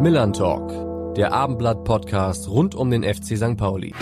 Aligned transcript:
Millern 0.00 0.32
Talk, 0.34 1.14
der 1.14 1.32
Abendblatt-Podcast 1.32 2.48
rund 2.48 2.74
um 2.74 2.90
den 2.90 3.02
FC 3.02 3.38
St. 3.38 3.56
Pauli. 3.56 3.94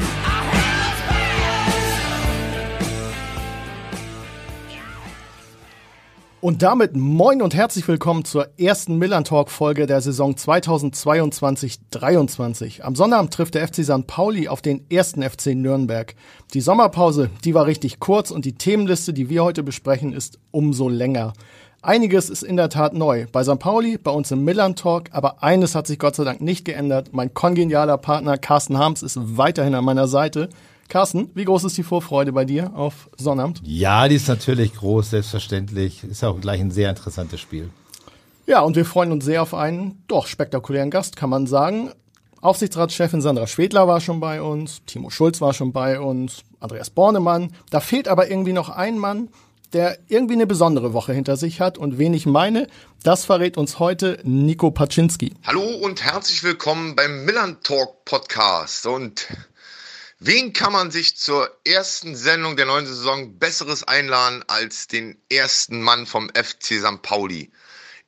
Und 6.40 6.62
damit 6.62 6.96
moin 6.96 7.40
und 7.40 7.54
herzlich 7.54 7.86
willkommen 7.86 8.24
zur 8.24 8.48
ersten 8.58 8.98
Millern 8.98 9.22
Talk 9.22 9.50
Folge 9.50 9.86
der 9.86 10.00
Saison 10.00 10.34
2022-23. 10.34 12.82
Am 12.82 12.96
Sonnabend 12.96 13.32
trifft 13.32 13.54
der 13.54 13.64
FC 13.66 13.84
St. 13.84 14.08
Pauli 14.08 14.48
auf 14.48 14.60
den 14.60 14.84
ersten 14.90 15.22
FC 15.22 15.54
Nürnberg. 15.54 16.16
Die 16.52 16.60
Sommerpause, 16.60 17.30
die 17.44 17.54
war 17.54 17.66
richtig 17.66 18.00
kurz 18.00 18.32
und 18.32 18.44
die 18.44 18.58
Themenliste, 18.58 19.14
die 19.14 19.30
wir 19.30 19.44
heute 19.44 19.62
besprechen, 19.62 20.12
ist 20.12 20.40
umso 20.50 20.88
länger. 20.88 21.34
Einiges 21.84 22.30
ist 22.30 22.42
in 22.42 22.56
der 22.56 22.70
Tat 22.70 22.94
neu. 22.94 23.26
Bei 23.30 23.44
St. 23.44 23.58
Pauli, 23.58 23.98
bei 23.98 24.10
uns 24.10 24.30
im 24.30 24.42
Millern 24.42 24.74
Talk, 24.74 25.10
aber 25.10 25.42
eines 25.42 25.74
hat 25.74 25.86
sich 25.86 25.98
Gott 25.98 26.16
sei 26.16 26.24
Dank 26.24 26.40
nicht 26.40 26.64
geändert. 26.64 27.10
Mein 27.12 27.34
kongenialer 27.34 27.98
Partner 27.98 28.38
Carsten 28.38 28.78
Harms 28.78 29.02
ist 29.02 29.18
weiterhin 29.36 29.74
an 29.74 29.84
meiner 29.84 30.08
Seite. 30.08 30.48
Carsten, 30.88 31.30
wie 31.34 31.44
groß 31.44 31.64
ist 31.64 31.76
die 31.76 31.82
Vorfreude 31.82 32.32
bei 32.32 32.46
dir 32.46 32.74
auf 32.74 33.10
Sonnabend? 33.18 33.60
Ja, 33.64 34.08
die 34.08 34.14
ist 34.14 34.28
natürlich 34.28 34.72
groß, 34.72 35.10
selbstverständlich. 35.10 36.04
Ist 36.04 36.24
auch 36.24 36.40
gleich 36.40 36.62
ein 36.62 36.70
sehr 36.70 36.88
interessantes 36.88 37.40
Spiel. 37.40 37.68
Ja, 38.46 38.60
und 38.60 38.76
wir 38.76 38.86
freuen 38.86 39.12
uns 39.12 39.26
sehr 39.26 39.42
auf 39.42 39.52
einen 39.52 40.02
doch 40.08 40.26
spektakulären 40.26 40.90
Gast, 40.90 41.16
kann 41.16 41.28
man 41.28 41.46
sagen. 41.46 41.90
Aufsichtsratschefin 42.40 43.20
Sandra 43.20 43.46
Schwedler 43.46 43.88
war 43.88 44.00
schon 44.00 44.20
bei 44.20 44.40
uns, 44.40 44.82
Timo 44.86 45.10
Schulz 45.10 45.42
war 45.42 45.52
schon 45.52 45.72
bei 45.72 46.00
uns, 46.00 46.44
Andreas 46.60 46.88
Bornemann. 46.88 47.52
Da 47.68 47.80
fehlt 47.80 48.08
aber 48.08 48.30
irgendwie 48.30 48.54
noch 48.54 48.70
ein 48.70 48.98
Mann, 48.98 49.28
der 49.74 49.98
irgendwie 50.08 50.34
eine 50.34 50.46
besondere 50.46 50.92
Woche 50.92 51.12
hinter 51.12 51.36
sich 51.36 51.60
hat 51.60 51.76
und 51.76 51.98
wen 51.98 52.14
ich 52.14 52.24
meine, 52.24 52.68
das 53.02 53.24
verrät 53.24 53.58
uns 53.58 53.80
heute 53.80 54.20
Nico 54.22 54.70
Paczynski. 54.70 55.34
Hallo 55.44 55.62
und 55.62 56.02
herzlich 56.02 56.42
willkommen 56.44 56.94
beim 56.96 57.24
Millern 57.24 57.60
Talk 57.62 58.04
Podcast 58.04 58.86
und 58.86 59.26
Wen 60.20 60.54
kann 60.54 60.72
man 60.72 60.90
sich 60.90 61.18
zur 61.18 61.50
ersten 61.66 62.16
Sendung 62.16 62.56
der 62.56 62.64
neuen 62.64 62.86
Saison 62.86 63.38
Besseres 63.38 63.82
einladen 63.82 64.42
als 64.46 64.86
den 64.86 65.20
ersten 65.28 65.82
Mann 65.82 66.06
vom 66.06 66.30
FC 66.30 66.78
St. 66.78 67.02
Pauli? 67.02 67.50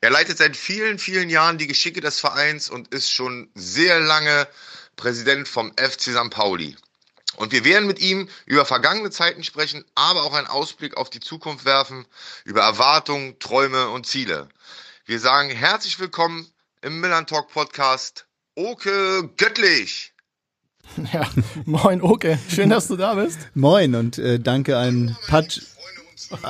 Er 0.01 0.11
leitet 0.11 0.39
seit 0.39 0.57
vielen, 0.57 0.99
vielen 0.99 1.29
Jahren 1.29 1.59
die 1.59 1.67
Geschicke 1.67 2.01
des 2.01 2.21
Vereins 2.21 2.71
und 2.71 2.89
ist 2.95 3.11
schon 3.11 3.51
sehr 3.55 4.01
lange 4.01 4.49
Präsident 4.95 5.47
vom 5.47 5.73
FC 5.73 6.13
St. 6.13 6.31
Pauli. 6.31 6.77
Und 7.37 7.53
wir 7.53 7.65
werden 7.65 7.87
mit 7.87 8.01
ihm 8.01 8.29
über 8.47 8.65
vergangene 8.65 9.11
Zeiten 9.11 9.45
sprechen, 9.45 9.85
aber 9.95 10.25
auch 10.25 10.35
einen 10.35 10.47
Ausblick 10.47 10.97
auf 10.97 11.11
die 11.11 11.21
Zukunft 11.21 11.65
werfen, 11.65 12.07
über 12.45 12.63
Erwartungen, 12.63 13.39
Träume 13.39 13.89
und 13.91 14.07
Ziele. 14.07 14.49
Wir 15.05 15.21
sagen 15.21 15.51
herzlich 15.51 15.99
willkommen 15.99 16.49
im 16.83 17.01
Milan 17.01 17.27
Talk 17.27 17.49
Podcast, 17.49 18.27
Oke 18.55 19.31
Göttlich. 19.37 20.13
Ja, 21.13 21.29
moin 21.65 22.01
Oke, 22.01 22.39
schön, 22.49 22.71
dass 22.71 22.87
du 22.87 22.97
da 22.97 23.15
bist. 23.15 23.39
Moin 23.55 23.97
und 23.97 24.19
äh, 24.19 24.39
danke 24.39 24.79
an 24.79 25.17
Patsch. 25.27 25.61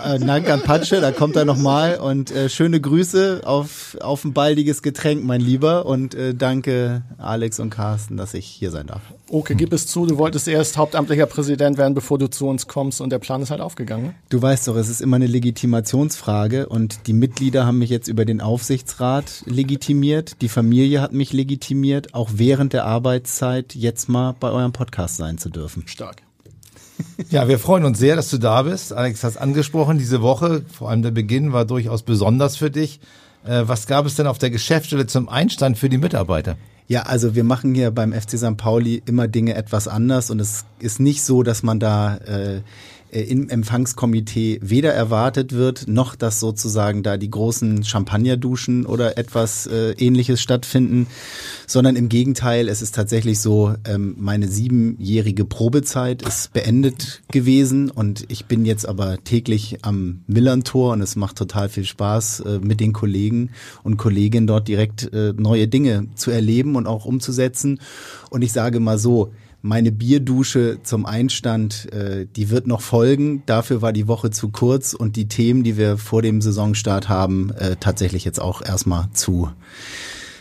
Äh, 0.05 0.21
danke 0.21 0.53
an 0.53 0.63
Patsche, 0.63 1.01
da 1.01 1.11
kommt 1.11 1.35
er 1.35 1.45
nochmal 1.45 1.99
und 1.99 2.31
äh, 2.31 2.49
schöne 2.49 2.81
Grüße 2.81 3.43
auf, 3.45 3.97
auf 4.01 4.25
ein 4.25 4.33
baldiges 4.33 4.81
Getränk, 4.81 5.25
mein 5.25 5.41
Lieber 5.41 5.87
und 5.87 6.15
äh, 6.15 6.35
danke 6.35 7.03
Alex 7.19 7.59
und 7.59 7.71
Carsten, 7.71 8.17
dass 8.17 8.35
ich 8.35 8.47
hier 8.47 8.71
sein 8.71 8.87
darf. 8.87 9.03
Okay, 9.29 9.55
gib 9.57 9.73
es 9.73 9.89
zu, 9.89 10.07
du 10.07 10.19
wolltest 10.19 10.47
erst 10.47 10.77
hauptamtlicher 10.77 11.27
Präsident 11.27 11.79
werden, 11.79 11.95
bevor 11.95 12.17
du 12.19 12.29
zu 12.29 12.47
uns 12.47 12.69
kommst 12.69 13.01
und 13.01 13.11
der 13.11 13.19
Plan 13.19 13.43
ist 13.43 13.51
halt 13.51 13.61
aufgegangen. 13.61 14.15
Du 14.29 14.41
weißt 14.41 14.69
doch, 14.69 14.77
es 14.77 14.89
ist 14.89 15.01
immer 15.01 15.17
eine 15.17 15.27
Legitimationsfrage 15.27 16.69
und 16.69 17.09
die 17.09 17.13
Mitglieder 17.13 17.67
haben 17.67 17.79
mich 17.79 17.91
jetzt 17.91 18.07
über 18.07 18.25
den 18.25 18.41
Aufsichtsrat 18.41 19.43
legitimiert, 19.47 20.41
die 20.43 20.49
Familie 20.49 21.01
hat 21.01 21.13
mich 21.13 21.33
legitimiert, 21.33 22.15
auch 22.15 22.31
während 22.35 22.73
der 22.73 22.85
Arbeitszeit 22.85 23.75
jetzt 23.75 24.09
mal 24.09 24.35
bei 24.39 24.51
eurem 24.51 24.73
Podcast 24.73 25.17
sein 25.17 25.39
zu 25.39 25.49
dürfen. 25.49 25.83
Stark. 25.87 26.26
Ja, 27.31 27.49
wir 27.49 27.59
freuen 27.59 27.85
uns 27.85 27.99
sehr, 27.99 28.17
dass 28.17 28.31
du 28.31 28.39
da 28.39 28.63
bist. 28.63 28.93
Alex 28.93 29.25
hat 29.25 29.33
es 29.33 29.37
angesprochen, 29.37 29.99
diese 29.99 30.23
Woche, 30.23 30.63
vor 30.73 30.91
allem 30.91 31.03
der 31.03 31.11
Beginn 31.11 31.53
war 31.53 31.65
durchaus 31.65 32.03
besonders 32.03 32.57
für 32.57 32.71
dich. 32.71 33.01
Äh, 33.45 33.63
was 33.67 33.87
gab 33.87 34.07
es 34.07 34.15
denn 34.15 34.27
auf 34.27 34.39
der 34.39 34.51
Geschäftsstelle 34.51 35.07
zum 35.07 35.29
Einstand 35.29 35.79
für 35.79 35.89
die 35.89 35.99
Mitarbeiter? 35.99 36.57
Ja, 36.89 37.03
also 37.03 37.35
wir 37.35 37.43
machen 37.43 37.75
hier 37.75 37.91
beim 37.91 38.13
FC 38.13 38.39
St. 38.39 38.57
Pauli 38.57 39.03
immer 39.07 39.27
Dinge 39.27 39.55
etwas 39.55 39.89
anders 39.89 40.31
und 40.31 40.41
es 40.41 40.65
ist 40.79 41.01
nicht 41.01 41.25
so, 41.25 41.43
dass 41.43 41.63
man 41.65 41.81
da 41.81 42.17
äh, 42.19 42.63
im 43.11 43.49
Empfangskomitee 43.49 44.59
weder 44.63 44.93
erwartet 44.93 45.53
wird, 45.53 45.89
noch 45.89 46.17
dass 46.17 46.41
sozusagen 46.41 47.03
da 47.03 47.17
die 47.17 47.31
großen 47.31 47.85
Champagnerduschen 47.85 48.87
oder 48.87 49.19
etwas 49.19 49.67
äh, 49.67 49.93
ähnliches 49.93 50.41
stattfinden, 50.41 51.07
sondern 51.67 51.97
im 51.97 52.09
Gegenteil, 52.09 52.69
es 52.69 52.83
ist 52.83 52.95
tatsächlich 52.95 53.41
so, 53.41 53.75
ähm, 53.87 54.17
meine 54.19 54.49
siebenjährige 54.49 55.45
Probezeit 55.45 56.23
ist 56.23 56.53
beendet 56.53 57.23
gewesen 57.31 57.91
und 57.91 58.25
ich 58.29 58.47
bin 58.47 58.65
jetzt 58.65 58.89
aber 58.89 59.23
täglich 59.25 59.79
am 59.83 60.23
Millern-Tor 60.27 60.93
und 60.93 61.01
es 61.01 61.17
macht 61.17 61.37
total 61.37 61.69
viel 61.69 61.85
Spaß, 61.85 62.41
äh, 62.41 62.59
mit 62.61 62.81
den 62.81 62.93
Kollegen 62.93 63.51
und 63.83 63.97
Kolleginnen 63.97 64.47
dort 64.47 64.69
direkt 64.69 65.13
äh, 65.13 65.33
neue 65.37 65.69
Dinge 65.69 66.09
zu 66.15 66.31
erleben 66.31 66.77
und 66.77 66.87
auch 66.87 67.05
umzusetzen. 67.05 67.81
Und 68.31 68.43
ich 68.43 68.53
sage 68.53 68.81
mal 68.81 68.99
so, 68.99 69.33
meine 69.67 69.91
Bierdusche 69.91 70.79
zum 70.83 71.07
Einstand, 71.07 71.93
äh, 71.93 72.27
die 72.37 72.51
wird 72.51 72.67
noch 72.67 72.81
folgen. 72.81 73.43
Dafür 73.47 73.83
war 73.83 73.93
die 73.93 74.07
Woche 74.07 74.31
zu 74.31 74.51
kurz 74.51 74.95
und 74.95 75.17
die 75.17 75.27
Themen, 75.27 75.65
die 75.65 75.77
wir 75.77 75.99
vor 75.99 76.23
dem 76.23 76.41
Saisonstart 76.41 77.09
haben, 77.09 77.51
äh, 77.51 77.77
tatsächlich 77.79 78.25
jetzt 78.25 78.41
auch 78.41 78.63
erstmal 78.63 79.09
zu 79.13 79.51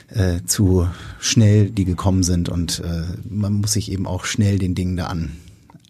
äh, 0.09 0.41
zu 0.45 0.87
schnell, 1.19 1.71
die 1.71 1.85
gekommen 1.85 2.21
sind 2.21 2.47
und 2.49 2.79
äh, 2.79 3.03
man 3.27 3.53
muss 3.53 3.73
sich 3.73 3.91
eben 3.91 4.05
auch 4.05 4.25
schnell 4.25 4.59
den 4.59 4.75
Dingen 4.75 4.95
da 4.95 5.07
an, 5.07 5.31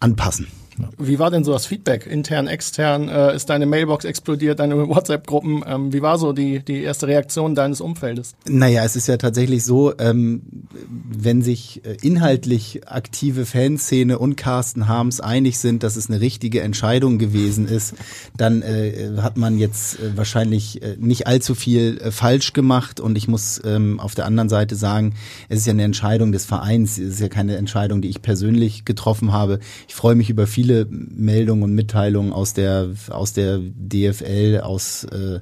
anpassen. 0.00 0.46
Wie 0.98 1.18
war 1.18 1.30
denn 1.30 1.44
so 1.44 1.52
das 1.52 1.66
Feedback, 1.66 2.06
intern, 2.06 2.46
extern? 2.46 3.08
Äh, 3.08 3.34
ist 3.34 3.48
deine 3.48 3.66
Mailbox 3.66 4.04
explodiert, 4.04 4.60
deine 4.60 4.76
WhatsApp-Gruppen? 4.88 5.64
Ähm, 5.66 5.92
wie 5.92 6.02
war 6.02 6.18
so 6.18 6.32
die, 6.32 6.60
die 6.64 6.82
erste 6.82 7.06
Reaktion 7.06 7.54
deines 7.54 7.80
Umfeldes? 7.80 8.34
Naja, 8.48 8.84
es 8.84 8.96
ist 8.96 9.08
ja 9.08 9.16
tatsächlich 9.16 9.64
so, 9.64 9.96
ähm, 9.98 10.42
wenn 11.10 11.42
sich 11.42 11.84
äh, 11.84 11.96
inhaltlich 12.02 12.86
aktive 12.86 13.46
Fanszene 13.46 14.18
und 14.18 14.36
Carsten 14.36 14.88
Harms 14.88 15.20
einig 15.20 15.58
sind, 15.58 15.82
dass 15.82 15.96
es 15.96 16.10
eine 16.10 16.20
richtige 16.20 16.60
Entscheidung 16.60 17.18
gewesen 17.18 17.68
ist, 17.68 17.94
dann 18.36 18.62
äh, 18.62 19.12
hat 19.22 19.36
man 19.36 19.58
jetzt 19.58 19.98
äh, 19.98 20.16
wahrscheinlich 20.16 20.82
äh, 20.82 20.96
nicht 20.98 21.26
allzu 21.26 21.54
viel 21.54 22.00
falsch 22.10 22.52
gemacht. 22.52 23.00
Und 23.00 23.16
ich 23.16 23.28
muss 23.28 23.60
ähm, 23.64 23.98
auf 24.00 24.14
der 24.14 24.26
anderen 24.26 24.48
Seite 24.48 24.76
sagen, 24.76 25.14
es 25.48 25.60
ist 25.60 25.66
ja 25.66 25.72
eine 25.72 25.84
Entscheidung 25.84 26.32
des 26.32 26.44
Vereins, 26.44 26.98
es 26.98 27.14
ist 27.14 27.20
ja 27.20 27.28
keine 27.28 27.56
Entscheidung, 27.56 28.02
die 28.02 28.08
ich 28.08 28.22
persönlich 28.22 28.84
getroffen 28.84 29.32
habe. 29.32 29.60
Ich 29.88 29.94
freue 29.94 30.14
mich 30.14 30.30
über 30.30 30.46
viele 30.46 30.65
viele 30.66 30.86
Meldungen 30.90 31.62
und 31.62 31.74
Mitteilungen 31.74 32.32
aus 32.32 32.52
der 32.52 32.90
aus 33.10 33.32
der 33.32 33.60
DFL, 33.60 34.60
aus 34.64 35.04
äh, 35.04 35.38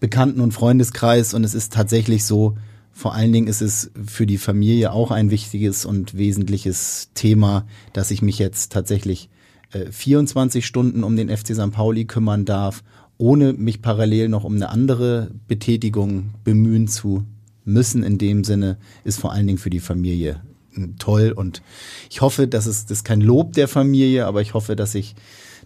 Bekannten 0.00 0.40
und 0.40 0.52
Freundeskreis 0.52 1.34
und 1.34 1.44
es 1.44 1.54
ist 1.54 1.72
tatsächlich 1.72 2.24
so. 2.24 2.56
Vor 2.90 3.12
allen 3.12 3.32
Dingen 3.32 3.46
ist 3.46 3.60
es 3.60 3.90
für 4.06 4.24
die 4.24 4.38
Familie 4.38 4.92
auch 4.92 5.10
ein 5.10 5.30
wichtiges 5.30 5.84
und 5.84 6.16
wesentliches 6.16 7.10
Thema, 7.12 7.66
dass 7.92 8.10
ich 8.10 8.22
mich 8.22 8.38
jetzt 8.38 8.72
tatsächlich 8.72 9.28
äh, 9.72 9.90
24 9.90 10.64
Stunden 10.64 11.04
um 11.04 11.14
den 11.14 11.28
FC 11.28 11.54
St. 11.54 11.72
Pauli 11.72 12.06
kümmern 12.06 12.46
darf, 12.46 12.82
ohne 13.18 13.52
mich 13.52 13.82
parallel 13.82 14.30
noch 14.30 14.44
um 14.44 14.54
eine 14.54 14.70
andere 14.70 15.30
Betätigung 15.46 16.30
bemühen 16.42 16.88
zu 16.88 17.26
müssen. 17.66 18.02
In 18.02 18.16
dem 18.16 18.44
Sinne 18.44 18.78
ist 19.04 19.20
vor 19.20 19.32
allen 19.32 19.46
Dingen 19.46 19.58
für 19.58 19.70
die 19.70 19.80
Familie 19.80 20.40
toll 20.98 21.32
und 21.34 21.62
ich 22.10 22.20
hoffe, 22.20 22.46
dass 22.46 22.66
es 22.66 22.86
das 22.86 22.98
ist 22.98 23.04
kein 23.04 23.20
Lob 23.20 23.52
der 23.52 23.68
Familie, 23.68 24.26
aber 24.26 24.40
ich 24.40 24.54
hoffe, 24.54 24.76
dass 24.76 24.94
ich 24.94 25.14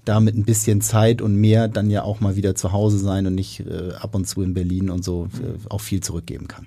da 0.05 0.20
mit 0.20 0.37
ein 0.37 0.44
bisschen 0.44 0.81
Zeit 0.81 1.20
und 1.20 1.37
mehr 1.37 1.69
dann 1.69 1.90
ja 1.90 2.02
auch 2.02 2.20
mal 2.20 2.37
wieder 2.37 2.55
zu 2.55 2.72
Hause 2.72 2.99
sein 2.99 3.26
und 3.26 3.34
nicht 3.34 3.60
äh, 3.60 3.93
ab 3.99 4.14
und 4.14 4.26
zu 4.26 4.43
in 4.43 4.55
Berlin 4.55 4.90
und 4.90 5.05
so 5.05 5.28
äh, 5.34 5.69
auch 5.69 5.81
viel 5.81 6.00
zurückgeben 6.00 6.49
kann. 6.49 6.66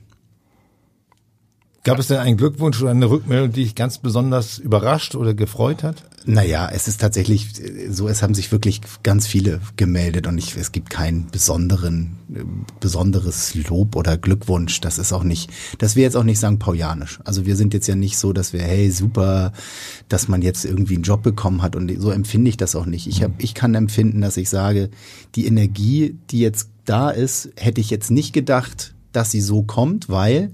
Gab 1.84 1.98
es 1.98 2.08
denn 2.08 2.18
einen 2.18 2.38
Glückwunsch 2.38 2.80
oder 2.80 2.92
eine 2.92 3.10
Rückmeldung, 3.10 3.54
die 3.54 3.64
dich 3.64 3.74
ganz 3.74 3.98
besonders 3.98 4.60
überrascht 4.60 5.16
oder 5.16 5.34
gefreut 5.34 5.82
hat? 5.82 6.04
Naja, 6.26 6.70
es 6.72 6.88
ist 6.88 7.02
tatsächlich 7.02 7.48
so, 7.90 8.08
es 8.08 8.22
haben 8.22 8.36
sich 8.36 8.52
wirklich 8.52 8.82
ganz 9.02 9.26
viele 9.26 9.60
gemeldet 9.78 10.28
und 10.28 10.38
ich, 10.38 10.56
es 10.56 10.72
gibt 10.72 10.92
kein 10.92 11.26
besonderen, 11.32 12.18
besonderes 12.80 13.56
Lob 13.56 13.96
oder 13.96 14.18
Glückwunsch. 14.18 14.80
Das 14.82 15.00
ist 15.00 15.12
auch 15.12 15.24
nicht, 15.24 15.50
das 15.80 15.96
wäre 15.96 16.04
jetzt 16.04 16.16
auch 16.16 16.24
nicht 16.24 16.38
St. 16.38 16.60
Paulianisch. 16.60 17.20
Also 17.24 17.48
wir 17.48 17.56
sind 17.56 17.74
jetzt 17.74 17.88
ja 17.88 17.96
nicht 17.96 18.20
so, 18.20 18.32
dass 18.32 18.54
wir, 18.54 18.62
hey, 18.62 18.92
super, 18.92 19.52
dass 20.08 20.28
man 20.28 20.44
jetzt 20.44 20.66
irgendwie 20.66 20.96
einen 20.96 21.04
Job 21.04 21.24
bekommen 21.24 21.64
hat 21.64 21.76
und 21.76 21.92
so 22.00 22.12
empfinde 22.12 22.50
ich 22.50 22.58
das 22.58 22.76
auch 22.76 22.86
nicht. 22.86 23.08
Ich, 23.08 23.24
hab, 23.24 23.32
ich 23.42 23.56
kann 23.56 23.74
empfinden, 23.74 24.22
dass 24.22 24.38
ich 24.38 24.50
sage, 24.50 24.92
die 25.34 25.48
Energie, 25.48 26.16
die 26.30 26.42
jetzt 26.42 26.70
da 26.86 27.10
ist, 27.10 27.50
hätte 27.56 27.82
ich 27.82 27.90
jetzt 27.90 28.12
nicht 28.12 28.34
gedacht, 28.34 28.94
dass 29.12 29.32
sie 29.32 29.42
so 29.42 29.64
kommt, 29.64 30.10
weil 30.10 30.52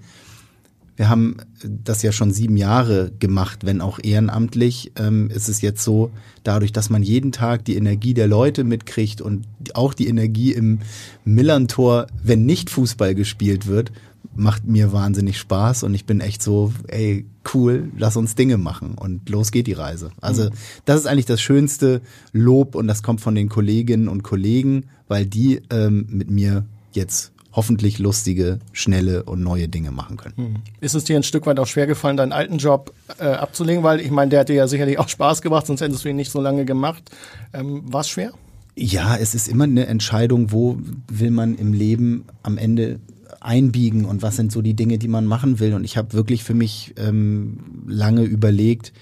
wir 0.97 1.09
haben 1.09 1.38
das 1.63 2.01
ja 2.01 2.11
schon 2.11 2.31
sieben 2.33 2.57
Jahre 2.57 3.11
gemacht, 3.19 3.65
wenn 3.65 3.81
auch 3.81 3.99
ehrenamtlich. 4.01 4.91
Ähm, 4.97 5.29
ist 5.29 5.47
es 5.47 5.61
jetzt 5.61 5.83
so, 5.83 6.11
dadurch, 6.44 6.71
dass 6.71 6.89
man 6.89 7.03
jeden 7.03 7.31
Tag 7.31 7.65
die 7.65 7.75
Energie 7.75 8.15
der 8.15 8.27
Leute 8.27 8.63
mitkriegt 8.63 9.21
und 9.21 9.45
auch 9.75 9.94
die 9.94 10.07
Energie 10.07 10.53
im 10.53 10.79
Millantor, 11.23 12.07
wenn 12.23 12.45
nicht 12.45 12.71
Fußball 12.71 13.13
gespielt 13.13 13.67
wird, 13.67 13.91
macht 14.35 14.65
mir 14.65 14.91
wahnsinnig 14.91 15.38
Spaß 15.38 15.83
und 15.83 15.94
ich 15.94 16.05
bin 16.05 16.19
echt 16.19 16.41
so, 16.41 16.73
ey, 16.88 17.25
cool, 17.53 17.91
lass 17.97 18.17
uns 18.17 18.35
Dinge 18.35 18.57
machen 18.57 18.95
und 18.95 19.29
los 19.29 19.51
geht 19.51 19.67
die 19.67 19.73
Reise. 19.73 20.11
Also 20.19 20.45
mhm. 20.45 20.53
das 20.85 20.99
ist 20.99 21.05
eigentlich 21.05 21.25
das 21.25 21.41
schönste 21.41 22.01
Lob 22.33 22.75
und 22.75 22.88
das 22.88 23.03
kommt 23.03 23.21
von 23.21 23.35
den 23.35 23.49
Kolleginnen 23.49 24.07
und 24.07 24.23
Kollegen, 24.23 24.85
weil 25.07 25.25
die 25.25 25.61
ähm, 25.69 26.07
mit 26.09 26.29
mir 26.29 26.65
jetzt 26.91 27.31
hoffentlich 27.57 27.98
lustige, 27.98 28.59
schnelle 28.71 29.24
und 29.24 29.42
neue 29.42 29.68
Dinge 29.68 29.89
machen 29.89 30.15
können. 30.15 30.36
Mhm. 30.38 30.56
Ist 30.80 30.94
es 30.94 31.06
dir 31.06 31.15
ein 31.15 31.24
Stück 31.24 31.48
weit 31.48 31.59
auch 31.59 31.65
schwer 31.65 31.88
gefallen, 31.88 32.15
deinen 32.15 32.31
alten 32.31 32.59
Job 32.59 32.94
äh, 33.18 33.25
abzulegen? 33.25 33.83
Weil 33.83 34.00
ich 34.00 34.12
meine, 34.12 34.30
der 34.30 34.42
hat 34.42 34.50
dir 34.50 34.56
ja 34.56 34.68
sicherlich 34.68 35.00
auch 35.00 35.09
Spaß 35.09 35.42
gemacht, 35.42 35.65
sonst 35.65 35.81
hättest 35.81 36.06
du 36.06 36.09
ihn 36.09 36.15
nicht 36.15 36.31
so 36.31 36.39
lange 36.39 36.65
gemacht. 36.65 37.09
Ähm, 37.54 37.81
War 37.92 38.01
es 38.01 38.09
schwer? 38.09 38.31
Ja, 38.75 39.18
es 39.18 39.33
ist 39.33 39.48
immer 39.48 39.63
eine 39.63 39.88
Entscheidung, 39.88 40.51
wo 40.51 40.77
will 41.07 41.31
man 41.31 41.56
im 41.56 41.74
Leben 41.74 42.25
am 42.44 42.59
Ende 42.59 43.00
einbiegen 43.39 44.06
und 44.06 44.21
was 44.21 44.36
sind 44.36 44.51
so 44.51 44.62
die 44.62 44.75
Dinge, 44.75 45.00
die 45.00 45.07
man 45.07 45.25
machen 45.25 45.59
will. 45.59 45.74
Und 45.74 45.83
ich 45.83 45.98
habe 45.98 46.13
wirklich 46.13 46.44
für 46.44 46.54
mich 46.54 46.94
ähm, 46.95 47.57
lange 47.88 48.21
überlegt, 48.21 48.94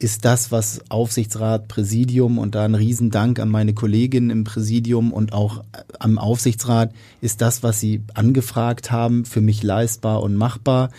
ist 0.00 0.24
das, 0.24 0.50
was 0.50 0.80
Aufsichtsrat, 0.88 1.68
Präsidium 1.68 2.38
und 2.38 2.54
da 2.54 2.64
ein 2.64 2.74
Riesendank 2.74 3.38
an 3.38 3.50
meine 3.50 3.74
Kollegin 3.74 4.30
im 4.30 4.44
Präsidium 4.44 5.12
und 5.12 5.34
auch 5.34 5.58
äh, 5.58 5.82
am 5.98 6.18
Aufsichtsrat, 6.18 6.92
ist 7.20 7.42
das, 7.42 7.62
was 7.62 7.80
sie 7.80 8.02
angefragt 8.14 8.90
haben, 8.90 9.26
für 9.26 9.42
mich 9.42 9.62
leistbar 9.62 10.22
und 10.22 10.34
machbar? 10.34 10.90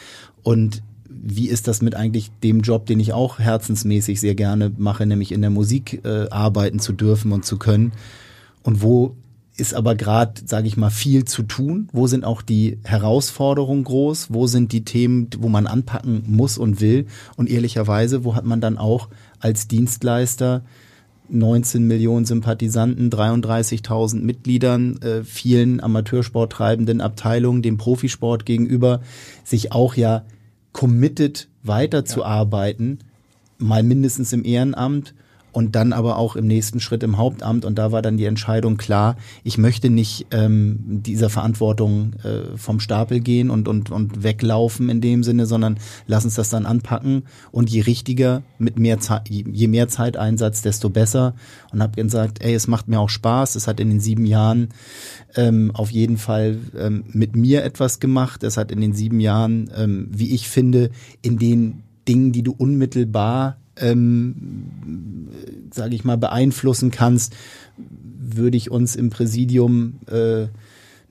Und 0.43 0.83
wie 1.09 1.49
ist 1.49 1.67
das 1.67 1.81
mit 1.81 1.95
eigentlich 1.95 2.31
dem 2.43 2.61
Job, 2.61 2.85
den 2.85 2.99
ich 2.99 3.11
auch 3.11 3.39
herzensmäßig 3.39 4.19
sehr 4.19 4.35
gerne 4.35 4.71
mache, 4.77 5.05
nämlich 5.07 5.31
in 5.31 5.41
der 5.41 5.49
Musik 5.49 6.05
äh, 6.05 6.29
arbeiten 6.29 6.79
zu 6.79 6.93
dürfen 6.93 7.31
und 7.31 7.43
zu 7.43 7.57
können? 7.57 7.93
Und 8.61 8.83
wo 8.83 9.15
ist 9.57 9.73
aber 9.73 9.95
gerade, 9.95 10.41
sage 10.45 10.67
ich 10.67 10.77
mal, 10.77 10.89
viel 10.89 11.25
zu 11.25 11.43
tun? 11.43 11.89
Wo 11.91 12.07
sind 12.07 12.23
auch 12.23 12.41
die 12.41 12.79
Herausforderungen 12.83 13.83
groß? 13.83 14.27
Wo 14.29 14.47
sind 14.47 14.71
die 14.71 14.85
Themen, 14.85 15.27
wo 15.37 15.49
man 15.49 15.67
anpacken 15.67 16.23
muss 16.27 16.57
und 16.57 16.81
will? 16.81 17.05
Und 17.35 17.49
ehrlicherweise, 17.49 18.23
wo 18.23 18.35
hat 18.35 18.45
man 18.45 18.61
dann 18.61 18.77
auch 18.77 19.09
als 19.39 19.67
Dienstleister 19.67 20.63
19 21.29 21.85
Millionen 21.85 22.25
Sympathisanten, 22.25 23.09
33.000 23.09 24.21
Mitgliedern, 24.21 25.01
äh, 25.01 25.23
vielen 25.23 25.81
Amateursport 25.81 26.51
treibenden 26.51 27.01
Abteilungen, 27.01 27.61
dem 27.61 27.77
Profisport 27.77 28.45
gegenüber, 28.45 29.01
sich 29.43 29.71
auch 29.71 29.95
ja 29.95 30.23
committed 30.73 31.47
weiterzuarbeiten, 31.63 32.99
ja. 32.99 33.65
mal 33.65 33.83
mindestens 33.83 34.33
im 34.33 34.43
Ehrenamt 34.43 35.13
und 35.51 35.75
dann 35.75 35.93
aber 35.93 36.17
auch 36.17 36.35
im 36.35 36.47
nächsten 36.47 36.79
Schritt 36.79 37.03
im 37.03 37.17
Hauptamt. 37.17 37.65
Und 37.65 37.77
da 37.77 37.91
war 37.91 38.01
dann 38.01 38.17
die 38.17 38.25
Entscheidung 38.25 38.77
klar, 38.77 39.17
ich 39.43 39.57
möchte 39.57 39.89
nicht 39.89 40.27
ähm, 40.31 40.79
dieser 40.83 41.29
Verantwortung 41.29 42.13
äh, 42.23 42.57
vom 42.57 42.79
Stapel 42.79 43.19
gehen 43.19 43.49
und, 43.49 43.67
und, 43.67 43.91
und 43.91 44.23
weglaufen 44.23 44.89
in 44.89 45.01
dem 45.01 45.23
Sinne, 45.23 45.45
sondern 45.45 45.77
lass 46.07 46.25
uns 46.25 46.35
das 46.35 46.49
dann 46.49 46.65
anpacken. 46.65 47.23
Und 47.51 47.69
je 47.69 47.81
richtiger, 47.81 48.43
mit 48.57 48.79
mehr 48.79 48.99
Zeit, 48.99 49.29
je 49.29 49.67
mehr 49.67 49.87
Zeiteinsatz, 49.87 50.61
desto 50.61 50.89
besser. 50.89 51.35
Und 51.71 51.81
habe 51.81 52.01
gesagt, 52.01 52.41
ey, 52.41 52.53
es 52.53 52.67
macht 52.67 52.87
mir 52.87 52.99
auch 52.99 53.09
Spaß. 53.09 53.55
Es 53.55 53.67
hat 53.67 53.79
in 53.79 53.89
den 53.89 53.99
sieben 53.99 54.25
Jahren 54.25 54.69
ähm, 55.35 55.71
auf 55.73 55.91
jeden 55.91 56.17
Fall 56.17 56.57
ähm, 56.77 57.03
mit 57.07 57.35
mir 57.35 57.63
etwas 57.63 57.99
gemacht. 57.99 58.43
Es 58.43 58.57
hat 58.57 58.71
in 58.71 58.81
den 58.81 58.93
sieben 58.93 59.19
Jahren, 59.19 59.69
ähm, 59.75 60.07
wie 60.11 60.33
ich 60.33 60.47
finde, 60.47 60.91
in 61.21 61.37
den 61.37 61.83
Dingen, 62.07 62.31
die 62.31 62.43
du 62.43 62.53
unmittelbar 62.57 63.60
ähm, 63.81 65.27
sage 65.71 65.95
ich 65.95 66.03
mal, 66.03 66.17
beeinflussen 66.17 66.91
kannst, 66.91 67.33
würde 67.77 68.57
ich 68.57 68.71
uns 68.71 68.95
im 68.95 69.09
Präsidium 69.09 69.99
äh, 70.07 70.47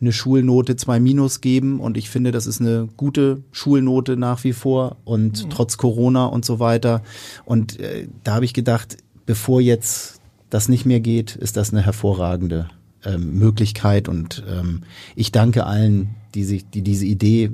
eine 0.00 0.12
Schulnote 0.12 0.76
2 0.76 0.98
minus 0.98 1.40
geben 1.40 1.80
und 1.80 1.96
ich 1.98 2.08
finde, 2.08 2.32
das 2.32 2.46
ist 2.46 2.60
eine 2.60 2.88
gute 2.96 3.42
Schulnote 3.52 4.16
nach 4.16 4.44
wie 4.44 4.54
vor 4.54 4.96
und 5.04 5.44
mhm. 5.44 5.50
trotz 5.50 5.76
Corona 5.76 6.26
und 6.26 6.44
so 6.44 6.58
weiter. 6.58 7.02
Und 7.44 7.78
äh, 7.80 8.08
da 8.24 8.36
habe 8.36 8.46
ich 8.46 8.54
gedacht, 8.54 8.96
bevor 9.26 9.60
jetzt 9.60 10.20
das 10.48 10.68
nicht 10.68 10.86
mehr 10.86 11.00
geht, 11.00 11.36
ist 11.36 11.56
das 11.56 11.72
eine 11.72 11.82
hervorragende 11.82 12.68
ähm, 13.04 13.38
Möglichkeit 13.38 14.08
und 14.08 14.42
ähm, 14.48 14.82
ich 15.16 15.32
danke 15.32 15.66
allen, 15.66 16.14
die 16.34 16.44
sich, 16.44 16.68
die 16.68 16.82
diese 16.82 17.06
Idee 17.06 17.50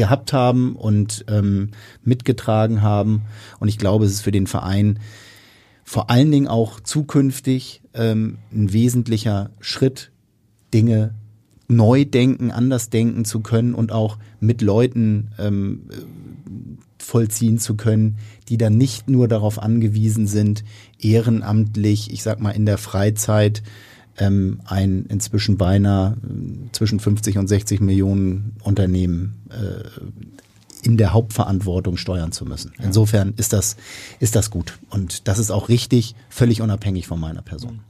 gehabt 0.00 0.32
haben 0.32 0.76
und 0.76 1.26
ähm, 1.28 1.72
mitgetragen 2.02 2.80
haben. 2.80 3.20
Und 3.58 3.68
ich 3.68 3.76
glaube, 3.76 4.06
es 4.06 4.12
ist 4.12 4.22
für 4.22 4.32
den 4.32 4.46
Verein 4.46 4.98
vor 5.84 6.08
allen 6.08 6.30
Dingen 6.30 6.48
auch 6.48 6.80
zukünftig 6.80 7.82
ähm, 7.92 8.38
ein 8.50 8.72
wesentlicher 8.72 9.50
Schritt, 9.60 10.10
Dinge 10.72 11.14
neu 11.68 12.06
denken, 12.06 12.50
anders 12.50 12.88
denken 12.88 13.26
zu 13.26 13.40
können 13.40 13.74
und 13.74 13.92
auch 13.92 14.16
mit 14.40 14.62
Leuten 14.62 15.32
ähm, 15.38 15.82
vollziehen 16.96 17.58
zu 17.58 17.76
können, 17.76 18.16
die 18.48 18.56
dann 18.56 18.78
nicht 18.78 19.10
nur 19.10 19.28
darauf 19.28 19.62
angewiesen 19.62 20.26
sind, 20.26 20.64
ehrenamtlich, 20.98 22.10
ich 22.10 22.22
sag 22.22 22.40
mal 22.40 22.52
in 22.52 22.64
der 22.64 22.78
Freizeit, 22.78 23.62
ähm, 24.20 24.60
ein 24.66 25.06
inzwischen 25.08 25.56
beinahe 25.56 26.12
äh, 26.12 26.72
zwischen 26.72 27.00
50 27.00 27.38
und 27.38 27.48
60 27.48 27.80
Millionen 27.80 28.56
Unternehmen 28.62 29.42
äh, 29.50 30.86
in 30.86 30.96
der 30.96 31.12
Hauptverantwortung 31.12 31.96
steuern 31.96 32.32
zu 32.32 32.44
müssen. 32.44 32.72
Insofern 32.82 33.34
ist 33.36 33.52
das, 33.52 33.76
ist 34.18 34.36
das 34.36 34.50
gut. 34.50 34.78
Und 34.88 35.28
das 35.28 35.38
ist 35.38 35.50
auch 35.50 35.68
richtig, 35.68 36.14
völlig 36.28 36.62
unabhängig 36.62 37.06
von 37.06 37.20
meiner 37.20 37.42
Person. 37.42 37.80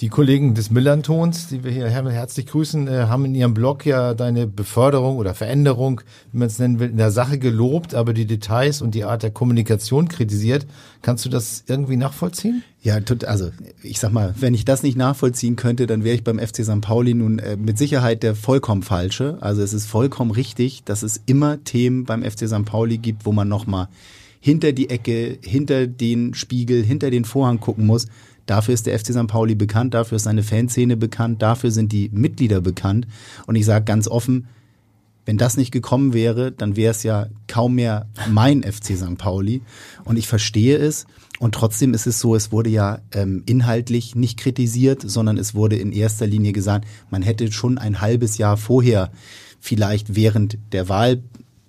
Die 0.00 0.08
Kollegen 0.08 0.54
des 0.54 0.70
Millantons, 0.70 1.48
die 1.48 1.62
wir 1.62 1.72
hier 1.72 1.90
herzlich 1.90 2.46
grüßen, 2.46 2.88
äh, 2.88 3.04
haben 3.08 3.26
in 3.26 3.34
ihrem 3.34 3.52
Blog 3.52 3.84
ja 3.84 4.14
deine 4.14 4.46
Beförderung 4.46 5.18
oder 5.18 5.34
Veränderung, 5.34 6.00
wie 6.32 6.38
man 6.38 6.48
es 6.48 6.58
nennen 6.58 6.80
will, 6.80 6.88
in 6.88 6.96
der 6.96 7.10
Sache 7.10 7.38
gelobt, 7.38 7.94
aber 7.94 8.14
die 8.14 8.24
Details 8.24 8.80
und 8.80 8.94
die 8.94 9.04
Art 9.04 9.22
der 9.22 9.30
Kommunikation 9.30 10.08
kritisiert. 10.08 10.66
Kannst 11.02 11.26
du 11.26 11.28
das 11.28 11.64
irgendwie 11.66 11.98
nachvollziehen? 11.98 12.62
Ja, 12.80 12.98
also 13.26 13.50
ich 13.82 14.00
sag 14.00 14.10
mal, 14.10 14.34
wenn 14.40 14.54
ich 14.54 14.64
das 14.64 14.82
nicht 14.82 14.96
nachvollziehen 14.96 15.56
könnte, 15.56 15.86
dann 15.86 16.02
wäre 16.02 16.14
ich 16.14 16.24
beim 16.24 16.38
FC 16.38 16.64
St. 16.64 16.80
Pauli 16.80 17.12
nun 17.12 17.38
äh, 17.38 17.58
mit 17.58 17.76
Sicherheit 17.76 18.22
der 18.22 18.34
vollkommen 18.34 18.82
falsche. 18.82 19.36
Also 19.42 19.60
es 19.60 19.74
ist 19.74 19.84
vollkommen 19.84 20.30
richtig, 20.30 20.82
dass 20.84 21.02
es 21.02 21.20
immer 21.26 21.62
Themen 21.62 22.06
beim 22.06 22.22
FC 22.22 22.48
St. 22.48 22.64
Pauli 22.64 22.96
gibt, 22.96 23.26
wo 23.26 23.32
man 23.32 23.48
nochmal 23.48 23.88
hinter 24.40 24.72
die 24.72 24.88
Ecke, 24.88 25.36
hinter 25.42 25.86
den 25.86 26.32
Spiegel, 26.32 26.82
hinter 26.82 27.10
den 27.10 27.26
Vorhang 27.26 27.60
gucken 27.60 27.84
muss 27.84 28.06
Dafür 28.50 28.74
ist 28.74 28.86
der 28.88 28.98
FC 28.98 29.12
St. 29.12 29.28
Pauli 29.28 29.54
bekannt, 29.54 29.94
dafür 29.94 30.16
ist 30.16 30.24
seine 30.24 30.42
Fanszene 30.42 30.96
bekannt, 30.96 31.40
dafür 31.40 31.70
sind 31.70 31.92
die 31.92 32.10
Mitglieder 32.12 32.60
bekannt. 32.60 33.06
Und 33.46 33.54
ich 33.54 33.64
sage 33.64 33.84
ganz 33.84 34.08
offen, 34.08 34.48
wenn 35.24 35.38
das 35.38 35.56
nicht 35.56 35.70
gekommen 35.70 36.14
wäre, 36.14 36.50
dann 36.50 36.74
wäre 36.74 36.90
es 36.90 37.04
ja 37.04 37.28
kaum 37.46 37.76
mehr 37.76 38.08
mein 38.28 38.62
FC 38.64 38.96
St. 38.96 39.16
Pauli. 39.16 39.62
Und 40.04 40.16
ich 40.16 40.26
verstehe 40.26 40.76
es. 40.78 41.06
Und 41.38 41.54
trotzdem 41.54 41.94
ist 41.94 42.08
es 42.08 42.18
so, 42.18 42.34
es 42.34 42.50
wurde 42.50 42.70
ja 42.70 42.98
ähm, 43.12 43.44
inhaltlich 43.46 44.16
nicht 44.16 44.36
kritisiert, 44.36 45.02
sondern 45.08 45.38
es 45.38 45.54
wurde 45.54 45.76
in 45.76 45.92
erster 45.92 46.26
Linie 46.26 46.50
gesagt, 46.50 46.88
man 47.08 47.22
hätte 47.22 47.52
schon 47.52 47.78
ein 47.78 48.00
halbes 48.00 48.36
Jahr 48.36 48.56
vorher 48.56 49.12
vielleicht 49.60 50.16
während 50.16 50.58
der 50.72 50.88
Wahl 50.88 51.22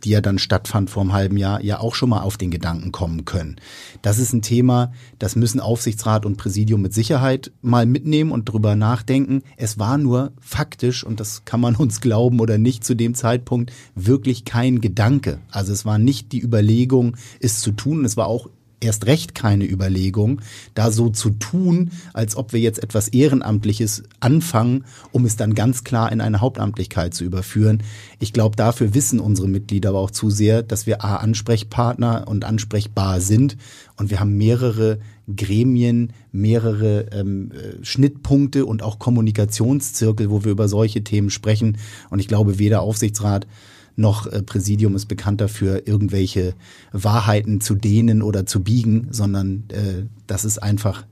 die 0.03 0.10
ja 0.10 0.22
dann 0.22 0.39
stattfand 0.39 0.89
vor 0.89 1.01
einem 1.01 1.13
halben 1.13 1.38
Jahr, 1.38 1.62
ja 1.63 1.79
auch 1.79 1.96
schon 1.96 2.10
mal 2.10 2.22
auf 2.22 2.38
den 2.38 2.51
Gedanken 2.51 2.91
kommen 2.91 3.25
können. 3.25 3.58
Das 4.01 4.20
ist 4.20 4.34
ein 4.34 4.41
Thema, 4.41 4.91
das 5.20 5.36
müssen 5.36 5.60
Aufsichtsrat 5.60 6.25
und 6.25 6.38
Präsidium 6.38 6.81
mit 6.81 6.93
Sicherheit 6.93 7.51
mal 7.62 7.86
mitnehmen 7.86 8.31
und 8.31 8.46
drüber 8.46 8.75
nachdenken. 8.75 9.43
Es 9.58 9.79
war 9.79 9.98
nur 9.98 10.34
faktisch, 10.39 11.03
und 11.03 11.20
das 11.20 11.46
kann 11.46 11.62
man 11.62 11.75
uns 11.81 12.01
glauben 12.01 12.39
oder 12.39 12.58
nicht, 12.58 12.84
zu 12.84 12.96
dem 12.96 13.13
Zeitpunkt 13.13 13.72
wirklich 13.96 14.46
kein 14.46 14.81
Gedanke. 14.81 15.39
Also 15.51 15.74
es 15.74 15.86
war 15.86 15.98
nicht 15.98 16.31
die 16.31 16.41
Überlegung, 16.41 17.17
es 17.39 17.62
zu 17.62 17.72
tun. 17.72 18.05
Es 18.05 18.17
war 18.17 18.27
auch 18.27 18.50
erst 18.81 19.05
recht 19.05 19.35
keine 19.35 19.65
Überlegung, 19.65 20.41
da 20.73 20.91
so 20.91 21.09
zu 21.09 21.29
tun, 21.29 21.91
als 22.13 22.35
ob 22.35 22.51
wir 22.51 22.59
jetzt 22.59 22.83
etwas 22.83 23.07
Ehrenamtliches 23.07 24.03
anfangen, 24.19 24.83
um 25.11 25.25
es 25.25 25.38
dann 25.38 25.55
ganz 25.55 25.83
klar 25.83 26.11
in 26.11 26.19
eine 26.19 26.41
Hauptamtlichkeit 26.41 27.13
zu 27.13 27.23
überführen. 27.23 27.83
Ich 28.19 28.33
glaube, 28.33 28.55
dafür 28.55 28.93
wissen 28.93 29.19
unsere 29.19 29.47
Mitglieder 29.47 29.89
aber 29.89 30.00
auch 30.00 30.11
zu 30.11 30.29
sehr, 30.29 30.63
dass 30.63 30.88
wir 30.88 31.03
A, 31.03 31.17
Ansprechpartner 31.17 32.27
und 32.27 32.43
ansprechbar 32.43 33.21
sind 33.21 33.57
und 33.97 34.09
wir 34.09 34.19
haben 34.19 34.38
mehrere 34.38 35.00
Gremien, 35.35 36.13
mehrere 36.31 37.07
ähm, 37.11 37.51
äh, 37.51 37.83
Schnittpunkte 37.85 38.65
und 38.65 38.83
auch 38.83 39.00
Kommunikationszirkel, 39.00 40.29
wo 40.29 40.43
wir 40.43 40.51
über 40.51 40.67
solche 40.67 41.03
Themen 41.03 41.29
sprechen. 41.29 41.77
Und 42.09 42.19
ich 42.19 42.27
glaube, 42.27 42.59
weder 42.59 42.81
Aufsichtsrat 42.81 43.47
noch 43.95 44.27
äh, 44.27 44.41
Präsidium 44.41 44.95
ist 44.95 45.07
bekannt 45.07 45.41
dafür, 45.41 45.88
irgendwelche 45.88 46.55
Wahrheiten 46.91 47.62
zu 47.62 47.75
dehnen 47.75 48.21
oder 48.21 48.45
zu 48.45 48.63
biegen, 48.63 49.07
sondern 49.12 49.65
äh, 49.69 50.05
das 50.27 50.45
ist 50.45 50.60
einfach 50.60 51.05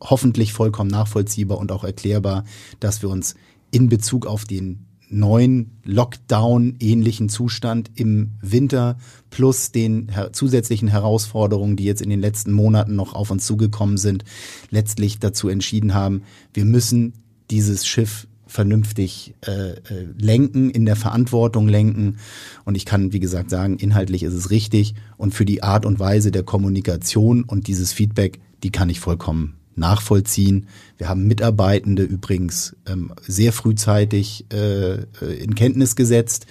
hoffentlich 0.00 0.52
vollkommen 0.52 0.90
nachvollziehbar 0.90 1.58
und 1.58 1.72
auch 1.72 1.84
erklärbar, 1.84 2.44
dass 2.80 3.02
wir 3.02 3.08
uns 3.08 3.34
in 3.70 3.88
Bezug 3.88 4.26
auf 4.26 4.44
den 4.44 4.86
neuen 5.08 5.70
Lockdown-ähnlichen 5.84 7.28
Zustand 7.28 7.90
im 7.94 8.32
Winter 8.40 8.98
plus 9.30 9.70
den 9.70 10.08
her 10.08 10.32
zusätzlichen 10.32 10.88
Herausforderungen, 10.88 11.76
die 11.76 11.84
jetzt 11.84 12.02
in 12.02 12.10
den 12.10 12.20
letzten 12.20 12.52
Monaten 12.52 12.96
noch 12.96 13.14
auf 13.14 13.30
uns 13.30 13.46
zugekommen 13.46 13.98
sind, 13.98 14.24
letztlich 14.70 15.18
dazu 15.18 15.48
entschieden 15.48 15.94
haben, 15.94 16.22
wir 16.52 16.64
müssen 16.64 17.12
dieses 17.50 17.86
Schiff 17.86 18.26
vernünftig 18.56 19.34
äh, 19.46 19.72
äh, 19.72 19.78
lenken, 20.18 20.70
in 20.70 20.86
der 20.86 20.96
Verantwortung 20.96 21.68
lenken. 21.68 22.16
Und 22.64 22.74
ich 22.74 22.86
kann, 22.86 23.12
wie 23.12 23.20
gesagt, 23.20 23.50
sagen, 23.50 23.76
inhaltlich 23.76 24.22
ist 24.22 24.32
es 24.32 24.50
richtig. 24.50 24.94
Und 25.18 25.34
für 25.34 25.44
die 25.44 25.62
Art 25.62 25.84
und 25.84 25.98
Weise 25.98 26.30
der 26.30 26.42
Kommunikation 26.42 27.44
und 27.44 27.68
dieses 27.68 27.92
Feedback, 27.92 28.40
die 28.62 28.70
kann 28.70 28.88
ich 28.88 28.98
vollkommen 28.98 29.56
nachvollziehen. 29.74 30.68
Wir 30.96 31.10
haben 31.10 31.26
Mitarbeitende 31.26 32.02
übrigens 32.02 32.74
ähm, 32.86 33.12
sehr 33.20 33.52
frühzeitig 33.52 34.46
äh, 34.50 34.94
äh 34.94 35.04
in 35.38 35.54
Kenntnis 35.54 35.94
gesetzt 35.94 36.46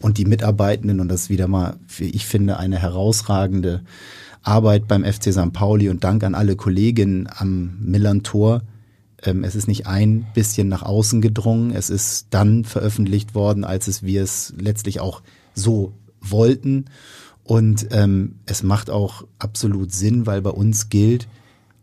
und 0.00 0.18
die 0.18 0.24
Mitarbeitenden, 0.24 0.98
und 0.98 1.08
das 1.08 1.22
ist 1.22 1.30
wieder 1.30 1.46
mal, 1.46 1.76
wie 1.98 2.10
ich 2.10 2.26
finde, 2.26 2.58
eine 2.58 2.80
herausragende 2.80 3.82
Arbeit 4.42 4.88
beim 4.88 5.04
FC 5.04 5.32
St. 5.32 5.52
Pauli 5.52 5.88
und 5.88 6.02
Dank 6.02 6.24
an 6.24 6.34
alle 6.34 6.56
Kolleginnen 6.56 7.28
am 7.32 7.78
Millantor. 7.80 8.62
Ähm, 9.24 9.44
es 9.44 9.54
ist 9.54 9.66
nicht 9.66 9.86
ein 9.86 10.26
bisschen 10.34 10.68
nach 10.68 10.82
außen 10.82 11.20
gedrungen, 11.20 11.72
es 11.72 11.90
ist 11.90 12.28
dann 12.30 12.64
veröffentlicht 12.64 13.34
worden, 13.34 13.64
als 13.64 13.88
es 13.88 14.02
wir 14.02 14.22
es 14.22 14.54
letztlich 14.58 15.00
auch 15.00 15.22
so 15.54 15.92
wollten. 16.20 16.86
Und 17.42 17.88
ähm, 17.90 18.36
es 18.46 18.62
macht 18.62 18.90
auch 18.90 19.26
absolut 19.38 19.92
Sinn, 19.92 20.26
weil 20.26 20.40
bei 20.40 20.50
uns 20.50 20.88
gilt, 20.88 21.28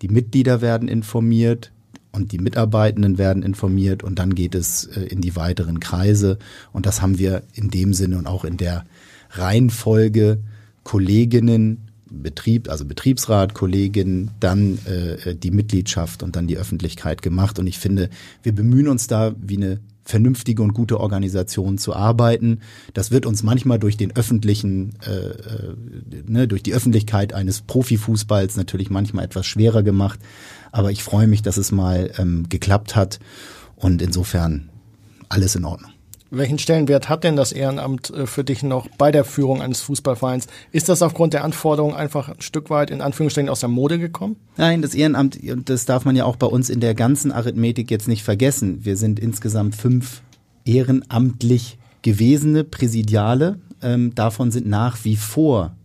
die 0.01 0.07
Mitglieder 0.07 0.61
werden 0.61 0.87
informiert 0.87 1.71
und 2.11 2.31
die 2.31 2.39
Mitarbeitenden 2.39 3.17
werden 3.17 3.43
informiert 3.43 4.03
und 4.03 4.19
dann 4.19 4.35
geht 4.35 4.55
es 4.55 4.85
äh, 4.85 5.01
in 5.01 5.21
die 5.21 5.35
weiteren 5.35 5.79
Kreise. 5.79 6.39
Und 6.73 6.85
das 6.85 7.01
haben 7.01 7.19
wir 7.19 7.43
in 7.53 7.69
dem 7.69 7.93
Sinne 7.93 8.17
und 8.17 8.27
auch 8.27 8.43
in 8.43 8.57
der 8.57 8.85
Reihenfolge 9.31 10.39
Kolleginnen, 10.83 11.90
Betrieb, 12.11 12.69
also 12.69 12.85
Betriebsrat, 12.85 13.53
Kolleginnen, 13.53 14.31
dann 14.39 14.77
äh, 14.85 15.35
die 15.35 15.51
Mitgliedschaft 15.51 16.23
und 16.23 16.35
dann 16.35 16.47
die 16.47 16.57
Öffentlichkeit 16.57 17.21
gemacht. 17.21 17.57
Und 17.59 17.67
ich 17.67 17.79
finde, 17.79 18.09
wir 18.43 18.53
bemühen 18.53 18.87
uns 18.87 19.07
da 19.07 19.33
wie 19.41 19.57
eine 19.57 19.79
vernünftige 20.03 20.61
und 20.61 20.73
gute 20.73 20.99
Organisation 20.99 21.77
zu 21.77 21.95
arbeiten. 21.95 22.59
Das 22.93 23.11
wird 23.11 23.25
uns 23.25 23.43
manchmal 23.43 23.79
durch 23.79 23.97
den 23.97 24.15
öffentlichen, 24.15 24.93
äh, 25.05 25.11
äh, 25.11 25.75
ne, 26.27 26.47
durch 26.47 26.63
die 26.63 26.73
Öffentlichkeit 26.73 27.33
eines 27.33 27.61
Profifußballs 27.61 28.57
natürlich 28.57 28.89
manchmal 28.89 29.25
etwas 29.25 29.45
schwerer 29.45 29.83
gemacht. 29.83 30.19
Aber 30.71 30.91
ich 30.91 31.03
freue 31.03 31.27
mich, 31.27 31.41
dass 31.41 31.57
es 31.57 31.71
mal 31.71 32.11
ähm, 32.17 32.49
geklappt 32.49 32.95
hat 32.95 33.19
und 33.75 34.01
insofern 34.01 34.69
alles 35.29 35.55
in 35.55 35.65
Ordnung. 35.65 35.90
Welchen 36.33 36.59
Stellenwert 36.59 37.09
hat 37.09 37.25
denn 37.25 37.35
das 37.35 37.51
Ehrenamt 37.51 38.09
äh, 38.09 38.25
für 38.25 38.45
dich 38.45 38.63
noch 38.63 38.87
bei 38.97 39.11
der 39.11 39.25
Führung 39.25 39.61
eines 39.61 39.81
Fußballvereins? 39.81 40.47
Ist 40.71 40.87
das 40.87 41.01
aufgrund 41.01 41.33
der 41.33 41.43
Anforderungen 41.43 41.93
einfach 41.93 42.29
ein 42.29 42.39
Stück 42.39 42.69
weit 42.69 42.89
in 42.89 43.01
Anführungsstrichen 43.01 43.49
aus 43.49 43.59
der 43.59 43.67
Mode 43.67 43.99
gekommen? 43.99 44.37
Nein, 44.55 44.81
das 44.81 44.95
Ehrenamt, 44.95 45.37
das 45.65 45.85
darf 45.85 46.05
man 46.05 46.15
ja 46.15 46.23
auch 46.23 46.37
bei 46.37 46.47
uns 46.47 46.69
in 46.69 46.79
der 46.79 46.95
ganzen 46.95 47.33
Arithmetik 47.33 47.91
jetzt 47.91 48.07
nicht 48.07 48.23
vergessen. 48.23 48.85
Wir 48.85 48.95
sind 48.95 49.19
insgesamt 49.19 49.75
fünf 49.75 50.21
ehrenamtlich 50.63 51.77
gewesene 52.01 52.63
Präsidiale. 52.63 53.59
Ähm, 53.81 54.15
davon 54.15 54.51
sind 54.51 54.67
nach 54.67 55.03
wie 55.03 55.17
vor 55.17 55.75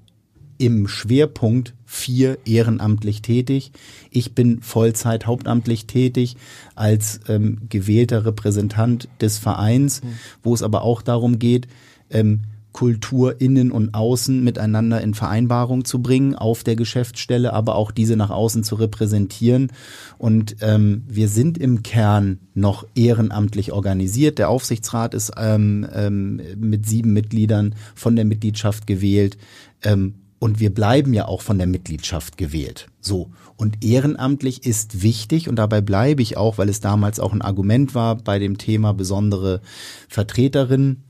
im 0.58 0.88
Schwerpunkt 0.88 1.75
vier 1.84 2.38
ehrenamtlich 2.44 3.22
tätig. 3.22 3.72
Ich 4.10 4.34
bin 4.34 4.60
Vollzeit 4.60 5.26
hauptamtlich 5.26 5.86
tätig 5.86 6.36
als 6.75 7.20
ähm, 7.28 7.62
gewählter 7.68 8.25
Repräsentant 8.25 9.08
des 9.20 9.38
Vereins, 9.38 10.02
mhm. 10.02 10.08
wo 10.42 10.54
es 10.54 10.62
aber 10.62 10.82
auch 10.82 11.02
darum 11.02 11.38
geht, 11.38 11.68
ähm, 12.10 12.42
Kultur 12.76 13.40
innen 13.40 13.72
und 13.72 13.94
außen 13.94 14.44
miteinander 14.44 15.00
in 15.00 15.14
Vereinbarung 15.14 15.86
zu 15.86 16.02
bringen 16.02 16.34
auf 16.34 16.62
der 16.62 16.76
Geschäftsstelle, 16.76 17.54
aber 17.54 17.75
auch 17.75 17.90
diese 17.90 18.16
nach 18.16 18.28
außen 18.28 18.64
zu 18.64 18.75
repräsentieren. 18.75 19.72
Und 20.18 20.56
ähm, 20.60 21.02
wir 21.08 21.30
sind 21.30 21.56
im 21.56 21.82
Kern 21.82 22.38
noch 22.52 22.86
ehrenamtlich 22.94 23.72
organisiert. 23.72 24.36
Der 24.36 24.50
Aufsichtsrat 24.50 25.14
ist 25.14 25.32
ähm, 25.38 25.86
ähm, 25.90 26.42
mit 26.58 26.86
sieben 26.86 27.14
Mitgliedern 27.14 27.75
von 27.94 28.14
der 28.14 28.26
Mitgliedschaft 28.26 28.86
gewählt. 28.86 29.38
Ähm, 29.82 30.16
und 30.38 30.61
wir 30.61 30.73
bleiben 30.73 31.14
ja 31.14 31.26
auch 31.26 31.43
von 31.43 31.59
der 31.59 31.66
Mitgliedschaft 31.66 32.37
gewählt. 32.37 32.88
So. 33.00 33.31
Und 33.57 33.85
ehrenamtlich 33.85 34.66
ist 34.66 35.02
wichtig 35.02 35.49
und 35.49 35.57
dabei 35.57 35.81
bleibe 35.81 36.23
ich 36.23 36.37
auch, 36.37 36.59
weil 36.59 36.69
es 36.69 36.81
damals 36.81 37.21
auch 37.21 37.33
ein 37.33 37.43
Argument 37.43 37.95
war 37.95 38.16
bei 38.16 38.38
dem 38.38 38.59
Thema 38.59 38.93
besondere 38.93 39.61
Vertreterinnen, 40.09 41.05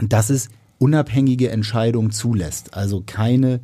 dass 0.00 0.30
es 0.30 0.48
unabhängige 0.78 1.50
Entscheidungen 1.50 2.10
zulässt. 2.10 2.74
Also 2.74 3.02
keine 3.04 3.60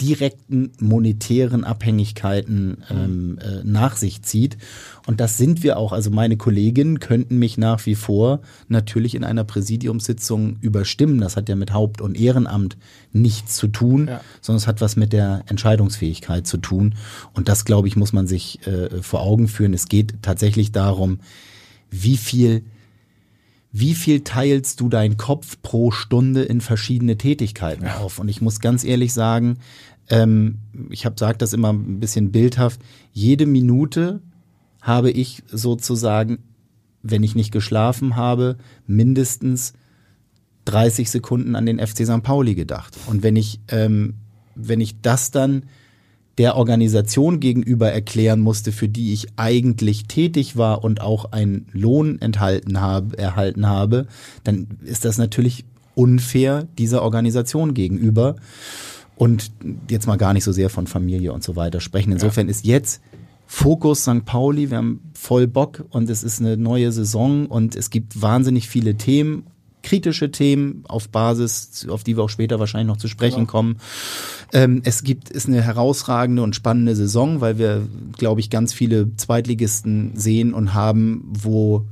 direkten 0.00 0.72
monetären 0.78 1.64
Abhängigkeiten 1.64 2.84
ähm, 2.90 3.38
äh, 3.40 3.62
nach 3.64 3.96
sich 3.96 4.22
zieht. 4.22 4.58
Und 5.06 5.20
das 5.20 5.38
sind 5.38 5.62
wir 5.62 5.78
auch. 5.78 5.92
Also 5.92 6.10
meine 6.10 6.36
Kolleginnen 6.36 7.00
könnten 7.00 7.38
mich 7.38 7.56
nach 7.56 7.86
wie 7.86 7.94
vor 7.94 8.40
natürlich 8.68 9.14
in 9.14 9.24
einer 9.24 9.44
Präsidiumssitzung 9.44 10.58
überstimmen. 10.60 11.20
Das 11.20 11.36
hat 11.36 11.48
ja 11.48 11.56
mit 11.56 11.72
Haupt- 11.72 12.00
und 12.00 12.18
Ehrenamt 12.18 12.76
nichts 13.12 13.56
zu 13.56 13.68
tun, 13.68 14.08
ja. 14.08 14.20
sondern 14.42 14.58
es 14.58 14.66
hat 14.66 14.80
was 14.80 14.96
mit 14.96 15.12
der 15.12 15.44
Entscheidungsfähigkeit 15.46 16.46
zu 16.46 16.58
tun. 16.58 16.94
Und 17.32 17.48
das, 17.48 17.64
glaube 17.64 17.88
ich, 17.88 17.96
muss 17.96 18.12
man 18.12 18.26
sich 18.26 18.66
äh, 18.66 19.02
vor 19.02 19.22
Augen 19.22 19.48
führen. 19.48 19.72
Es 19.72 19.88
geht 19.88 20.14
tatsächlich 20.20 20.72
darum, 20.72 21.20
wie 21.90 22.16
viel 22.16 22.64
wie 23.78 23.94
viel 23.94 24.20
teilst 24.20 24.80
du 24.80 24.88
deinen 24.88 25.18
Kopf 25.18 25.60
pro 25.60 25.90
Stunde 25.90 26.42
in 26.42 26.62
verschiedene 26.62 27.18
Tätigkeiten 27.18 27.84
ja. 27.84 27.98
auf? 27.98 28.18
Und 28.18 28.28
ich 28.28 28.40
muss 28.40 28.60
ganz 28.60 28.84
ehrlich 28.84 29.12
sagen, 29.12 29.58
ähm, 30.08 30.58
ich 30.88 31.04
habe 31.04 31.16
sagt 31.18 31.42
das 31.42 31.52
immer 31.52 31.74
ein 31.74 32.00
bisschen 32.00 32.32
bildhaft, 32.32 32.80
jede 33.12 33.44
Minute 33.44 34.22
habe 34.80 35.10
ich 35.10 35.42
sozusagen, 35.48 36.38
wenn 37.02 37.22
ich 37.22 37.34
nicht 37.34 37.52
geschlafen 37.52 38.16
habe, 38.16 38.56
mindestens 38.86 39.74
30 40.64 41.10
Sekunden 41.10 41.54
an 41.54 41.66
den 41.66 41.78
FC 41.78 42.06
St. 42.06 42.22
Pauli 42.22 42.54
gedacht. 42.54 42.96
Und 43.06 43.22
wenn 43.22 43.36
ich, 43.36 43.60
ähm, 43.68 44.14
wenn 44.54 44.80
ich 44.80 45.02
das 45.02 45.32
dann 45.32 45.64
der 46.38 46.56
Organisation 46.56 47.40
gegenüber 47.40 47.90
erklären 47.90 48.40
musste, 48.40 48.72
für 48.72 48.88
die 48.88 49.12
ich 49.12 49.28
eigentlich 49.36 50.06
tätig 50.06 50.56
war 50.56 50.84
und 50.84 51.00
auch 51.00 51.32
einen 51.32 51.66
Lohn 51.72 52.20
enthalten 52.20 52.80
habe, 52.80 53.16
erhalten 53.16 53.66
habe, 53.66 54.06
dann 54.44 54.66
ist 54.84 55.04
das 55.04 55.16
natürlich 55.16 55.64
unfair 55.94 56.68
dieser 56.78 57.02
Organisation 57.02 57.72
gegenüber. 57.72 58.36
Und 59.16 59.50
jetzt 59.88 60.06
mal 60.06 60.16
gar 60.16 60.34
nicht 60.34 60.44
so 60.44 60.52
sehr 60.52 60.68
von 60.68 60.86
Familie 60.86 61.32
und 61.32 61.42
so 61.42 61.56
weiter 61.56 61.80
sprechen. 61.80 62.12
Insofern 62.12 62.48
ja. 62.48 62.50
ist 62.50 62.66
jetzt 62.66 63.00
Fokus 63.46 64.02
St. 64.02 64.26
Pauli, 64.26 64.70
wir 64.70 64.76
haben 64.76 65.00
voll 65.14 65.46
Bock 65.46 65.84
und 65.90 66.10
es 66.10 66.22
ist 66.22 66.40
eine 66.40 66.58
neue 66.58 66.92
Saison 66.92 67.46
und 67.46 67.76
es 67.76 67.88
gibt 67.88 68.20
wahnsinnig 68.20 68.68
viele 68.68 68.96
Themen 68.96 69.44
kritische 69.86 70.32
Themen 70.32 70.82
auf 70.88 71.08
Basis, 71.08 71.86
auf 71.88 72.02
die 72.02 72.16
wir 72.16 72.24
auch 72.24 72.28
später 72.28 72.58
wahrscheinlich 72.58 72.88
noch 72.88 72.96
zu 72.98 73.08
sprechen 73.08 73.40
ja. 73.40 73.44
kommen. 73.46 73.78
Ähm, 74.52 74.82
es 74.84 75.04
gibt, 75.04 75.30
ist 75.30 75.46
eine 75.46 75.62
herausragende 75.62 76.42
und 76.42 76.56
spannende 76.56 76.96
Saison, 76.96 77.40
weil 77.40 77.56
wir, 77.56 77.86
glaube 78.18 78.40
ich, 78.40 78.50
ganz 78.50 78.74
viele 78.74 79.16
Zweitligisten 79.16 80.12
sehen 80.16 80.52
und 80.52 80.74
haben, 80.74 81.24
wo 81.28 81.86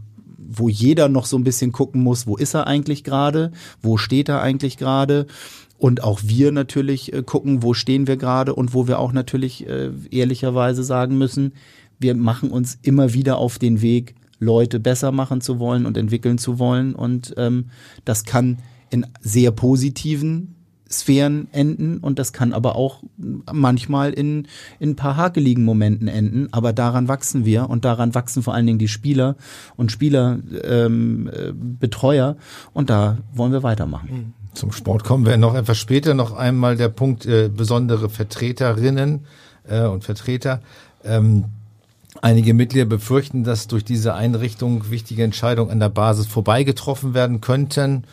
wo 0.57 0.69
jeder 0.69 1.09
noch 1.09 1.27
so 1.27 1.37
ein 1.37 1.43
bisschen 1.43 1.73
gucken 1.73 2.03
muss, 2.03 2.29
wo 2.29 2.37
ist 2.37 2.55
er 2.55 2.69
eigentlich 2.69 3.03
gerade, 3.03 3.51
wo 3.83 3.97
steht 3.97 4.29
er 4.29 4.41
eigentlich 4.41 4.77
gerade 4.77 5.27
und 5.79 6.05
auch 6.05 6.21
wir 6.23 6.53
natürlich 6.53 7.13
äh, 7.13 7.23
gucken, 7.23 7.63
wo 7.63 7.75
stehen 7.75 8.07
wir 8.07 8.17
gerade 8.17 8.55
und 8.55 8.75
wo 8.75 8.87
wir 8.87 8.99
auch 8.99 9.13
natürlich 9.13 9.67
äh, 9.67 9.91
ehrlicherweise 10.11 10.85
sagen 10.85 11.19
müssen, 11.19 11.55
wir 11.99 12.15
machen 12.15 12.51
uns 12.51 12.79
immer 12.83 13.15
wieder 13.15 13.39
auf 13.39 13.59
den 13.59 13.81
Weg, 13.81 14.15
Leute 14.39 14.81
besser 14.81 15.13
machen 15.13 15.41
zu 15.41 15.59
wollen 15.59 15.87
und 15.87 15.97
entwickeln 15.97 16.39
zu 16.39 16.59
wollen. 16.59 16.95
Und 16.95 17.35
ähm, 17.37 17.71
das 18.05 18.25
kann 18.25 18.59
in 18.91 19.07
sehr 19.21 19.51
positiven 19.51 20.55
Sphären 20.91 21.49
enden 21.53 21.99
und 21.99 22.19
das 22.19 22.33
kann 22.33 22.53
aber 22.53 22.77
auch 22.77 23.03
manchmal 23.53 24.13
in, 24.13 24.47
in 24.79 24.91
ein 24.91 24.97
paar 24.97 25.17
hakeligen 25.17 25.65
Momenten 25.65 26.09
enden. 26.09 26.49
Aber 26.53 26.73
daran 26.73 27.09
wachsen 27.09 27.45
wir 27.45 27.69
und 27.69 27.85
daran 27.85 28.15
wachsen 28.15 28.43
vor 28.43 28.55
allen 28.55 28.67
Dingen 28.67 28.79
die 28.79 28.89
Spieler 28.89 29.37
und 29.77 29.93
Spielerbetreuer 29.93 32.29
ähm, 32.29 32.37
äh, 32.37 32.41
und 32.73 32.89
da 32.91 33.19
wollen 33.33 33.53
wir 33.53 33.63
weitermachen. 33.63 34.09
Mhm. 34.11 34.33
Zum 34.55 34.73
Sport 34.73 35.05
kommen 35.05 35.27
wir 35.27 35.37
noch 35.37 35.55
etwas 35.55 35.79
später. 35.79 36.15
Noch 36.15 36.33
einmal 36.33 36.77
der 36.77 36.89
Punkt 36.89 37.27
äh, 37.27 37.49
besondere 37.49 38.09
Vertreterinnen 38.09 39.27
äh, 39.69 39.83
und 39.83 40.05
Vertreter. 40.05 40.61
Ähm, 41.03 41.47
Einige 42.25 42.55
Mitglieder 42.55 42.87
befürchten, 42.87 43.45
dass 43.45 43.69
durch 43.69 43.85
diese 43.85 44.15
Einrichtung 44.15 44.91
wichtige 44.91 45.25
Entscheidungen 45.25 45.71
an 45.71 45.79
der 45.79 45.91
Basis 45.91 46.27
vorbeigetroffen 46.27 47.13
werden 47.13 47.43
könnten. 47.43 48.05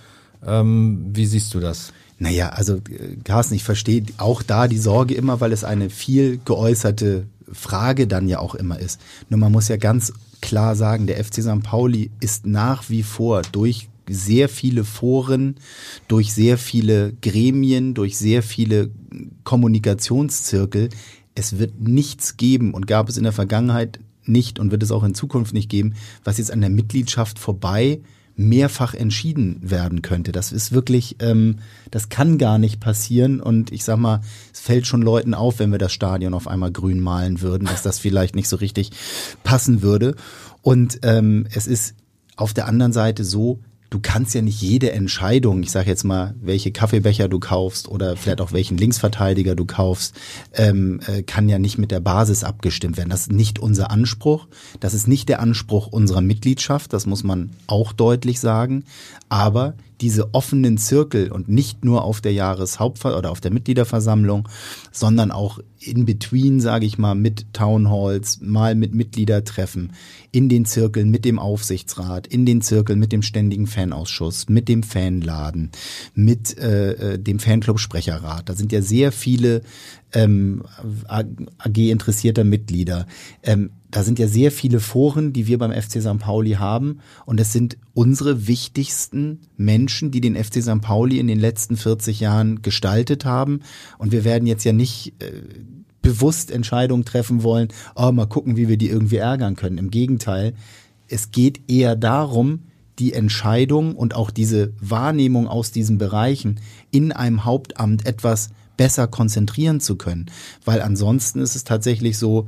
Ähm, 0.45 1.05
wie 1.13 1.25
siehst 1.25 1.53
du 1.53 1.61
das? 1.61 1.93
Naja, 2.19 2.49
also 2.49 2.75
äh, 2.75 3.15
Carsten, 3.23 3.55
ich 3.55 3.63
verstehe 3.63 4.03
auch 4.17 4.43
da 4.43 4.67
die 4.67 4.79
Sorge 4.79 5.13
immer, 5.13 5.39
weil 5.39 5.53
es 5.53 5.63
eine 5.63 5.89
viel 5.89 6.41
geäußerte 6.43 7.25
Frage 7.53 8.05
dann 8.05 8.27
ja 8.27 8.39
auch 8.39 8.53
immer 8.53 8.77
ist. 8.77 8.99
Nur 9.29 9.39
man 9.39 9.53
muss 9.53 9.69
ja 9.69 9.77
ganz 9.77 10.11
klar 10.41 10.75
sagen, 10.75 11.07
der 11.07 11.23
FC 11.23 11.35
St. 11.35 11.63
Pauli 11.63 12.11
ist 12.19 12.45
nach 12.45 12.89
wie 12.89 13.03
vor 13.03 13.43
durch 13.43 13.87
sehr 14.09 14.49
viele 14.49 14.83
Foren, 14.83 15.55
durch 16.09 16.33
sehr 16.33 16.57
viele 16.57 17.13
Gremien, 17.21 17.93
durch 17.93 18.17
sehr 18.17 18.43
viele 18.43 18.91
Kommunikationszirkel 19.45 20.89
es 21.41 21.57
wird 21.57 21.79
nichts 21.79 22.37
geben 22.37 22.73
und 22.73 22.85
gab 22.85 23.09
es 23.09 23.17
in 23.17 23.23
der 23.23 23.33
Vergangenheit 23.33 23.99
nicht 24.25 24.59
und 24.59 24.71
wird 24.71 24.83
es 24.83 24.91
auch 24.91 25.03
in 25.03 25.15
Zukunft 25.15 25.55
nicht 25.55 25.69
geben, 25.69 25.95
was 26.23 26.37
jetzt 26.37 26.51
an 26.51 26.61
der 26.61 26.69
Mitgliedschaft 26.69 27.39
vorbei 27.39 28.01
mehrfach 28.35 28.93
entschieden 28.93 29.59
werden 29.61 30.03
könnte. 30.03 30.31
Das 30.31 30.51
ist 30.51 30.71
wirklich, 30.71 31.15
ähm, 31.19 31.57
das 31.89 32.09
kann 32.09 32.37
gar 32.37 32.59
nicht 32.59 32.79
passieren. 32.79 33.41
Und 33.41 33.71
ich 33.71 33.83
sag 33.83 33.97
mal, 33.97 34.21
es 34.53 34.59
fällt 34.59 34.85
schon 34.85 35.01
Leuten 35.01 35.33
auf, 35.33 35.57
wenn 35.57 35.71
wir 35.71 35.79
das 35.79 35.91
Stadion 35.91 36.35
auf 36.35 36.47
einmal 36.47 36.71
grün 36.71 36.99
malen 36.99 37.41
würden, 37.41 37.65
dass 37.65 37.81
das 37.81 37.97
vielleicht 37.97 38.35
nicht 38.35 38.47
so 38.47 38.57
richtig 38.57 38.91
passen 39.43 39.81
würde. 39.81 40.15
Und 40.61 40.99
ähm, 41.01 41.47
es 41.53 41.65
ist 41.65 41.95
auf 42.37 42.53
der 42.53 42.67
anderen 42.67 42.93
Seite 42.93 43.23
so, 43.23 43.59
du 43.91 43.99
kannst 44.01 44.33
ja 44.33 44.41
nicht 44.41 44.61
jede 44.61 44.93
Entscheidung, 44.93 45.61
ich 45.61 45.69
sage 45.69 45.89
jetzt 45.89 46.05
mal, 46.05 46.33
welche 46.41 46.71
Kaffeebecher 46.71 47.27
du 47.27 47.39
kaufst 47.39 47.89
oder 47.89 48.15
vielleicht 48.15 48.41
auch 48.41 48.53
welchen 48.53 48.77
Linksverteidiger 48.77 49.53
du 49.53 49.65
kaufst, 49.65 50.15
ähm, 50.53 51.01
äh, 51.07 51.21
kann 51.23 51.49
ja 51.49 51.59
nicht 51.59 51.77
mit 51.77 51.91
der 51.91 51.99
Basis 51.99 52.43
abgestimmt 52.43 52.97
werden. 52.97 53.09
Das 53.09 53.21
ist 53.21 53.33
nicht 53.33 53.59
unser 53.59 53.91
Anspruch. 53.91 54.47
Das 54.79 54.93
ist 54.93 55.07
nicht 55.07 55.27
der 55.27 55.41
Anspruch 55.41 55.87
unserer 55.87 56.21
Mitgliedschaft. 56.21 56.93
Das 56.93 57.05
muss 57.05 57.23
man 57.23 57.51
auch 57.67 57.91
deutlich 57.91 58.39
sagen. 58.39 58.85
Aber 59.27 59.75
diese 60.01 60.33
offenen 60.33 60.77
Zirkel 60.77 61.31
und 61.31 61.47
nicht 61.47 61.85
nur 61.85 62.03
auf 62.03 62.21
der 62.21 62.33
Jahreshauptver 62.33 63.17
oder 63.17 63.31
auf 63.31 63.41
der 63.41 63.51
Mitgliederversammlung, 63.51 64.49
sondern 64.91 65.31
auch 65.31 65.59
in 65.79 66.05
between, 66.05 66.59
sage 66.59 66.85
ich 66.85 66.97
mal, 66.97 67.15
mit 67.15 67.53
Townhalls, 67.53 68.39
mal 68.41 68.75
mit 68.75 68.93
Mitgliedertreffen, 68.93 69.93
in 70.31 70.49
den 70.49 70.65
Zirkeln 70.65 71.09
mit 71.09 71.25
dem 71.25 71.39
Aufsichtsrat, 71.39 72.27
in 72.27 72.45
den 72.45 72.61
Zirkeln 72.61 72.99
mit 72.99 73.11
dem 73.11 73.21
ständigen 73.21 73.67
Fanausschuss, 73.67 74.49
mit 74.49 74.67
dem 74.69 74.83
Fanladen, 74.83 75.71
mit 76.13 76.57
äh, 76.57 77.13
äh 77.13 77.19
dem 77.19 77.39
Fanclub-Sprecherrat. 77.39 78.49
Da 78.49 78.53
sind 78.53 78.71
ja 78.71 78.81
sehr 78.81 79.11
viele 79.11 79.61
ähm, 80.13 80.63
AG-interessierter 81.07 82.43
Mitglieder. 82.43 83.05
Ähm, 83.43 83.71
da 83.91 84.03
sind 84.03 84.19
ja 84.19 84.27
sehr 84.27 84.51
viele 84.51 84.79
Foren, 84.79 85.33
die 85.33 85.47
wir 85.47 85.57
beim 85.57 85.71
FC 85.71 86.01
St. 86.01 86.17
Pauli 86.17 86.51
haben. 86.51 86.99
Und 87.25 87.39
es 87.39 87.51
sind 87.51 87.77
unsere 87.93 88.47
wichtigsten 88.47 89.41
Menschen, 89.57 90.11
die 90.11 90.21
den 90.21 90.41
FC 90.41 90.63
St. 90.63 90.81
Pauli 90.81 91.19
in 91.19 91.27
den 91.27 91.39
letzten 91.39 91.75
40 91.75 92.21
Jahren 92.21 92.61
gestaltet 92.61 93.25
haben. 93.25 93.59
Und 93.97 94.13
wir 94.13 94.23
werden 94.23 94.47
jetzt 94.47 94.63
ja 94.63 94.71
nicht 94.71 95.13
äh, 95.21 95.41
bewusst 96.01 96.51
Entscheidungen 96.51 97.05
treffen 97.05 97.43
wollen, 97.43 97.67
oh, 97.95 98.11
mal 98.11 98.25
gucken, 98.25 98.55
wie 98.55 98.67
wir 98.67 98.77
die 98.77 98.89
irgendwie 98.89 99.17
ärgern 99.17 99.55
können. 99.55 99.77
Im 99.77 99.91
Gegenteil, 99.91 100.53
es 101.07 101.31
geht 101.31 101.69
eher 101.69 101.95
darum, 101.95 102.61
die 102.97 103.13
Entscheidung 103.13 103.95
und 103.95 104.15
auch 104.15 104.31
diese 104.31 104.73
Wahrnehmung 104.79 105.47
aus 105.47 105.71
diesen 105.71 105.97
Bereichen 105.97 106.59
in 106.91 107.11
einem 107.11 107.45
Hauptamt 107.45 108.05
etwas 108.05 108.49
besser 108.77 109.07
konzentrieren 109.07 109.79
zu 109.79 109.95
können. 109.95 110.31
Weil 110.65 110.81
ansonsten 110.81 111.39
ist 111.39 111.55
es 111.55 111.63
tatsächlich 111.63 112.17
so, 112.17 112.47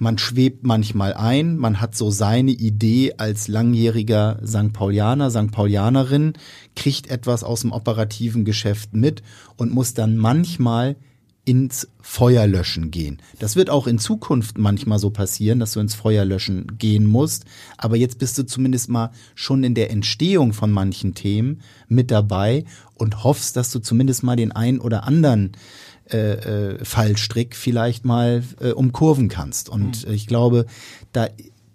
man 0.00 0.16
schwebt 0.16 0.64
manchmal 0.64 1.12
ein, 1.12 1.58
man 1.58 1.80
hat 1.80 1.94
so 1.94 2.10
seine 2.10 2.52
Idee 2.52 3.14
als 3.18 3.48
langjähriger 3.48 4.40
St. 4.44 4.72
Paulianer, 4.72 5.30
St. 5.30 5.52
Paulianerin, 5.52 6.32
kriegt 6.74 7.10
etwas 7.10 7.44
aus 7.44 7.60
dem 7.60 7.72
operativen 7.72 8.46
Geschäft 8.46 8.94
mit 8.94 9.22
und 9.56 9.74
muss 9.74 9.92
dann 9.92 10.16
manchmal 10.16 10.96
ins 11.44 11.88
Feuerlöschen 12.00 12.90
gehen. 12.90 13.20
Das 13.38 13.56
wird 13.56 13.70
auch 13.70 13.86
in 13.86 13.98
Zukunft 13.98 14.56
manchmal 14.56 14.98
so 14.98 15.10
passieren, 15.10 15.58
dass 15.58 15.72
du 15.72 15.80
ins 15.80 15.94
Feuerlöschen 15.94 16.78
gehen 16.78 17.06
musst. 17.06 17.44
Aber 17.76 17.96
jetzt 17.96 18.18
bist 18.18 18.38
du 18.38 18.44
zumindest 18.44 18.88
mal 18.88 19.10
schon 19.34 19.64
in 19.64 19.74
der 19.74 19.90
Entstehung 19.90 20.52
von 20.52 20.70
manchen 20.70 21.14
Themen 21.14 21.60
mit 21.88 22.10
dabei 22.10 22.64
und 22.94 23.24
hoffst, 23.24 23.56
dass 23.56 23.70
du 23.70 23.80
zumindest 23.80 24.22
mal 24.22 24.36
den 24.36 24.52
einen 24.52 24.80
oder 24.80 25.04
anderen 25.04 25.52
äh, 26.12 26.32
äh, 26.72 26.84
Fallstrick 26.84 27.56
vielleicht 27.56 28.04
mal 28.04 28.42
äh, 28.60 28.70
umkurven 28.70 29.28
kannst. 29.28 29.68
Und 29.68 30.06
mhm. 30.06 30.14
ich 30.14 30.26
glaube, 30.26 30.66
da 31.12 31.28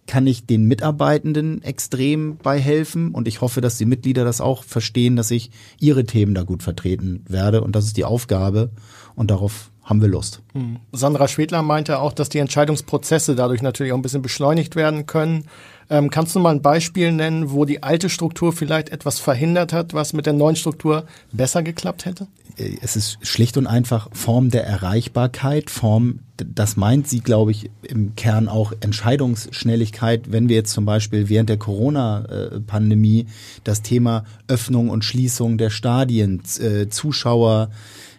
kann 0.07 0.27
ich 0.27 0.45
den 0.45 0.65
Mitarbeitenden 0.65 1.63
extrem 1.63 2.37
bei 2.37 2.59
helfen 2.59 3.11
und 3.11 3.27
ich 3.27 3.41
hoffe, 3.41 3.61
dass 3.61 3.77
die 3.77 3.85
Mitglieder 3.85 4.23
das 4.23 4.39
auch 4.41 4.63
verstehen, 4.63 5.15
dass 5.15 5.31
ich 5.31 5.49
ihre 5.79 6.05
Themen 6.05 6.35
da 6.35 6.43
gut 6.43 6.61
vertreten 6.61 7.23
werde 7.27 7.61
und 7.61 7.75
das 7.75 7.85
ist 7.85 7.97
die 7.97 8.05
Aufgabe 8.05 8.69
und 9.15 9.31
darauf 9.31 9.71
haben 9.85 10.01
wir 10.01 10.09
Lust. 10.09 10.41
Mhm. 10.53 10.79
Sandra 10.91 11.27
Schwedler 11.27 11.61
meinte 11.61 11.99
auch, 11.99 12.11
dass 12.11 12.29
die 12.29 12.39
Entscheidungsprozesse 12.39 13.35
dadurch 13.35 13.61
natürlich 13.61 13.93
auch 13.93 13.97
ein 13.97 14.01
bisschen 14.01 14.23
beschleunigt 14.23 14.75
werden 14.75 15.05
können. 15.05 15.45
Ähm, 15.89 16.09
kannst 16.09 16.35
du 16.35 16.39
mal 16.39 16.49
ein 16.49 16.63
Beispiel 16.63 17.11
nennen, 17.11 17.51
wo 17.51 17.63
die 17.65 17.83
alte 17.83 18.09
Struktur 18.09 18.51
vielleicht 18.51 18.89
etwas 18.89 19.19
verhindert 19.19 19.71
hat, 19.71 19.93
was 19.93 20.13
mit 20.13 20.25
der 20.25 20.33
neuen 20.33 20.55
Struktur 20.55 21.05
besser 21.31 21.61
geklappt 21.61 22.05
hätte? 22.05 22.27
Äh, 22.57 22.77
es 22.81 22.95
ist 22.95 23.19
schlicht 23.21 23.57
und 23.57 23.67
einfach 23.67 24.09
Form 24.11 24.49
der 24.49 24.65
Erreichbarkeit, 24.65 25.69
Form, 25.69 26.21
das 26.37 26.75
meint 26.75 27.07
sie, 27.07 27.19
glaube 27.19 27.51
ich, 27.51 27.69
im 27.83 28.15
Kern 28.15 28.47
auch 28.47 28.73
Entscheidungsschnelligkeit. 28.79 30.31
Wenn 30.31 30.49
wir 30.49 30.55
jetzt 30.55 30.73
zum 30.73 30.85
Beispiel 30.85 31.29
während 31.29 31.49
der 31.49 31.57
Corona-Pandemie 31.57 33.27
das 33.63 33.83
Thema 33.83 34.25
Öffnung 34.47 34.89
und 34.89 35.05
Schließung 35.05 35.59
der 35.59 35.69
Stadien, 35.69 36.41
äh, 36.59 36.89
Zuschauer, 36.89 37.69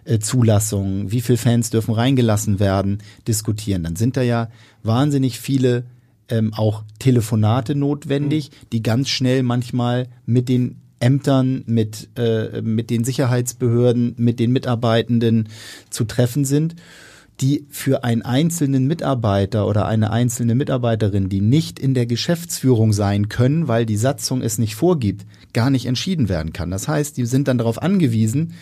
äh, 0.07 0.19
Zulassung, 0.19 1.11
wie 1.11 1.21
viele 1.21 1.39
Fans 1.39 1.71
dürfen 1.71 1.95
reingelassen 1.95 2.61
werden, 2.61 2.99
diskutieren, 3.27 3.83
dann 3.85 3.97
sind 3.97 4.17
da 4.17 4.23
ja 4.23 4.49
wahnsinnig 4.83 5.39
viele 5.41 5.85
ähm, 6.29 6.55
auch 6.55 6.85
Telefonate 6.99 7.75
notwendig, 7.75 8.51
mhm. 8.51 8.67
die 8.73 8.83
ganz 8.83 9.09
schnell 9.09 9.43
manchmal 9.43 10.09
mit 10.25 10.49
den 10.49 10.77
Ämtern, 10.99 11.63
mit, 11.67 12.09
äh, 12.17 12.63
mit 12.63 12.91
den 12.91 13.05
Sicherheitsbehörden, 13.05 14.15
mit 14.17 14.41
den 14.41 14.53
Mitarbeitenden 14.53 15.49
zu 15.91 16.05
treffen 16.05 16.45
sind, 16.45 16.75
die 17.41 17.67
für 17.69 18.03
einen 18.03 18.23
einzelnen 18.23 18.87
Mitarbeiter 18.87 19.67
oder 19.67 19.87
eine 19.87 20.11
einzelne 20.11 20.55
Mitarbeiterin, 20.55 21.29
die 21.29 21.43
nicht 21.43 21.79
in 21.79 21.93
der 21.93 22.07
Geschäftsführung 22.07 22.95
sein 22.95 23.29
können, 23.29 23.69
weil 23.69 23.85
die 23.85 23.99
Satzung 23.99 24.41
es 24.41 24.57
nicht 24.57 24.75
vorgibt, 24.75 25.27
gar 25.53 25.69
nicht 25.69 25.85
entschieden 25.85 26.31
werden 26.31 26.55
kann. 26.55 26.71
Das 26.71 26.89
heißt, 26.89 27.17
die 27.19 27.27
sind 27.27 27.47
dann 27.49 27.59
darauf 27.59 27.83
angewiesen, 27.83 28.55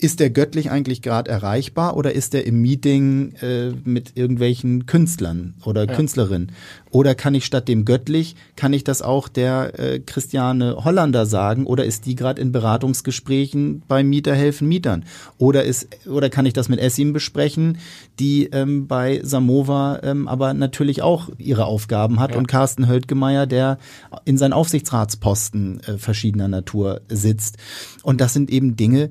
ist 0.00 0.18
der 0.18 0.30
göttlich 0.30 0.70
eigentlich 0.70 1.02
gerade 1.02 1.30
erreichbar 1.30 1.96
oder 1.96 2.12
ist 2.12 2.34
er 2.34 2.46
im 2.46 2.60
Meeting 2.62 3.34
äh, 3.42 3.72
mit 3.84 4.16
irgendwelchen 4.16 4.86
Künstlern 4.86 5.54
oder 5.64 5.86
ja. 5.86 5.94
Künstlerinnen? 5.94 6.52
Oder 6.90 7.14
kann 7.14 7.34
ich 7.34 7.44
statt 7.44 7.68
dem 7.68 7.84
göttlich, 7.84 8.34
kann 8.56 8.72
ich 8.72 8.82
das 8.82 9.02
auch 9.02 9.28
der 9.28 9.78
äh, 9.78 10.00
Christiane 10.00 10.84
Hollander 10.84 11.26
sagen 11.26 11.66
oder 11.66 11.84
ist 11.84 12.06
die 12.06 12.14
gerade 12.14 12.40
in 12.40 12.50
Beratungsgesprächen 12.50 13.82
beim 13.86 14.08
Mieter 14.08 14.34
helfen 14.34 14.68
Mietern? 14.68 15.04
Oder 15.36 15.64
ist 15.64 15.88
oder 16.08 16.30
kann 16.30 16.46
ich 16.46 16.54
das 16.54 16.68
mit 16.68 16.80
Essim 16.80 17.12
besprechen, 17.12 17.78
die 18.18 18.46
ähm, 18.46 18.86
bei 18.86 19.20
Samova 19.22 20.00
ähm, 20.02 20.28
aber 20.28 20.54
natürlich 20.54 21.02
auch 21.02 21.28
ihre 21.36 21.66
Aufgaben 21.66 22.20
hat 22.20 22.32
ja. 22.32 22.38
und 22.38 22.48
Carsten 22.48 22.88
Höltgemeier, 22.88 23.46
der 23.46 23.78
in 24.24 24.38
seinen 24.38 24.54
Aufsichtsratsposten 24.54 25.80
äh, 25.80 25.98
verschiedener 25.98 26.48
Natur 26.48 27.02
sitzt. 27.08 27.58
Und 28.02 28.20
das 28.20 28.32
sind 28.32 28.50
eben 28.50 28.76
Dinge, 28.76 29.10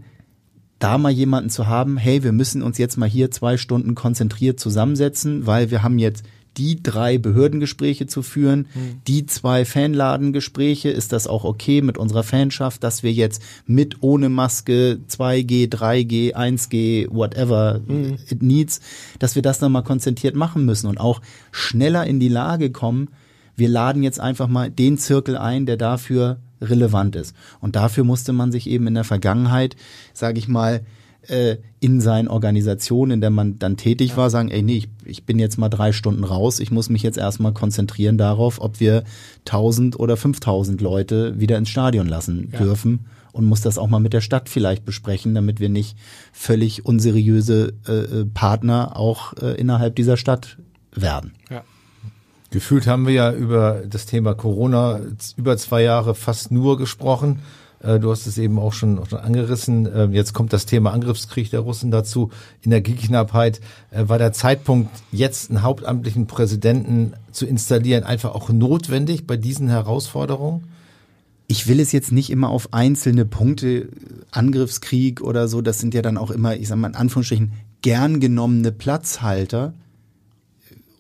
da 0.80 0.98
mal 0.98 1.12
jemanden 1.12 1.50
zu 1.50 1.68
haben, 1.68 1.98
hey, 1.98 2.24
wir 2.24 2.32
müssen 2.32 2.62
uns 2.62 2.78
jetzt 2.78 2.98
mal 2.98 3.10
hier 3.10 3.32
zwei 3.32 3.58
Stunden 3.58 3.96
konzentriert 3.96 4.60
zusammensetzen, 4.60 5.46
weil 5.46 5.72
wir 5.72 5.84
haben 5.84 6.00
jetzt 6.00 6.24
die 6.58 6.82
drei 6.82 7.18
Behördengespräche 7.18 8.08
zu 8.08 8.22
führen, 8.22 8.68
mhm. 8.74 9.02
die 9.08 9.26
zwei 9.26 9.65
Fanladengespräche, 9.65 10.89
ist 10.89 11.13
das 11.13 11.28
auch 11.28 11.44
okay 11.44 11.82
mit 11.82 11.98
unserer 11.98 12.24
Fanschaft, 12.24 12.84
dass 12.84 13.04
wir 13.04 13.13
jetzt 13.13 13.42
mit 13.65 14.02
ohne 14.02 14.30
Maske 14.30 15.00
2G, 15.10 15.70
3G, 15.70 16.36
1G, 16.36 17.08
whatever 17.12 17.82
mhm. 17.86 18.18
it 18.30 18.42
needs, 18.42 18.82
dass 19.20 19.36
wir 19.36 19.42
das 19.42 19.60
dann 19.60 19.72
mal 19.72 19.84
konzentriert 19.84 20.36
machen 20.36 20.65
müssen 20.65 20.88
und 20.88 21.00
auch 21.00 21.22
schneller 21.52 22.06
in 22.08 22.20
die 22.20 22.30
Lage 22.30 22.72
kommen, 22.72 23.10
wir 23.56 23.70
laden 23.70 24.04
jetzt 24.04 24.20
einfach 24.20 24.48
mal 24.48 24.72
den 24.72 24.98
Zirkel 24.98 25.38
ein, 25.38 25.65
der 25.65 25.78
dafür 25.78 26.39
relevant 26.62 27.15
ist. 27.15 27.36
Und 27.60 27.76
dafür 27.76 28.04
musste 28.04 28.34
man 28.34 28.52
sich 28.52 28.67
eben 28.67 28.88
in 28.88 28.95
der 28.95 29.04
Vergangenheit, 29.04 29.76
sage 30.13 30.39
ich 30.39 30.48
mal, 30.48 30.82
äh, 31.28 31.58
in 31.80 32.02
seinen 32.02 32.28
Organisationen, 32.28 33.12
in 33.12 33.22
der 33.22 33.30
man 33.30 33.60
dann 33.60 33.78
tätig 33.78 34.17
war, 34.17 34.30
sagen, 34.30 34.50
ey, 34.50 34.62
nee, 34.62 34.78
ich, 34.78 34.89
ich 35.06 35.26
bin 35.26 35.39
jetzt 35.39 35.58
mal 35.58 35.69
drei 35.69 35.91
Stunden 35.91 36.24
raus, 36.24 36.60
ich 36.60 36.72
muss 36.72 36.89
mich 36.89 37.04
jetzt 37.04 37.17
erstmal 37.17 37.54
konzentrieren 37.54 38.17
darauf, 38.17 38.60
ob 38.62 38.80
wir 38.80 39.04
1000 39.39 40.00
oder 40.00 40.17
5000 40.17 40.82
Leute 40.82 41.39
wieder 41.39 41.58
ins 41.58 41.69
Stadion 41.69 42.08
lassen 42.08 42.50
ja. 42.52 42.60
dürfen 42.60 43.06
und 43.32 43.45
muss 43.45 43.62
das 43.62 43.78
auch 43.78 43.88
mal 43.88 44.00
mit 44.00 44.13
der 44.13 44.22
Stadt 44.22 44.50
vielleicht 44.50 44.86
besprechen, 44.86 45.36
damit 45.36 45.60
wir 45.60 45.69
nicht 45.69 45.98
völlig 46.34 46.86
unseriöse 46.86 47.74
äh, 47.88 47.91
äh 47.91 48.26
Partner 48.26 48.98
auch 48.98 49.34
äh, 49.34 49.56
innerhalb 49.60 49.95
dieser 49.95 50.17
Stadt 50.17 50.58
werden. 50.93 51.34
Ja. 51.50 51.63
Gefühlt 52.52 52.88
haben 52.88 53.06
wir 53.06 53.14
ja 53.14 53.32
über 53.32 53.84
das 53.88 54.06
Thema 54.06 54.34
Corona 54.34 55.00
über 55.38 55.58
zwei 55.58 55.84
Jahre 55.84 56.16
fast 56.16 56.52
nur 56.52 56.78
gesprochen. 56.78 57.40
Äh, 57.82 58.00
du 58.00 58.12
hast 58.12 58.28
es 58.28 58.38
eben 58.38 58.60
auch 58.60 58.74
schon, 58.74 59.00
angerissen. 59.14 59.88
Ähm, 59.94 60.14
jetzt 60.14 60.34
kommt 60.34 60.52
das 60.54 60.66
Thema 60.66 60.92
Angriffskrieg 60.92 61.50
der 61.52 61.62
Russen 61.62 61.92
dazu. 61.92 62.32
Energieknappheit. 62.64 63.62
Äh, 63.92 64.10
war 64.10 64.18
der 64.18 64.34
Zeitpunkt, 64.34 64.90
jetzt 65.12 65.50
einen 65.50 65.64
hauptamtlichen 65.64 66.28
Präsidenten 66.28 67.14
zu 67.32 67.46
installieren, 67.46 68.04
einfach 68.04 68.34
auch 68.34 68.50
notwendig 68.50 69.28
bei 69.28 69.38
diesen 69.38 69.70
Herausforderungen? 69.70 70.66
Ich 71.48 71.68
will 71.68 71.80
es 71.80 71.92
jetzt 71.92 72.12
nicht 72.12 72.30
immer 72.30 72.50
auf 72.50 72.74
einzelne 72.74 73.26
Punkte, 73.26 73.90
Angriffskrieg 74.30 75.22
oder 75.22 75.48
so, 75.48 75.62
das 75.62 75.80
sind 75.80 75.96
ja 75.96 76.04
dann 76.04 76.18
auch 76.18 76.30
immer, 76.30 76.56
ich 76.56 76.68
sag 76.68 76.78
mal 76.78 76.90
in 76.90 76.96
Anführungsstrichen, 76.96 77.54
gern 77.82 78.20
genommene 78.20 78.72
Platzhalter. 78.72 79.74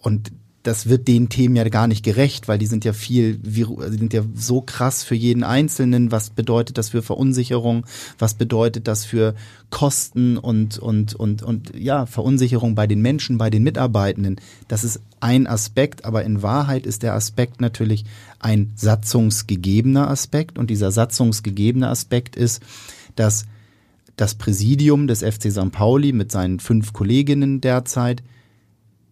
Und 0.01 0.31
das 0.63 0.89
wird 0.89 1.07
den 1.07 1.29
Themen 1.29 1.55
ja 1.55 1.67
gar 1.69 1.87
nicht 1.87 2.03
gerecht, 2.03 2.49
weil 2.49 2.57
die 2.57 2.65
sind 2.65 2.83
ja 2.83 2.91
viel, 2.91 3.37
die 3.37 3.63
sind 3.63 4.13
ja 4.13 4.23
so 4.35 4.59
krass 4.59 5.03
für 5.03 5.15
jeden 5.15 5.43
Einzelnen. 5.43 6.11
Was 6.11 6.31
bedeutet 6.31 6.77
das 6.77 6.89
für 6.89 7.01
Verunsicherung? 7.01 7.85
Was 8.17 8.33
bedeutet 8.33 8.87
das 8.87 9.05
für 9.05 9.35
Kosten 9.69 10.37
und, 10.37 10.77
und, 10.77 11.15
und, 11.15 11.43
und, 11.43 11.71
ja, 11.77 12.05
Verunsicherung 12.05 12.75
bei 12.75 12.87
den 12.87 13.01
Menschen, 13.01 13.37
bei 13.37 13.49
den 13.49 13.63
Mitarbeitenden? 13.63 14.35
Das 14.67 14.83
ist 14.83 14.99
ein 15.21 15.47
Aspekt, 15.47 16.03
aber 16.03 16.25
in 16.25 16.41
Wahrheit 16.41 16.85
ist 16.85 17.03
der 17.03 17.13
Aspekt 17.13 17.61
natürlich 17.61 18.03
ein 18.39 18.73
satzungsgegebener 18.75 20.09
Aspekt 20.09 20.59
und 20.59 20.69
dieser 20.69 20.91
satzungsgegebene 20.91 21.87
Aspekt 21.87 22.35
ist, 22.35 22.61
dass 23.15 23.45
das 24.17 24.35
Präsidium 24.35 25.07
des 25.07 25.23
FC 25.23 25.51
St. 25.51 25.71
Pauli 25.71 26.11
mit 26.11 26.33
seinen 26.33 26.59
fünf 26.59 26.91
Kolleginnen 26.91 27.61
derzeit 27.61 28.23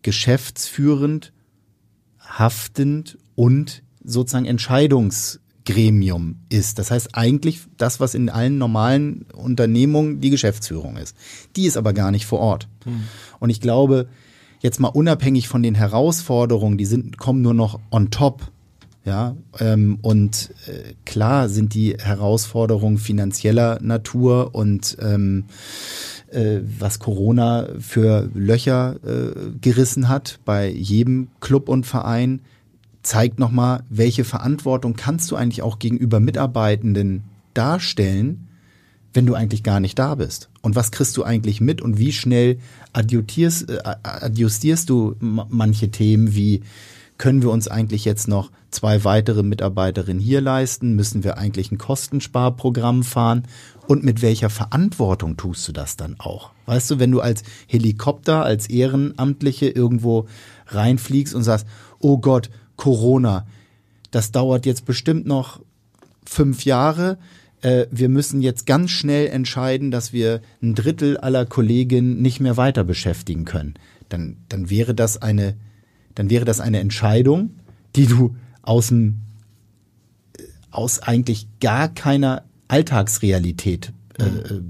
geschäftsführend 0.02 1.32
haftend 2.28 3.18
und 3.36 3.84
sozusagen 4.04 4.46
Entscheidungsgremium 4.46 6.38
ist. 6.50 6.80
Das 6.80 6.92
heißt 6.92 7.10
eigentlich 7.14 7.62
das, 7.78 8.00
was 8.00 8.16
in 8.16 8.30
allen 8.30 8.58
normalen 8.58 9.26
Unternehmungen 9.34 10.22
die 10.22 10.30
Geschäftsführung 10.30 10.98
ist. 10.98 11.16
Die 11.56 11.66
ist 11.66 11.78
aber 11.78 11.94
gar 11.94 12.12
nicht 12.12 12.26
vor 12.26 12.40
Ort. 12.40 12.68
Hm. 12.84 13.04
Und 13.40 13.50
ich 13.50 13.62
glaube, 13.62 14.08
jetzt 14.60 14.80
mal 14.80 14.88
unabhängig 14.88 15.48
von 15.48 15.64
den 15.64 15.76
Herausforderungen, 15.76 16.78
die 16.78 16.86
sind, 16.86 17.18
kommen 17.18 17.42
nur 17.42 17.54
noch 17.54 17.80
on 17.92 18.10
top. 18.12 18.52
Ja, 19.08 19.38
ähm, 19.62 20.00
und 20.02 20.50
äh, 20.68 20.94
klar 21.06 21.48
sind 21.48 21.74
die 21.74 21.96
Herausforderungen 21.98 22.98
finanzieller 22.98 23.80
Natur 23.82 24.54
und 24.54 24.98
ähm, 25.00 25.46
äh, 26.30 26.60
was 26.78 27.00
Corona 27.00 27.70
für 27.80 28.30
Löcher 28.34 28.98
äh, 29.06 29.52
gerissen 29.62 30.10
hat 30.10 30.42
bei 30.44 30.70
jedem 30.70 31.30
Club 31.40 31.70
und 31.70 31.86
Verein, 31.86 32.42
zeigt 33.02 33.40
nochmal, 33.40 33.86
welche 33.90 34.26
Verantwortung 34.26 34.98
kannst 34.98 35.32
du 35.32 35.38
eigentlich 35.38 35.62
auch 35.62 35.80
gegenüber 35.80 36.20
Mitarbeitenden 36.20 37.24
darstellen, 37.54 38.50
wenn 39.14 39.26
du 39.26 39.36
eigentlich 39.36 39.64
gar 39.64 39.80
nicht 39.80 39.98
da 39.98 40.16
bist? 40.16 40.50
Und 40.62 40.76
was 40.76 40.92
kriegst 40.92 41.16
du 41.16 41.24
eigentlich 41.24 41.62
mit 41.62 41.82
und 41.82 41.98
wie 41.98 42.12
schnell 42.12 42.58
adjustierst, 42.92 43.70
äh, 43.70 43.80
adjustierst 44.04 44.90
du 44.90 45.16
manche 45.22 45.92
Themen 45.92 46.36
wie 46.36 46.62
können 47.18 47.42
wir 47.42 47.50
uns 47.50 47.68
eigentlich 47.68 48.06
jetzt 48.06 48.28
noch 48.28 48.52
zwei 48.70 49.04
weitere 49.04 49.44
Mitarbeiterinnen 49.44 50.22
hier 50.22 50.42
leisten? 50.42 50.94
Müssen 50.96 51.24
wir 51.24 51.38
eigentlich 51.38 51.72
ein 51.72 51.78
Kostensparprogramm 51.78 53.04
fahren? 53.04 53.48
Und 53.88 54.04
mit 54.04 54.22
welcher 54.22 54.50
Verantwortung 54.50 55.38
tust 55.38 55.68
du 55.68 55.72
das 55.72 55.98
dann 55.98 56.16
auch? 56.20 56.52
Weißt 56.66 56.92
du, 56.92 57.00
wenn 57.00 57.12
du 57.12 57.22
als 57.22 57.44
Helikopter, 57.68 58.44
als 58.44 58.70
Ehrenamtliche 58.70 59.70
irgendwo 59.70 60.28
reinfliegst 60.68 61.34
und 61.34 61.44
sagst, 61.44 61.66
oh 62.00 62.18
Gott, 62.18 62.50
Corona, 62.76 63.48
das 64.12 64.32
dauert 64.32 64.66
jetzt 64.66 64.86
bestimmt 64.86 65.26
noch 65.26 65.62
fünf 66.26 66.66
Jahre. 66.66 67.18
Äh, 67.62 67.88
wir 67.90 68.10
müssen 68.10 68.42
jetzt 68.42 68.66
ganz 68.66 68.92
schnell 68.92 69.28
entscheiden, 69.28 69.90
dass 69.90 70.14
wir 70.14 70.42
ein 70.62 70.76
Drittel 70.76 71.18
aller 71.18 71.46
Kolleginnen 71.46 72.22
nicht 72.22 72.40
mehr 72.40 72.58
weiter 72.58 72.84
beschäftigen 72.84 73.46
können. 73.46 73.76
Dann, 74.10 74.38
dann 74.50 74.70
wäre 74.70 74.94
das 74.94 75.22
eine, 75.22 75.56
dann 76.18 76.32
wäre 76.32 76.46
das 76.46 76.60
eine 76.60 76.80
Entscheidung, 76.80 77.52
die 77.96 78.08
du 78.08 78.36
aus 78.64 78.88
dem, 78.88 79.20
aus 80.72 81.00
eigentlich 81.00 81.48
gar 81.60 81.90
keiner 81.90 82.44
Alltagsrealität 82.68 83.94
äh, 84.18 84.24
äh, 84.24 84.62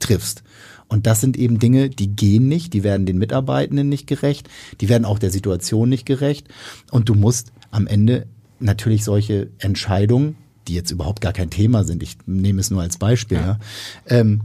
triffst. 0.00 0.42
Und 0.88 1.06
das 1.06 1.20
sind 1.20 1.36
eben 1.36 1.60
Dinge, 1.60 1.90
die 1.90 2.08
gehen 2.08 2.48
nicht, 2.48 2.72
die 2.72 2.82
werden 2.82 3.06
den 3.06 3.18
Mitarbeitenden 3.18 3.88
nicht 3.88 4.08
gerecht, 4.08 4.48
die 4.80 4.88
werden 4.88 5.04
auch 5.04 5.20
der 5.20 5.30
Situation 5.30 5.88
nicht 5.88 6.06
gerecht. 6.06 6.48
Und 6.90 7.08
du 7.08 7.14
musst 7.14 7.52
am 7.70 7.86
Ende 7.86 8.26
natürlich 8.58 9.04
solche 9.04 9.50
Entscheidungen, 9.58 10.36
die 10.66 10.74
jetzt 10.74 10.90
überhaupt 10.90 11.20
gar 11.20 11.32
kein 11.32 11.50
Thema 11.50 11.84
sind, 11.84 12.02
ich 12.02 12.18
nehme 12.26 12.60
es 12.60 12.72
nur 12.72 12.82
als 12.82 12.98
Beispiel, 12.98 13.38
ja. 13.38 13.46
Ja, 13.46 13.58
ähm, 14.06 14.40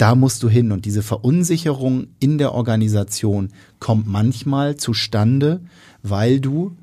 da 0.00 0.14
musst 0.14 0.42
du 0.42 0.48
hin. 0.48 0.72
Und 0.72 0.86
diese 0.86 1.02
Verunsicherung 1.02 2.06
in 2.20 2.38
der 2.38 2.52
Organisation 2.52 3.50
kommt 3.78 4.06
manchmal 4.06 4.76
zustande, 4.76 5.60
weil 6.02 6.40
du 6.40 6.76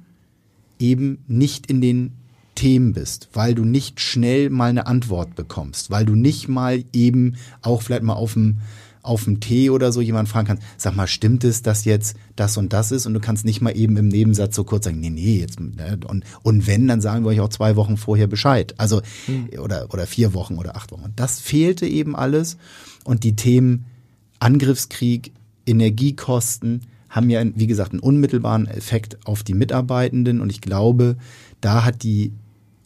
eben 0.79 1.23
nicht 1.27 1.65
in 1.65 1.81
den 1.81 2.11
Themen 2.53 2.93
bist, 2.93 3.29
weil 3.33 3.55
du 3.55 3.65
nicht 3.65 3.99
schnell 3.99 4.49
mal 4.49 4.69
eine 4.69 4.87
Antwort 4.87 5.35
bekommst, 5.35 5.89
weil 5.89 6.05
du 6.05 6.15
nicht 6.15 6.47
mal 6.47 6.83
eben 6.93 7.35
auch 7.61 7.81
vielleicht 7.81 8.03
mal 8.03 8.13
auf 8.13 8.33
dem 8.33 8.57
auf 9.03 9.23
dem 9.23 9.39
Tee 9.39 9.69
oder 9.69 9.93
so 9.93 10.01
jemand 10.01 10.27
fragen 10.27 10.47
kannst, 10.47 10.63
sag 10.75 10.93
mal, 10.93 11.07
stimmt 11.07 11.45
es, 11.45 11.61
dass 11.61 11.85
jetzt 11.85 12.17
das 12.35 12.57
und 12.57 12.73
das 12.73 12.91
ist? 12.91 13.05
Und 13.05 13.13
du 13.13 13.21
kannst 13.21 13.45
nicht 13.45 13.61
mal 13.61 13.71
eben 13.71 13.95
im 13.95 14.09
Nebensatz 14.09 14.53
so 14.53 14.65
kurz 14.65 14.83
sagen, 14.83 14.99
nee, 14.99 15.09
nee, 15.09 15.39
jetzt, 15.39 15.61
ne? 15.61 15.97
und, 16.07 16.25
und 16.43 16.67
wenn, 16.67 16.89
dann 16.89 16.99
sagen 16.99 17.23
wir 17.23 17.29
euch 17.29 17.39
auch 17.39 17.47
zwei 17.47 17.77
Wochen 17.77 17.95
vorher 17.95 18.27
Bescheid. 18.27 18.75
Also, 18.77 19.01
hm. 19.25 19.49
oder, 19.59 19.93
oder 19.93 20.07
vier 20.07 20.33
Wochen 20.33 20.57
oder 20.57 20.75
acht 20.75 20.91
Wochen. 20.91 21.13
Das 21.15 21.39
fehlte 21.39 21.87
eben 21.87 22.17
alles. 22.17 22.57
Und 23.07 23.23
die 23.23 23.37
Themen 23.37 23.85
Angriffskrieg, 24.39 25.31
Energiekosten 25.65 26.81
haben 27.09 27.29
ja, 27.29 27.41
wie 27.55 27.67
gesagt, 27.67 27.93
einen 27.93 28.01
unmittelbaren 28.01 28.67
Effekt 28.67 29.25
auf 29.25 29.43
die 29.43 29.53
Mitarbeitenden. 29.53 30.41
Und 30.41 30.51
ich 30.51 30.59
glaube, 30.59 31.15
da 31.61 31.85
hat 31.85 32.03
die 32.03 32.33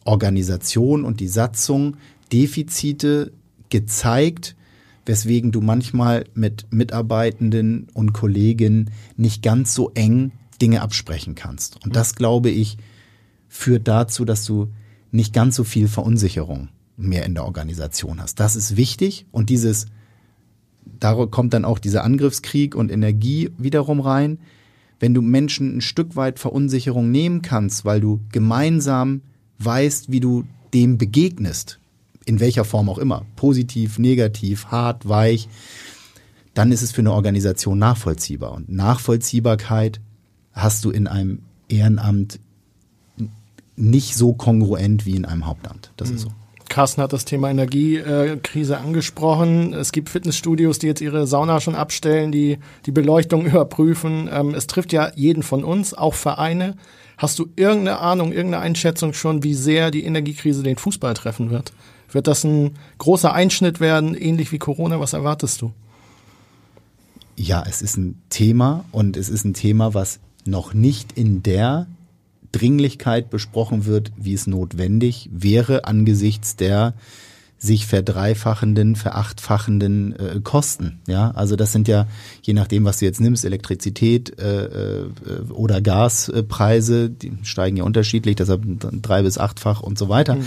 Organisation 0.04 1.04
und 1.04 1.18
die 1.18 1.26
Satzung 1.26 1.96
Defizite 2.32 3.32
gezeigt, 3.68 4.54
weswegen 5.06 5.50
du 5.50 5.60
manchmal 5.60 6.24
mit 6.34 6.72
Mitarbeitenden 6.72 7.88
und 7.92 8.12
Kollegen 8.12 8.92
nicht 9.16 9.42
ganz 9.42 9.74
so 9.74 9.90
eng 9.94 10.30
Dinge 10.60 10.82
absprechen 10.82 11.34
kannst. 11.34 11.84
Und 11.84 11.96
das, 11.96 12.14
glaube 12.14 12.50
ich, 12.50 12.78
führt 13.48 13.88
dazu, 13.88 14.24
dass 14.24 14.44
du 14.44 14.68
nicht 15.10 15.34
ganz 15.34 15.56
so 15.56 15.64
viel 15.64 15.88
Verunsicherung 15.88 16.68
mehr 16.96 17.26
in 17.26 17.34
der 17.34 17.44
Organisation 17.44 18.20
hast. 18.20 18.38
Das 18.38 18.54
ist 18.54 18.76
wichtig 18.76 19.26
und 19.32 19.50
dieses, 19.50 19.86
da 20.84 21.26
kommt 21.26 21.52
dann 21.54 21.64
auch 21.64 21.78
dieser 21.78 22.04
Angriffskrieg 22.04 22.74
und 22.74 22.90
Energie 22.90 23.50
wiederum 23.58 24.00
rein. 24.00 24.38
Wenn 25.00 25.14
du 25.14 25.22
Menschen 25.22 25.76
ein 25.76 25.80
Stück 25.80 26.14
weit 26.16 26.38
Verunsicherung 26.38 27.10
nehmen 27.10 27.42
kannst, 27.42 27.84
weil 27.84 28.00
du 28.00 28.20
gemeinsam 28.30 29.22
weißt, 29.58 30.10
wie 30.12 30.20
du 30.20 30.44
dem 30.74 30.98
begegnest, 30.98 31.80
in 32.24 32.40
welcher 32.40 32.64
Form 32.64 32.88
auch 32.88 32.98
immer, 32.98 33.26
positiv, 33.36 33.98
negativ, 33.98 34.66
hart, 34.66 35.08
weich, 35.08 35.48
dann 36.54 36.70
ist 36.70 36.82
es 36.82 36.92
für 36.92 37.00
eine 37.00 37.12
Organisation 37.12 37.78
nachvollziehbar. 37.78 38.52
Und 38.52 38.68
Nachvollziehbarkeit 38.68 40.00
hast 40.52 40.84
du 40.84 40.90
in 40.90 41.06
einem 41.06 41.40
Ehrenamt 41.68 42.38
nicht 43.74 44.14
so 44.16 44.34
kongruent 44.34 45.06
wie 45.06 45.16
in 45.16 45.24
einem 45.24 45.46
Hauptamt. 45.46 45.92
Das 45.96 46.10
mhm. 46.10 46.16
ist 46.16 46.22
so. 46.22 46.28
Carsten 46.72 47.02
hat 47.02 47.12
das 47.12 47.26
Thema 47.26 47.50
Energiekrise 47.50 48.78
angesprochen. 48.78 49.74
Es 49.74 49.92
gibt 49.92 50.08
Fitnessstudios, 50.08 50.78
die 50.78 50.86
jetzt 50.86 51.02
ihre 51.02 51.26
Sauna 51.26 51.60
schon 51.60 51.74
abstellen, 51.74 52.32
die 52.32 52.58
die 52.86 52.92
Beleuchtung 52.92 53.44
überprüfen. 53.46 54.28
Ähm, 54.32 54.54
es 54.54 54.66
trifft 54.66 54.92
ja 54.94 55.12
jeden 55.14 55.42
von 55.42 55.64
uns, 55.64 55.92
auch 55.92 56.14
Vereine. 56.14 56.76
Hast 57.18 57.38
du 57.38 57.50
irgendeine 57.56 57.98
Ahnung, 57.98 58.32
irgendeine 58.32 58.64
Einschätzung 58.64 59.12
schon, 59.12 59.42
wie 59.42 59.52
sehr 59.52 59.90
die 59.90 60.02
Energiekrise 60.04 60.62
den 60.62 60.78
Fußball 60.78 61.12
treffen 61.12 61.50
wird? 61.50 61.74
Wird 62.10 62.26
das 62.26 62.42
ein 62.42 62.78
großer 62.96 63.34
Einschnitt 63.34 63.78
werden, 63.78 64.14
ähnlich 64.14 64.50
wie 64.50 64.58
Corona? 64.58 64.98
Was 64.98 65.12
erwartest 65.12 65.60
du? 65.60 65.72
Ja, 67.36 67.64
es 67.68 67.82
ist 67.82 67.98
ein 67.98 68.18
Thema 68.30 68.86
und 68.92 69.18
es 69.18 69.28
ist 69.28 69.44
ein 69.44 69.52
Thema, 69.52 69.92
was 69.92 70.20
noch 70.46 70.72
nicht 70.72 71.12
in 71.18 71.42
der 71.42 71.86
Dringlichkeit 72.52 73.30
besprochen 73.30 73.86
wird, 73.86 74.12
wie 74.16 74.34
es 74.34 74.46
notwendig 74.46 75.28
wäre 75.32 75.84
angesichts 75.84 76.56
der 76.56 76.94
sich 77.62 77.86
verdreifachenden, 77.86 78.96
verachtfachenden 78.96 80.18
äh, 80.18 80.40
Kosten. 80.42 80.98
Ja, 81.06 81.30
also 81.30 81.54
das 81.54 81.70
sind 81.70 81.86
ja 81.86 82.08
je 82.42 82.54
nachdem, 82.54 82.84
was 82.84 82.98
du 82.98 83.04
jetzt 83.04 83.20
nimmst, 83.20 83.44
Elektrizität 83.44 84.36
äh, 84.40 84.64
äh, 84.64 85.04
oder 85.50 85.80
Gaspreise, 85.80 87.08
die 87.08 87.32
steigen 87.44 87.76
ja 87.76 87.84
unterschiedlich, 87.84 88.34
deshalb 88.34 88.62
drei 88.80 89.22
bis 89.22 89.38
achtfach 89.38 89.80
und 89.80 89.96
so 89.96 90.08
weiter. 90.08 90.34
Mhm. 90.34 90.44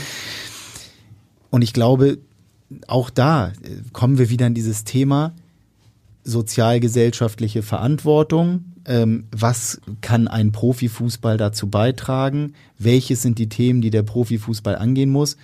Und 1.51 1.61
ich 1.61 1.71
glaube, 1.71 2.17
auch 2.87 3.09
da 3.09 3.47
äh, 3.47 3.51
kommen 3.93 4.17
wir 4.17 4.29
wieder 4.29 4.47
in 4.47 4.53
dieses 4.53 4.83
Thema 4.83 5.31
sozialgesellschaftliche 6.25 7.63
Verantwortung. 7.63 8.74
Ähm, 8.85 9.25
was 9.31 9.81
kann 10.01 10.27
ein 10.27 10.51
Profifußball 10.51 11.37
dazu 11.37 11.67
beitragen? 11.67 12.53
Welches 12.77 13.21
sind 13.21 13.39
die 13.39 13.49
Themen, 13.49 13.81
die 13.81 13.89
der 13.89 14.03
Profifußball 14.03 14.75
angehen 14.75 15.09
muss? 15.09 15.37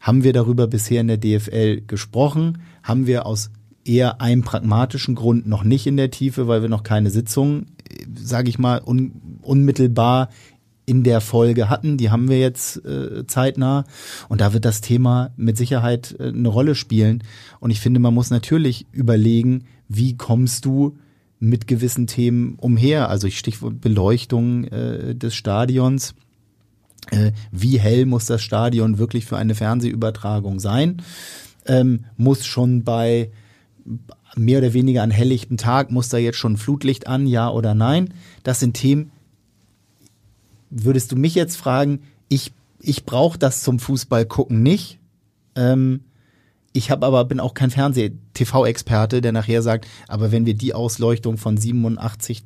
Haben 0.00 0.24
wir 0.24 0.32
darüber 0.32 0.66
bisher 0.66 1.00
in 1.00 1.08
der 1.08 1.18
DFL 1.18 1.82
gesprochen? 1.86 2.58
Haben 2.82 3.06
wir 3.06 3.26
aus 3.26 3.50
eher 3.84 4.20
einem 4.20 4.42
pragmatischen 4.42 5.14
Grund 5.14 5.46
noch 5.46 5.64
nicht 5.64 5.86
in 5.86 5.96
der 5.96 6.10
Tiefe, 6.10 6.46
weil 6.46 6.62
wir 6.62 6.68
noch 6.68 6.82
keine 6.82 7.10
Sitzung, 7.10 7.66
sage 8.14 8.48
ich 8.48 8.58
mal, 8.58 8.82
un 8.84 9.12
unmittelbar 9.42 10.28
in 10.88 11.04
der 11.04 11.20
Folge 11.20 11.68
hatten. 11.68 11.98
Die 11.98 12.10
haben 12.10 12.28
wir 12.28 12.38
jetzt 12.38 12.84
äh, 12.84 13.26
zeitnah. 13.26 13.84
Und 14.28 14.40
da 14.40 14.54
wird 14.54 14.64
das 14.64 14.80
Thema 14.80 15.32
mit 15.36 15.58
Sicherheit 15.58 16.16
äh, 16.18 16.28
eine 16.28 16.48
Rolle 16.48 16.74
spielen. 16.74 17.22
Und 17.60 17.70
ich 17.70 17.80
finde, 17.80 18.00
man 18.00 18.14
muss 18.14 18.30
natürlich 18.30 18.86
überlegen, 18.92 19.64
wie 19.88 20.16
kommst 20.16 20.64
du 20.64 20.96
mit 21.40 21.66
gewissen 21.66 22.06
Themen 22.06 22.56
umher. 22.56 23.08
Also 23.08 23.26
ich 23.26 23.38
Stichwort 23.38 23.80
Beleuchtung 23.80 24.64
äh, 24.64 25.14
des 25.14 25.34
Stadions. 25.34 26.14
Äh, 27.10 27.32
wie 27.52 27.78
hell 27.78 28.06
muss 28.06 28.26
das 28.26 28.42
Stadion 28.42 28.98
wirklich 28.98 29.24
für 29.24 29.36
eine 29.36 29.54
Fernsehübertragung 29.54 30.60
sein? 30.60 31.02
Ähm, 31.66 32.04
muss 32.16 32.44
schon 32.44 32.82
bei 32.84 33.30
mehr 34.36 34.58
oder 34.58 34.72
weniger 34.72 35.02
an 35.02 35.10
helllichten 35.10 35.56
Tag, 35.56 35.90
muss 35.90 36.08
da 36.08 36.18
jetzt 36.18 36.38
schon 36.38 36.56
Flutlicht 36.56 37.06
an, 37.06 37.26
ja 37.26 37.50
oder 37.50 37.74
nein? 37.74 38.12
Das 38.42 38.60
sind 38.60 38.74
Themen, 38.74 39.10
würdest 40.70 41.12
du 41.12 41.16
mich 41.16 41.34
jetzt 41.34 41.56
fragen, 41.56 42.00
ich, 42.28 42.52
ich 42.80 43.04
brauche 43.04 43.38
das 43.38 43.62
zum 43.62 43.78
Fußball 43.78 44.26
gucken 44.26 44.62
nicht. 44.62 44.98
Ähm, 45.54 46.00
ich 46.72 46.90
habe 46.90 47.06
aber 47.06 47.24
bin 47.24 47.40
auch 47.40 47.54
kein 47.54 47.70
Fernseh-TV-Experte, 47.70 49.20
der 49.20 49.32
nachher 49.32 49.62
sagt, 49.62 49.86
aber 50.06 50.32
wenn 50.32 50.46
wir 50.46 50.54
die 50.54 50.74
Ausleuchtung 50.74 51.38
von 51.38 51.56
87 51.56 52.44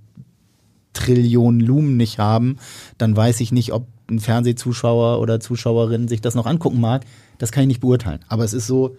Trillionen 0.92 1.60
Lumen 1.60 1.96
nicht 1.96 2.18
haben, 2.18 2.58
dann 2.98 3.16
weiß 3.16 3.40
ich 3.40 3.52
nicht, 3.52 3.72
ob 3.72 3.86
ein 4.10 4.20
Fernsehzuschauer 4.20 5.20
oder 5.20 5.40
Zuschauerin 5.40 6.08
sich 6.08 6.20
das 6.20 6.34
noch 6.34 6.46
angucken 6.46 6.80
mag. 6.80 7.04
Das 7.38 7.50
kann 7.50 7.62
ich 7.62 7.68
nicht 7.68 7.80
beurteilen. 7.80 8.20
Aber 8.28 8.44
es 8.44 8.52
ist 8.52 8.66
so, 8.66 8.96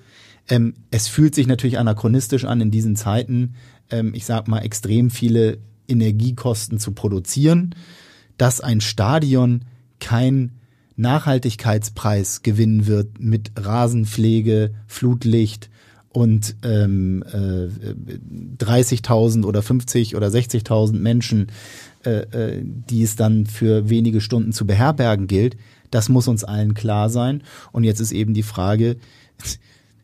ähm, 0.50 0.74
es 0.92 1.08
fühlt 1.08 1.36
sich 1.36 1.48
natürlich 1.48 1.78
anachronistisch 1.78 2.46
an 2.46 2.62
in 2.62 2.72
diesen 2.72 2.96
Zeiten, 2.96 3.56
ähm, 3.92 4.14
ich 4.14 4.26
sag 4.26 4.48
mal, 4.48 4.60
extrem 4.60 5.10
viele 5.10 5.60
Energiekosten 5.88 6.80
zu 6.80 6.94
produzieren, 6.94 7.76
dass 8.38 8.60
ein 8.60 8.82
Stadion 8.82 9.66
kein 10.00 10.54
Nachhaltigkeitspreis 10.96 12.44
gewinnen 12.44 12.88
wird 12.88 13.20
mit 13.20 13.52
Rasenpflege, 13.58 14.74
Flutlicht 14.88 15.70
und 16.10 16.56
ähm, 16.64 17.24
äh, 17.32 17.70
30.000 18.64 19.46
oder 19.46 19.62
50 19.64 20.16
oder 20.16 20.28
60.000 20.28 20.94
Menschen, 20.94 21.48
äh, 22.06 22.20
äh, 22.20 22.62
die 22.64 23.02
es 23.02 23.16
dann 23.16 23.48
für 23.48 23.90
wenige 23.90 24.22
Stunden 24.22 24.54
zu 24.54 24.68
beherbergen 24.68 25.28
gilt, 25.28 25.58
das 25.90 26.10
muss 26.10 26.28
uns 26.28 26.44
allen 26.44 26.76
klar 26.76 27.10
sein. 27.10 27.44
Und 27.72 27.84
jetzt 27.84 28.00
ist 28.00 28.12
eben 28.12 28.34
die 28.34 28.44
Frage, 28.44 28.98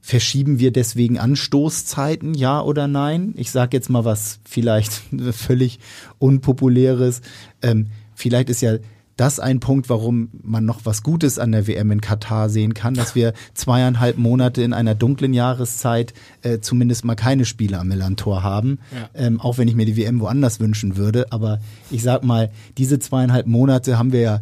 verschieben 0.01 0.57
wir 0.57 0.71
deswegen 0.71 1.19
Anstoßzeiten, 1.19 2.33
ja 2.33 2.61
oder 2.61 2.87
nein? 2.87 3.33
Ich 3.37 3.51
sage 3.51 3.77
jetzt 3.77 3.89
mal 3.89 4.05
was 4.05 4.39
vielleicht 4.43 4.91
völlig 5.31 5.79
unpopuläres. 6.17 7.21
Ähm, 7.61 7.87
vielleicht 8.15 8.49
ist 8.49 8.61
ja 8.61 8.77
das 9.19 9.39
ein 9.39 9.59
Punkt, 9.59 9.89
warum 9.89 10.29
man 10.43 10.65
noch 10.65 10.81
was 10.85 11.03
Gutes 11.03 11.39
an 11.39 11.51
der 11.51 11.67
WM 11.67 11.91
in 11.91 11.99
Katar 11.99 12.49
sehen 12.49 12.73
kann, 12.73 12.93
dass 12.93 13.15
wir 13.15 13.33
zweieinhalb 13.53 14.17
Monate 14.17 14.61
in 14.61 14.73
einer 14.73 14.95
dunklen 14.95 15.33
Jahreszeit 15.33 16.13
äh, 16.41 16.59
zumindest 16.59 17.03
mal 17.03 17.15
keine 17.15 17.45
Spiele 17.45 17.79
am 17.79 17.89
Millantor 17.89 18.43
haben. 18.43 18.79
Ja. 18.95 19.09
Ähm, 19.13 19.41
auch 19.41 19.57
wenn 19.57 19.67
ich 19.67 19.75
mir 19.75 19.85
die 19.85 19.97
WM 19.97 20.21
woanders 20.21 20.59
wünschen 20.61 20.95
würde. 20.95 21.31
Aber 21.31 21.59
ich 21.91 22.01
sag 22.01 22.23
mal, 22.23 22.49
diese 22.77 22.99
zweieinhalb 22.99 23.45
Monate 23.45 23.97
haben 23.97 24.13
wir 24.13 24.21
ja 24.21 24.41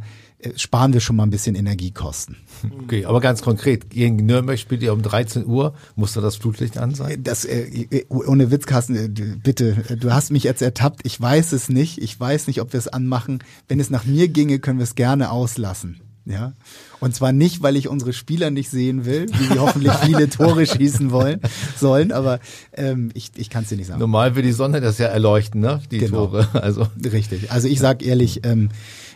sparen 0.56 0.94
wir 0.94 1.00
schon 1.00 1.16
mal 1.16 1.24
ein 1.24 1.30
bisschen 1.30 1.56
Energiekosten. 1.56 2.38
Okay, 2.84 3.06
aber 3.06 3.20
ganz 3.20 3.42
konkret, 3.42 3.90
gegen 3.90 4.26
Nürnberg 4.26 4.58
spielt 4.58 4.82
ihr 4.82 4.94
um 4.94 5.02
13 5.02 5.46
Uhr, 5.46 5.74
muss 5.96 6.14
da 6.14 6.22
das 6.22 6.38
Flutlicht 6.38 6.78
an 6.78 6.96
sein? 6.96 7.22
Das, 7.22 7.44
äh, 7.44 7.86
äh 7.90 8.06
ohne 8.10 8.50
Witz, 8.50 8.66
Carsten, 8.66 8.96
äh, 8.96 9.10
bitte, 9.10 9.84
du 10.00 10.14
hast 10.14 10.32
mich 10.32 10.44
jetzt 10.44 10.62
ertappt, 10.62 11.02
ich 11.04 11.20
weiß 11.20 11.52
es 11.52 11.70
nicht, 11.70 12.02
ich 12.02 12.18
weiß 12.18 12.48
nicht, 12.48 12.62
ob 12.62 12.74
wir 12.74 12.78
es 12.78 12.88
anmachen. 12.88 13.44
Wenn 13.68 13.80
es 13.80 13.90
nach 13.90 14.06
mir 14.06 14.28
ginge, 14.30 14.60
können 14.60 14.80
wir 14.80 14.86
es 14.86 14.96
gerne 14.96 15.32
auslassen. 15.32 16.00
Ja. 16.28 16.54
Und 17.00 17.16
zwar 17.16 17.32
nicht, 17.32 17.62
weil 17.62 17.78
ich 17.78 17.88
unsere 17.88 18.12
Spieler 18.12 18.50
nicht 18.50 18.70
sehen 18.70 19.06
will, 19.06 19.28
wie 19.30 19.54
sie 19.54 19.60
hoffentlich 19.60 19.94
viele 20.04 20.30
Tore 20.30 20.66
schießen 20.66 21.12
wollen, 21.12 21.42
sollen, 21.78 22.12
aber 22.12 22.40
ähm, 22.74 23.12
ich, 23.14 23.32
ich 23.36 23.50
kann 23.50 23.64
es 23.64 23.70
dir 23.70 23.78
nicht 23.78 23.88
sagen. 23.88 24.00
Normal 24.00 24.36
will 24.36 24.44
die 24.44 24.52
Sonne 24.52 24.82
das 24.82 24.98
ja 24.98 25.08
erleuchten, 25.08 25.62
ne? 25.62 25.82
Die 25.92 26.00
genau. 26.00 26.28
Tore. 26.28 26.48
Also. 26.54 26.88
Richtig. 27.04 27.52
Also 27.52 27.68
ich 27.68 27.80
sag 27.80 28.04
ehrlich, 28.04 28.42
ähm, 28.44 28.70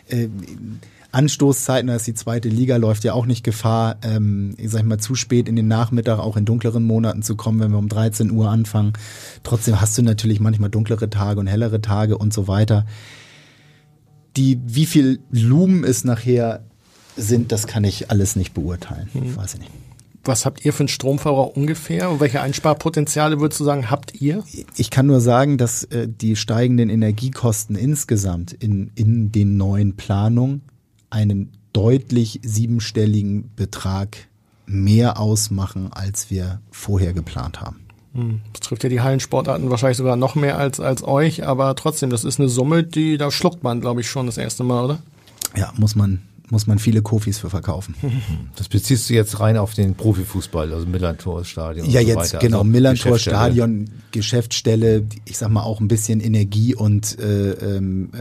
äh, 0.08 0.28
Anstoßzeiten, 1.12 1.88
da 1.88 1.94
ist 1.94 2.06
die 2.06 2.14
zweite 2.14 2.48
Liga, 2.48 2.76
läuft 2.76 3.04
ja 3.04 3.12
auch 3.12 3.26
nicht 3.26 3.44
Gefahr, 3.44 3.96
ähm, 4.02 4.54
ich 4.56 4.70
sag 4.70 4.84
mal, 4.84 4.98
zu 4.98 5.14
spät 5.14 5.46
in 5.46 5.56
den 5.56 5.68
Nachmittag 5.68 6.18
auch 6.18 6.38
in 6.38 6.46
dunkleren 6.46 6.84
Monaten 6.84 7.22
zu 7.22 7.36
kommen, 7.36 7.60
wenn 7.60 7.70
wir 7.70 7.78
um 7.78 7.90
13 7.90 8.30
Uhr 8.30 8.48
anfangen. 8.48 8.94
Trotzdem 9.42 9.80
hast 9.80 9.96
du 9.98 10.02
natürlich 10.02 10.40
manchmal 10.40 10.70
dunklere 10.70 11.10
Tage 11.10 11.38
und 11.38 11.46
hellere 11.46 11.82
Tage 11.82 12.16
und 12.16 12.32
so 12.32 12.48
weiter. 12.48 12.86
Die, 14.36 14.58
wie 14.64 14.86
viel 14.86 15.20
Lumen 15.30 15.84
es 15.84 16.04
nachher 16.04 16.64
sind, 17.16 17.52
das 17.52 17.66
kann 17.66 17.84
ich 17.84 18.10
alles 18.10 18.34
nicht 18.34 18.54
beurteilen. 18.54 19.08
Hm. 19.12 19.36
Weiß 19.36 19.54
ich 19.54 19.60
nicht. 19.60 19.70
Was 20.24 20.46
habt 20.46 20.64
ihr 20.64 20.72
für 20.72 20.84
einen 20.84 20.88
Stromverbrauch 20.88 21.56
ungefähr? 21.56 22.08
Und 22.08 22.20
welche 22.20 22.40
Einsparpotenziale 22.40 23.40
würdest 23.40 23.60
du 23.60 23.64
sagen, 23.64 23.90
habt 23.90 24.20
ihr? 24.20 24.44
Ich 24.76 24.90
kann 24.90 25.06
nur 25.06 25.20
sagen, 25.20 25.58
dass 25.58 25.84
äh, 25.84 26.08
die 26.08 26.36
steigenden 26.36 26.88
Energiekosten 26.88 27.76
insgesamt 27.76 28.52
in, 28.52 28.92
in 28.94 29.32
den 29.32 29.56
neuen 29.56 29.96
Planungen 29.96 30.62
einen 31.12 31.52
deutlich 31.72 32.40
siebenstelligen 32.42 33.50
Betrag 33.54 34.28
mehr 34.66 35.20
ausmachen, 35.20 35.92
als 35.92 36.30
wir 36.30 36.60
vorher 36.70 37.12
geplant 37.12 37.60
haben. 37.60 37.80
Hm, 38.14 38.40
das 38.52 38.60
trifft 38.60 38.82
ja 38.84 38.88
die 38.88 39.00
Hallensportarten 39.00 39.70
wahrscheinlich 39.70 39.98
sogar 39.98 40.16
noch 40.16 40.34
mehr 40.34 40.58
als, 40.58 40.80
als 40.80 41.04
euch, 41.04 41.46
aber 41.46 41.74
trotzdem, 41.76 42.10
das 42.10 42.24
ist 42.24 42.40
eine 42.40 42.48
Summe, 42.48 42.82
die 42.82 43.18
da 43.18 43.30
schluckt 43.30 43.62
man, 43.62 43.80
glaube 43.80 44.00
ich, 44.00 44.10
schon 44.10 44.26
das 44.26 44.38
erste 44.38 44.64
Mal, 44.64 44.84
oder? 44.84 44.98
Ja, 45.56 45.72
muss 45.76 45.94
man, 45.94 46.22
muss 46.52 46.66
man 46.66 46.78
viele 46.78 47.02
Kofis 47.02 47.38
für 47.38 47.50
verkaufen. 47.50 47.96
Das 48.56 48.68
beziehst 48.68 49.08
du 49.08 49.14
jetzt 49.14 49.40
rein 49.40 49.56
auf 49.56 49.72
den 49.74 49.94
Profifußball, 49.94 50.72
also 50.72 50.86
Millantor-Stadion. 50.86 51.88
Ja, 51.88 52.02
so 52.02 52.06
jetzt 52.06 52.16
weiter. 52.18 52.38
genau, 52.38 52.58
also 52.58 52.70
Millantor-Stadion, 52.70 53.90
Geschäftsstelle, 54.10 55.04
ich 55.24 55.38
sag 55.38 55.50
mal 55.50 55.62
auch 55.62 55.80
ein 55.80 55.88
bisschen 55.88 56.20
Energie 56.20 56.74
und 56.74 57.18
äh, 57.18 57.52
ähm, 57.52 58.10
äh, 58.12 58.18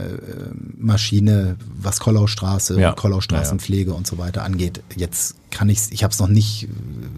Maschine, 0.77 1.57
was 1.75 1.99
Kollaustraße, 1.99 2.79
ja. 2.79 2.93
Kollaustraßenpflege 2.93 3.89
ja, 3.89 3.91
ja. 3.91 3.97
und 3.97 4.07
so 4.07 4.17
weiter 4.17 4.43
angeht. 4.43 4.81
Jetzt 4.95 5.35
kann 5.51 5.69
ich, 5.69 5.91
ich 5.91 6.03
habe 6.03 6.13
es 6.13 6.19
noch 6.19 6.29
nicht 6.29 6.69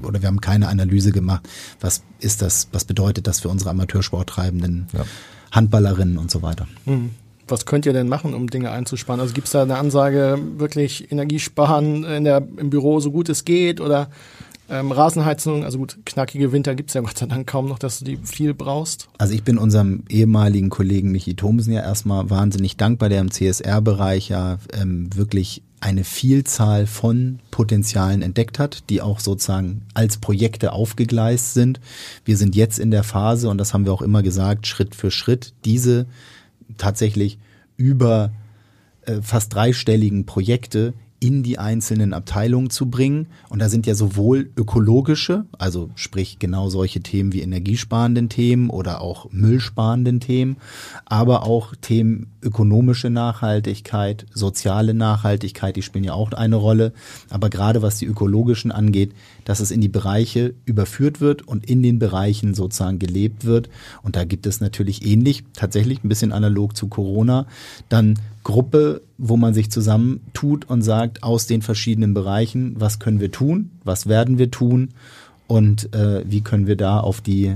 oder 0.02 0.21
wir 0.21 0.28
haben 0.28 0.41
keine 0.41 0.67
Analyse 0.67 1.12
gemacht. 1.12 1.47
Was 1.80 2.02
ist 2.19 2.41
das? 2.41 2.67
Was 2.71 2.84
bedeutet 2.86 3.28
das 3.28 3.41
für 3.41 3.49
unsere 3.49 3.69
Amateursporttreibenden? 3.69 4.88
Handballerinnen 5.52 6.17
und 6.17 6.32
so 6.32 6.41
weiter. 6.41 6.67
Mhm 6.86 7.12
was 7.47 7.65
könnt 7.65 7.86
ihr 7.86 7.93
denn 7.93 8.08
machen, 8.08 8.34
um 8.34 8.49
Dinge 8.49 8.71
einzusparen? 8.71 9.19
Also 9.19 9.34
gibt 9.34 9.47
es 9.47 9.53
da 9.53 9.63
eine 9.63 9.77
Ansage, 9.77 10.39
wirklich 10.58 11.12
Energiesparen 11.12 12.03
in 12.03 12.23
der, 12.23 12.45
im 12.58 12.69
Büro 12.69 12.99
so 12.99 13.12
gut 13.12 13.29
es 13.29 13.45
geht 13.45 13.82
oder 13.82 14.10
ähm, 14.69 14.91
Rasenheizung, 14.91 15.65
also 15.65 15.77
gut, 15.77 15.97
knackige 16.06 16.51
Winter 16.51 16.73
gibt 16.73 16.89
es 16.89 16.93
ja 16.93 17.01
Gott 17.01 17.17
sei 17.17 17.25
Dank 17.25 17.47
kaum 17.47 17.67
noch, 17.67 17.79
dass 17.79 17.99
du 17.99 18.06
die 18.06 18.17
viel 18.17 18.53
brauchst. 18.53 19.10
Also 19.17 19.34
ich 19.34 19.43
bin 19.43 19.58
unserem 19.58 20.03
ehemaligen 20.10 20.69
Kollegen 20.69 21.12
Michi 21.12 21.36
Thomsen 21.36 21.73
ja 21.73 21.82
erstmal 21.82 22.29
wahnsinnig 22.29 22.77
dankbar, 22.77 23.10
der 23.10 23.21
im 23.21 23.29
CSR-Bereich 23.29 24.29
ja 24.29 24.58
ähm, 24.73 25.10
wirklich 25.15 25.62
eine 25.82 26.06
Vielzahl 26.06 26.88
von 26.88 27.39
Potenzialen 27.51 28.21
entdeckt 28.21 28.58
hat, 28.58 28.89
die 28.89 29.01
auch 29.01 29.19
sozusagen 29.19 29.82
als 29.93 30.17
Projekte 30.17 30.71
aufgegleist 30.71 31.53
sind. 31.53 31.82
Wir 32.23 32.38
sind 32.38 32.56
jetzt 32.56 32.79
in 32.79 32.89
der 32.89 33.03
Phase, 33.03 33.49
und 33.49 33.58
das 33.58 33.73
haben 33.73 33.86
wir 33.86 33.91
auch 33.91 34.01
immer 34.01 34.23
gesagt, 34.23 34.65
Schritt 34.65 34.95
für 34.95 35.12
Schritt, 35.12 35.53
diese 35.65 36.06
tatsächlich 36.78 37.39
über 37.78 38.32
äh, 39.06 39.21
fast 39.21 39.54
dreistelligen 39.54 40.26
Projekte 40.26 40.93
in 41.23 41.41
die 41.41 41.58
einzelnen 41.58 42.13
Abteilungen 42.13 42.69
zu 42.69 42.89
bringen. 42.89 43.28
Und 43.47 43.60
da 43.60 43.69
sind 43.69 43.88
ja 43.88 43.95
sowohl 43.95 44.49
ökologische, 44.58 45.45
also 45.58 45.89
sprich 45.95 46.38
genau 46.38 46.67
solche 46.67 46.99
Themen 46.99 47.32
wie 47.32 47.41
energiesparenden 47.41 48.28
Themen 48.28 48.69
oder 48.69 48.99
auch 48.99 49.32
müllsparenden 49.32 50.19
Themen, 50.19 50.58
aber 51.06 51.43
auch 51.43 51.76
Themen 51.80 52.34
ökonomische 52.41 53.10
Nachhaltigkeit, 53.10 54.26
soziale 54.34 54.93
Nachhaltigkeit, 54.93 55.78
die 55.78 55.82
spielen 55.82 56.04
ja 56.04 56.13
auch 56.13 56.34
eine 56.34 56.58
Rolle. 56.58 56.91
Aber 57.30 57.49
gerade 57.49 57.82
was 57.82 57.99
die 57.99 58.06
ökologischen 58.06 58.73
angeht, 58.73 59.13
dass 59.45 59.60
es 59.60 59.71
in 59.71 59.82
die 59.82 59.89
Bereiche 59.89 60.53
überführt 60.65 61.21
wird 61.21 61.47
und 61.47 61.65
in 61.65 61.84
den 61.84 61.99
Bereichen 61.99 62.53
sozusagen 62.53 62.99
gelebt 62.99 63.45
wird. 63.45 63.69
Und 64.01 64.15
da 64.15 64.23
gibt 64.23 64.45
es 64.45 64.62
natürlich 64.62 65.06
ähnlich, 65.06 65.43
tatsächlich 65.53 66.03
ein 66.03 66.10
bisschen 66.10 66.32
analog 66.32 66.75
zu 66.75 66.88
Corona, 66.88 67.47
dann 67.89 68.19
Gruppe, 68.43 69.01
wo 69.17 69.38
man 69.38 69.53
sich 69.53 69.71
zusammentut 69.71 70.69
und 70.69 70.82
sagt, 70.82 71.23
aus 71.23 71.47
den 71.47 71.62
verschiedenen 71.62 72.13
Bereichen, 72.13 72.75
was 72.77 72.99
können 72.99 73.19
wir 73.19 73.32
tun, 73.32 73.71
was 73.84 74.08
werden 74.08 74.38
wir 74.38 74.51
tun 74.51 74.89
und 75.47 75.93
äh, 75.93 76.23
wie 76.29 76.41
können 76.41 76.67
wir 76.67 76.75
da 76.75 76.99
auf 76.99 77.21
die 77.21 77.56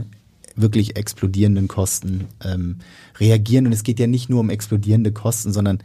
wirklich 0.56 0.98
explodierenden 0.98 1.68
Kosten 1.68 2.26
ähm, 2.44 2.78
reagieren. 3.20 3.68
Und 3.68 3.74
es 3.74 3.84
geht 3.84 4.00
ja 4.00 4.08
nicht 4.08 4.30
nur 4.30 4.40
um 4.40 4.50
explodierende 4.50 5.12
Kosten, 5.12 5.54
sondern 5.54 5.80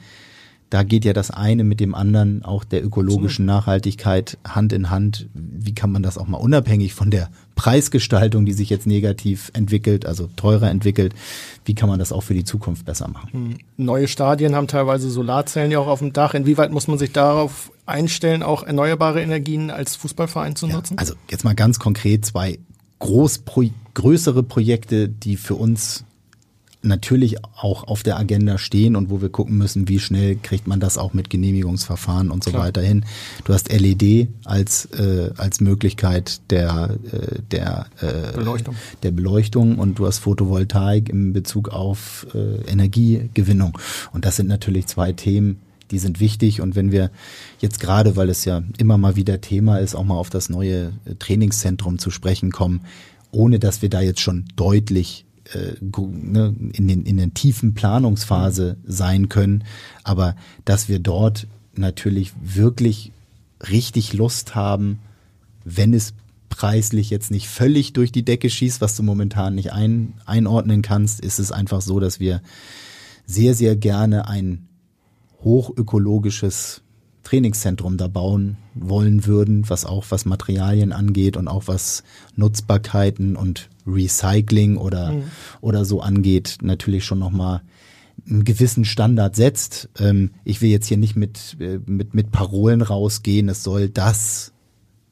da 0.73 0.85
geht 0.85 1.05
ja 1.05 1.13
das 1.13 1.31
eine 1.31 1.65
mit 1.65 1.81
dem 1.81 1.95
anderen, 1.95 2.43
auch 2.47 2.65
der 2.65 2.83
ökologischen 2.83 3.45
Nachhaltigkeit 3.45 4.39
Hand 4.49 4.73
in 4.73 4.89
Hand. 4.89 5.29
Wie 5.35 5.75
kann 5.75 5.93
man 5.93 6.03
das 6.03 6.17
auch 6.17 6.27
mal 6.27 6.39
unabhängig 6.39 6.95
von 6.95 7.11
der 7.11 7.29
Preisgestaltung, 7.57 8.47
die 8.47 8.55
sich 8.55 8.71
jetzt 8.71 8.87
negativ 8.87 9.51
entwickelt, 9.53 10.07
also 10.07 10.31
teurer 10.35 10.71
entwickelt, 10.71 11.15
wie 11.67 11.75
kann 11.75 11.91
man 11.91 11.99
das 11.99 12.11
auch 12.11 12.23
für 12.23 12.33
die 12.33 12.45
Zukunft 12.45 12.87
besser 12.87 13.09
machen? 13.09 13.29
Hm. 13.33 13.59
Neue 13.77 14.09
Stadien 14.09 14.55
haben 14.55 14.67
teilweise 14.67 15.11
Solarzellen 15.11 15.71
ja 15.71 15.79
auch 15.79 15.89
auf 15.89 15.99
dem 15.99 16.15
Dach. 16.15 16.33
Inwieweit 16.33 16.73
muss 16.73 16.89
man 16.89 16.97
sich 16.97 17.13
darauf 17.13 17.71
einstellen, 17.85 18.43
auch 18.43 18.63
erneuerbare 18.63 19.21
Energien 19.21 19.71
als 19.71 19.95
Fußballverein 19.97 20.57
zu 20.57 20.69
nutzen? 20.69 20.95
Ja, 20.95 21.01
also 21.01 21.15
jetzt 21.31 21.45
mal 21.45 21.55
ganz 21.55 21.79
konkret 21.81 22.25
zwei 22.25 22.59
groß, 22.99 23.43
größere 23.93 24.43
Projekte, 24.43 25.11
die 25.11 25.37
für 25.37 25.57
uns 25.57 26.07
natürlich 26.83 27.45
auch 27.45 27.85
auf 27.85 28.03
der 28.03 28.19
Agenda 28.19 28.59
stehen 28.59 28.97
und 28.97 29.11
wo 29.11 29.23
wir 29.23 29.29
gucken 29.29 29.57
müssen, 29.57 29.89
wie 29.89 29.99
schnell 29.99 30.37
kriegt 30.37 30.67
man 30.67 30.81
das 30.81 30.99
auch 30.99 31.15
mit 31.15 31.31
Genehmigungsverfahren 31.31 32.31
und 32.31 32.45
so 32.45 32.51
Klar. 32.51 32.65
weiter 32.65 32.83
hin. 32.83 33.05
Du 33.45 33.53
hast 33.53 33.73
LED 33.73 34.29
als 34.45 34.87
äh, 34.87 35.31
als 35.37 35.61
Möglichkeit 35.61 36.41
der 36.51 36.97
äh, 37.13 37.41
der 37.51 37.87
äh, 38.01 38.37
Beleuchtung. 38.37 38.75
der 39.03 39.11
Beleuchtung 39.13 39.79
und 39.79 39.99
du 39.99 40.07
hast 40.07 40.19
Photovoltaik 40.19 41.09
im 41.09 41.33
Bezug 41.33 41.69
auf 41.69 42.27
äh, 42.35 42.71
Energiegewinnung 42.71 43.79
und 44.13 44.25
das 44.25 44.37
sind 44.37 44.49
natürlich 44.49 44.87
zwei 44.87 45.13
Themen, 45.13 45.61
die 45.91 45.99
sind 45.99 46.21
wichtig 46.21 46.61
und 46.61 46.75
wenn 46.75 46.91
wir 46.91 47.11
jetzt 47.61 47.81
gerade, 47.81 48.17
weil 48.17 48.29
es 48.29 48.45
ja 48.45 48.63
immer 48.79 48.99
mal 48.99 49.17
wieder 49.17 49.41
Thema 49.41 49.79
ist, 49.79 49.95
auch 49.95 50.05
mal 50.05 50.17
auf 50.17 50.31
das 50.31 50.49
neue 50.49 50.93
Trainingszentrum 51.19 51.99
zu 51.99 52.11
sprechen 52.11 52.51
kommen, 52.51 52.81
ohne 53.31 53.59
dass 53.59 53.83
wir 53.83 53.89
da 53.89 54.01
jetzt 54.01 54.21
schon 54.21 54.47
deutlich 54.57 55.25
äh, 55.55 55.75
ne, 55.81 56.55
in, 56.73 56.89
den, 56.89 57.05
in 57.05 57.17
der 57.17 57.35
tiefen 57.35 57.75
Planungsphase 57.75 58.77
sein 58.85 59.29
können, 59.29 59.65
aber 60.05 60.37
dass 60.65 60.89
wir 60.89 60.99
dort 60.99 61.47
natürlich 61.75 62.33
wirklich 62.43 63.13
richtig 63.71 64.13
Lust 64.13 64.55
haben, 64.55 64.99
wenn 65.65 65.95
es 65.95 66.15
preislich 66.49 67.11
jetzt 67.11 67.31
nicht 67.31 67.49
völlig 67.49 67.93
durch 67.93 68.13
die 68.13 68.25
Decke 68.25 68.51
schießt, 68.51 68.81
was 68.81 68.95
du 68.97 69.03
momentan 69.03 69.55
nicht 69.55 69.73
ein, 69.73 70.15
einordnen 70.27 70.83
kannst, 70.83 71.21
ist 71.21 71.39
es 71.39 71.51
einfach 71.51 71.81
so, 71.81 71.99
dass 71.99 72.21
wir 72.21 72.43
sehr, 73.27 73.55
sehr 73.55 73.77
gerne 73.77 74.29
ein 74.29 74.69
hochökologisches 75.43 76.83
Trainingszentrum 77.23 77.97
da 77.97 78.09
bauen 78.09 78.59
wollen 78.75 79.27
würden, 79.27 79.69
was 79.71 79.85
auch 79.85 80.05
was 80.11 80.25
Materialien 80.25 80.93
angeht 80.93 81.37
und 81.37 81.49
auch 81.49 81.65
was 81.67 82.03
Nutzbarkeiten 82.37 83.37
und 83.37 83.71
Recycling 83.87 84.77
oder, 84.77 85.13
mhm. 85.13 85.23
oder 85.61 85.85
so 85.85 86.01
angeht, 86.01 86.59
natürlich 86.63 87.05
schon 87.05 87.19
nochmal 87.19 87.63
einen 88.29 88.45
gewissen 88.45 88.85
Standard 88.85 89.37
setzt. 89.37 89.89
Ähm, 89.99 90.31
ich 90.45 90.61
will 90.61 90.71
jetzt 90.71 90.87
hier 90.87 90.97
nicht 90.97 91.17
mit, 91.17 91.57
äh, 91.61 91.79
mit, 91.87 92.15
mit 92.15 92.31
Parolen 92.31 92.83
rausgehen, 92.83 93.49
es 93.49 93.63
soll 93.63 93.89
das 93.89 94.53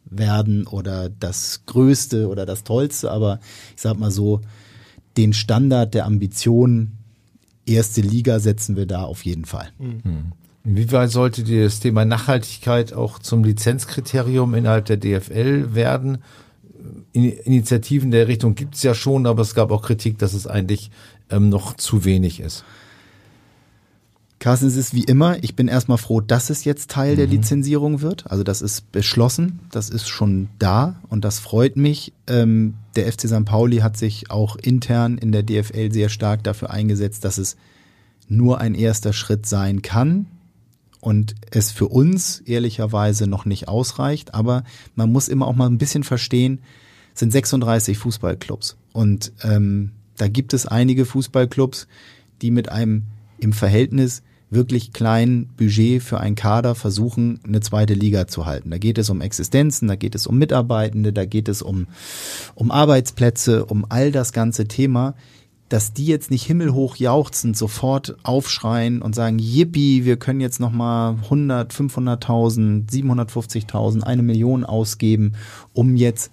werden 0.04 0.66
oder 0.66 1.09
das 1.09 1.62
Größte 1.66 2.28
oder 2.28 2.46
das 2.46 2.64
Tollste, 2.64 3.11
aber 3.11 3.40
ich 3.74 3.83
sag 3.83 3.98
mal 3.98 4.11
so, 4.11 4.40
den 5.16 5.33
Standard 5.33 5.94
der 5.94 6.06
Ambition 6.06 6.92
erste 7.66 8.00
Liga 8.00 8.40
setzen 8.40 8.76
wir 8.76 8.87
da 8.87 9.04
auf 9.04 9.24
jeden 9.24 9.44
Fall. 9.44 9.68
Mhm. 9.78 10.33
Inwieweit 10.64 11.11
sollte 11.11 11.42
das 11.42 11.80
Thema 11.80 12.04
Nachhaltigkeit 12.04 12.92
auch 12.92 13.18
zum 13.18 13.44
Lizenzkriterium 13.44 14.54
innerhalb 14.54 14.85
der 14.87 14.98
DFL 14.98 15.74
werden? 15.74 16.18
Initiativen 17.12 18.11
der 18.11 18.29
Richtung 18.29 18.55
gibt 18.55 18.77
es 18.77 18.83
ja 18.83 18.94
schon, 18.94 19.27
aber 19.27 19.42
es 19.42 19.55
gab 19.55 19.70
auch 19.70 19.83
Kritik, 19.83 20.18
dass 20.18 20.33
es 20.33 20.46
eigentlich 20.46 20.90
ähm, 21.31 21.49
noch 21.49 21.77
zu 21.77 22.05
wenig 22.05 22.40
ist. 22.40 22.64
Carsten, 24.40 24.68
es 24.68 24.77
ist 24.77 24.94
wie 24.94 25.05
immer, 25.05 25.42
ich 25.44 25.55
bin 25.55 25.68
erstmal 25.68 25.99
froh, 25.99 26.23
dass 26.23 26.49
es 26.49 26.64
jetzt 26.64 26.90
Teil 26.90 27.12
mhm. 27.12 27.16
der 27.18 27.27
Lizenzierung 27.27 28.01
wird. 28.01 28.31
Also 28.31 28.42
das 28.42 28.62
ist 28.62 28.90
beschlossen, 28.90 29.61
das 29.70 29.90
ist 29.90 30.09
schon 30.09 30.49
da 30.59 30.99
und 31.09 31.27
das 31.27 31.38
freut 31.38 31.77
mich. 31.77 32.14
Ähm, 32.27 32.75
der 32.96 33.12
FC 33.12 33.29
St. 33.29 33.44
Pauli 33.44 33.79
hat 33.79 33.99
sich 33.99 34.31
auch 34.31 34.57
intern 34.57 35.18
in 35.18 35.31
der 35.31 35.42
DFL 35.42 35.92
sehr 35.92 36.09
stark 36.09 36.42
dafür 36.42 36.70
eingesetzt, 36.70 37.25
dass 37.27 37.37
es 37.37 37.59
nur 38.29 38.61
ein 38.61 38.75
erster 38.75 39.12
Schritt 39.12 39.44
sein 39.44 39.83
kann 39.83 40.27
und 41.01 41.35
es 41.51 41.70
für 41.70 41.88
uns 41.88 42.40
ehrlicherweise 42.40 43.27
noch 43.27 43.44
nicht 43.44 43.68
ausreicht. 43.68 44.33
Aber 44.33 44.64
man 44.94 45.12
muss 45.12 45.29
immer 45.29 45.49
auch 45.49 45.55
mal 45.55 45.68
ein 45.68 45.79
bisschen 45.79 46.05
verstehen, 46.05 46.61
sind 47.20 47.30
36 47.30 47.96
Fußballclubs 47.98 48.76
und 48.92 49.33
ähm, 49.42 49.92
da 50.16 50.28
gibt 50.28 50.52
es 50.52 50.66
einige 50.66 51.06
Fußballclubs, 51.06 51.87
die 52.42 52.50
mit 52.50 52.68
einem 52.68 53.04
im 53.38 53.52
Verhältnis 53.52 54.22
wirklich 54.50 54.92
kleinen 54.92 55.46
Budget 55.56 56.02
für 56.02 56.18
einen 56.18 56.35
Kader 56.35 56.74
versuchen, 56.74 57.38
eine 57.44 57.61
zweite 57.61 57.94
Liga 57.94 58.26
zu 58.26 58.46
halten. 58.46 58.70
Da 58.70 58.78
geht 58.78 58.98
es 58.98 59.09
um 59.09 59.20
Existenzen, 59.20 59.87
da 59.87 59.94
geht 59.94 60.16
es 60.16 60.26
um 60.26 60.37
Mitarbeitende, 60.38 61.12
da 61.12 61.24
geht 61.24 61.48
es 61.48 61.62
um, 61.62 61.87
um 62.56 62.72
Arbeitsplätze, 62.72 63.64
um 63.64 63.87
all 63.88 64.11
das 64.11 64.33
ganze 64.33 64.66
Thema 64.66 65.14
dass 65.70 65.92
die 65.92 66.06
jetzt 66.06 66.33
nicht 66.33 66.44
himmelhoch 66.44 66.96
jauchzend 66.96 67.56
sofort 67.56 68.16
aufschreien 68.24 69.00
und 69.02 69.14
sagen, 69.14 69.38
yippie, 69.38 70.04
wir 70.04 70.16
können 70.16 70.40
jetzt 70.40 70.59
nochmal 70.59 71.14
100, 71.22 71.72
500.000, 71.72 72.90
750.000, 72.90 74.02
eine 74.02 74.22
Million 74.24 74.64
ausgeben, 74.64 75.35
um 75.72 75.94
jetzt 75.94 76.33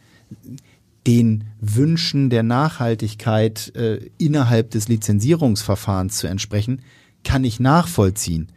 den 1.07 1.45
Wünschen 1.61 2.29
der 2.29 2.43
Nachhaltigkeit 2.43 3.73
äh, 3.75 4.09
innerhalb 4.17 4.71
des 4.71 4.89
Lizenzierungsverfahrens 4.89 6.17
zu 6.17 6.27
entsprechen, 6.27 6.81
kann 7.23 7.45
ich 7.45 7.59
nachvollziehen. 7.59 8.49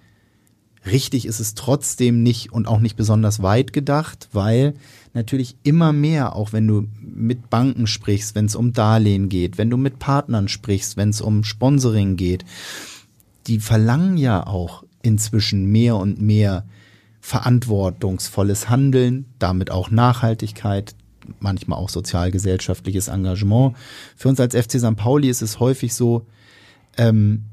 Richtig 0.85 1.27
ist 1.27 1.41
es 1.41 1.55
trotzdem 1.55 2.23
nicht 2.23 2.53
und 2.53 2.67
auch 2.67 2.81
nicht 2.81 2.97
besonders 2.97 3.43
weit 3.43 3.73
gedacht, 3.73 4.29
weil 4.33 4.75
natürlich 5.13 5.57
immer 5.63 5.93
mehr, 5.93 6.35
auch 6.35 6.53
wenn 6.53 6.67
du 6.67 6.89
mit 7.01 7.51
Banken 7.51 7.87
sprichst, 7.87 8.35
wenn 8.35 8.47
es 8.47 8.57
um 8.57 8.73
Darlehen 8.73 9.29
geht, 9.29 9.59
wenn 9.59 9.71
du 9.71 9.77
mit 9.77 9.99
Partnern 9.99 10.49
sprichst, 10.49 10.97
wenn 10.97 11.11
es 11.11 11.21
um 11.21 11.45
Sponsoring 11.45 12.17
geht, 12.17 12.45
die 13.47 13.61
verlangen 13.61 14.17
ja 14.17 14.47
auch 14.47 14.85
inzwischen 15.03 15.67
mehr 15.67 15.97
und 15.97 16.21
mehr 16.21 16.65
verantwortungsvolles 17.21 18.71
Handeln, 18.71 19.27
damit 19.39 19.71
auch 19.71 19.91
Nachhaltigkeit, 19.91 20.95
manchmal 21.39 21.79
auch 21.79 21.89
sozialgesellschaftliches 21.89 23.09
Engagement. 23.09 23.77
Für 24.17 24.29
uns 24.29 24.41
als 24.41 24.55
FC 24.55 24.81
St. 24.81 24.97
Pauli 24.97 25.29
ist 25.29 25.43
es 25.43 25.61
häufig 25.61 25.95
so, 25.95 26.27
ähm, 26.97 27.45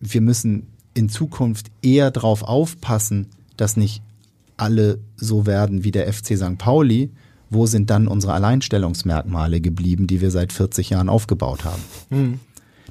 wir 0.00 0.20
müssen 0.20 0.68
in 0.94 1.08
Zukunft 1.08 1.66
eher 1.82 2.10
darauf 2.10 2.42
aufpassen, 2.42 3.28
dass 3.56 3.76
nicht 3.76 4.02
alle 4.56 4.98
so 5.16 5.46
werden 5.46 5.84
wie 5.84 5.90
der 5.90 6.12
FC 6.12 6.36
St. 6.36 6.58
Pauli, 6.58 7.10
wo 7.50 7.66
sind 7.66 7.90
dann 7.90 8.08
unsere 8.08 8.34
Alleinstellungsmerkmale 8.34 9.60
geblieben, 9.60 10.06
die 10.06 10.20
wir 10.20 10.30
seit 10.30 10.52
40 10.52 10.90
Jahren 10.90 11.08
aufgebaut 11.08 11.64
haben? 11.64 11.82
Mhm. 12.10 12.40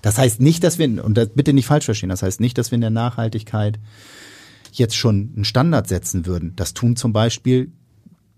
Das 0.01 0.17
heißt 0.17 0.39
nicht, 0.39 0.63
dass 0.63 0.79
wir, 0.79 1.03
und 1.03 1.17
das 1.17 1.29
bitte 1.29 1.53
nicht 1.53 1.65
falsch 1.65 1.85
verstehen, 1.85 2.09
das 2.09 2.23
heißt 2.23 2.39
nicht, 2.39 2.57
dass 2.57 2.71
wir 2.71 2.75
in 2.75 2.81
der 2.81 2.89
Nachhaltigkeit 2.89 3.79
jetzt 4.71 4.95
schon 4.95 5.31
einen 5.35 5.45
Standard 5.45 5.87
setzen 5.87 6.25
würden. 6.25 6.53
Das 6.55 6.73
tun 6.73 6.95
zum 6.95 7.13
Beispiel 7.13 7.71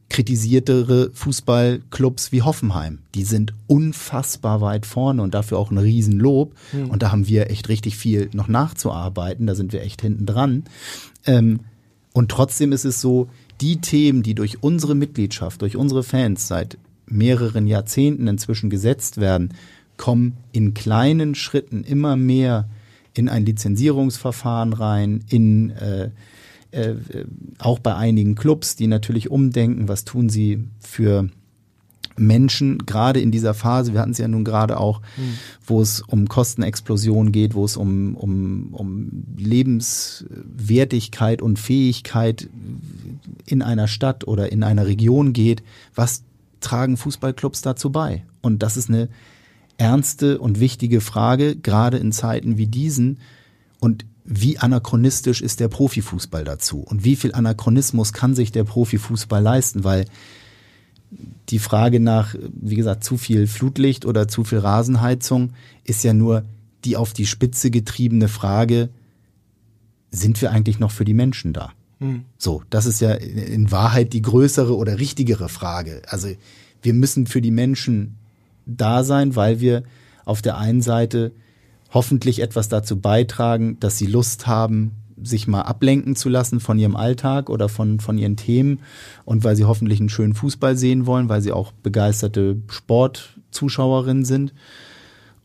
kritisiertere 0.10 1.12
Fußballclubs 1.14 2.32
wie 2.32 2.42
Hoffenheim. 2.42 3.00
Die 3.16 3.24
sind 3.24 3.54
unfassbar 3.68 4.60
weit 4.60 4.86
vorne 4.86 5.22
und 5.22 5.34
dafür 5.34 5.60
auch 5.60 5.72
ein 5.72 5.78
Riesenlob. 5.78 6.56
Mhm. 6.74 6.90
Und 6.90 7.04
da 7.04 7.12
haben 7.12 7.28
wir 7.28 7.50
echt 7.50 7.70
richtig 7.70 7.96
viel 7.96 8.30
noch 8.34 8.48
nachzuarbeiten. 8.48 9.46
Da 9.46 9.56
sind 9.56 9.72
wir 9.72 9.82
echt 9.82 10.02
hinten 10.02 10.26
dran. 10.26 10.64
Ähm, 11.26 11.62
und 12.14 12.30
trotzdem 12.32 12.72
ist 12.72 12.86
es 12.86 13.02
so, 13.02 13.30
die 13.62 13.82
Themen, 13.82 14.24
die 14.24 14.36
durch 14.36 14.64
unsere 14.64 14.96
Mitgliedschaft, 14.96 15.62
durch 15.62 15.76
unsere 15.76 16.04
Fans 16.04 16.48
seit 16.48 16.78
mehreren 17.06 17.68
Jahrzehnten 17.68 18.28
inzwischen 18.28 18.70
gesetzt 18.70 19.18
werden, 19.18 19.54
kommen 19.98 20.38
in 20.52 20.74
kleinen 20.74 21.36
Schritten 21.36 21.84
immer 21.84 22.16
mehr 22.16 22.68
in 23.14 23.30
ein 23.30 23.46
Lizenzierungsverfahren 23.46 24.74
rein, 24.74 25.24
in 25.30 25.72
äh, 25.72 26.10
äh, 26.72 26.96
auch 27.58 27.80
bei 27.80 27.96
einigen 27.96 28.36
Clubs, 28.36 28.76
die 28.76 28.88
natürlich 28.88 29.32
umdenken, 29.32 29.88
was 29.88 30.06
tun 30.06 30.30
sie 30.30 30.66
für 30.80 31.30
Menschen, 32.20 32.86
gerade 32.86 33.20
in 33.20 33.32
dieser 33.32 33.54
Phase, 33.54 33.94
wir 33.94 34.02
hatten 34.02 34.12
es 34.12 34.18
ja 34.18 34.28
nun 34.28 34.44
gerade 34.44 34.78
auch, 34.78 35.02
mhm. 35.18 35.38
wo 35.66 35.82
es 35.82 36.02
um 36.02 36.28
Kostenexplosion 36.28 37.32
geht, 37.32 37.56
wo 37.56 37.66
es 37.66 37.78
um, 37.78 38.16
um, 38.16 38.74
um 38.74 39.24
Lebenswertigkeit 39.38 41.42
und 41.42 41.58
Fähigkeit 41.58 42.50
in 43.46 43.62
einer 43.62 43.88
Stadt 43.88 44.28
oder 44.28 44.52
in 44.52 44.64
einer 44.64 44.86
Region 44.86 45.34
geht, 45.34 45.64
was 45.96 46.24
tragen 46.60 46.98
Fußballclubs 46.98 47.62
dazu 47.62 47.90
bei? 47.90 48.26
Und 48.42 48.64
das 48.64 48.78
ist 48.78 48.90
eine 48.90 49.10
ernste 49.78 50.40
und 50.40 50.60
wichtige 50.60 51.02
Frage, 51.02 51.56
gerade 51.56 51.98
in 51.98 52.12
Zeiten 52.12 52.58
wie 52.58 52.68
diesen. 52.68 53.20
Und 53.80 54.06
wie 54.32 54.60
anachronistisch 54.60 55.42
ist 55.42 55.60
der 55.60 55.70
Profifußball 55.70 56.44
dazu? 56.44 56.82
Und 56.82 57.04
wie 57.04 57.16
viel 57.16 57.34
Anachronismus 57.34 58.14
kann 58.14 58.36
sich 58.36 58.52
der 58.52 58.64
Profifußball 58.64 59.42
leisten? 59.42 59.84
Weil 59.84 60.06
die 61.50 61.58
Frage 61.58 62.00
nach, 62.00 62.36
wie 62.54 62.76
gesagt, 62.76 63.04
zu 63.04 63.18
viel 63.18 63.48
Flutlicht 63.48 64.06
oder 64.06 64.28
zu 64.28 64.44
viel 64.44 64.60
Rasenheizung 64.60 65.54
ist 65.84 66.04
ja 66.04 66.14
nur 66.14 66.44
die 66.86 66.96
auf 66.96 67.12
die 67.12 67.26
Spitze 67.26 67.72
getriebene 67.72 68.28
Frage, 68.28 68.90
sind 70.12 70.40
wir 70.42 70.52
eigentlich 70.52 70.78
noch 70.78 70.92
für 70.92 71.06
die 71.06 71.16
Menschen 71.16 71.52
da? 71.52 71.72
Hm. 71.98 72.24
So, 72.38 72.62
das 72.70 72.86
ist 72.86 73.02
ja 73.02 73.14
in 73.14 73.72
Wahrheit 73.72 74.14
die 74.14 74.22
größere 74.22 74.78
oder 74.78 75.00
richtigere 75.00 75.50
Frage. 75.50 76.04
Also 76.08 76.30
wir 76.84 76.94
müssen 76.94 77.26
für 77.26 77.42
die 77.42 77.52
Menschen 77.52 78.16
da 78.68 79.04
sein, 79.04 79.36
weil 79.36 79.60
wir 79.60 79.84
auf 80.24 80.44
der 80.44 80.60
einen 80.60 80.84
Seite 80.84 81.32
hoffentlich 81.92 82.42
etwas 82.42 82.70
dazu 82.70 83.00
beitragen, 83.00 83.80
dass 83.80 83.98
sie 83.98 84.06
Lust 84.06 84.48
haben, 84.48 84.92
sich 85.22 85.48
mal 85.48 85.64
ablenken 85.64 86.16
zu 86.16 86.30
lassen 86.30 86.60
von 86.60 86.80
ihrem 86.80 86.96
Alltag 86.96 87.50
oder 87.50 87.68
von, 87.70 88.00
von 88.00 88.18
ihren 88.18 88.38
Themen 88.38 88.80
und 89.26 89.44
weil 89.44 89.56
sie 89.56 89.66
hoffentlich 89.66 90.00
einen 90.00 90.10
schönen 90.10 90.34
Fußball 90.34 90.78
sehen 90.78 91.06
wollen, 91.06 91.30
weil 91.30 91.42
sie 91.42 91.52
auch 91.52 91.72
begeisterte 91.72 92.58
Sportzuschauerinnen 92.70 94.26
sind. 94.26 94.54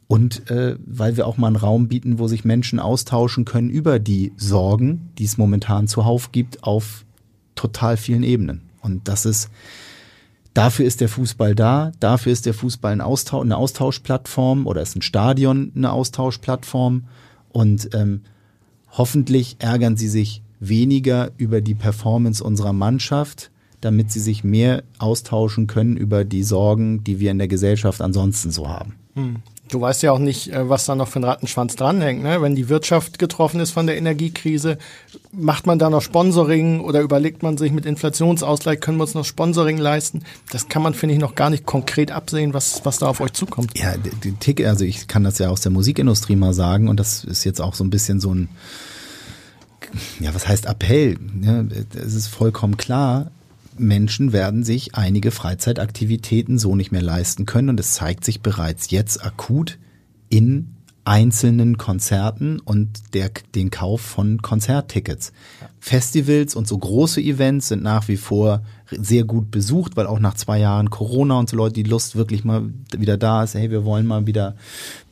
und 0.07 0.51
äh, 0.51 0.76
weil 0.84 1.16
wir 1.16 1.26
auch 1.26 1.38
mal 1.38 1.49
einen 1.49 1.57
Raum 1.57 1.88
bieten, 1.88 2.18
wo 2.18 2.28
sich 2.28 2.45
Menschen 2.45 2.78
austauschen 2.78 3.45
können 3.45 3.70
über 3.70 3.99
die 3.99 4.32
Sorgen, 4.36 5.11
die 5.18 5.24
es 5.24 5.38
momentan 5.38 5.88
zuhauf 5.88 6.30
gibt, 6.30 6.62
auf 6.62 7.05
total 7.55 7.97
vielen 7.97 8.22
Ebenen. 8.22 8.62
Und 8.82 9.09
das 9.09 9.24
ist, 9.24 9.51
dafür 10.55 10.87
ist 10.87 11.01
der 11.01 11.09
Fußball 11.09 11.55
da, 11.55 11.93
dafür 12.01 12.33
ist 12.33 12.47
der 12.47 12.55
Fußball 12.55 12.93
ein 12.93 13.01
Austausch, 13.01 13.43
eine 13.43 13.57
Austauschplattform 13.57 14.67
oder 14.67 14.81
ist 14.81 14.97
ein 14.97 15.03
Stadion 15.03 15.73
eine 15.77 15.93
Austauschplattform. 15.93 17.05
Und 17.51 17.91
ähm, 17.95 18.23
hoffentlich 18.91 19.57
ärgern 19.59 19.97
sie 19.97 20.09
sich 20.09 20.43
weniger 20.61 21.31
über 21.37 21.61
die 21.61 21.75
Performance 21.75 22.43
unserer 22.43 22.73
Mannschaft, 22.73 23.51
damit 23.81 24.11
sie 24.11 24.21
sich 24.21 24.45
mehr 24.45 24.83
austauschen 24.99 25.67
können 25.67 25.97
über 25.97 26.25
die 26.25 26.43
Sorgen, 26.43 27.05
die 27.05 27.21
wir 27.21 27.31
in 27.31 27.39
der 27.39 27.49
Gesellschaft 27.49 28.01
ansonsten 28.01 28.51
so 28.51 28.69
haben. 28.69 28.95
Hm. 29.15 29.37
Du 29.71 29.81
weißt 29.81 30.03
ja 30.03 30.12
auch 30.12 30.19
nicht, 30.19 30.53
äh, 30.53 30.69
was 30.69 30.85
da 30.85 30.95
noch 30.95 31.09
für 31.09 31.21
ein 31.21 31.25
Rattenschwanz 31.25 31.75
dranhängt. 31.75 32.23
Ne? 32.23 32.43
Wenn 32.43 32.55
die 32.55 32.69
Wirtschaft 32.69 33.19
getroffen 33.19 33.61
ist 33.61 33.71
von 33.71 33.87
der 33.87 33.97
Energiekrise, 33.97 34.77
macht 35.33 35.67
man 35.67 35.79
da 35.79 35.89
noch 35.89 36.03
Sponsoring 36.03 36.81
oder 36.81 37.01
überlegt 37.01 37.43
man 37.43 37.57
sich 37.57 37.73
mit 37.73 37.87
Inflationsausgleich, 37.87 38.81
können 38.81 38.99
wir 38.99 39.05
uns 39.05 39.15
noch 39.15 39.25
Sponsoring 39.25 39.79
leisten? 39.79 40.23
Das 40.51 40.69
kann 40.69 40.83
man, 40.83 40.93
finde 40.93 41.15
ich, 41.15 41.21
noch 41.21 41.35
gar 41.35 41.49
nicht 41.49 41.65
konkret 41.65 42.11
absehen, 42.11 42.53
was, 42.53 42.85
was 42.85 42.99
da 42.99 43.07
auf 43.07 43.21
euch 43.21 43.33
zukommt. 43.33 43.77
Ja, 43.79 43.95
die 43.97 44.33
Tick, 44.33 44.65
also 44.67 44.85
ich 44.85 45.09
kann 45.09 45.25
das 45.25 45.39
ja 45.39 45.49
aus 45.49 45.62
der 45.62 45.73
Musikindustrie 45.73 46.37
mal 46.37 46.53
sagen 46.53 46.89
und 46.89 47.01
das 47.01 47.25
ist 47.25 47.45
jetzt 47.45 47.61
auch 47.61 47.75
so 47.75 47.85
ein 47.85 47.91
bisschen 47.91 48.21
so 48.21 48.35
ein, 48.35 48.49
ja, 50.21 50.35
was 50.35 50.47
heißt 50.47 50.67
Appell? 50.67 51.17
Ja, 51.41 51.65
es 51.95 52.15
ist 52.15 52.29
vollkommen 52.29 52.77
klar, 52.77 53.31
Menschen 53.77 54.33
werden 54.33 54.64
sich 54.64 54.95
einige 54.95 55.31
Freizeitaktivitäten 55.31 56.59
so 56.59 56.77
nicht 56.77 56.93
mehr 56.93 57.03
leisten 57.03 57.47
können 57.47 57.70
und 57.70 57.81
es 57.81 57.93
zeigt 57.93 58.25
sich 58.25 58.41
bereits 58.41 58.91
jetzt 58.91 59.25
akut 59.25 59.79
in 60.29 60.75
einzelnen 61.05 61.77
Konzerten 61.77 62.61
und 62.61 63.14
der, 63.14 63.31
den 63.55 63.70
Kauf 63.70 64.01
von 64.01 64.41
Konzerttickets. 64.41 65.33
Festivals 65.79 66.55
und 66.55 66.66
so 66.66 66.79
große 66.79 67.20
Events 67.20 67.68
sind 67.68 67.83
nach 67.83 68.09
wie 68.09 68.16
vor 68.16 68.62
sehr 68.91 69.25
gut 69.25 69.51
besucht, 69.51 69.97
weil 69.97 70.07
auch 70.07 70.18
nach 70.18 70.35
zwei 70.35 70.59
Jahren 70.59 70.89
Corona 70.89 71.39
und 71.39 71.51
so 71.51 71.57
Leute 71.57 71.75
die 71.75 71.83
Lust 71.83 72.16
wirklich 72.16 72.45
mal 72.45 72.70
wieder 72.97 73.18
da 73.18 73.45
ist. 73.45 73.55
Hey, 73.55 73.70
wir 73.70 73.85
wollen 73.85 74.07
mal 74.07 74.27
wieder 74.27 74.57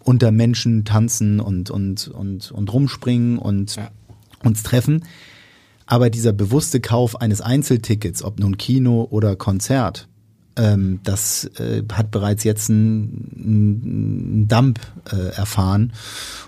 unter 0.02 0.30
Menschen 0.30 0.84
tanzen 0.84 1.40
und, 1.40 1.70
und, 1.70 2.08
und, 2.08 2.50
und 2.50 2.72
rumspringen 2.72 3.38
und 3.38 3.76
ja. 3.76 3.90
uns 4.42 4.62
treffen. 4.62 5.04
Aber 5.92 6.08
dieser 6.08 6.32
bewusste 6.32 6.80
Kauf 6.80 7.20
eines 7.20 7.42
Einzeltickets, 7.42 8.22
ob 8.22 8.40
nun 8.40 8.56
Kino 8.56 9.06
oder 9.10 9.36
Konzert, 9.36 10.08
ähm, 10.56 11.00
das 11.04 11.44
äh, 11.58 11.82
hat 11.92 12.10
bereits 12.10 12.44
jetzt 12.44 12.70
einen, 12.70 14.46
Dump 14.48 14.80
äh, 15.12 15.34
erfahren. 15.36 15.92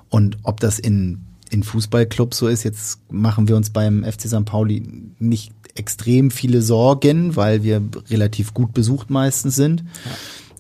Und 0.09 0.39
ob 0.45 0.61
das 0.61 0.79
in, 0.79 1.27
in 1.51 1.63
Fußballclubs 1.63 2.39
so 2.39 2.49
ist, 2.49 2.63
jetzt 2.63 3.01
machen 3.11 3.47
wir 3.47 3.57
uns 3.57 3.69
beim 3.69 4.03
FC 4.03 4.29
St. 4.29 4.47
Pauli 4.47 4.83
nicht 5.19 5.53
extrem 5.75 6.31
viele 6.31 6.63
Sorgen, 6.63 7.37
weil 7.37 7.63
wir 7.63 7.83
relativ 8.09 8.55
gut 8.55 8.73
besucht 8.73 9.11
meistens 9.11 9.57
sind. 9.57 9.85
Ja. 10.07 10.11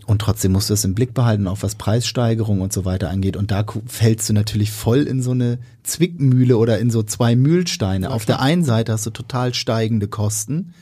Und 0.06 0.20
trotzdem 0.20 0.52
musst 0.52 0.70
du 0.70 0.74
es 0.74 0.84
im 0.84 0.94
Blick 0.94 1.14
behalten, 1.14 1.48
auch 1.48 1.62
was 1.62 1.76
Preissteigerung 1.76 2.60
und 2.60 2.72
so 2.72 2.84
weiter 2.84 3.10
angeht. 3.10 3.36
Und 3.36 3.50
da 3.50 3.64
fällst 3.86 4.28
du 4.28 4.32
natürlich 4.32 4.70
voll 4.70 5.02
in 5.02 5.22
so 5.22 5.30
eine 5.30 5.58
Zwickmühle 5.82 6.56
oder 6.58 6.78
in 6.78 6.90
so 6.90 7.02
zwei 7.02 7.36
Mühlsteine. 7.36 8.10
Auf 8.10 8.26
der 8.26 8.40
einen 8.40 8.64
Seite 8.64 8.92
hast 8.92 9.06
du 9.06 9.10
total 9.10 9.54
steigende 9.54 10.08
Kosten. 10.08 10.74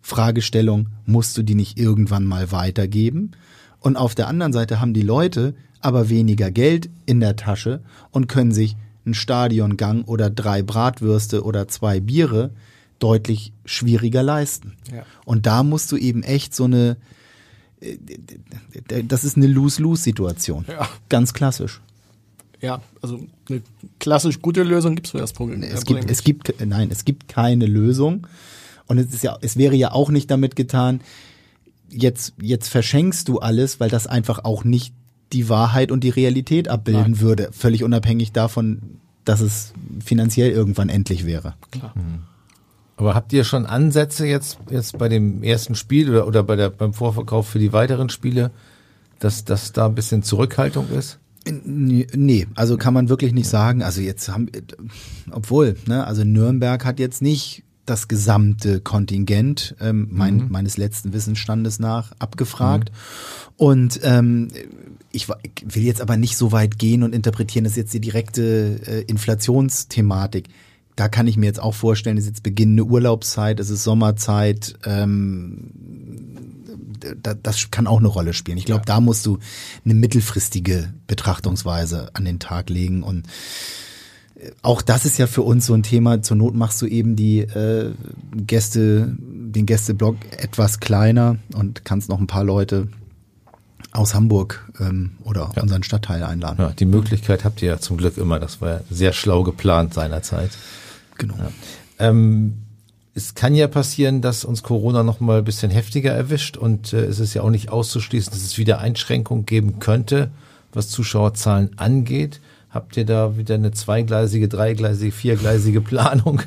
Fragestellung, 0.00 0.88
musst 1.06 1.36
du 1.36 1.42
die 1.42 1.54
nicht 1.54 1.78
irgendwann 1.78 2.24
mal 2.24 2.52
weitergeben? 2.52 3.32
Und 3.80 3.96
auf 3.96 4.14
der 4.14 4.28
anderen 4.28 4.52
Seite 4.52 4.80
haben 4.80 4.94
die 4.94 5.02
Leute 5.02 5.54
aber 5.80 6.08
weniger 6.08 6.50
Geld 6.50 6.88
in 7.06 7.20
der 7.20 7.36
Tasche 7.36 7.80
und 8.10 8.28
können 8.28 8.52
sich 8.52 8.76
einen 9.04 9.14
Stadiongang 9.14 10.04
oder 10.04 10.30
drei 10.30 10.62
Bratwürste 10.62 11.42
oder 11.44 11.66
zwei 11.68 12.00
Biere 12.00 12.50
deutlich 13.00 13.52
schwieriger 13.64 14.22
leisten. 14.22 14.76
Ja. 14.92 15.04
Und 15.24 15.46
da 15.46 15.64
musst 15.64 15.90
du 15.90 15.96
eben 15.96 16.22
echt 16.22 16.54
so 16.54 16.64
eine, 16.64 16.96
das 19.08 19.24
ist 19.24 19.36
eine 19.36 19.46
Lose-Lose-Situation. 19.46 20.64
Ja. 20.68 20.88
Ganz 21.08 21.32
klassisch. 21.32 21.80
Ja, 22.60 22.80
also 23.00 23.26
eine 23.48 23.60
klassisch 23.98 24.40
gute 24.40 24.62
Lösung 24.62 24.94
gibt 24.94 25.08
es 25.08 25.10
für 25.10 25.18
das 25.18 25.32
Problem. 25.32 25.62
Es 25.62 25.84
gibt, 25.84 26.08
es 26.10 26.22
gibt, 26.22 26.54
nein, 26.64 26.90
es 26.92 27.04
gibt 27.04 27.28
keine 27.28 27.66
Lösung. 27.66 28.26
Und 28.86 28.98
es 28.98 29.12
ist 29.12 29.24
ja, 29.24 29.36
es 29.40 29.56
wäre 29.56 29.74
ja 29.74 29.92
auch 29.92 30.10
nicht 30.10 30.30
damit 30.30 30.54
getan, 30.54 31.00
jetzt, 31.88 32.34
jetzt 32.40 32.68
verschenkst 32.68 33.28
du 33.28 33.38
alles, 33.38 33.80
weil 33.80 33.90
das 33.90 34.06
einfach 34.06 34.44
auch 34.44 34.64
nicht 34.64 34.94
die 35.32 35.48
Wahrheit 35.48 35.90
und 35.90 36.04
die 36.04 36.10
Realität 36.10 36.68
abbilden 36.68 37.12
nein. 37.12 37.20
würde. 37.20 37.48
Völlig 37.52 37.82
unabhängig 37.82 38.32
davon, 38.32 38.98
dass 39.24 39.40
es 39.40 39.72
finanziell 40.04 40.50
irgendwann 40.50 40.88
endlich 40.88 41.26
wäre. 41.26 41.54
Klar. 41.70 41.92
Mhm. 41.96 42.22
Aber 42.96 43.14
habt 43.14 43.32
ihr 43.32 43.44
schon 43.44 43.66
Ansätze 43.66 44.26
jetzt, 44.26 44.58
jetzt 44.70 44.98
bei 44.98 45.08
dem 45.08 45.42
ersten 45.42 45.74
Spiel 45.74 46.10
oder, 46.10 46.26
oder 46.26 46.42
bei 46.42 46.56
der, 46.56 46.70
beim 46.70 46.92
Vorverkauf 46.92 47.48
für 47.48 47.58
die 47.58 47.72
weiteren 47.72 48.10
Spiele, 48.10 48.50
dass, 49.18 49.44
dass 49.44 49.72
da 49.72 49.86
ein 49.86 49.94
bisschen 49.94 50.22
Zurückhaltung 50.22 50.88
ist? 50.90 51.18
Nee, 51.44 52.46
also 52.54 52.76
kann 52.76 52.94
man 52.94 53.08
wirklich 53.08 53.32
nicht 53.32 53.48
sagen. 53.48 53.82
Also 53.82 54.00
jetzt 54.00 54.28
haben, 54.28 54.48
obwohl, 55.30 55.76
ne, 55.86 56.06
also 56.06 56.22
Nürnberg 56.22 56.84
hat 56.84 57.00
jetzt 57.00 57.22
nicht 57.22 57.64
das 57.84 58.06
gesamte 58.06 58.80
Kontingent 58.80 59.74
ähm, 59.80 60.06
mein, 60.10 60.36
mhm. 60.36 60.46
meines 60.50 60.76
letzten 60.76 61.12
Wissensstandes 61.12 61.80
nach 61.80 62.12
abgefragt. 62.20 62.90
Mhm. 62.90 63.54
Und 63.56 64.00
ähm, 64.04 64.48
ich, 65.10 65.26
ich 65.42 65.74
will 65.74 65.82
jetzt 65.82 66.00
aber 66.00 66.16
nicht 66.16 66.36
so 66.36 66.52
weit 66.52 66.78
gehen 66.78 67.02
und 67.02 67.14
interpretieren, 67.14 67.64
das 67.64 67.72
ist 67.72 67.78
jetzt 67.78 67.94
die 67.94 68.00
direkte 68.00 68.80
äh, 68.86 69.00
Inflationsthematik 69.02 70.48
da 70.96 71.08
kann 71.08 71.26
ich 71.26 71.36
mir 71.36 71.46
jetzt 71.46 71.60
auch 71.60 71.74
vorstellen, 71.74 72.18
es 72.18 72.24
ist 72.24 72.30
jetzt 72.30 72.42
beginnende 72.42 72.84
Urlaubszeit, 72.84 73.60
es 73.60 73.70
ist 73.70 73.84
Sommerzeit, 73.84 74.74
ähm, 74.84 75.70
da, 77.22 77.34
das 77.34 77.70
kann 77.70 77.86
auch 77.86 77.98
eine 77.98 78.08
Rolle 78.08 78.32
spielen. 78.32 78.58
Ich 78.58 78.64
glaube, 78.64 78.82
ja. 78.82 78.94
da 78.94 79.00
musst 79.00 79.26
du 79.26 79.38
eine 79.84 79.94
mittelfristige 79.94 80.92
Betrachtungsweise 81.06 82.10
an 82.14 82.24
den 82.24 82.38
Tag 82.38 82.70
legen 82.70 83.02
und 83.02 83.26
äh, 84.36 84.50
auch 84.62 84.82
das 84.82 85.04
ist 85.04 85.18
ja 85.18 85.26
für 85.26 85.42
uns 85.42 85.66
so 85.66 85.74
ein 85.74 85.82
Thema. 85.82 86.22
Zur 86.22 86.36
Not 86.36 86.54
machst 86.54 86.80
du 86.82 86.86
eben 86.86 87.16
die 87.16 87.40
äh, 87.40 87.92
Gäste, 88.36 89.16
den 89.18 89.66
Gästeblock 89.66 90.16
etwas 90.36 90.80
kleiner 90.80 91.36
und 91.54 91.84
kannst 91.84 92.08
noch 92.08 92.20
ein 92.20 92.26
paar 92.26 92.44
Leute 92.44 92.88
aus 93.92 94.14
Hamburg 94.14 94.66
ähm, 94.80 95.12
oder 95.24 95.50
ja. 95.54 95.62
unseren 95.62 95.82
Stadtteil 95.82 96.22
einladen. 96.22 96.60
Ja, 96.60 96.70
die 96.70 96.86
Möglichkeit 96.86 97.44
habt 97.44 97.60
ihr 97.62 97.68
ja 97.68 97.78
zum 97.78 97.98
Glück 97.98 98.16
immer. 98.16 98.40
Das 98.40 98.60
war 98.60 98.68
ja 98.68 98.80
sehr 98.90 99.12
schlau 99.12 99.42
geplant 99.42 99.94
seinerzeit. 99.94 100.50
Genau. 101.22 101.36
Ja. 101.38 101.50
Ähm, 101.98 102.54
es 103.14 103.34
kann 103.34 103.54
ja 103.54 103.68
passieren, 103.68 104.22
dass 104.22 104.44
uns 104.44 104.62
Corona 104.62 105.02
noch 105.02 105.20
mal 105.20 105.38
ein 105.38 105.44
bisschen 105.44 105.70
heftiger 105.70 106.12
erwischt 106.12 106.56
und 106.56 106.92
äh, 106.92 107.04
es 107.04 107.20
ist 107.20 107.34
ja 107.34 107.42
auch 107.42 107.50
nicht 107.50 107.68
auszuschließen, 107.68 108.32
dass 108.32 108.42
es 108.42 108.58
wieder 108.58 108.80
Einschränkungen 108.80 109.46
geben 109.46 109.78
könnte, 109.78 110.30
was 110.72 110.88
Zuschauerzahlen 110.88 111.78
angeht. 111.78 112.40
Habt 112.70 112.96
ihr 112.96 113.04
da 113.04 113.36
wieder 113.36 113.54
eine 113.54 113.70
zweigleisige, 113.70 114.48
dreigleisige, 114.48 115.12
viergleisige 115.12 115.80
Planung? 115.82 116.42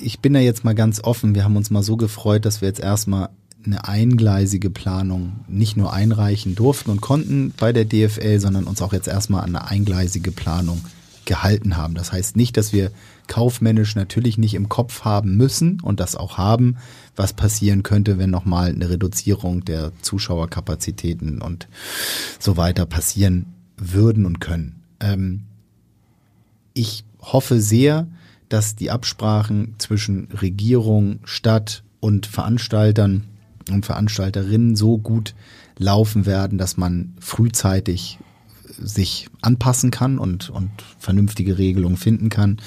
Ich 0.00 0.20
bin 0.20 0.34
da 0.34 0.40
jetzt 0.40 0.64
mal 0.64 0.74
ganz 0.74 1.02
offen. 1.02 1.34
Wir 1.34 1.44
haben 1.44 1.56
uns 1.56 1.70
mal 1.70 1.82
so 1.82 1.96
gefreut, 1.96 2.44
dass 2.44 2.60
wir 2.60 2.68
jetzt 2.68 2.80
erstmal 2.80 3.30
eine 3.64 3.88
eingleisige 3.88 4.68
Planung 4.68 5.40
nicht 5.48 5.76
nur 5.76 5.92
einreichen 5.92 6.54
durften 6.54 6.90
und 6.90 7.00
konnten 7.00 7.54
bei 7.56 7.72
der 7.72 7.86
DFL, 7.86 8.38
sondern 8.38 8.64
uns 8.64 8.82
auch 8.82 8.92
jetzt 8.92 9.08
erstmal 9.08 9.42
an 9.42 9.56
eine 9.56 9.68
eingleisige 9.68 10.32
Planung 10.32 10.84
gehalten 11.24 11.76
haben. 11.76 11.94
Das 11.94 12.12
heißt 12.12 12.36
nicht, 12.36 12.56
dass 12.58 12.72
wir 12.72 12.90
kaufmännisch 13.26 13.94
natürlich 13.94 14.38
nicht 14.38 14.54
im 14.54 14.68
Kopf 14.68 15.02
haben 15.04 15.36
müssen 15.36 15.80
und 15.80 16.00
das 16.00 16.16
auch 16.16 16.38
haben, 16.38 16.76
was 17.16 17.32
passieren 17.32 17.82
könnte, 17.82 18.18
wenn 18.18 18.30
nochmal 18.30 18.70
eine 18.70 18.90
Reduzierung 18.90 19.64
der 19.64 19.92
Zuschauerkapazitäten 20.02 21.40
und 21.40 21.68
so 22.38 22.56
weiter 22.56 22.86
passieren 22.86 23.46
würden 23.76 24.26
und 24.26 24.40
können. 24.40 24.82
Ähm, 25.00 25.44
ich 26.74 27.04
hoffe 27.20 27.60
sehr, 27.60 28.08
dass 28.48 28.76
die 28.76 28.90
Absprachen 28.90 29.74
zwischen 29.78 30.28
Regierung, 30.30 31.20
Stadt 31.24 31.82
und 32.00 32.26
Veranstaltern 32.26 33.24
und 33.70 33.86
Veranstalterinnen 33.86 34.76
so 34.76 34.98
gut 34.98 35.34
laufen 35.78 36.26
werden, 36.26 36.58
dass 36.58 36.76
man 36.76 37.14
frühzeitig 37.18 38.18
sich 38.80 39.28
anpassen 39.40 39.90
kann 39.90 40.18
und, 40.18 40.50
und 40.50 40.70
vernünftige 40.98 41.58
Regelungen 41.58 41.96
finden 41.96 42.28
kann. 42.28 42.58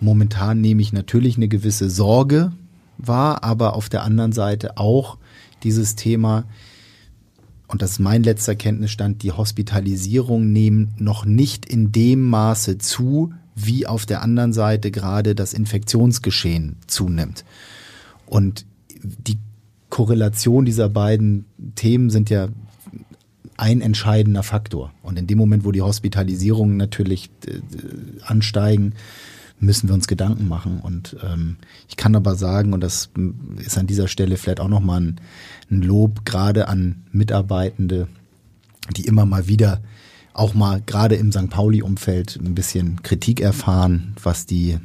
Momentan 0.00 0.60
nehme 0.60 0.82
ich 0.82 0.92
natürlich 0.92 1.36
eine 1.36 1.48
gewisse 1.48 1.90
Sorge 1.90 2.52
wahr, 2.98 3.44
aber 3.44 3.74
auf 3.74 3.88
der 3.88 4.02
anderen 4.02 4.32
Seite 4.32 4.76
auch 4.76 5.18
dieses 5.62 5.96
Thema, 5.96 6.44
und 7.66 7.82
das 7.82 7.92
ist 7.92 7.98
mein 7.98 8.22
letzter 8.22 8.56
Kenntnisstand, 8.56 9.22
die 9.22 9.32
Hospitalisierung 9.32 10.52
nehmen 10.52 10.94
noch 10.98 11.24
nicht 11.24 11.66
in 11.66 11.92
dem 11.92 12.28
Maße 12.28 12.78
zu, 12.78 13.32
wie 13.54 13.86
auf 13.86 14.06
der 14.06 14.22
anderen 14.22 14.52
Seite 14.52 14.90
gerade 14.90 15.34
das 15.34 15.52
Infektionsgeschehen 15.52 16.76
zunimmt. 16.86 17.44
Und 18.26 18.64
die 19.02 19.38
Korrelation 19.90 20.64
dieser 20.64 20.88
beiden 20.88 21.46
Themen 21.74 22.10
sind 22.10 22.30
ja 22.30 22.48
ein 23.58 23.82
entscheidender 23.82 24.42
Faktor. 24.42 24.92
Und 25.02 25.18
in 25.18 25.26
dem 25.26 25.36
Moment, 25.36 25.64
wo 25.64 25.72
die 25.72 25.82
Hospitalisierungen 25.82 26.76
natürlich 26.76 27.28
äh, 27.46 27.60
ansteigen, 28.24 28.94
müssen 29.60 29.88
wir 29.88 29.94
uns 29.94 30.06
Gedanken 30.06 30.48
machen. 30.48 30.80
Und 30.80 31.16
ähm, 31.22 31.56
ich 31.88 31.96
kann 31.96 32.14
aber 32.14 32.36
sagen, 32.36 32.72
und 32.72 32.80
das 32.80 33.10
ist 33.58 33.76
an 33.76 33.88
dieser 33.88 34.08
Stelle 34.08 34.36
vielleicht 34.36 34.60
auch 34.60 34.68
nochmal 34.68 35.00
ein, 35.00 35.20
ein 35.70 35.82
Lob 35.82 36.24
gerade 36.24 36.68
an 36.68 37.02
Mitarbeitende, 37.10 38.08
die 38.96 39.06
immer 39.06 39.26
mal 39.26 39.48
wieder 39.48 39.82
auch 40.32 40.54
mal 40.54 40.80
gerade 40.86 41.16
im 41.16 41.32
St. 41.32 41.50
Pauli-Umfeld 41.50 42.36
ein 42.36 42.54
bisschen 42.54 43.02
Kritik 43.02 43.40
erfahren, 43.40 44.14
was 44.22 44.46
die 44.46 44.78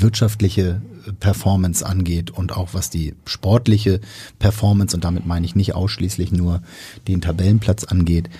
wirtschaftliche 0.00 0.80
Performance 1.20 1.84
angeht 1.84 2.30
und 2.30 2.52
auch 2.56 2.74
was 2.74 2.90
die 2.90 3.14
sportliche 3.26 4.00
Performance, 4.38 4.96
und 4.96 5.04
damit 5.04 5.26
meine 5.26 5.44
ich 5.46 5.54
nicht 5.54 5.74
ausschließlich 5.74 6.32
nur 6.32 6.62
den 7.08 7.20
Tabellenplatz 7.20 7.84
angeht, 7.84 8.30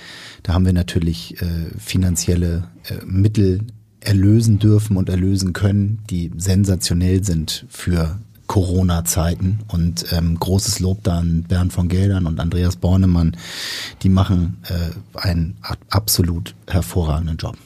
da 0.42 0.54
haben 0.54 0.66
wir 0.66 0.72
natürlich 0.72 1.40
äh, 1.40 1.46
finanzielle 1.78 2.68
äh, 2.88 3.04
Mittel 3.04 3.66
erlösen 4.00 4.58
dürfen 4.58 4.96
und 4.96 5.08
erlösen 5.08 5.52
können, 5.52 6.00
die 6.10 6.32
sensationell 6.36 7.22
sind 7.24 7.66
für 7.68 8.18
Corona-Zeiten. 8.46 9.60
Und 9.68 10.06
ähm, 10.12 10.38
großes 10.38 10.80
Lob 10.80 11.02
da 11.04 11.18
an 11.18 11.44
Bernd 11.44 11.72
von 11.72 11.88
Geldern 11.88 12.26
und 12.26 12.38
Andreas 12.40 12.76
Bornemann. 12.76 13.36
Die 14.02 14.08
machen 14.08 14.58
äh, 14.68 15.18
einen 15.18 15.56
absolut 15.88 16.54
hervorragenden 16.68 17.36
Job. 17.36 17.56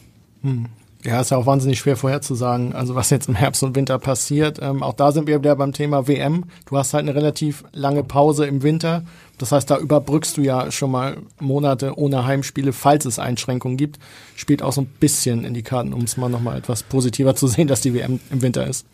Hm. 0.43 0.66
Ja, 1.05 1.21
ist 1.21 1.31
ja 1.31 1.37
auch 1.37 1.47
wahnsinnig 1.47 1.79
schwer 1.79 1.97
vorherzusagen, 1.97 2.73
also 2.73 2.95
was 2.95 3.11
jetzt 3.11 3.29
im 3.29 3.35
Herbst 3.35 3.63
und 3.63 3.77
Winter 3.77 3.99
passiert. 3.99 4.59
Ähm, 4.61 4.83
auch 4.83 4.95
da 4.95 5.13
sind 5.13 5.29
wir 5.29 5.39
wieder 5.39 5.55
beim 5.55 5.73
Thema 5.73 6.09
WM. 6.09 6.45
Du 6.65 6.77
hast 6.77 6.95
halt 6.95 7.03
eine 7.03 7.15
relativ 7.15 7.65
lange 7.73 8.03
Pause 8.03 8.47
im 8.47 8.63
Winter. 8.63 9.05
Das 9.39 9.53
heißt, 9.53 9.71
da 9.71 9.79
überbrückst 9.79 10.37
du 10.37 10.41
ja 10.41 10.71
schon 10.73 10.91
mal 10.91 11.19
Monate 11.39 11.99
ohne 11.99 12.25
Heimspiele, 12.25 12.73
falls 12.73 13.05
es 13.05 13.19
Einschränkungen 13.19 13.77
gibt. 13.77 13.99
Spielt 14.35 14.63
auch 14.63 14.73
so 14.73 14.81
ein 14.81 14.87
bisschen 14.87 15.45
in 15.45 15.55
die 15.55 15.63
Karten, 15.63 15.93
um 15.93 16.03
es 16.03 16.17
mal 16.17 16.29
nochmal 16.29 16.59
etwas 16.59 16.83
positiver 16.83 17.37
zu 17.37 17.47
sehen, 17.47 17.69
dass 17.69 17.83
die 17.83 17.95
WM 17.95 18.19
im 18.31 18.43
Winter 18.43 18.67
ist. 18.67 18.87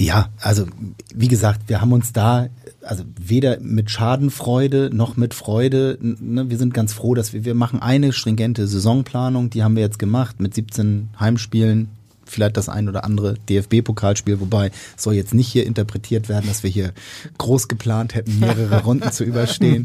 Ja, 0.00 0.28
also 0.40 0.66
wie 1.12 1.28
gesagt, 1.28 1.62
wir 1.66 1.80
haben 1.80 1.92
uns 1.92 2.12
da 2.12 2.48
also 2.82 3.04
weder 3.20 3.58
mit 3.60 3.90
Schadenfreude 3.90 4.90
noch 4.92 5.16
mit 5.16 5.34
Freude. 5.34 5.98
Ne, 6.00 6.48
wir 6.48 6.56
sind 6.56 6.72
ganz 6.72 6.92
froh, 6.92 7.14
dass 7.14 7.32
wir 7.32 7.44
wir 7.44 7.54
machen 7.54 7.82
eine 7.82 8.12
stringente 8.12 8.68
Saisonplanung, 8.68 9.50
die 9.50 9.64
haben 9.64 9.74
wir 9.74 9.82
jetzt 9.82 9.98
gemacht 9.98 10.40
mit 10.40 10.54
17 10.54 11.10
Heimspielen, 11.18 11.88
vielleicht 12.24 12.56
das 12.56 12.68
ein 12.68 12.88
oder 12.88 13.02
andere 13.02 13.34
DFB-Pokalspiel, 13.48 14.38
wobei 14.38 14.70
soll 14.96 15.14
jetzt 15.14 15.34
nicht 15.34 15.48
hier 15.48 15.66
interpretiert 15.66 16.28
werden, 16.28 16.46
dass 16.46 16.62
wir 16.62 16.70
hier 16.70 16.92
groß 17.38 17.66
geplant 17.66 18.14
hätten, 18.14 18.38
mehrere 18.38 18.82
Runden 18.84 19.10
zu 19.10 19.24
überstehen. 19.24 19.84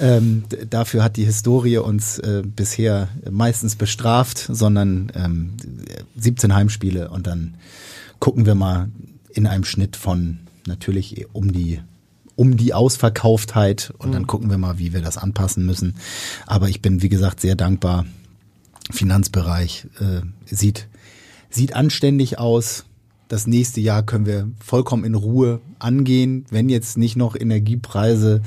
Ähm, 0.00 0.44
dafür 0.70 1.02
hat 1.02 1.16
die 1.16 1.24
Historie 1.24 1.78
uns 1.78 2.20
äh, 2.20 2.42
bisher 2.44 3.08
meistens 3.28 3.74
bestraft, 3.74 4.38
sondern 4.38 5.10
ähm, 5.16 5.50
17 6.16 6.54
Heimspiele 6.54 7.10
und 7.10 7.26
dann 7.26 7.54
gucken 8.20 8.46
wir 8.46 8.54
mal 8.54 8.88
in 9.38 9.46
einem 9.46 9.64
Schnitt 9.64 9.96
von 9.96 10.40
natürlich 10.66 11.26
um 11.32 11.52
die 11.52 11.80
um 12.34 12.56
die 12.56 12.72
Ausverkauftheit 12.72 13.92
und 13.98 14.12
dann 14.12 14.22
mhm. 14.22 14.26
gucken 14.28 14.50
wir 14.50 14.58
mal, 14.58 14.78
wie 14.78 14.92
wir 14.92 15.00
das 15.00 15.16
anpassen 15.16 15.66
müssen. 15.66 15.94
Aber 16.46 16.68
ich 16.68 16.80
bin, 16.80 17.02
wie 17.02 17.08
gesagt, 17.08 17.40
sehr 17.40 17.56
dankbar. 17.56 18.06
Finanzbereich 18.92 19.88
äh, 19.98 20.20
sieht, 20.46 20.86
sieht 21.50 21.74
anständig 21.74 22.38
aus. 22.38 22.84
Das 23.26 23.48
nächste 23.48 23.80
Jahr 23.80 24.04
können 24.04 24.24
wir 24.24 24.48
vollkommen 24.60 25.04
in 25.04 25.16
Ruhe 25.16 25.60
angehen, 25.80 26.44
wenn 26.50 26.68
jetzt 26.68 26.96
nicht 26.96 27.16
noch 27.16 27.34
Energiepreise 27.34 28.42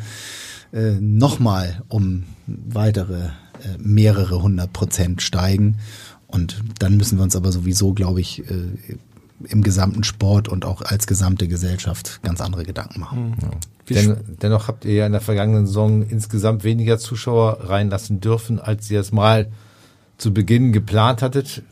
äh, 0.71 0.93
nochmal 1.01 1.83
um 1.89 2.23
weitere 2.47 3.25
äh, 3.25 3.77
mehrere 3.77 4.41
hundert 4.41 4.71
Prozent 4.71 5.21
steigen. 5.21 5.79
Und 6.27 6.61
dann 6.79 6.95
müssen 6.95 7.17
wir 7.17 7.23
uns 7.23 7.35
aber 7.35 7.51
sowieso, 7.51 7.93
glaube 7.93 8.21
ich, 8.21 8.49
äh, 8.49 8.69
im 9.45 9.63
gesamten 9.63 10.03
Sport 10.03 10.49
und 10.49 10.65
auch 10.65 10.81
als 10.81 11.07
gesamte 11.07 11.47
Gesellschaft 11.47 12.21
ganz 12.23 12.41
andere 12.41 12.63
Gedanken 12.63 12.99
machen. 12.99 13.29
Mhm. 13.29 13.35
Ja. 13.41 14.01
Den, 14.01 14.17
dennoch 14.41 14.67
habt 14.67 14.85
ihr 14.85 14.93
ja 14.93 15.05
in 15.05 15.11
der 15.11 15.21
vergangenen 15.21 15.67
Saison 15.67 16.01
insgesamt 16.03 16.63
weniger 16.63 16.97
Zuschauer 16.97 17.69
reinlassen 17.69 18.21
dürfen, 18.21 18.59
als 18.59 18.89
ihr 18.89 18.99
es 18.99 19.11
mal 19.11 19.51
zu 20.17 20.33
Beginn 20.33 20.71
geplant 20.71 21.21
hattet. 21.21 21.63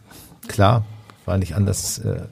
Klar, 0.48 0.86
war 1.26 1.38
nicht 1.38 1.56
anders, 1.56 2.00
äh, 2.00 2.24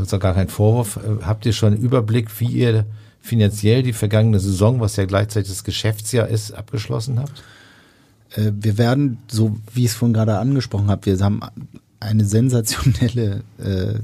ist 0.00 0.18
gar 0.18 0.34
kein 0.34 0.48
Vorwurf. 0.48 0.96
Äh, 0.96 1.24
habt 1.24 1.46
ihr 1.46 1.52
schon 1.52 1.74
einen 1.74 1.82
Überblick, 1.82 2.28
wie 2.40 2.48
ihr 2.48 2.86
finanziell 3.20 3.82
die 3.82 3.92
vergangene 3.92 4.40
Saison, 4.40 4.80
was 4.80 4.96
ja 4.96 5.04
gleichzeitig 5.04 5.50
das 5.50 5.64
Geschäftsjahr 5.64 6.28
ist, 6.28 6.52
abgeschlossen 6.52 7.20
habt? 7.20 7.42
Äh, 8.34 8.52
wir 8.54 8.78
werden, 8.78 9.18
so 9.28 9.56
wie 9.72 9.84
ich 9.84 9.90
es 9.90 9.94
vorhin 9.94 10.14
gerade 10.14 10.38
angesprochen 10.38 10.88
habe, 10.88 11.06
wir 11.06 11.18
haben 11.24 11.40
eine 12.04 12.24
sensationelle 12.24 13.42
äh, 13.58 13.98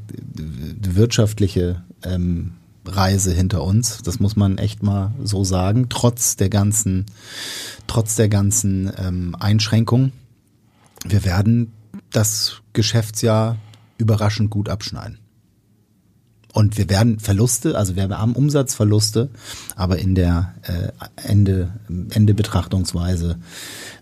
wirtschaftliche 0.80 1.82
ähm, 2.02 2.52
Reise 2.86 3.32
hinter 3.32 3.62
uns. 3.62 4.02
Das 4.02 4.20
muss 4.20 4.36
man 4.36 4.58
echt 4.58 4.82
mal 4.82 5.12
so 5.22 5.44
sagen. 5.44 5.88
Trotz 5.88 6.36
der 6.36 6.48
ganzen, 6.48 7.06
trotz 7.86 8.16
der 8.16 8.28
ganzen 8.28 8.90
ähm, 8.96 9.36
Einschränkungen. 9.38 10.12
Wir 11.04 11.24
werden 11.24 11.72
das 12.10 12.62
Geschäftsjahr 12.72 13.56
überraschend 13.98 14.50
gut 14.50 14.68
abschneiden. 14.68 15.18
Und 16.52 16.78
wir 16.78 16.90
werden 16.90 17.20
Verluste, 17.20 17.76
also 17.76 17.94
wir 17.94 18.08
haben 18.08 18.34
Umsatzverluste, 18.34 19.30
aber 19.76 19.98
in 19.98 20.16
der 20.16 20.54
äh, 20.62 20.88
Ende, 21.28 21.72
Ende 22.10 22.34
Betrachtungsweise 22.34 23.38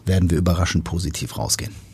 werden 0.07 0.31
wir 0.31 0.39
überraschend 0.39 0.85
positiv 0.85 1.37
rausgehen. 1.37 1.88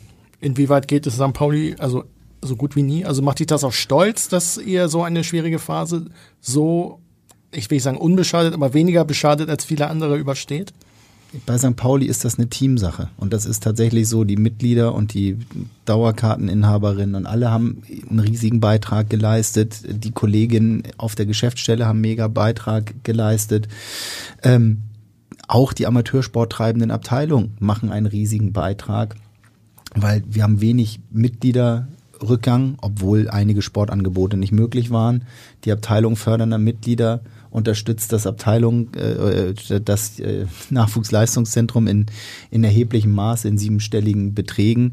Inwieweit 0.45 0.87
geht 0.87 1.07
es 1.07 1.15
St. 1.15 1.33
Pauli, 1.33 1.75
also 1.79 2.03
so 2.39 2.55
gut 2.55 2.75
wie 2.75 2.83
nie? 2.83 3.03
Also 3.03 3.23
macht 3.23 3.39
dich 3.39 3.47
das 3.47 3.63
auch 3.63 3.73
stolz, 3.73 4.27
dass 4.29 4.59
ihr 4.59 4.89
so 4.89 5.01
eine 5.01 5.23
schwierige 5.23 5.57
Phase 5.57 6.05
so, 6.39 6.99
ich 7.51 7.67
will 7.71 7.77
nicht 7.77 7.83
sagen 7.83 7.97
unbeschadet, 7.97 8.53
aber 8.53 8.75
weniger 8.75 9.05
beschadet 9.05 9.49
als 9.49 9.65
viele 9.65 9.87
andere 9.87 10.17
übersteht? 10.17 10.71
Bei 11.47 11.57
St. 11.57 11.75
Pauli 11.75 12.05
ist 12.05 12.25
das 12.25 12.37
eine 12.37 12.47
Teamsache. 12.47 13.09
Und 13.17 13.33
das 13.33 13.47
ist 13.47 13.63
tatsächlich 13.63 14.07
so, 14.07 14.23
die 14.23 14.37
Mitglieder 14.37 14.93
und 14.93 15.15
die 15.15 15.39
Dauerkarteninhaberinnen 15.85 17.15
und 17.15 17.25
alle 17.25 17.49
haben 17.49 17.81
einen 18.07 18.19
riesigen 18.19 18.59
Beitrag 18.59 19.09
geleistet. 19.09 19.79
Die 19.83 20.11
Kolleginnen 20.11 20.83
auf 20.97 21.15
der 21.15 21.25
Geschäftsstelle 21.25 21.87
haben 21.87 21.97
einen 21.97 22.01
mega 22.01 22.27
Beitrag 22.27 22.93
geleistet. 23.03 23.67
Ähm, 24.43 24.83
auch 25.47 25.73
die 25.73 25.87
Amateursporttreibenden 25.87 26.91
Abteilungen 26.91 27.57
machen 27.59 27.89
einen 27.89 28.05
riesigen 28.05 28.53
Beitrag 28.53 29.15
weil 29.95 30.23
wir 30.27 30.43
haben 30.43 30.61
wenig 30.61 30.99
Mitgliederrückgang, 31.11 32.77
obwohl 32.81 33.29
einige 33.29 33.61
Sportangebote 33.61 34.37
nicht 34.37 34.51
möglich 34.51 34.91
waren. 34.91 35.23
Die 35.63 35.71
Abteilung 35.71 36.15
fördernder 36.15 36.57
Mitglieder 36.57 37.21
unterstützt 37.49 38.11
das 38.11 38.27
Abteilung, 38.27 38.93
äh, 38.95 39.53
das 39.79 40.19
äh, 40.19 40.45
Nachwuchsleistungszentrum 40.69 41.87
in, 41.87 42.05
in 42.51 42.63
erheblichem 42.63 43.11
Maße 43.11 43.47
in 43.47 43.57
siebenstelligen 43.57 44.33
Beträgen. 44.33 44.91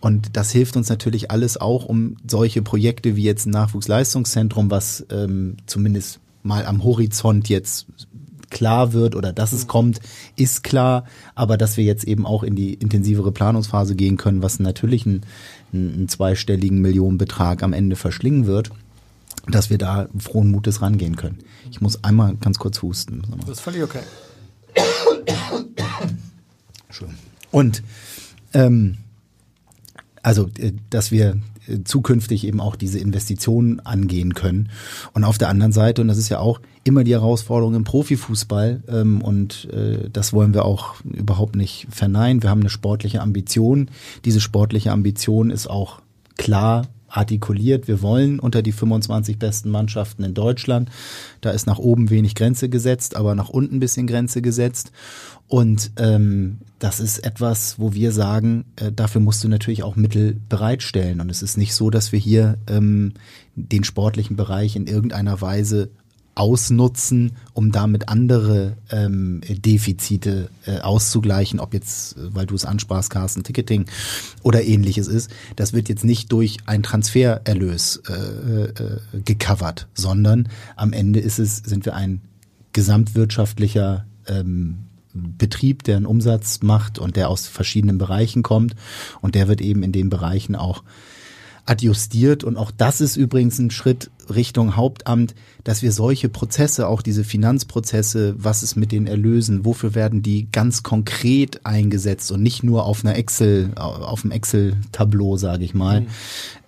Und 0.00 0.36
das 0.36 0.52
hilft 0.52 0.76
uns 0.76 0.88
natürlich 0.88 1.30
alles 1.30 1.56
auch, 1.56 1.86
um 1.86 2.16
solche 2.28 2.62
Projekte 2.62 3.16
wie 3.16 3.24
jetzt 3.24 3.46
ein 3.46 3.50
Nachwuchsleistungszentrum, 3.50 4.70
was 4.70 5.04
ähm, 5.10 5.56
zumindest 5.66 6.20
mal 6.44 6.66
am 6.66 6.84
Horizont 6.84 7.48
jetzt 7.48 7.86
klar 8.54 8.94
wird 8.94 9.14
oder 9.14 9.34
dass 9.34 9.52
es 9.52 9.64
mhm. 9.64 9.68
kommt, 9.68 10.00
ist 10.36 10.64
klar. 10.64 11.04
Aber 11.34 11.58
dass 11.58 11.76
wir 11.76 11.84
jetzt 11.84 12.04
eben 12.04 12.24
auch 12.24 12.42
in 12.42 12.56
die 12.56 12.72
intensivere 12.72 13.32
Planungsphase 13.32 13.94
gehen 13.94 14.16
können, 14.16 14.42
was 14.42 14.58
natürlich 14.60 15.04
einen, 15.04 15.26
einen 15.74 16.08
zweistelligen 16.08 16.80
Millionenbetrag 16.80 17.62
am 17.62 17.74
Ende 17.74 17.96
verschlingen 17.96 18.46
wird, 18.46 18.70
dass 19.48 19.68
wir 19.68 19.76
da 19.76 20.08
frohen 20.18 20.50
Mutes 20.50 20.80
rangehen 20.80 21.16
können. 21.16 21.40
Ich 21.70 21.82
muss 21.82 22.02
einmal 22.02 22.36
ganz 22.36 22.58
kurz 22.58 22.80
husten. 22.80 23.22
Das 23.40 23.50
ist 23.50 23.60
völlig 23.60 23.82
okay. 23.82 24.00
Schön. 26.88 27.14
Und 27.50 27.82
ähm, 28.54 28.98
also, 30.22 30.48
äh, 30.58 30.72
dass 30.90 31.10
wir 31.10 31.40
zukünftig 31.84 32.46
eben 32.46 32.60
auch 32.60 32.76
diese 32.76 32.98
Investitionen 32.98 33.80
angehen 33.80 34.34
können. 34.34 34.70
Und 35.12 35.24
auf 35.24 35.38
der 35.38 35.48
anderen 35.48 35.72
Seite, 35.72 36.02
und 36.02 36.08
das 36.08 36.18
ist 36.18 36.28
ja 36.28 36.38
auch 36.38 36.60
immer 36.84 37.04
die 37.04 37.12
Herausforderung 37.12 37.74
im 37.74 37.84
Profifußball, 37.84 38.82
ähm, 38.88 39.22
und 39.22 39.68
äh, 39.72 40.08
das 40.12 40.32
wollen 40.32 40.54
wir 40.54 40.64
auch 40.64 40.94
überhaupt 41.04 41.56
nicht 41.56 41.86
verneinen. 41.90 42.42
Wir 42.42 42.50
haben 42.50 42.60
eine 42.60 42.70
sportliche 42.70 43.20
Ambition. 43.20 43.90
Diese 44.24 44.40
sportliche 44.40 44.92
Ambition 44.92 45.50
ist 45.50 45.68
auch 45.68 46.00
klar 46.36 46.86
artikuliert. 47.16 47.86
Wir 47.88 48.02
wollen 48.02 48.40
unter 48.40 48.62
die 48.62 48.72
25 48.72 49.38
besten 49.38 49.70
Mannschaften 49.70 50.24
in 50.24 50.34
Deutschland. 50.34 50.90
Da 51.40 51.50
ist 51.50 51.66
nach 51.66 51.78
oben 51.78 52.10
wenig 52.10 52.34
Grenze 52.34 52.68
gesetzt, 52.68 53.16
aber 53.16 53.34
nach 53.34 53.48
unten 53.48 53.80
bisschen 53.80 54.06
Grenze 54.06 54.42
gesetzt. 54.42 54.90
Und 55.48 55.92
ähm, 55.98 56.58
das 56.78 57.00
ist 57.00 57.18
etwas, 57.18 57.78
wo 57.78 57.92
wir 57.92 58.12
sagen, 58.12 58.64
äh, 58.76 58.90
dafür 58.92 59.20
musst 59.20 59.44
du 59.44 59.48
natürlich 59.48 59.82
auch 59.82 59.96
Mittel 59.96 60.40
bereitstellen. 60.48 61.20
Und 61.20 61.30
es 61.30 61.42
ist 61.42 61.56
nicht 61.56 61.74
so, 61.74 61.90
dass 61.90 62.12
wir 62.12 62.18
hier 62.18 62.58
ähm, 62.66 63.12
den 63.54 63.84
sportlichen 63.84 64.36
Bereich 64.36 64.74
in 64.76 64.86
irgendeiner 64.86 65.40
Weise 65.40 65.90
ausnutzen, 66.34 67.32
um 67.52 67.70
damit 67.70 68.08
andere 68.08 68.76
ähm, 68.90 69.40
Defizite 69.48 70.50
äh, 70.66 70.80
auszugleichen, 70.80 71.60
ob 71.60 71.74
jetzt, 71.74 72.16
weil 72.18 72.46
du 72.46 72.54
es 72.54 72.64
ansprachst, 72.64 73.10
Carsten, 73.10 73.44
Ticketing 73.44 73.86
oder 74.42 74.64
ähnliches 74.64 75.06
ist. 75.06 75.30
Das 75.56 75.72
wird 75.72 75.88
jetzt 75.88 76.04
nicht 76.04 76.32
durch 76.32 76.58
ein 76.66 76.82
Transfererlös 76.82 78.02
äh, 78.08 78.64
äh, 78.64 79.00
gecovert, 79.24 79.86
sondern 79.94 80.48
am 80.76 80.92
Ende 80.92 81.20
ist 81.20 81.38
es, 81.38 81.58
sind 81.58 81.84
wir 81.84 81.94
ein 81.94 82.20
gesamtwirtschaftlicher 82.72 84.04
ähm, 84.26 84.78
Betrieb, 85.14 85.84
der 85.84 85.96
einen 85.96 86.06
Umsatz 86.06 86.60
macht 86.62 86.98
und 86.98 87.16
der 87.16 87.28
aus 87.28 87.46
verschiedenen 87.46 87.98
Bereichen 87.98 88.42
kommt 88.42 88.74
und 89.20 89.34
der 89.34 89.48
wird 89.48 89.60
eben 89.60 89.82
in 89.82 89.92
den 89.92 90.10
Bereichen 90.10 90.56
auch 90.56 90.82
adjustiert. 91.66 92.44
Und 92.44 92.56
auch 92.56 92.70
das 92.70 93.00
ist 93.00 93.16
übrigens 93.16 93.58
ein 93.58 93.70
Schritt 93.70 94.10
Richtung 94.34 94.76
Hauptamt, 94.76 95.34
dass 95.64 95.82
wir 95.82 95.92
solche 95.92 96.28
Prozesse, 96.28 96.88
auch 96.88 97.02
diese 97.02 97.24
Finanzprozesse, 97.24 98.34
was 98.38 98.62
ist 98.62 98.76
mit 98.76 98.92
den 98.92 99.06
Erlösen, 99.06 99.64
wofür 99.64 99.94
werden 99.94 100.22
die 100.22 100.48
ganz 100.50 100.82
konkret 100.82 101.64
eingesetzt 101.64 102.32
und 102.32 102.42
nicht 102.42 102.62
nur 102.62 102.84
auf 102.84 103.04
einer 103.04 103.16
Excel, 103.16 103.72
auf 103.76 104.22
dem 104.22 104.30
Excel-Tableau, 104.30 105.36
sage 105.36 105.64
ich 105.64 105.74
mal, 105.74 106.02
mhm. 106.02 106.06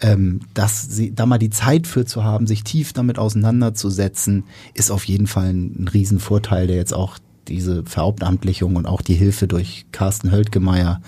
ähm, 0.00 0.40
dass 0.54 0.82
sie 0.82 1.14
da 1.14 1.26
mal 1.26 1.38
die 1.38 1.50
Zeit 1.50 1.86
für 1.86 2.04
zu 2.04 2.24
haben, 2.24 2.46
sich 2.46 2.64
tief 2.64 2.92
damit 2.92 3.18
auseinanderzusetzen, 3.18 4.44
ist 4.74 4.90
auf 4.90 5.04
jeden 5.04 5.26
Fall 5.26 5.48
ein, 5.48 5.74
ein 5.78 5.88
Riesenvorteil, 5.88 6.66
der 6.66 6.76
jetzt 6.76 6.94
auch 6.94 7.18
diese 7.48 7.84
Verhauptamtlichung 7.84 8.76
und 8.76 8.86
auch 8.86 9.02
die 9.02 9.14
Hilfe 9.14 9.46
durch 9.48 9.86
Carsten 9.92 10.32
Höltgemeier 10.32 11.00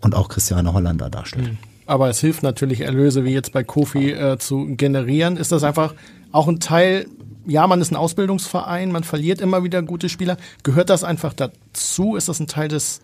und 0.00 0.14
auch 0.14 0.28
Christiane 0.28 0.72
Hollander 0.72 1.10
darstellt. 1.10 1.52
Mhm 1.52 1.58
aber 1.86 2.08
es 2.08 2.20
hilft 2.20 2.42
natürlich, 2.42 2.80
Erlöse 2.80 3.24
wie 3.24 3.32
jetzt 3.32 3.52
bei 3.52 3.64
Kofi 3.64 4.12
äh, 4.12 4.38
zu 4.38 4.74
generieren. 4.76 5.36
Ist 5.36 5.52
das 5.52 5.64
einfach 5.64 5.94
auch 6.32 6.48
ein 6.48 6.60
Teil, 6.60 7.06
ja, 7.46 7.66
man 7.66 7.80
ist 7.80 7.92
ein 7.92 7.96
Ausbildungsverein, 7.96 8.90
man 8.90 9.04
verliert 9.04 9.40
immer 9.40 9.64
wieder 9.64 9.82
gute 9.82 10.08
Spieler. 10.08 10.36
Gehört 10.62 10.90
das 10.90 11.04
einfach 11.04 11.34
dazu? 11.34 12.16
Ist 12.16 12.28
das 12.28 12.40
ein 12.40 12.46
Teil 12.46 12.68
des, 12.68 13.02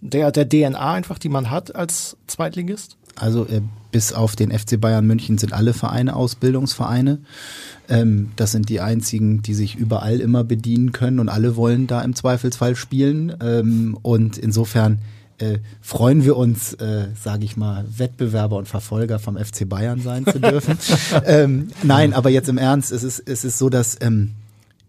der, 0.00 0.30
der 0.30 0.48
DNA 0.48 0.92
einfach, 0.92 1.18
die 1.18 1.28
man 1.28 1.50
hat 1.50 1.74
als 1.74 2.16
Zweitligist? 2.26 2.96
Also 3.16 3.46
äh, 3.46 3.62
bis 3.90 4.12
auf 4.12 4.36
den 4.36 4.56
FC 4.56 4.80
Bayern 4.80 5.06
München 5.06 5.38
sind 5.38 5.52
alle 5.52 5.72
Vereine 5.72 6.14
Ausbildungsvereine. 6.16 7.18
Ähm, 7.88 8.30
das 8.36 8.52
sind 8.52 8.68
die 8.68 8.80
einzigen, 8.80 9.42
die 9.42 9.54
sich 9.54 9.76
überall 9.76 10.20
immer 10.20 10.44
bedienen 10.44 10.92
können 10.92 11.18
und 11.18 11.28
alle 11.28 11.56
wollen 11.56 11.86
da 11.86 12.02
im 12.02 12.14
Zweifelsfall 12.14 12.76
spielen. 12.76 13.34
Ähm, 13.42 13.98
und 14.02 14.38
insofern 14.38 15.00
äh, 15.38 15.58
freuen 15.80 16.24
wir 16.24 16.36
uns, 16.36 16.74
äh, 16.74 17.08
sage 17.20 17.44
ich 17.44 17.56
mal, 17.56 17.84
Wettbewerber 17.96 18.56
und 18.56 18.68
Verfolger 18.68 19.18
vom 19.18 19.36
FC 19.36 19.68
Bayern 19.68 20.00
sein 20.00 20.24
zu 20.24 20.38
dürfen. 20.38 20.78
ähm, 21.24 21.68
nein, 21.82 22.12
aber 22.12 22.30
jetzt 22.30 22.48
im 22.48 22.58
Ernst, 22.58 22.92
es 22.92 23.02
ist, 23.02 23.22
es 23.26 23.44
ist 23.44 23.58
so, 23.58 23.68
dass 23.70 23.96
ähm, 24.00 24.32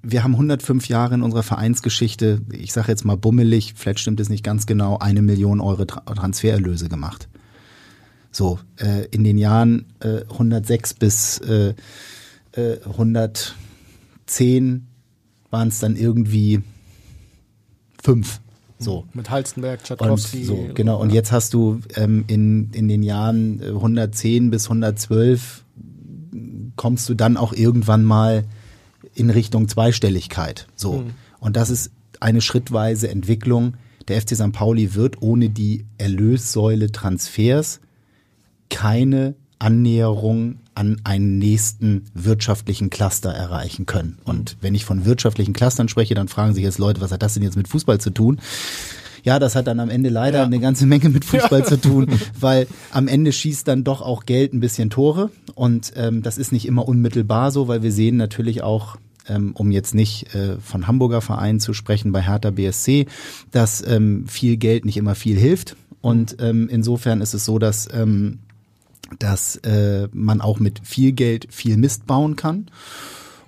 wir 0.03 0.23
haben 0.23 0.33
105 0.33 0.87
Jahre 0.87 1.15
in 1.15 1.21
unserer 1.21 1.43
Vereinsgeschichte, 1.43 2.41
ich 2.51 2.73
sage 2.73 2.89
jetzt 2.89 3.05
mal 3.05 3.17
bummelig, 3.17 3.73
vielleicht 3.75 3.99
stimmt 3.99 4.19
es 4.19 4.29
nicht 4.29 4.43
ganz 4.43 4.65
genau, 4.65 4.97
eine 4.97 5.21
Million 5.21 5.61
Euro 5.61 5.85
Tra 5.85 6.01
Transfererlöse 6.01 6.89
gemacht. 6.89 7.27
So, 8.31 8.59
äh, 8.77 9.05
in 9.11 9.23
den 9.23 9.37
Jahren 9.37 9.85
äh, 9.99 10.21
106 10.29 10.93
bis 10.93 11.39
äh, 11.39 11.73
äh, 12.53 12.77
110 12.85 14.87
waren 15.49 15.67
es 15.67 15.79
dann 15.79 15.95
irgendwie 15.95 16.61
fünf. 18.01 18.39
So. 18.79 19.05
Mit 19.13 19.29
Halstenberg, 19.29 19.83
Tschatkowski. 19.83 20.39
Und 20.39 20.45
so, 20.45 20.69
genau. 20.73 20.99
Und 20.99 21.11
jetzt 21.11 21.31
hast 21.31 21.53
du 21.53 21.81
ähm, 21.95 22.23
in, 22.27 22.71
in 22.71 22.87
den 22.87 23.03
Jahren 23.03 23.61
110 23.61 24.47
äh, 24.47 24.49
bis 24.49 24.65
112 24.65 25.65
kommst 26.77 27.09
du 27.09 27.13
dann 27.13 27.37
auch 27.37 27.53
irgendwann 27.53 28.03
mal 28.03 28.45
in 29.13 29.29
Richtung 29.29 29.67
Zweistelligkeit. 29.67 30.67
So. 30.75 30.99
Mhm. 30.99 31.11
Und 31.39 31.57
das 31.57 31.69
ist 31.69 31.91
eine 32.19 32.41
schrittweise 32.41 33.09
Entwicklung. 33.09 33.75
Der 34.07 34.21
FC 34.21 34.35
St. 34.35 34.51
Pauli 34.51 34.95
wird 34.95 35.21
ohne 35.21 35.49
die 35.49 35.85
Erlössäule 35.97 36.91
Transfers 36.91 37.81
keine 38.71 39.35
Annäherung 39.59 40.55
an 40.73 40.99
einen 41.03 41.37
nächsten 41.37 42.05
wirtschaftlichen 42.15 42.89
Cluster 42.89 43.29
erreichen 43.29 43.85
können. 43.85 44.17
Und 44.23 44.57
wenn 44.61 44.73
ich 44.73 44.85
von 44.85 45.05
wirtschaftlichen 45.05 45.53
Clustern 45.53 45.89
spreche, 45.89 46.15
dann 46.15 46.27
fragen 46.27 46.55
sich 46.55 46.63
jetzt 46.63 46.79
Leute, 46.79 47.01
was 47.01 47.11
hat 47.11 47.21
das 47.21 47.35
denn 47.35 47.43
jetzt 47.43 47.57
mit 47.57 47.67
Fußball 47.67 47.99
zu 47.99 48.09
tun? 48.09 48.39
Ja, 49.23 49.37
das 49.37 49.55
hat 49.55 49.67
dann 49.67 49.79
am 49.79 49.91
Ende 49.91 50.09
leider 50.09 50.39
ja. 50.39 50.45
eine 50.45 50.59
ganze 50.59 50.87
Menge 50.87 51.09
mit 51.09 51.25
Fußball 51.25 51.59
ja. 51.59 51.65
zu 51.65 51.79
tun, 51.79 52.07
weil 52.39 52.65
am 52.91 53.07
Ende 53.07 53.31
schießt 53.31 53.67
dann 53.67 53.83
doch 53.83 54.01
auch 54.01 54.25
Geld 54.25 54.53
ein 54.53 54.61
bisschen 54.61 54.89
Tore 54.89 55.29
und 55.53 55.93
ähm, 55.95 56.23
das 56.23 56.39
ist 56.39 56.51
nicht 56.51 56.65
immer 56.65 56.87
unmittelbar 56.87 57.51
so, 57.51 57.67
weil 57.67 57.83
wir 57.83 57.91
sehen 57.91 58.17
natürlich 58.17 58.63
auch 58.63 58.97
ähm, 59.27 59.51
um 59.55 59.69
jetzt 59.69 59.93
nicht 59.93 60.33
äh, 60.33 60.57
von 60.57 60.87
Hamburger 60.87 61.21
Vereinen 61.21 61.59
zu 61.59 61.73
sprechen, 61.73 62.11
bei 62.11 62.23
Hertha 62.23 62.49
BSC, 62.49 63.05
dass 63.51 63.85
ähm, 63.85 64.27
viel 64.27 64.57
Geld 64.57 64.83
nicht 64.85 64.97
immer 64.97 65.13
viel 65.13 65.37
hilft. 65.37 65.75
Und 66.01 66.37
ähm, 66.39 66.67
insofern 66.71 67.21
ist 67.21 67.35
es 67.35 67.45
so, 67.45 67.59
dass 67.59 67.87
ähm, 67.93 68.39
dass 69.19 69.57
äh, 69.57 70.07
man 70.11 70.41
auch 70.41 70.59
mit 70.59 70.81
viel 70.83 71.11
Geld 71.11 71.47
viel 71.51 71.77
Mist 71.77 72.07
bauen 72.07 72.35
kann. 72.35 72.67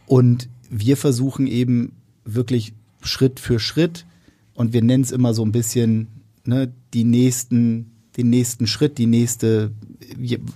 Und 0.05 0.49
wir 0.70 0.97
versuchen 0.97 1.47
eben 1.47 1.93
wirklich 2.26 2.74
Schritt 3.01 3.39
für 3.39 3.59
Schritt 3.59 4.05
und 4.53 4.74
wir 4.74 4.82
nennen 4.82 5.03
es 5.03 5.11
immer 5.11 5.34
so 5.34 5.43
ein 5.43 5.51
bisschen 5.51 6.07
ne, 6.45 6.72
die 6.93 7.03
nächsten, 7.03 7.91
den 8.18 8.30
nächsten 8.30 8.68
Schritt, 8.68 8.97
die 8.97 9.07
nächste 9.07 9.72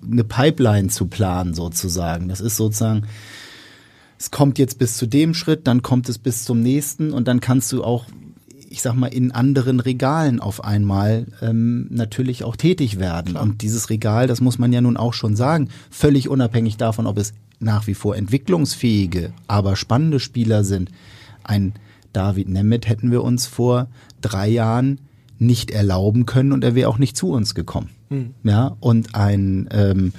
eine 0.03 0.23
Pipeline 0.23 0.89
zu 0.89 1.07
planen 1.07 1.53
sozusagen. 1.53 2.27
Das 2.27 2.41
ist 2.41 2.57
sozusagen 2.57 3.07
es 4.19 4.31
kommt 4.31 4.57
jetzt 4.57 4.79
bis 4.79 4.97
zu 4.97 5.05
dem 5.05 5.33
Schritt, 5.33 5.67
dann 5.67 5.83
kommt 5.83 6.09
es 6.09 6.17
bis 6.17 6.43
zum 6.43 6.61
nächsten 6.61 7.13
und 7.13 7.27
dann 7.27 7.39
kannst 7.39 7.71
du 7.71 7.83
auch 7.83 8.05
ich 8.77 8.83
sag 8.83 8.93
mal, 8.93 9.07
in 9.07 9.31
anderen 9.31 9.79
Regalen 9.79 10.39
auf 10.39 10.63
einmal 10.63 11.25
ähm, 11.41 11.87
natürlich 11.89 12.43
auch 12.43 12.55
tätig 12.55 12.99
werden. 12.99 13.31
Klar. 13.31 13.41
Und 13.41 13.63
dieses 13.63 13.89
Regal, 13.89 14.27
das 14.27 14.39
muss 14.39 14.59
man 14.59 14.71
ja 14.71 14.81
nun 14.81 14.97
auch 14.97 15.13
schon 15.13 15.35
sagen, 15.35 15.69
völlig 15.89 16.29
unabhängig 16.29 16.77
davon, 16.77 17.07
ob 17.07 17.17
es 17.17 17.33
nach 17.59 17.87
wie 17.87 17.95
vor 17.95 18.15
entwicklungsfähige, 18.15 19.33
aber 19.47 19.75
spannende 19.75 20.19
Spieler 20.19 20.63
sind. 20.63 20.91
Ein 21.43 21.73
David 22.13 22.49
Nemeth 22.49 22.87
hätten 22.87 23.09
wir 23.09 23.23
uns 23.23 23.47
vor 23.47 23.87
drei 24.21 24.47
Jahren 24.47 24.99
nicht 25.39 25.71
erlauben 25.71 26.27
können 26.27 26.51
und 26.51 26.63
er 26.63 26.75
wäre 26.75 26.89
auch 26.89 26.99
nicht 26.99 27.17
zu 27.17 27.31
uns 27.31 27.55
gekommen. 27.55 27.89
Hm. 28.09 28.33
Ja, 28.43 28.77
und 28.79 29.15
ein 29.15 29.67
ähm, 29.71 30.13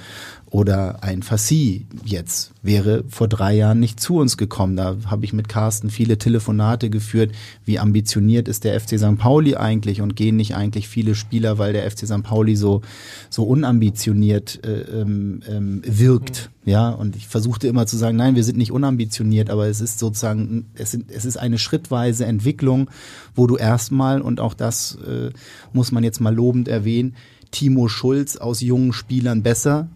oder 0.51 1.03
ein 1.03 1.21
Fassi 1.21 1.85
jetzt 2.03 2.51
wäre 2.63 3.03
vor 3.07 3.27
drei 3.27 3.55
Jahren 3.55 3.79
nicht 3.79 3.99
zu 3.99 4.17
uns 4.17 4.35
gekommen. 4.35 4.75
Da 4.75 4.97
habe 5.05 5.25
ich 5.25 5.33
mit 5.33 5.47
Carsten 5.47 5.89
viele 5.89 6.17
Telefonate 6.17 6.89
geführt. 6.89 7.31
Wie 7.65 7.77
ambitioniert 7.77 8.47
ist 8.47 8.63
der 8.63 8.79
FC 8.79 8.97
St. 8.97 9.17
Pauli 9.17 9.55
eigentlich 9.55 10.01
und 10.01 10.15
gehen 10.15 10.35
nicht 10.35 10.55
eigentlich 10.55 10.87
viele 10.87 11.13
Spieler, 11.13 11.57
weil 11.57 11.73
der 11.73 11.89
FC 11.89 12.07
St. 12.07 12.23
Pauli 12.23 12.55
so, 12.55 12.81
so 13.29 13.43
unambitioniert 13.43 14.63
äh, 14.65 15.01
ähm, 15.01 15.41
ähm, 15.47 15.81
wirkt. 15.85 16.49
Mhm. 16.65 16.71
Ja, 16.71 16.89
und 16.89 17.15
ich 17.15 17.27
versuchte 17.27 17.67
immer 17.67 17.87
zu 17.87 17.97
sagen, 17.97 18.17
nein, 18.17 18.35
wir 18.35 18.43
sind 18.43 18.57
nicht 18.57 18.71
unambitioniert, 18.71 19.49
aber 19.49 19.67
es 19.67 19.81
ist 19.81 19.97
sozusagen, 19.97 20.65
es, 20.75 20.91
sind, 20.91 21.11
es 21.11 21.25
ist 21.25 21.37
eine 21.37 21.57
schrittweise 21.57 22.25
Entwicklung, 22.25 22.89
wo 23.33 23.47
du 23.47 23.55
erstmal, 23.55 24.21
und 24.21 24.39
auch 24.39 24.53
das 24.53 24.97
äh, 25.07 25.31
muss 25.73 25.91
man 25.91 26.03
jetzt 26.03 26.19
mal 26.19 26.35
lobend 26.35 26.67
erwähnen, 26.67 27.15
Timo 27.51 27.87
Schulz 27.87 28.37
aus 28.37 28.61
jungen 28.61 28.93
Spielern 28.93 29.43
besser 29.43 29.89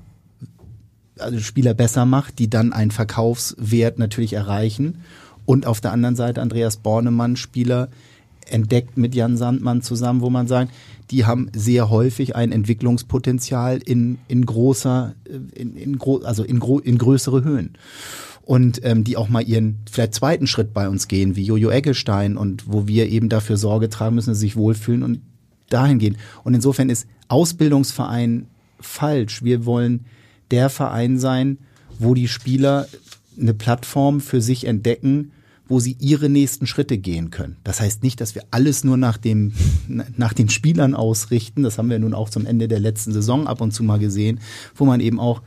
also 1.19 1.39
Spieler 1.39 1.73
besser 1.73 2.05
macht, 2.05 2.39
die 2.39 2.49
dann 2.49 2.73
einen 2.73 2.91
Verkaufswert 2.91 3.99
natürlich 3.99 4.33
erreichen. 4.33 4.99
Und 5.45 5.65
auf 5.65 5.81
der 5.81 5.91
anderen 5.91 6.15
Seite 6.15 6.41
Andreas 6.41 6.77
Bornemann, 6.77 7.35
Spieler 7.35 7.89
entdeckt 8.47 8.97
mit 8.97 9.15
Jan 9.15 9.37
Sandmann 9.37 9.81
zusammen, 9.81 10.21
wo 10.21 10.29
man 10.29 10.47
sagt, 10.47 10.71
die 11.11 11.25
haben 11.25 11.49
sehr 11.53 11.89
häufig 11.89 12.35
ein 12.35 12.51
Entwicklungspotenzial 12.51 13.77
in, 13.77 14.19
in 14.27 14.45
großer, 14.45 15.15
in, 15.53 15.75
in, 15.75 15.97
gro 15.97 16.17
also 16.19 16.43
in, 16.43 16.59
gro 16.59 16.79
in 16.79 16.97
größere 16.97 17.43
Höhen. 17.43 17.73
Und 18.41 18.83
ähm, 18.83 19.05
die 19.05 19.15
auch 19.15 19.29
mal 19.29 19.41
ihren 19.41 19.79
vielleicht 19.89 20.15
zweiten 20.15 20.47
Schritt 20.47 20.73
bei 20.73 20.89
uns 20.89 21.07
gehen, 21.07 21.37
wie 21.37 21.43
Jojo 21.43 21.69
Eggestein 21.69 22.35
und 22.35 22.65
wo 22.67 22.87
wir 22.87 23.07
eben 23.07 23.29
dafür 23.29 23.55
Sorge 23.55 23.89
tragen 23.89 24.15
müssen, 24.15 24.31
dass 24.31 24.39
sie 24.39 24.47
sich 24.47 24.55
wohlfühlen 24.57 25.03
und 25.03 25.21
dahin 25.73 25.99
gehen. 25.99 26.17
Und 26.43 26.53
insofern 26.53 26.89
ist 26.89 27.07
Ausbildungsverein 27.27 28.47
falsch. 28.79 29.43
Wir 29.43 29.65
wollen 29.65 30.05
der 30.51 30.69
Verein 30.69 31.17
sein, 31.17 31.57
wo 31.99 32.13
die 32.13 32.27
Spieler 32.27 32.87
eine 33.39 33.53
Plattform 33.53 34.21
für 34.21 34.41
sich 34.41 34.65
entdecken, 34.65 35.31
wo 35.67 35.79
sie 35.79 35.95
ihre 35.99 36.29
nächsten 36.29 36.67
Schritte 36.67 36.97
gehen 36.97 37.31
können. 37.31 37.57
Das 37.63 37.79
heißt 37.79 38.03
nicht, 38.03 38.21
dass 38.21 38.35
wir 38.35 38.43
alles 38.51 38.83
nur 38.83 38.97
nach 38.97 39.17
dem, 39.17 39.53
nach 39.87 40.33
den 40.33 40.49
Spielern 40.49 40.93
ausrichten. 40.93 41.63
Das 41.63 41.77
haben 41.77 41.89
wir 41.89 41.99
nun 41.99 42.13
auch 42.13 42.29
zum 42.29 42.45
Ende 42.45 42.67
der 42.67 42.79
letzten 42.79 43.13
Saison 43.13 43.47
ab 43.47 43.61
und 43.61 43.71
zu 43.71 43.83
mal 43.83 43.99
gesehen, 43.99 44.39
wo 44.75 44.85
man 44.85 44.99
eben 44.99 45.19
auch 45.19 45.41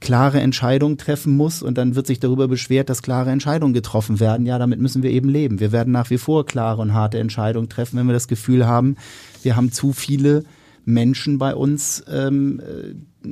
klare 0.00 0.40
Entscheidungen 0.40 0.96
treffen 0.96 1.36
muss 1.36 1.62
und 1.62 1.76
dann 1.76 1.94
wird 1.94 2.06
sich 2.06 2.20
darüber 2.20 2.46
beschwert, 2.48 2.88
dass 2.88 3.02
klare 3.02 3.30
Entscheidungen 3.30 3.74
getroffen 3.74 4.20
werden. 4.20 4.46
Ja, 4.46 4.58
damit 4.58 4.80
müssen 4.80 5.02
wir 5.02 5.10
eben 5.10 5.28
leben. 5.28 5.60
Wir 5.60 5.72
werden 5.72 5.92
nach 5.92 6.10
wie 6.10 6.18
vor 6.18 6.46
klare 6.46 6.80
und 6.80 6.94
harte 6.94 7.18
Entscheidungen 7.18 7.68
treffen, 7.68 7.98
wenn 7.98 8.06
wir 8.06 8.12
das 8.12 8.28
Gefühl 8.28 8.66
haben, 8.66 8.96
wir 9.42 9.56
haben 9.56 9.72
zu 9.72 9.92
viele 9.92 10.44
Menschen 10.84 11.38
bei 11.38 11.54
uns 11.54 12.02
ähm, 12.10 12.60
äh, 12.60 13.28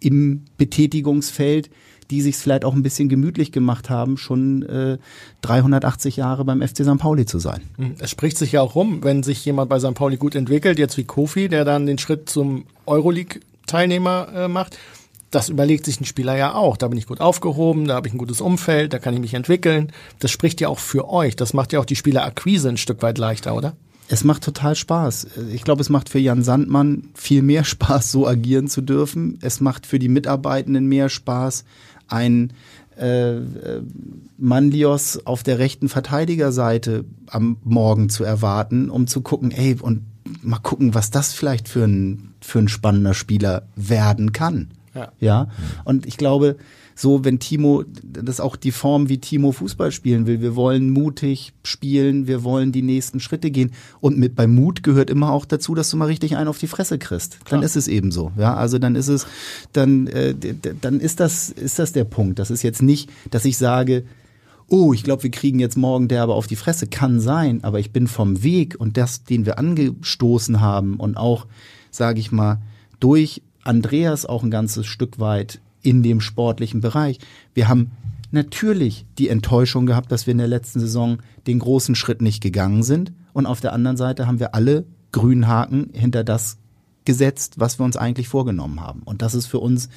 im 0.00 0.44
Betätigungsfeld, 0.56 1.70
die 2.10 2.20
sich 2.20 2.36
vielleicht 2.36 2.64
auch 2.64 2.74
ein 2.74 2.82
bisschen 2.82 3.08
gemütlich 3.08 3.50
gemacht 3.50 3.90
haben, 3.90 4.18
schon 4.18 4.62
äh, 4.64 4.98
380 5.40 6.16
Jahre 6.16 6.44
beim 6.44 6.60
FC 6.60 6.84
St. 6.84 6.98
Pauli 6.98 7.24
zu 7.24 7.38
sein. 7.38 7.62
Hm, 7.76 7.94
es 7.98 8.10
spricht 8.10 8.36
sich 8.36 8.52
ja 8.52 8.60
auch 8.60 8.74
rum, 8.74 9.02
wenn 9.02 9.22
sich 9.22 9.44
jemand 9.44 9.70
bei 9.70 9.80
St. 9.80 9.94
Pauli 9.94 10.16
gut 10.16 10.34
entwickelt, 10.34 10.78
jetzt 10.78 10.96
wie 10.96 11.04
Kofi, 11.04 11.48
der 11.48 11.64
dann 11.64 11.86
den 11.86 11.98
Schritt 11.98 12.28
zum 12.28 12.64
Euroleague-Teilnehmer 12.86 14.28
äh, 14.34 14.48
macht. 14.48 14.78
Das 15.32 15.48
überlegt 15.48 15.86
sich 15.86 15.98
ein 15.98 16.04
Spieler 16.04 16.36
ja 16.36 16.54
auch. 16.54 16.76
Da 16.76 16.88
bin 16.88 16.98
ich 16.98 17.06
gut 17.06 17.20
aufgehoben, 17.20 17.86
da 17.86 17.94
habe 17.94 18.06
ich 18.06 18.14
ein 18.14 18.18
gutes 18.18 18.40
Umfeld, 18.40 18.92
da 18.92 18.98
kann 18.98 19.14
ich 19.14 19.20
mich 19.20 19.34
entwickeln. 19.34 19.90
Das 20.20 20.30
spricht 20.30 20.60
ja 20.60 20.68
auch 20.68 20.78
für 20.78 21.08
euch. 21.08 21.34
Das 21.34 21.54
macht 21.54 21.72
ja 21.72 21.80
auch 21.80 21.86
die 21.86 21.96
Spielerakquise 21.96 22.68
ein 22.68 22.76
Stück 22.76 23.02
weit 23.02 23.18
leichter, 23.18 23.54
oder? 23.56 23.74
Es 24.08 24.24
macht 24.24 24.44
total 24.44 24.76
Spaß. 24.76 25.28
Ich 25.52 25.64
glaube, 25.64 25.80
es 25.80 25.88
macht 25.88 26.10
für 26.10 26.18
Jan 26.18 26.42
Sandmann 26.42 27.08
viel 27.14 27.40
mehr 27.40 27.64
Spaß, 27.64 28.12
so 28.12 28.28
agieren 28.28 28.68
zu 28.68 28.82
dürfen. 28.82 29.38
Es 29.40 29.60
macht 29.60 29.86
für 29.86 29.98
die 29.98 30.10
Mitarbeitenden 30.10 30.86
mehr 30.86 31.08
Spaß, 31.08 31.64
ein 32.08 32.52
äh, 32.98 33.36
äh, 33.38 33.82
Manlios 34.36 35.24
auf 35.24 35.42
der 35.42 35.58
rechten 35.58 35.88
Verteidigerseite 35.88 37.06
am 37.26 37.56
Morgen 37.64 38.10
zu 38.10 38.22
erwarten, 38.22 38.90
um 38.90 39.06
zu 39.06 39.22
gucken, 39.22 39.50
ey, 39.50 39.78
und 39.80 40.02
mal 40.42 40.58
gucken, 40.58 40.94
was 40.94 41.10
das 41.10 41.32
vielleicht 41.32 41.68
für 41.68 41.84
ein, 41.84 42.34
für 42.42 42.58
ein 42.58 42.68
spannender 42.68 43.14
Spieler 43.14 43.62
werden 43.76 44.32
kann. 44.32 44.72
Ja. 44.94 45.12
ja. 45.20 45.48
Und 45.84 46.06
ich 46.06 46.16
glaube, 46.16 46.56
so, 46.94 47.24
wenn 47.24 47.38
Timo, 47.38 47.84
das 48.02 48.36
ist 48.36 48.40
auch 48.40 48.56
die 48.56 48.70
Form, 48.70 49.08
wie 49.08 49.18
Timo 49.18 49.52
Fußball 49.52 49.92
spielen 49.92 50.26
will. 50.26 50.40
Wir 50.40 50.56
wollen 50.56 50.90
mutig 50.90 51.52
spielen, 51.64 52.26
wir 52.26 52.44
wollen 52.44 52.72
die 52.72 52.82
nächsten 52.82 53.20
Schritte 53.20 53.50
gehen. 53.50 53.72
Und 54.00 54.18
mit 54.18 54.36
beim 54.36 54.54
Mut 54.54 54.82
gehört 54.82 55.10
immer 55.10 55.32
auch 55.32 55.44
dazu, 55.44 55.74
dass 55.74 55.90
du 55.90 55.96
mal 55.96 56.06
richtig 56.06 56.36
einen 56.36 56.48
auf 56.48 56.58
die 56.58 56.66
Fresse 56.66 56.98
kriegst. 56.98 57.44
Klar. 57.44 57.60
Dann 57.60 57.66
ist 57.66 57.76
es 57.76 57.88
eben 57.88 58.12
so. 58.12 58.32
Ja, 58.36 58.54
also 58.54 58.78
dann 58.78 58.94
ist 58.94 59.08
es, 59.08 59.26
dann, 59.72 60.06
äh, 60.06 60.34
dann 60.80 61.00
ist 61.00 61.20
das, 61.20 61.48
ist 61.50 61.78
das 61.78 61.92
der 61.92 62.04
Punkt. 62.04 62.38
Das 62.38 62.50
ist 62.50 62.62
jetzt 62.62 62.82
nicht, 62.82 63.10
dass 63.30 63.44
ich 63.44 63.56
sage, 63.56 64.04
oh, 64.68 64.92
ich 64.92 65.04
glaube, 65.04 65.22
wir 65.22 65.30
kriegen 65.30 65.58
jetzt 65.58 65.76
morgen 65.76 66.08
derbe 66.08 66.34
auf 66.34 66.46
die 66.46 66.56
Fresse. 66.56 66.86
Kann 66.86 67.20
sein, 67.20 67.64
aber 67.64 67.80
ich 67.80 67.92
bin 67.92 68.06
vom 68.06 68.42
Weg 68.42 68.76
und 68.78 68.96
das, 68.96 69.24
den 69.24 69.46
wir 69.46 69.58
angestoßen 69.58 70.60
haben 70.60 70.96
und 70.96 71.16
auch, 71.16 71.46
sage 71.90 72.20
ich 72.20 72.32
mal, 72.32 72.60
durch 73.00 73.42
Andreas 73.64 74.26
auch 74.26 74.42
ein 74.42 74.50
ganzes 74.50 74.86
Stück 74.86 75.18
weit 75.18 75.60
in 75.82 76.02
dem 76.02 76.20
sportlichen 76.20 76.80
Bereich. 76.80 77.18
Wir 77.54 77.68
haben 77.68 77.90
natürlich 78.30 79.06
die 79.18 79.28
Enttäuschung 79.28 79.86
gehabt, 79.86 80.10
dass 80.10 80.26
wir 80.26 80.32
in 80.32 80.38
der 80.38 80.48
letzten 80.48 80.80
Saison 80.80 81.18
den 81.46 81.58
großen 81.58 81.94
Schritt 81.94 82.22
nicht 82.22 82.42
gegangen 82.42 82.82
sind. 82.82 83.12
Und 83.32 83.46
auf 83.46 83.60
der 83.60 83.72
anderen 83.72 83.96
Seite 83.96 84.26
haben 84.26 84.40
wir 84.40 84.54
alle 84.54 84.84
grünen 85.12 85.46
Haken 85.46 85.90
hinter 85.92 86.24
das 86.24 86.58
gesetzt, 87.04 87.54
was 87.58 87.78
wir 87.78 87.84
uns 87.84 87.96
eigentlich 87.96 88.28
vorgenommen 88.28 88.80
haben. 88.80 89.02
Und 89.04 89.22
das 89.22 89.34
ist 89.34 89.46
für 89.46 89.58
uns 89.58 89.88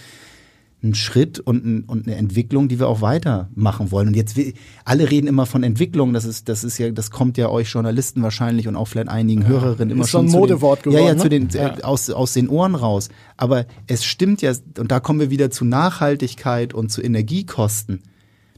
ein 0.85 0.95
Schritt 0.95 1.39
und, 1.39 1.65
ein, 1.65 1.83
und 1.83 2.07
eine 2.07 2.15
Entwicklung, 2.15 2.67
die 2.67 2.79
wir 2.79 2.87
auch 2.87 3.01
weitermachen 3.01 3.91
wollen. 3.91 4.09
Und 4.09 4.15
jetzt 4.15 4.37
alle 4.85 5.09
reden 5.09 5.27
immer 5.27 5.45
von 5.45 5.63
Entwicklung. 5.63 6.13
Das 6.13 6.25
ist, 6.25 6.47
das 6.47 6.63
ist 6.63 6.77
ja, 6.77 6.91
das 6.91 7.11
kommt 7.11 7.37
ja 7.37 7.49
euch 7.49 7.69
Journalisten 7.69 8.21
wahrscheinlich 8.23 8.67
und 8.67 8.75
auch 8.75 8.87
vielleicht 8.87 9.09
einigen 9.09 9.41
ja, 9.41 9.47
Hörerinnen 9.47 9.91
immer 9.91 10.03
ist 10.03 10.11
schon 10.11 10.29
so 10.29 10.37
ein 10.37 10.41
Modewort 10.41 10.85
den, 10.85 10.91
geworden. 10.91 11.05
Ja, 11.05 11.13
ja, 11.13 11.17
zu 11.17 11.29
den, 11.29 11.49
ja. 11.49 11.75
aus 11.83 12.09
aus 12.09 12.33
den 12.33 12.47
Ohren 12.49 12.75
raus. 12.75 13.09
Aber 13.37 13.65
es 13.87 14.05
stimmt 14.05 14.41
ja, 14.41 14.53
und 14.77 14.91
da 14.91 14.99
kommen 14.99 15.19
wir 15.19 15.29
wieder 15.29 15.51
zu 15.51 15.65
Nachhaltigkeit 15.65 16.73
und 16.73 16.91
zu 16.91 17.01
Energiekosten. 17.01 18.03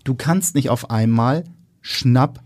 Du 0.03 0.13
kannst 0.15 0.55
nicht 0.55 0.69
auf 0.69 0.89
einmal 0.89 1.43
schnapp 1.81 2.43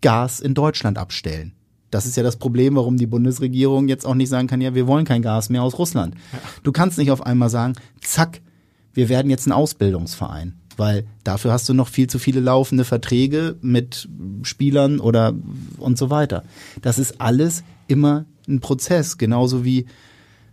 Gas 0.00 0.40
in 0.40 0.54
Deutschland 0.54 0.98
abstellen. 0.98 1.52
Das 1.90 2.06
ist 2.06 2.16
ja 2.16 2.22
das 2.24 2.36
Problem, 2.36 2.74
warum 2.74 2.96
die 2.96 3.06
Bundesregierung 3.06 3.86
jetzt 3.86 4.04
auch 4.04 4.16
nicht 4.16 4.28
sagen 4.28 4.48
kann, 4.48 4.60
ja, 4.60 4.74
wir 4.74 4.88
wollen 4.88 5.04
kein 5.04 5.22
Gas 5.22 5.48
mehr 5.48 5.62
aus 5.62 5.78
Russland. 5.78 6.16
Du 6.64 6.72
kannst 6.72 6.98
nicht 6.98 7.12
auf 7.12 7.24
einmal 7.24 7.50
sagen, 7.50 7.74
zack, 8.00 8.40
wir 8.94 9.08
werden 9.08 9.30
jetzt 9.30 9.46
ein 9.46 9.52
Ausbildungsverein. 9.52 10.54
Weil 10.76 11.04
dafür 11.22 11.52
hast 11.52 11.68
du 11.68 11.74
noch 11.74 11.86
viel 11.86 12.08
zu 12.08 12.18
viele 12.18 12.40
laufende 12.40 12.84
Verträge 12.84 13.56
mit 13.60 14.08
Spielern 14.42 14.98
oder 14.98 15.32
und 15.78 15.98
so 15.98 16.10
weiter. 16.10 16.42
Das 16.82 16.98
ist 16.98 17.20
alles 17.20 17.62
immer 17.86 18.24
ein 18.48 18.58
Prozess, 18.58 19.16
genauso 19.16 19.64
wie 19.64 19.86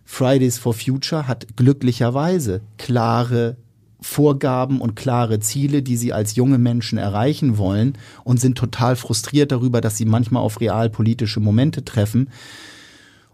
Fridays 0.05 0.57
for 0.57 0.73
Future 0.73 1.27
hat 1.27 1.55
glücklicherweise 1.55 2.61
klare 2.77 3.57
Vorgaben 4.01 4.81
und 4.81 4.95
klare 4.95 5.39
Ziele, 5.39 5.83
die 5.83 5.95
sie 5.95 6.11
als 6.11 6.35
junge 6.35 6.57
Menschen 6.57 6.97
erreichen 6.97 7.57
wollen 7.57 7.93
und 8.23 8.39
sind 8.39 8.57
total 8.57 8.95
frustriert 8.95 9.51
darüber, 9.51 9.79
dass 9.79 9.95
sie 9.95 10.05
manchmal 10.05 10.41
auf 10.41 10.59
realpolitische 10.59 11.39
Momente 11.39 11.85
treffen. 11.85 12.29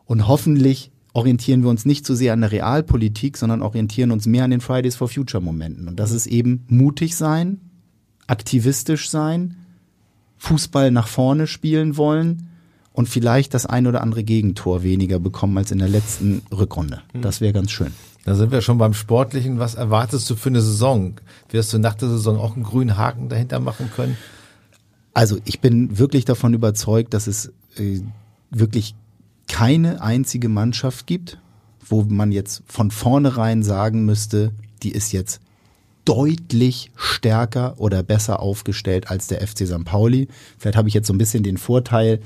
Und 0.05 0.27
hoffentlich 0.27 0.91
orientieren 1.13 1.63
wir 1.63 1.69
uns 1.69 1.85
nicht 1.85 2.05
so 2.05 2.15
sehr 2.15 2.33
an 2.33 2.41
der 2.41 2.51
Realpolitik, 2.51 3.37
sondern 3.37 3.61
orientieren 3.61 4.11
uns 4.11 4.25
mehr 4.25 4.43
an 4.43 4.51
den 4.51 4.61
Fridays 4.61 4.95
for 4.95 5.07
Future 5.07 5.41
Momenten. 5.41 5.87
Und 5.87 5.99
das 5.99 6.11
ist 6.11 6.27
eben 6.27 6.65
mutig 6.67 7.15
sein, 7.15 7.59
aktivistisch 8.27 9.09
sein, 9.09 9.57
Fußball 10.37 10.91
nach 10.91 11.07
vorne 11.07 11.47
spielen 11.47 11.97
wollen 11.97 12.49
und 12.93 13.09
vielleicht 13.09 13.53
das 13.53 13.65
ein 13.65 13.87
oder 13.87 14.01
andere 14.01 14.23
Gegentor 14.23 14.83
weniger 14.83 15.19
bekommen 15.19 15.57
als 15.57 15.71
in 15.71 15.79
der 15.79 15.89
letzten 15.89 16.41
Rückrunde. 16.51 17.01
Mhm. 17.13 17.21
Das 17.21 17.41
wäre 17.41 17.53
ganz 17.53 17.71
schön. 17.71 17.93
Da 18.25 18.35
sind 18.35 18.51
wir 18.51 18.61
schon 18.61 18.77
beim 18.77 18.93
Sportlichen. 18.93 19.57
Was 19.57 19.75
erwartest 19.75 20.29
du 20.29 20.35
für 20.35 20.49
eine 20.49 20.61
Saison? 20.61 21.13
Wirst 21.49 21.71
du 21.73 21.79
nach 21.79 21.95
der 21.95 22.09
Saison 22.09 22.37
auch 22.37 22.55
einen 22.55 22.63
grünen 22.63 22.97
Haken 22.97 23.29
dahinter 23.29 23.59
machen 23.59 23.89
können? 23.95 24.17
Also 25.13 25.37
ich 25.45 25.61
bin 25.61 25.97
wirklich 25.97 26.25
davon 26.25 26.53
überzeugt, 26.53 27.13
dass 27.13 27.27
es 27.27 27.53
äh, 27.77 28.01
wirklich 28.51 28.95
keine 29.47 30.01
einzige 30.01 30.49
Mannschaft 30.49 31.07
gibt, 31.07 31.39
wo 31.85 32.03
man 32.03 32.31
jetzt 32.31 32.63
von 32.67 32.91
vornherein 32.91 33.63
sagen 33.63 34.05
müsste, 34.05 34.51
die 34.83 34.91
ist 34.91 35.11
jetzt 35.11 35.41
deutlich 36.05 36.91
stärker 36.95 37.79
oder 37.79 38.01
besser 38.01 38.39
aufgestellt 38.39 39.09
als 39.09 39.27
der 39.27 39.45
FC 39.45 39.67
St. 39.67 39.83
Pauli. 39.83 40.29
Vielleicht 40.57 40.77
habe 40.77 40.87
ich 40.87 40.93
jetzt 40.93 41.07
so 41.07 41.13
ein 41.13 41.17
bisschen 41.17 41.43
den 41.43 41.57
Vorteil, 41.57 42.21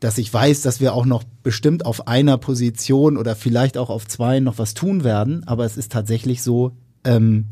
dass 0.00 0.18
ich 0.18 0.32
weiß, 0.32 0.62
dass 0.62 0.80
wir 0.80 0.92
auch 0.92 1.06
noch 1.06 1.24
bestimmt 1.42 1.86
auf 1.86 2.06
einer 2.06 2.38
Position 2.38 3.16
oder 3.16 3.34
vielleicht 3.36 3.78
auch 3.78 3.90
auf 3.90 4.06
zwei 4.06 4.40
noch 4.40 4.58
was 4.58 4.74
tun 4.74 5.02
werden. 5.02 5.46
Aber 5.46 5.64
es 5.64 5.76
ist 5.76 5.92
tatsächlich 5.92 6.42
so, 6.42 6.72
ähm, 7.04 7.46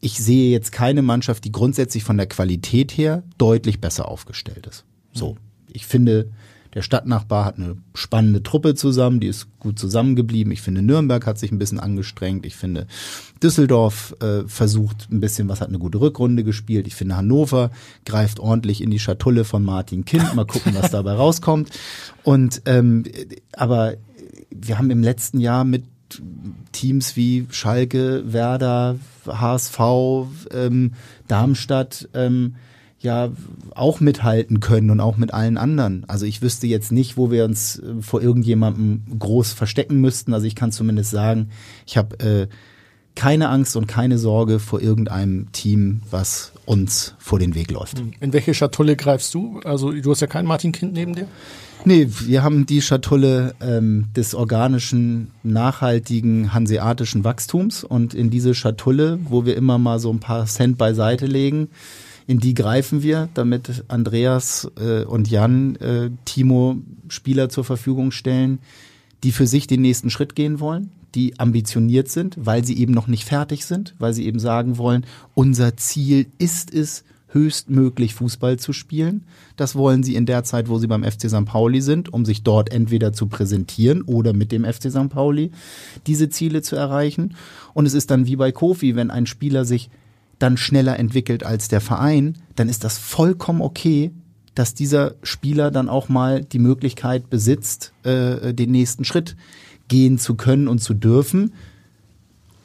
ich 0.00 0.18
sehe 0.18 0.50
jetzt 0.50 0.72
keine 0.72 1.02
Mannschaft, 1.02 1.44
die 1.44 1.52
grundsätzlich 1.52 2.04
von 2.04 2.16
der 2.16 2.26
Qualität 2.26 2.92
her 2.92 3.22
deutlich 3.38 3.80
besser 3.80 4.08
aufgestellt 4.08 4.66
ist. 4.66 4.84
So, 5.12 5.36
ich 5.72 5.86
finde, 5.86 6.30
der 6.76 6.82
Stadtnachbar 6.82 7.46
hat 7.46 7.56
eine 7.56 7.78
spannende 7.94 8.42
Truppe 8.42 8.74
zusammen, 8.74 9.18
die 9.18 9.28
ist 9.28 9.48
gut 9.60 9.78
zusammengeblieben. 9.78 10.52
Ich 10.52 10.60
finde, 10.60 10.82
Nürnberg 10.82 11.26
hat 11.26 11.38
sich 11.38 11.50
ein 11.50 11.58
bisschen 11.58 11.80
angestrengt. 11.80 12.44
Ich 12.44 12.54
finde, 12.54 12.86
Düsseldorf 13.42 14.14
äh, 14.20 14.46
versucht 14.46 15.10
ein 15.10 15.20
bisschen 15.20 15.48
was, 15.48 15.62
hat 15.62 15.68
eine 15.68 15.78
gute 15.78 15.98
Rückrunde 16.02 16.44
gespielt. 16.44 16.86
Ich 16.86 16.94
finde, 16.94 17.16
Hannover 17.16 17.70
greift 18.04 18.40
ordentlich 18.40 18.82
in 18.82 18.90
die 18.90 18.98
Schatulle 18.98 19.44
von 19.44 19.64
Martin 19.64 20.04
Kind. 20.04 20.34
Mal 20.34 20.44
gucken, 20.44 20.74
was 20.74 20.90
dabei 20.90 21.12
rauskommt. 21.14 21.70
Und 22.24 22.60
ähm, 22.66 23.04
aber 23.54 23.94
wir 24.50 24.76
haben 24.76 24.90
im 24.90 25.02
letzten 25.02 25.40
Jahr 25.40 25.64
mit 25.64 25.84
Teams 26.72 27.16
wie 27.16 27.46
Schalke, 27.50 28.22
Werder, 28.30 28.96
HSV, 29.26 29.80
ähm, 30.52 30.92
Darmstadt 31.26 32.06
ähm, 32.12 32.56
ja 33.06 33.30
auch 33.74 34.00
mithalten 34.00 34.60
können 34.60 34.90
und 34.90 35.00
auch 35.00 35.16
mit 35.16 35.32
allen 35.32 35.56
anderen. 35.56 36.04
Also 36.08 36.26
ich 36.26 36.42
wüsste 36.42 36.66
jetzt 36.66 36.92
nicht, 36.92 37.16
wo 37.16 37.30
wir 37.30 37.44
uns 37.44 37.78
äh, 37.78 38.02
vor 38.02 38.20
irgendjemandem 38.20 39.02
groß 39.18 39.52
verstecken 39.52 40.00
müssten. 40.00 40.34
Also 40.34 40.46
ich 40.46 40.54
kann 40.54 40.72
zumindest 40.72 41.10
sagen, 41.10 41.50
ich 41.86 41.96
habe 41.96 42.18
äh, 42.20 42.46
keine 43.14 43.48
Angst 43.48 43.76
und 43.76 43.86
keine 43.86 44.18
Sorge 44.18 44.58
vor 44.58 44.80
irgendeinem 44.80 45.50
Team, 45.52 46.02
was 46.10 46.52
uns 46.66 47.14
vor 47.18 47.38
den 47.38 47.54
Weg 47.54 47.70
läuft. 47.70 48.02
In 48.20 48.32
welche 48.32 48.52
Schatulle 48.52 48.94
greifst 48.94 49.32
du? 49.34 49.60
Also 49.64 49.90
du 49.92 50.10
hast 50.10 50.20
ja 50.20 50.26
kein 50.26 50.44
Martin 50.44 50.72
Kind 50.72 50.92
neben 50.92 51.14
dir? 51.14 51.26
Nee, 51.84 52.08
wir 52.26 52.42
haben 52.42 52.66
die 52.66 52.82
Schatulle 52.82 53.54
ähm, 53.60 54.06
des 54.14 54.34
organischen, 54.34 55.30
nachhaltigen, 55.42 56.52
hanseatischen 56.52 57.24
Wachstums 57.24 57.84
und 57.84 58.12
in 58.12 58.28
diese 58.28 58.54
Schatulle, 58.54 59.18
wo 59.22 59.46
wir 59.46 59.56
immer 59.56 59.78
mal 59.78 59.98
so 59.98 60.12
ein 60.12 60.20
paar 60.20 60.46
Cent 60.46 60.78
beiseite 60.78 61.26
legen, 61.26 61.68
in 62.26 62.38
die 62.40 62.54
greifen 62.54 63.02
wir, 63.02 63.28
damit 63.34 63.84
Andreas 63.88 64.70
äh, 64.78 65.04
und 65.04 65.30
Jan 65.30 65.76
äh, 65.76 66.10
Timo 66.24 66.76
Spieler 67.08 67.48
zur 67.48 67.64
Verfügung 67.64 68.10
stellen, 68.10 68.58
die 69.22 69.32
für 69.32 69.46
sich 69.46 69.66
den 69.66 69.82
nächsten 69.82 70.10
Schritt 70.10 70.34
gehen 70.34 70.60
wollen, 70.60 70.90
die 71.14 71.38
ambitioniert 71.38 72.08
sind, 72.08 72.36
weil 72.38 72.64
sie 72.64 72.78
eben 72.78 72.92
noch 72.92 73.06
nicht 73.06 73.24
fertig 73.24 73.64
sind, 73.64 73.94
weil 73.98 74.12
sie 74.12 74.26
eben 74.26 74.38
sagen 74.38 74.76
wollen, 74.76 75.06
unser 75.34 75.76
Ziel 75.76 76.26
ist 76.38 76.74
es, 76.74 77.04
höchstmöglich 77.28 78.14
Fußball 78.14 78.58
zu 78.58 78.72
spielen. 78.72 79.24
Das 79.56 79.74
wollen 79.74 80.02
sie 80.02 80.14
in 80.14 80.26
der 80.26 80.44
Zeit, 80.44 80.68
wo 80.68 80.78
sie 80.78 80.86
beim 80.86 81.04
FC 81.04 81.28
St. 81.28 81.44
Pauli 81.44 81.82
sind, 81.82 82.12
um 82.12 82.24
sich 82.24 82.42
dort 82.42 82.72
entweder 82.72 83.12
zu 83.12 83.26
präsentieren 83.26 84.02
oder 84.02 84.32
mit 84.32 84.52
dem 84.52 84.64
FC 84.64 84.90
St. 84.90 85.10
Pauli 85.10 85.50
diese 86.06 86.30
Ziele 86.30 86.62
zu 86.62 86.76
erreichen. 86.76 87.34
Und 87.74 87.84
es 87.84 87.94
ist 87.94 88.10
dann 88.10 88.26
wie 88.26 88.36
bei 88.36 88.52
Kofi, 88.52 88.96
wenn 88.96 89.10
ein 89.10 89.26
Spieler 89.26 89.64
sich 89.64 89.90
dann 90.38 90.56
schneller 90.56 90.98
entwickelt 90.98 91.44
als 91.44 91.68
der 91.68 91.80
Verein, 91.80 92.38
dann 92.54 92.68
ist 92.68 92.84
das 92.84 92.98
vollkommen 92.98 93.62
okay, 93.62 94.10
dass 94.54 94.74
dieser 94.74 95.14
Spieler 95.22 95.70
dann 95.70 95.88
auch 95.88 96.08
mal 96.08 96.42
die 96.42 96.58
Möglichkeit 96.58 97.28
besitzt, 97.30 97.92
äh, 98.04 98.54
den 98.54 98.70
nächsten 98.70 99.04
Schritt 99.04 99.36
gehen 99.88 100.18
zu 100.18 100.34
können 100.34 100.68
und 100.68 100.80
zu 100.80 100.94
dürfen. 100.94 101.52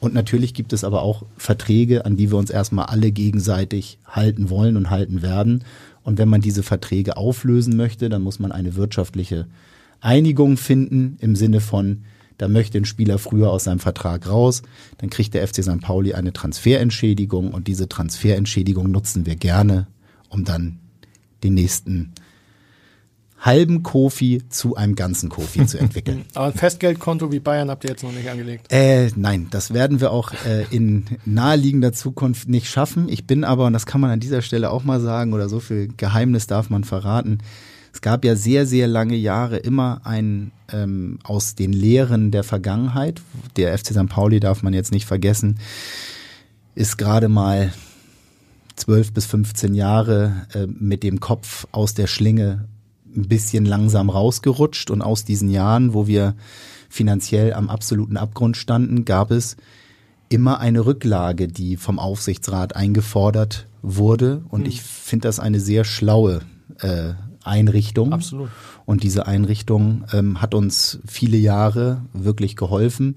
Und 0.00 0.14
natürlich 0.14 0.54
gibt 0.54 0.72
es 0.72 0.84
aber 0.84 1.02
auch 1.02 1.24
Verträge, 1.36 2.04
an 2.04 2.16
die 2.16 2.30
wir 2.30 2.38
uns 2.38 2.50
erstmal 2.50 2.86
alle 2.86 3.12
gegenseitig 3.12 3.98
halten 4.06 4.50
wollen 4.50 4.76
und 4.76 4.90
halten 4.90 5.22
werden. 5.22 5.64
Und 6.02 6.18
wenn 6.18 6.28
man 6.28 6.40
diese 6.40 6.62
Verträge 6.62 7.16
auflösen 7.16 7.76
möchte, 7.76 8.08
dann 8.08 8.22
muss 8.22 8.40
man 8.40 8.52
eine 8.52 8.74
wirtschaftliche 8.74 9.46
Einigung 10.00 10.56
finden 10.56 11.16
im 11.20 11.36
Sinne 11.36 11.60
von, 11.60 12.04
da 12.38 12.48
möchte 12.48 12.78
ein 12.78 12.84
Spieler 12.84 13.18
früher 13.18 13.50
aus 13.50 13.64
seinem 13.64 13.78
Vertrag 13.78 14.28
raus, 14.28 14.62
dann 14.98 15.10
kriegt 15.10 15.34
der 15.34 15.46
FC 15.46 15.62
St. 15.62 15.80
Pauli 15.80 16.14
eine 16.14 16.32
Transferentschädigung 16.32 17.52
und 17.52 17.68
diese 17.68 17.88
Transferentschädigung 17.88 18.90
nutzen 18.90 19.26
wir 19.26 19.36
gerne, 19.36 19.86
um 20.28 20.44
dann 20.44 20.78
den 21.42 21.54
nächsten 21.54 22.12
halben 23.42 23.82
Kofi 23.82 24.42
zu 24.48 24.76
einem 24.76 24.94
ganzen 24.94 25.28
Kofi 25.28 25.66
zu 25.66 25.78
entwickeln. 25.80 26.24
Aber 26.34 26.46
ein 26.46 26.52
Festgeldkonto 26.52 27.32
wie 27.32 27.40
Bayern 27.40 27.70
habt 27.70 27.84
ihr 27.84 27.90
jetzt 27.90 28.04
noch 28.04 28.12
nicht 28.12 28.30
angelegt? 28.30 28.72
Äh, 28.72 29.10
nein, 29.16 29.48
das 29.50 29.74
werden 29.74 30.00
wir 30.00 30.12
auch 30.12 30.32
äh, 30.46 30.64
in 30.70 31.04
naheliegender 31.24 31.92
Zukunft 31.92 32.48
nicht 32.48 32.68
schaffen. 32.68 33.08
Ich 33.08 33.26
bin 33.26 33.44
aber, 33.44 33.66
und 33.66 33.72
das 33.72 33.86
kann 33.86 34.00
man 34.00 34.10
an 34.10 34.20
dieser 34.20 34.42
Stelle 34.42 34.70
auch 34.70 34.84
mal 34.84 35.00
sagen, 35.00 35.32
oder 35.32 35.48
so 35.48 35.60
viel 35.60 35.88
Geheimnis 35.96 36.46
darf 36.46 36.70
man 36.70 36.84
verraten, 36.84 37.38
es 37.92 38.00
gab 38.00 38.24
ja 38.24 38.36
sehr, 38.36 38.66
sehr 38.66 38.86
lange 38.86 39.16
Jahre 39.16 39.58
immer 39.58 40.00
ein 40.04 40.52
ähm, 40.72 41.18
aus 41.24 41.54
den 41.54 41.72
Lehren 41.72 42.30
der 42.30 42.42
Vergangenheit, 42.42 43.20
der 43.56 43.76
FC 43.76 43.88
St. 43.88 44.08
Pauli 44.08 44.40
darf 44.40 44.62
man 44.62 44.72
jetzt 44.72 44.92
nicht 44.92 45.06
vergessen, 45.06 45.58
ist 46.74 46.96
gerade 46.96 47.28
mal 47.28 47.72
zwölf 48.76 49.12
bis 49.12 49.26
15 49.26 49.74
Jahre 49.74 50.46
äh, 50.54 50.66
mit 50.66 51.02
dem 51.02 51.20
Kopf 51.20 51.66
aus 51.72 51.94
der 51.94 52.06
Schlinge 52.06 52.66
ein 53.14 53.28
bisschen 53.28 53.66
langsam 53.66 54.08
rausgerutscht 54.08 54.90
und 54.90 55.02
aus 55.02 55.24
diesen 55.24 55.50
Jahren, 55.50 55.92
wo 55.92 56.06
wir 56.06 56.34
finanziell 56.88 57.52
am 57.52 57.68
absoluten 57.68 58.16
Abgrund 58.16 58.56
standen, 58.56 59.04
gab 59.04 59.30
es 59.30 59.56
immer 60.30 60.60
eine 60.60 60.86
Rücklage, 60.86 61.46
die 61.46 61.76
vom 61.76 61.98
Aufsichtsrat 61.98 62.74
eingefordert 62.74 63.66
wurde. 63.82 64.42
Und 64.48 64.62
mhm. 64.62 64.66
ich 64.66 64.82
finde 64.82 65.28
das 65.28 65.38
eine 65.38 65.60
sehr 65.60 65.84
schlaue 65.84 66.40
äh, 66.80 67.12
Einrichtung. 67.44 68.12
Absolut. 68.12 68.50
Und 68.84 69.02
diese 69.02 69.26
Einrichtung 69.26 70.04
ähm, 70.12 70.40
hat 70.40 70.54
uns 70.54 70.98
viele 71.06 71.36
Jahre 71.36 72.02
wirklich 72.12 72.56
geholfen. 72.56 73.16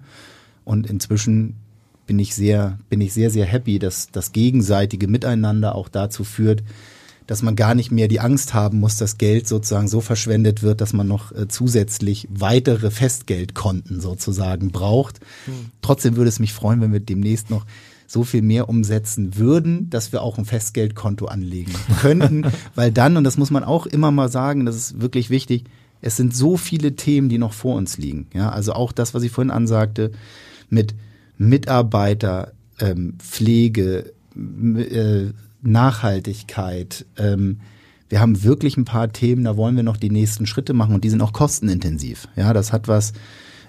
Und 0.63 0.89
inzwischen 0.89 1.55
bin 2.05 2.19
ich 2.19 2.35
sehr, 2.35 2.79
bin 2.89 3.01
ich 3.01 3.13
sehr, 3.13 3.29
sehr 3.29 3.45
happy, 3.45 3.79
dass 3.79 4.09
das 4.11 4.31
gegenseitige 4.31 5.07
Miteinander 5.07 5.75
auch 5.75 5.89
dazu 5.89 6.23
führt, 6.23 6.63
dass 7.27 7.41
man 7.41 7.55
gar 7.55 7.73
nicht 7.73 7.91
mehr 7.91 8.07
die 8.07 8.19
Angst 8.19 8.53
haben 8.53 8.79
muss, 8.79 8.97
dass 8.97 9.17
Geld 9.17 9.47
sozusagen 9.47 9.87
so 9.87 9.99
verschwendet 10.01 10.61
wird, 10.61 10.81
dass 10.81 10.93
man 10.93 11.07
noch 11.07 11.31
äh, 11.31 11.47
zusätzlich 11.47 12.27
weitere 12.29 12.91
Festgeldkonten 12.91 13.99
sozusagen 13.99 14.69
braucht. 14.69 15.19
Hm. 15.45 15.71
Trotzdem 15.81 16.17
würde 16.17 16.29
es 16.29 16.39
mich 16.39 16.53
freuen, 16.53 16.81
wenn 16.81 16.93
wir 16.93 16.99
demnächst 16.99 17.49
noch 17.49 17.65
so 18.07 18.23
viel 18.23 18.41
mehr 18.41 18.69
umsetzen 18.69 19.37
würden, 19.37 19.89
dass 19.89 20.11
wir 20.11 20.21
auch 20.21 20.37
ein 20.37 20.45
Festgeldkonto 20.45 21.25
anlegen 21.25 21.73
könnten, 22.01 22.45
weil 22.75 22.91
dann, 22.91 23.17
und 23.17 23.23
das 23.23 23.37
muss 23.37 23.51
man 23.51 23.63
auch 23.63 23.85
immer 23.85 24.11
mal 24.11 24.29
sagen, 24.29 24.65
das 24.65 24.75
ist 24.75 25.01
wirklich 25.01 25.29
wichtig, 25.29 25.65
es 26.01 26.17
sind 26.17 26.35
so 26.35 26.57
viele 26.57 26.95
Themen, 26.95 27.29
die 27.29 27.37
noch 27.37 27.53
vor 27.53 27.75
uns 27.75 27.97
liegen. 27.97 28.27
Ja, 28.33 28.49
also 28.49 28.73
auch 28.73 28.91
das, 28.91 29.13
was 29.13 29.23
ich 29.23 29.31
vorhin 29.31 29.51
ansagte, 29.51 30.11
mit 30.69 30.93
Mitarbeiter, 31.37 32.53
ähm, 32.79 33.15
Pflege, 33.17 34.13
äh, 34.35 35.31
Nachhaltigkeit. 35.61 37.05
Ähm, 37.17 37.59
wir 38.09 38.19
haben 38.19 38.43
wirklich 38.43 38.77
ein 38.77 38.85
paar 38.85 39.11
Themen, 39.11 39.43
da 39.43 39.57
wollen 39.57 39.75
wir 39.75 39.83
noch 39.83 39.97
die 39.97 40.11
nächsten 40.11 40.45
Schritte 40.45 40.73
machen 40.73 40.93
und 40.93 41.03
die 41.03 41.09
sind 41.09 41.21
auch 41.21 41.33
kostenintensiv. 41.33 42.27
Ja, 42.35 42.53
das 42.53 42.71
hat 42.71 42.87
was 42.87 43.13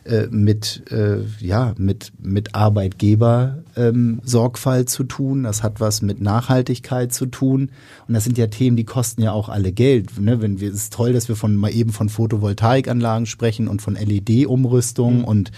äh, 0.07 0.29
mit 0.31 0.83
äh, 0.91 1.19
ja 1.41 1.75
mit 1.79 2.13
mit 2.23 2.55
Arbeitgeber 2.55 3.59
ähm, 3.77 4.21
Sorgfalt 4.25 4.89
zu 4.89 5.05
tun. 5.05 5.45
Das 5.45 5.63
hat 5.63 5.81
was 5.81 6.03
mit 6.03 6.21
Nachhaltigkeit 6.21 7.13
zu 7.13 7.27
tun. 7.27 7.71
Und 8.09 8.15
das 8.15 8.25
sind 8.25 8.39
ja 8.39 8.47
Themen, 8.47 8.77
die 8.77 8.85
kosten 8.85 9.23
ja 9.23 9.33
auch 9.33 9.49
alle 9.49 9.73
Geld. 9.73 10.19
Ne? 10.21 10.41
Wenn 10.41 10.61
wir, 10.61 10.71
es 10.71 10.77
ist 10.77 10.93
toll, 10.93 11.13
dass 11.13 11.29
wir 11.29 11.37
von 11.37 11.57
mal 11.57 11.75
eben 11.75 11.93
von 11.93 12.09
Photovoltaikanlagen 12.09 13.27
sprechen 13.27 13.69
und 13.69 13.83
von 13.83 13.95
LED-Umrüstung 13.95 15.19
mhm. 15.19 15.25
und 15.25 15.53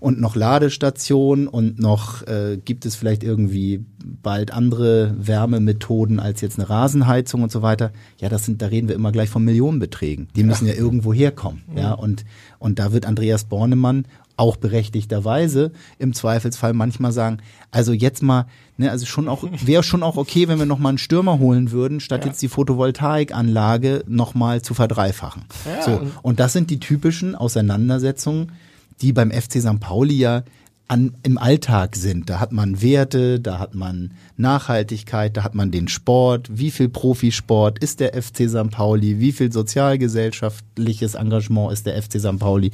und 0.00 0.18
noch 0.18 0.34
Ladestationen 0.34 1.46
und 1.46 1.78
noch 1.78 2.26
äh, 2.26 2.58
gibt 2.64 2.86
es 2.86 2.96
vielleicht 2.96 3.22
irgendwie 3.22 3.84
bald 4.22 4.52
andere 4.52 5.14
Wärmemethoden 5.18 6.18
als 6.18 6.40
jetzt 6.40 6.58
eine 6.58 6.68
Rasenheizung 6.68 7.42
und 7.42 7.52
so 7.52 7.62
weiter. 7.62 7.92
Ja, 8.18 8.30
das 8.30 8.46
sind, 8.46 8.62
da 8.62 8.66
reden 8.66 8.88
wir 8.88 8.94
immer 8.94 9.12
gleich 9.12 9.28
von 9.28 9.44
Millionenbeträgen. 9.44 10.28
Die 10.34 10.42
müssen 10.42 10.66
ja, 10.66 10.72
ja 10.72 10.78
irgendwo 10.78 11.12
herkommen. 11.12 11.62
Mhm. 11.70 11.78
Ja, 11.78 11.92
und, 11.92 12.24
und 12.58 12.78
da 12.78 12.92
wird 12.92 13.04
Andreas 13.04 13.44
Bornemann 13.44 14.06
auch 14.36 14.56
berechtigterweise 14.56 15.70
im 15.98 16.14
Zweifelsfall 16.14 16.72
manchmal 16.72 17.12
sagen, 17.12 17.38
also 17.70 17.92
jetzt 17.92 18.22
mal, 18.22 18.46
ne, 18.78 18.90
also 18.90 19.04
schon 19.04 19.28
auch, 19.28 19.44
wäre 19.64 19.82
schon 19.82 20.02
auch 20.02 20.16
okay, 20.16 20.48
wenn 20.48 20.58
wir 20.58 20.64
noch 20.64 20.78
mal 20.78 20.88
einen 20.88 20.98
Stürmer 20.98 21.38
holen 21.38 21.72
würden, 21.72 22.00
statt 22.00 22.24
ja. 22.24 22.30
jetzt 22.30 22.40
die 22.40 22.48
Photovoltaikanlage 22.48 24.04
noch 24.08 24.34
mal 24.34 24.62
zu 24.62 24.72
verdreifachen. 24.72 25.42
Ja, 25.66 25.82
so. 25.82 26.00
Und 26.22 26.40
das 26.40 26.54
sind 26.54 26.70
die 26.70 26.80
typischen 26.80 27.34
Auseinandersetzungen, 27.34 28.52
die 29.00 29.12
beim 29.12 29.30
FC 29.30 29.60
St. 29.60 29.80
Pauli 29.80 30.14
ja 30.14 30.44
an, 30.90 31.14
im 31.22 31.38
Alltag 31.38 31.94
sind. 31.94 32.28
Da 32.28 32.40
hat 32.40 32.50
man 32.50 32.82
Werte, 32.82 33.38
da 33.38 33.60
hat 33.60 33.74
man 33.74 34.12
Nachhaltigkeit, 34.36 35.36
da 35.36 35.44
hat 35.44 35.54
man 35.54 35.70
den 35.70 35.86
Sport, 35.86 36.48
wie 36.52 36.72
viel 36.72 36.88
Profisport 36.88 37.78
ist 37.78 38.00
der 38.00 38.20
FC 38.20 38.48
St. 38.48 38.70
Pauli, 38.70 39.20
wie 39.20 39.30
viel 39.30 39.52
sozialgesellschaftliches 39.52 41.14
Engagement 41.14 41.72
ist 41.72 41.86
der 41.86 42.02
FC 42.02 42.18
St. 42.18 42.40
Pauli. 42.40 42.72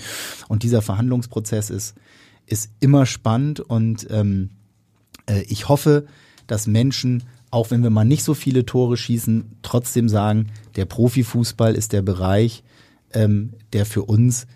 Und 0.48 0.62
dieser 0.62 0.80
Verhandlungsprozess 0.80 1.68
ist, 1.68 1.94
ist 2.46 2.70
immer 2.80 3.04
spannend 3.04 3.60
und 3.60 4.06
ähm, 4.10 4.50
äh, 5.26 5.42
ich 5.42 5.68
hoffe, 5.68 6.06
dass 6.46 6.66
Menschen, 6.66 7.24
auch 7.50 7.70
wenn 7.70 7.82
wir 7.82 7.90
mal 7.90 8.04
nicht 8.04 8.24
so 8.24 8.32
viele 8.32 8.64
Tore 8.64 8.96
schießen, 8.96 9.58
trotzdem 9.60 10.08
sagen, 10.08 10.46
der 10.76 10.86
Profifußball 10.86 11.74
ist 11.74 11.92
der 11.92 12.02
Bereich, 12.02 12.62
ähm, 13.12 13.52
der 13.74 13.84
für 13.84 14.04
uns 14.04 14.46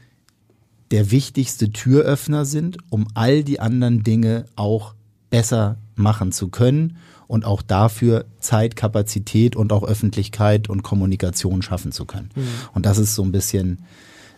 der 0.91 1.11
wichtigste 1.11 1.71
Türöffner 1.71 2.45
sind, 2.45 2.79
um 2.91 3.07
all 3.15 3.45
die 3.45 3.61
anderen 3.61 4.03
Dinge 4.03 4.47
auch 4.57 4.95
besser 5.31 5.77
machen 5.95 6.33
zu 6.33 6.49
können 6.49 6.97
und 7.29 7.45
auch 7.45 7.63
dafür 7.63 8.25
Zeit, 8.41 8.75
Kapazität 8.75 9.55
und 9.55 9.73
auch 9.73 9.85
Öffentlichkeit 9.85 10.69
und 10.69 10.83
Kommunikation 10.83 11.63
schaffen 11.63 11.93
zu 11.93 12.05
können. 12.05 12.31
Mhm. 12.35 12.49
Und 12.75 12.87
das 12.87 12.99
ist 12.99 13.15
so 13.15 13.23
ein 13.23 13.31
bisschen 13.31 13.85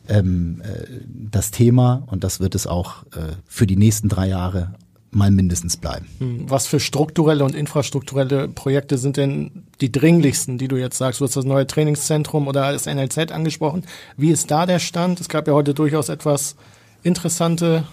ähm, 0.08 0.60
äh, 0.62 0.86
das 1.30 1.50
Thema 1.52 2.02
und 2.06 2.24
das 2.24 2.40
wird 2.40 2.54
es 2.54 2.66
auch 2.66 3.04
äh, 3.12 3.36
für 3.46 3.66
die 3.66 3.76
nächsten 3.76 4.08
drei 4.08 4.28
Jahre 4.28 4.74
mal 5.12 5.30
mindestens 5.30 5.76
bleiben. 5.76 6.06
Hm, 6.18 6.50
was 6.50 6.66
für 6.66 6.80
strukturelle 6.80 7.44
und 7.44 7.54
infrastrukturelle 7.54 8.48
Projekte 8.48 8.98
sind 8.98 9.16
denn 9.16 9.64
die 9.80 9.92
dringlichsten, 9.92 10.58
die 10.58 10.68
du 10.68 10.76
jetzt 10.76 10.98
sagst? 10.98 11.20
Du 11.20 11.24
hast 11.24 11.36
das 11.36 11.44
neue 11.44 11.66
Trainingszentrum 11.66 12.48
oder 12.48 12.72
das 12.72 12.86
NLZ 12.86 13.30
angesprochen. 13.30 13.84
Wie 14.16 14.30
ist 14.30 14.50
da 14.50 14.66
der 14.66 14.78
Stand? 14.78 15.20
Es 15.20 15.28
gab 15.28 15.46
ja 15.46 15.54
heute 15.54 15.74
durchaus 15.74 16.08
etwas 16.08 16.56
interessante 17.02 17.84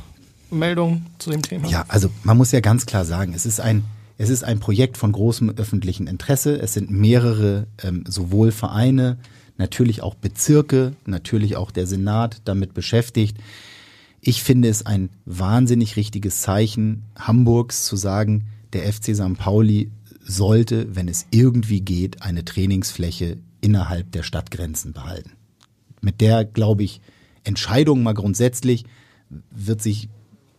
Meldungen 0.49 1.05
zu 1.19 1.29
dem 1.29 1.41
Thema. 1.41 1.67
Ja, 1.67 1.85
also 1.87 2.09
man 2.23 2.37
muss 2.37 2.51
ja 2.51 2.61
ganz 2.61 2.85
klar 2.85 3.05
sagen, 3.05 3.33
es 3.33 3.45
ist 3.45 3.59
ein 3.59 3.83
es 4.21 4.29
ist 4.29 4.43
ein 4.43 4.59
Projekt 4.59 4.97
von 4.97 5.13
großem 5.13 5.51
öffentlichen 5.55 6.05
Interesse. 6.05 6.59
Es 6.59 6.73
sind 6.73 6.91
mehrere 6.91 7.67
ähm, 7.81 8.03
sowohl 8.05 8.51
Vereine, 8.51 9.17
natürlich 9.57 10.01
auch 10.01 10.13
Bezirke, 10.13 10.91
natürlich 11.05 11.55
auch 11.55 11.71
der 11.71 11.87
Senat 11.87 12.41
damit 12.43 12.73
beschäftigt. 12.73 13.37
Ich 14.21 14.43
finde 14.43 14.67
es 14.67 14.85
ein 14.85 15.09
wahnsinnig 15.25 15.95
richtiges 15.95 16.41
Zeichen 16.41 17.03
Hamburgs 17.17 17.85
zu 17.85 17.95
sagen, 17.95 18.45
der 18.73 18.91
FC 18.91 19.15
St. 19.15 19.37
Pauli 19.37 19.91
sollte, 20.21 20.95
wenn 20.95 21.07
es 21.07 21.25
irgendwie 21.31 21.81
geht, 21.81 22.21
eine 22.21 22.45
Trainingsfläche 22.45 23.37
innerhalb 23.61 24.11
der 24.11 24.23
Stadtgrenzen 24.23 24.93
behalten. 24.93 25.31
Mit 26.01 26.21
der, 26.21 26.45
glaube 26.45 26.83
ich, 26.83 27.01
Entscheidung 27.43 28.03
mal 28.03 28.13
grundsätzlich 28.13 28.85
wird 29.51 29.81
sich 29.81 30.09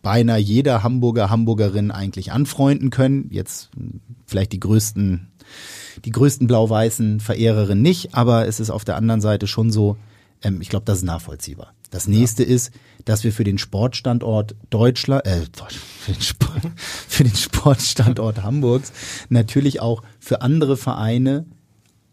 beinahe 0.01 0.39
jeder 0.39 0.83
Hamburger, 0.83 1.29
Hamburgerin 1.29 1.91
eigentlich 1.91 2.31
anfreunden 2.31 2.89
können. 2.89 3.27
Jetzt 3.29 3.69
vielleicht 4.25 4.51
die 4.51 4.59
größten, 4.59 5.27
die 6.03 6.11
größten 6.11 6.47
blau-weißen 6.47 7.19
Verehrerinnen 7.19 7.81
nicht, 7.81 8.15
aber 8.15 8.47
es 8.47 8.59
ist 8.59 8.71
auf 8.71 8.83
der 8.83 8.95
anderen 8.95 9.21
Seite 9.21 9.47
schon 9.47 9.71
so, 9.71 9.97
ähm, 10.41 10.61
ich 10.61 10.69
glaube, 10.69 10.85
das 10.85 10.99
ist 10.99 11.03
nachvollziehbar. 11.03 11.73
Das 11.89 12.07
nächste 12.07 12.43
ja. 12.43 12.49
ist, 12.49 12.71
dass 13.05 13.23
wir 13.23 13.33
für 13.33 13.43
den 13.43 13.57
Sportstandort 13.57 14.55
Deutschland, 14.69 15.25
äh, 15.25 15.41
für 15.99 16.13
den, 16.13 16.21
Sport, 16.21 16.61
für 16.75 17.23
den 17.23 17.35
Sportstandort 17.35 18.43
Hamburgs 18.43 18.91
natürlich 19.29 19.81
auch 19.81 20.03
für 20.19 20.41
andere 20.41 20.77
Vereine 20.77 21.45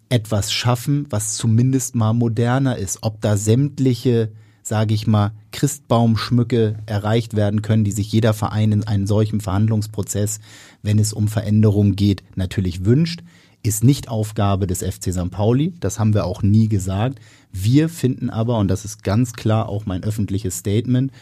etwas 0.09 0.53
schaffen, 0.53 1.07
was 1.11 1.37
zumindest 1.37 1.95
mal 1.95 2.13
moderner 2.13 2.77
ist. 2.77 2.99
Ob 3.03 3.21
da 3.21 3.37
sämtliche, 3.37 4.33
sage 4.63 4.95
ich 4.95 5.07
mal, 5.07 5.33
Christbaumschmücke 5.53 6.79
erreicht 6.87 7.37
werden 7.37 7.63
können, 7.63 7.85
die 7.85 7.93
sich 7.93 8.11
jeder 8.11 8.33
Verein 8.35 8.73
in 8.73 8.85
einem 8.85 9.07
solchen 9.07 9.41
Verhandlungsprozess, 9.41 10.41
wenn 10.83 10.99
es 10.99 11.13
um 11.13 11.29
Veränderungen 11.29 11.95
geht, 11.95 12.25
natürlich 12.37 12.85
wünscht 12.85 13.21
ist 13.63 13.85
nicht 13.85 14.09
Aufgabe 14.09 14.67
des 14.67 14.83
FC 14.83 15.13
St. 15.13 15.31
Pauli. 15.31 15.75
Das 15.81 15.99
haben 15.99 16.15
wir 16.15 16.25
auch 16.25 16.43
nie 16.43 16.69
gesagt. 16.69 17.19
Wir 17.53 17.89
finden 17.89 18.31
aber, 18.31 18.59
und 18.59 18.69
das 18.69 18.85
ist 18.85 19.03
ganz 19.03 19.33
klar 19.33 19.69
auch 19.69 19.87
mein 19.87 20.05
öffentliches 20.05 20.59
Statement, 20.59 21.13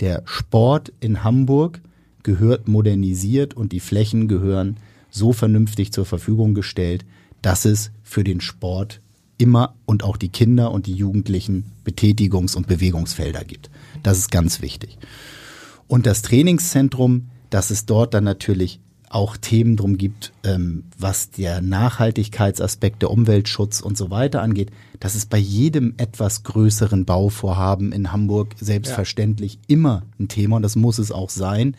der 0.00 0.22
Sport 0.26 0.92
in 1.00 1.24
Hamburg 1.24 1.80
gehört 2.22 2.68
modernisiert 2.68 3.54
und 3.54 3.72
die 3.72 3.80
Flächen 3.80 4.28
gehören 4.28 4.76
so 5.10 5.32
vernünftig 5.32 5.92
zur 5.92 6.04
Verfügung 6.04 6.54
gestellt, 6.54 7.04
dass 7.42 7.64
es 7.64 7.90
für 8.02 8.24
den 8.24 8.40
Sport 8.40 9.00
immer 9.38 9.74
und 9.86 10.04
auch 10.04 10.16
die 10.16 10.28
Kinder 10.28 10.72
und 10.72 10.86
die 10.86 10.94
Jugendlichen 10.94 11.72
Betätigungs- 11.84 12.56
und 12.56 12.66
Bewegungsfelder 12.66 13.44
gibt. 13.44 13.70
Das 14.02 14.18
ist 14.18 14.30
ganz 14.30 14.60
wichtig. 14.60 14.98
Und 15.86 16.06
das 16.06 16.22
Trainingszentrum, 16.22 17.28
dass 17.50 17.70
es 17.70 17.86
dort 17.86 18.14
dann 18.14 18.24
natürlich 18.24 18.80
auch 19.10 19.36
Themen 19.36 19.76
drum 19.76 19.96
gibt, 19.98 20.32
ähm, 20.44 20.84
was 20.98 21.30
der 21.30 21.60
Nachhaltigkeitsaspekt, 21.60 23.02
der 23.02 23.10
Umweltschutz 23.10 23.80
und 23.80 23.96
so 23.96 24.10
weiter 24.10 24.42
angeht, 24.42 24.70
das 25.00 25.14
ist 25.14 25.30
bei 25.30 25.38
jedem 25.38 25.94
etwas 25.96 26.42
größeren 26.42 27.04
Bauvorhaben 27.04 27.92
in 27.92 28.12
Hamburg 28.12 28.54
selbstverständlich 28.58 29.54
ja. 29.54 29.60
immer 29.68 30.02
ein 30.18 30.28
Thema 30.28 30.56
und 30.56 30.62
das 30.62 30.76
muss 30.76 30.98
es 30.98 31.12
auch 31.12 31.30
sein. 31.30 31.76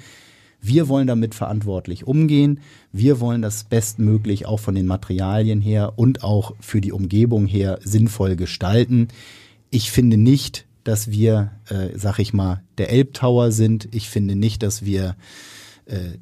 Wir 0.62 0.90
wollen 0.90 1.08
damit 1.08 1.36
verantwortlich 1.36 2.06
umgehen. 2.06 2.60
Wir 2.92 3.20
wollen 3.20 3.42
das 3.42 3.64
bestmöglich 3.64 4.46
auch 4.46 4.60
von 4.60 4.76
den 4.76 4.88
Materialien 4.88 5.62
her 5.62 5.94
und 5.96 6.24
auch 6.24 6.54
für 6.60 6.82
die 6.82 6.92
Umgebung 6.92 7.46
her 7.46 7.80
sinnvoll 7.82 8.36
gestalten. 8.36 9.08
Ich 9.70 9.92
finde 9.92 10.18
nicht, 10.18 10.66
dass 10.84 11.12
wir, 11.12 11.52
äh, 11.70 11.98
sag 11.98 12.20
ich 12.20 12.34
mal, 12.34 12.62
der 12.78 12.92
Elbtower 12.92 13.52
sind. 13.52 13.88
Ich 13.92 14.10
finde 14.10 14.36
nicht, 14.36 14.64
dass 14.64 14.84
wir 14.84 15.16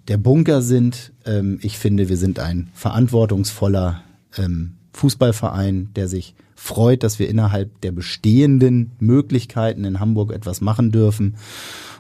der 0.08 0.18
Bunker 0.18 0.62
sind. 0.62 1.12
Ähm, 1.26 1.60
ich 1.62 1.78
finde, 1.78 2.10
wir 2.10 2.18
sind 2.18 2.40
ein 2.40 2.70
verantwortungsvoller 2.74 4.04
ähm, 4.38 4.74
Fußballverein, 4.94 5.90
der 5.96 6.08
sich 6.08 6.36
freut, 6.56 7.04
dass 7.04 7.20
wir 7.20 7.30
innerhalb 7.30 7.82
der 7.82 7.92
bestehenden 7.92 8.92
Möglichkeiten 9.00 9.84
in 9.84 10.00
Hamburg 10.00 10.32
etwas 10.34 10.60
machen 10.60 10.92
dürfen. 10.92 11.36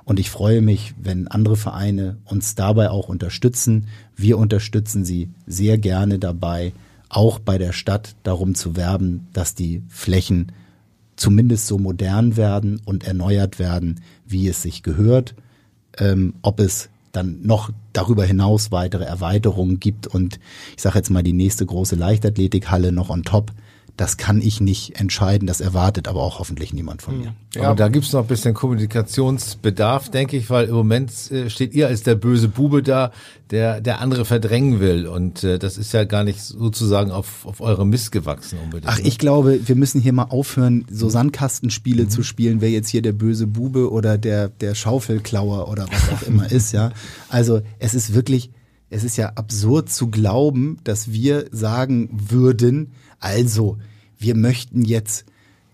Und 0.03 0.19
ich 0.19 0.29
freue 0.29 0.61
mich, 0.61 0.93
wenn 1.01 1.27
andere 1.27 1.57
Vereine 1.57 2.17
uns 2.25 2.55
dabei 2.55 2.89
auch 2.89 3.09
unterstützen. 3.09 3.87
Wir 4.15 4.37
unterstützen 4.37 5.05
sie 5.05 5.29
sehr 5.45 5.77
gerne 5.77 6.17
dabei, 6.17 6.73
auch 7.09 7.39
bei 7.39 7.57
der 7.57 7.71
Stadt 7.71 8.15
darum 8.23 8.55
zu 8.55 8.75
werben, 8.75 9.27
dass 9.33 9.53
die 9.53 9.83
Flächen 9.89 10.53
zumindest 11.17 11.67
so 11.67 11.77
modern 11.77 12.37
werden 12.37 12.81
und 12.85 13.03
erneuert 13.05 13.59
werden, 13.59 14.01
wie 14.25 14.47
es 14.47 14.61
sich 14.61 14.81
gehört. 14.81 15.35
Ähm, 15.97 16.35
ob 16.41 16.59
es 16.59 16.89
dann 17.11 17.41
noch 17.41 17.71
darüber 17.93 18.25
hinaus 18.25 18.71
weitere 18.71 19.03
Erweiterungen 19.03 19.79
gibt 19.79 20.07
und 20.07 20.39
ich 20.75 20.81
sage 20.81 20.97
jetzt 20.97 21.09
mal 21.09 21.23
die 21.23 21.33
nächste 21.33 21.65
große 21.65 21.95
Leichtathletikhalle 21.95 22.91
noch 22.91 23.09
on 23.09 23.23
top, 23.23 23.51
das 23.97 24.17
kann 24.17 24.41
ich 24.41 24.61
nicht 24.61 24.99
entscheiden, 24.99 25.47
das 25.47 25.59
erwartet 25.59 26.07
aber 26.07 26.21
auch 26.21 26.37
hoffentlich 26.37 26.71
niemand 26.71 27.01
von 27.01 27.17
mir. 27.17 27.33
Ja, 27.55 27.63
aber 27.63 27.75
da 27.75 27.87
gibt's 27.89 28.13
noch 28.13 28.21
ein 28.21 28.27
bisschen 28.27 28.53
Kommunikationsbedarf, 28.53 30.09
denke 30.09 30.37
ich, 30.37 30.51
weil 30.51 30.67
im 30.67 30.75
Moment 30.75 31.11
äh, 31.31 31.49
steht 31.49 31.73
ihr 31.73 31.87
als 31.87 32.03
der 32.03 32.13
böse 32.13 32.47
Bube 32.47 32.83
da, 32.83 33.11
der 33.49 33.81
der 33.81 33.99
andere 33.99 34.23
verdrängen 34.23 34.79
will 34.79 35.07
und 35.07 35.43
äh, 35.43 35.57
das 35.57 35.79
ist 35.79 35.93
ja 35.93 36.03
gar 36.03 36.23
nicht 36.23 36.41
sozusagen 36.41 37.09
auf, 37.09 37.45
auf 37.45 37.59
eure 37.59 37.87
Mist 37.87 38.11
gewachsen 38.11 38.59
unbedingt. 38.63 38.91
Ach, 38.91 38.99
ne? 38.99 39.07
ich 39.07 39.17
glaube, 39.17 39.67
wir 39.67 39.75
müssen 39.75 39.99
hier 39.99 40.13
mal 40.13 40.25
aufhören, 40.25 40.85
so 40.91 41.09
Sandkastenspiele 41.09 42.03
mhm. 42.03 42.09
zu 42.09 42.21
spielen, 42.21 42.61
wer 42.61 42.69
jetzt 42.69 42.89
hier 42.89 43.01
der 43.01 43.13
böse 43.13 43.47
Bube 43.47 43.91
oder 43.91 44.19
der 44.19 44.49
der 44.49 44.75
Schaufelklauer 44.75 45.69
oder 45.69 45.87
was 45.91 46.09
auch 46.13 46.27
immer 46.27 46.49
ist, 46.51 46.71
ja. 46.71 46.91
Also, 47.29 47.61
es 47.79 47.95
ist 47.95 48.13
wirklich 48.13 48.51
es 48.89 49.03
ist 49.03 49.17
ja 49.17 49.33
absurd 49.35 49.89
zu 49.89 50.07
glauben, 50.07 50.77
dass 50.83 51.11
wir 51.11 51.47
sagen 51.51 52.09
würden, 52.11 52.93
also, 53.19 53.77
wir 54.17 54.35
möchten 54.35 54.83
jetzt 54.83 55.25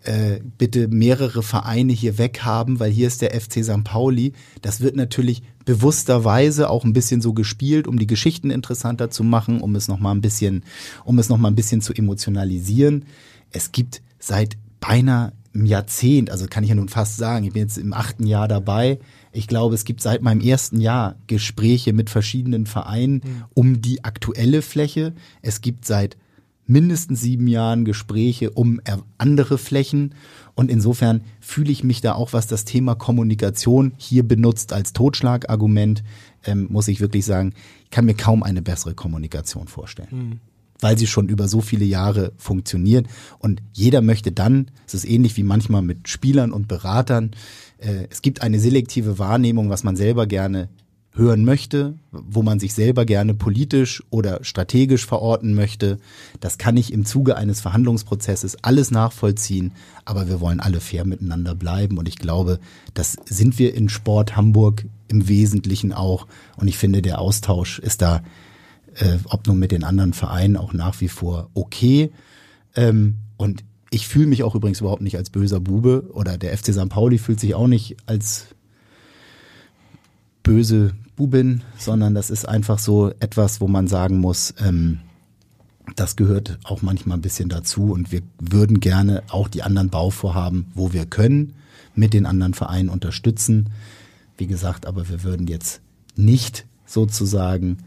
äh, 0.03 0.41
bitte 0.57 0.87
mehrere 0.89 1.43
Vereine 1.43 1.93
hier 1.93 2.17
weghaben, 2.17 2.79
weil 2.79 2.91
hier 2.91 3.07
ist 3.07 3.21
der 3.21 3.39
FC 3.39 3.63
St. 3.63 3.83
Pauli. 3.83 4.33
Das 4.61 4.81
wird 4.81 4.95
natürlich 4.95 5.43
bewussterweise 5.65 6.69
auch 6.69 6.83
ein 6.83 6.93
bisschen 6.93 7.21
so 7.21 7.33
gespielt, 7.33 7.87
um 7.87 7.97
die 7.97 8.07
Geschichten 8.07 8.49
interessanter 8.49 9.09
zu 9.09 9.23
machen, 9.23 9.61
um 9.61 9.75
es 9.75 9.87
noch 9.87 9.99
mal 9.99 10.11
ein 10.11 10.21
bisschen, 10.21 10.63
um 11.05 11.19
es 11.19 11.29
noch 11.29 11.37
mal 11.37 11.47
ein 11.47 11.55
bisschen 11.55 11.81
zu 11.81 11.93
emotionalisieren. 11.93 13.05
Es 13.51 13.71
gibt 13.71 14.01
seit 14.19 14.57
beinahe 14.81 15.31
einem 15.53 15.65
Jahrzehnt, 15.65 16.31
also 16.31 16.47
kann 16.47 16.63
ich 16.63 16.69
ja 16.69 16.75
nun 16.75 16.89
fast 16.89 17.17
sagen, 17.17 17.45
ich 17.45 17.53
bin 17.53 17.61
jetzt 17.61 17.77
im 17.77 17.93
achten 17.93 18.25
Jahr 18.25 18.47
dabei. 18.47 18.99
Ich 19.31 19.47
glaube, 19.47 19.75
es 19.75 19.85
gibt 19.85 20.01
seit 20.01 20.21
meinem 20.21 20.41
ersten 20.41 20.79
Jahr 20.79 21.15
Gespräche 21.27 21.93
mit 21.93 22.09
verschiedenen 22.09 22.65
Vereinen 22.65 23.21
mhm. 23.23 23.43
um 23.53 23.81
die 23.81 24.03
aktuelle 24.03 24.61
Fläche. 24.61 25.13
Es 25.41 25.61
gibt 25.61 25.85
seit 25.85 26.17
mindestens 26.65 27.21
sieben 27.21 27.47
Jahren 27.47 27.85
Gespräche 27.85 28.51
um 28.51 28.79
andere 29.17 29.57
Flächen. 29.57 30.15
Und 30.55 30.69
insofern 30.69 31.21
fühle 31.39 31.71
ich 31.71 31.83
mich 31.83 32.01
da 32.01 32.13
auch, 32.13 32.33
was 32.33 32.47
das 32.47 32.65
Thema 32.65 32.95
Kommunikation 32.95 33.93
hier 33.97 34.23
benutzt 34.23 34.73
als 34.73 34.93
Totschlagargument, 34.93 36.03
ähm, 36.45 36.67
muss 36.69 36.87
ich 36.87 36.99
wirklich 36.99 37.25
sagen, 37.25 37.53
ich 37.83 37.89
kann 37.89 38.05
mir 38.05 38.15
kaum 38.15 38.43
eine 38.43 38.61
bessere 38.61 38.93
Kommunikation 38.93 39.67
vorstellen. 39.67 40.09
Mhm. 40.11 40.39
Weil 40.79 40.97
sie 40.97 41.07
schon 41.07 41.29
über 41.29 41.47
so 41.47 41.61
viele 41.61 41.85
Jahre 41.85 42.33
funktioniert. 42.37 43.07
Und 43.39 43.61
jeder 43.71 44.01
möchte 44.01 44.31
dann, 44.31 44.71
es 44.85 44.93
ist 44.93 45.05
ähnlich 45.05 45.37
wie 45.37 45.43
manchmal 45.43 45.81
mit 45.81 46.09
Spielern 46.09 46.51
und 46.51 46.67
Beratern, 46.67 47.31
äh, 47.77 48.07
es 48.09 48.21
gibt 48.21 48.41
eine 48.41 48.59
selektive 48.59 49.19
Wahrnehmung, 49.19 49.69
was 49.69 49.83
man 49.83 49.95
selber 49.95 50.27
gerne 50.27 50.69
hören 51.15 51.45
möchte, 51.45 51.93
wo 52.11 52.41
man 52.41 52.59
sich 52.59 52.73
selber 52.73 53.05
gerne 53.05 53.35
politisch 53.35 54.03
oder 54.09 54.43
strategisch 54.43 55.05
verorten 55.05 55.53
möchte. 55.53 55.99
Das 56.39 56.57
kann 56.57 56.75
ich 56.75 56.91
im 56.91 57.05
Zuge 57.05 57.37
eines 57.37 57.61
Verhandlungsprozesses 57.61 58.57
alles 58.63 58.89
nachvollziehen, 58.89 59.73
aber 60.05 60.27
wir 60.27 60.41
wollen 60.41 60.59
alle 60.59 60.79
fair 60.79 61.05
miteinander 61.05 61.53
bleiben 61.53 61.97
und 61.97 62.07
ich 62.07 62.17
glaube, 62.17 62.59
das 62.95 63.15
sind 63.25 63.59
wir 63.59 63.75
in 63.75 63.89
Sport 63.89 64.35
Hamburg 64.35 64.85
im 65.07 65.27
Wesentlichen 65.27 65.93
auch 65.93 66.27
und 66.57 66.67
ich 66.67 66.77
finde, 66.77 67.03
der 67.03 67.19
Austausch 67.19 67.77
ist 67.77 68.01
da, 68.01 68.23
äh, 68.95 69.17
ob 69.25 69.45
nun 69.45 69.59
mit 69.59 69.71
den 69.71 69.83
anderen 69.83 70.13
Vereinen, 70.13 70.57
auch 70.57 70.73
nach 70.73 70.99
wie 70.99 71.09
vor 71.09 71.49
okay. 71.53 72.11
Ähm, 72.75 73.17
und 73.37 73.63
ich 73.91 74.07
fühle 74.07 74.25
mich 74.25 74.41
auch 74.41 74.55
übrigens 74.55 74.79
überhaupt 74.79 75.03
nicht 75.03 75.17
als 75.17 75.29
böser 75.29 75.59
Bube 75.59 76.09
oder 76.13 76.39
der 76.39 76.57
FC 76.57 76.73
St. 76.73 76.89
Pauli 76.89 77.19
fühlt 77.19 77.39
sich 77.39 77.53
auch 77.53 77.67
nicht 77.67 77.97
als 78.07 78.47
böse 80.43 80.93
Bubin, 81.15 81.61
sondern 81.77 82.13
das 82.13 82.29
ist 82.29 82.47
einfach 82.47 82.79
so 82.79 83.11
etwas, 83.19 83.61
wo 83.61 83.67
man 83.67 83.87
sagen 83.87 84.19
muss, 84.19 84.53
ähm, 84.59 84.99
das 85.95 86.15
gehört 86.15 86.59
auch 86.63 86.81
manchmal 86.81 87.17
ein 87.17 87.21
bisschen 87.21 87.49
dazu 87.49 87.91
und 87.91 88.11
wir 88.11 88.21
würden 88.39 88.79
gerne 88.79 89.23
auch 89.29 89.47
die 89.47 89.63
anderen 89.63 89.89
Bauvorhaben, 89.89 90.67
wo 90.73 90.93
wir 90.93 91.05
können, 91.05 91.53
mit 91.95 92.13
den 92.13 92.25
anderen 92.25 92.53
Vereinen 92.53 92.89
unterstützen. 92.89 93.69
Wie 94.37 94.47
gesagt, 94.47 94.85
aber 94.85 95.09
wir 95.09 95.23
würden 95.23 95.47
jetzt 95.47 95.81
nicht 96.15 96.65
sozusagen 96.85 97.77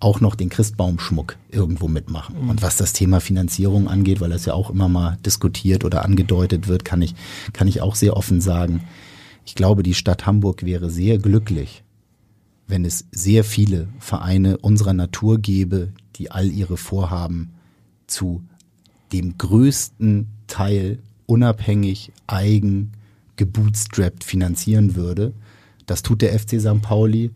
auch 0.00 0.20
noch 0.20 0.34
den 0.34 0.48
Christbaumschmuck 0.48 1.36
irgendwo 1.50 1.88
mitmachen. 1.88 2.42
Mhm. 2.42 2.50
Und 2.50 2.62
was 2.62 2.76
das 2.76 2.92
Thema 2.92 3.20
Finanzierung 3.20 3.88
angeht, 3.88 4.20
weil 4.20 4.30
das 4.30 4.44
ja 4.44 4.54
auch 4.54 4.70
immer 4.70 4.88
mal 4.88 5.18
diskutiert 5.24 5.84
oder 5.84 6.04
angedeutet 6.04 6.68
wird, 6.68 6.84
kann 6.84 7.02
ich, 7.02 7.14
kann 7.52 7.68
ich 7.68 7.80
auch 7.80 7.94
sehr 7.94 8.16
offen 8.16 8.40
sagen, 8.40 8.82
ich 9.48 9.54
glaube, 9.54 9.82
die 9.82 9.94
Stadt 9.94 10.26
Hamburg 10.26 10.62
wäre 10.66 10.90
sehr 10.90 11.16
glücklich, 11.16 11.82
wenn 12.66 12.84
es 12.84 13.06
sehr 13.12 13.44
viele 13.44 13.88
Vereine 13.98 14.58
unserer 14.58 14.92
Natur 14.92 15.38
gäbe, 15.38 15.94
die 16.16 16.30
all 16.30 16.48
ihre 16.50 16.76
Vorhaben 16.76 17.54
zu 18.06 18.42
dem 19.10 19.38
größten 19.38 20.26
Teil 20.48 20.98
unabhängig, 21.24 22.12
eigen, 22.26 22.92
gebootstrapped 23.36 24.22
finanzieren 24.22 24.96
würde. 24.96 25.32
Das 25.86 26.02
tut 26.02 26.20
der 26.20 26.38
FC 26.38 26.60
St. 26.60 26.82
Pauli. 26.82 27.30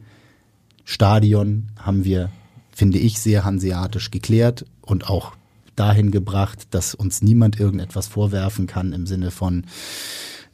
Stadion 0.85 1.69
haben 1.79 2.05
wir, 2.05 2.31
finde 2.73 2.99
ich, 2.99 3.21
sehr 3.21 3.47
hanseatisch 3.47 4.11
geklärt 4.11 4.67
und 4.83 5.09
auch 5.09 5.33
dahin 5.77 6.11
gebracht, 6.11 6.67
dass 6.73 6.95
uns 6.95 7.23
niemand 7.23 7.59
irgendetwas 7.59 8.07
vorwerfen 8.07 8.67
kann 8.67 8.93
im 8.93 9.07
Sinne 9.07 9.31
von, 9.31 9.65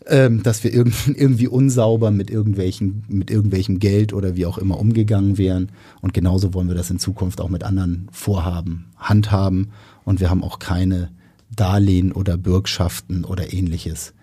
ähm, 0.09 0.43
dass 0.43 0.65
wir 0.65 0.73
irgendwie 1.07 1.49
unsauber 1.49 2.11
mit 2.11 2.31
irgendwelchen, 2.31 3.05
mit 3.09 3.31
irgendwelchem 3.31 3.79
Geld 3.79 4.13
oder 4.13 4.37
wie 4.37 4.47
auch 4.47 4.59
immer 4.59 4.79
umgegangen 4.79 5.39
wären. 5.39 5.71
Und 6.01 6.15
genauso 6.15 6.55
wollen 6.55 6.69
wir 6.69 6.75
das 6.75 6.91
in 6.91 6.99
Zukunft 6.99 7.41
auch 7.41 7.51
mit 7.51 7.63
anderen 7.63 8.09
Vorhaben 8.11 8.87
handhaben. 8.97 9.71
Und 10.05 10.21
wir 10.21 10.31
haben 10.31 10.43
auch 10.43 10.59
keine 10.59 11.11
Darlehen 11.55 12.13
oder 12.13 12.37
Bürgschaften 12.37 13.25
oder 13.25 13.53
ähnliches 13.53 14.15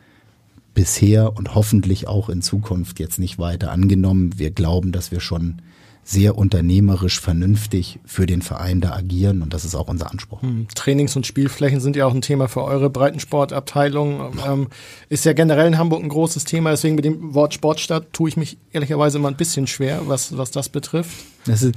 bisher 0.73 1.37
und 1.37 1.55
hoffentlich 1.55 2.07
auch 2.07 2.29
in 2.29 2.41
Zukunft 2.41 2.99
jetzt 2.99 3.17
nicht 3.17 3.39
weiter 3.39 3.71
angenommen. 3.71 4.37
Wir 4.37 4.51
glauben, 4.51 4.91
dass 4.91 5.11
wir 5.11 5.21
schon 5.21 5.61
sehr 6.07 6.37
unternehmerisch 6.37 7.19
vernünftig 7.19 7.99
für 8.05 8.27
den 8.27 8.43
Verein 8.43 8.79
da 8.79 8.91
agieren 8.91 9.41
und 9.41 9.55
das 9.55 9.65
ist 9.65 9.73
auch 9.73 9.87
unser 9.87 10.11
Anspruch. 10.11 10.43
Hm. 10.43 10.67
Trainings- 10.75 11.15
und 11.15 11.25
Spielflächen 11.25 11.79
sind 11.79 11.95
ja 11.95 12.05
auch 12.05 12.13
ein 12.13 12.21
Thema 12.21 12.47
für 12.47 12.63
eure 12.63 12.91
Breitensportabteilung. 12.91 14.37
Ähm, 14.47 14.67
ist 15.09 15.25
ja 15.25 15.33
generell 15.33 15.65
in 15.65 15.79
Hamburg 15.79 16.03
ein 16.03 16.09
großes 16.09 16.43
Thema, 16.43 16.69
deswegen 16.69 16.93
mit 16.93 17.05
dem 17.05 17.33
Wort 17.33 17.55
Sportstadt 17.55 18.13
tue 18.13 18.29
ich 18.29 18.37
mich 18.37 18.59
ehrlicherweise 18.71 19.17
immer 19.17 19.29
ein 19.29 19.35
bisschen 19.35 19.65
schwer, 19.65 20.03
was, 20.05 20.37
was 20.37 20.51
das 20.51 20.69
betrifft. 20.69 21.25
Das 21.47 21.63
ist, 21.63 21.73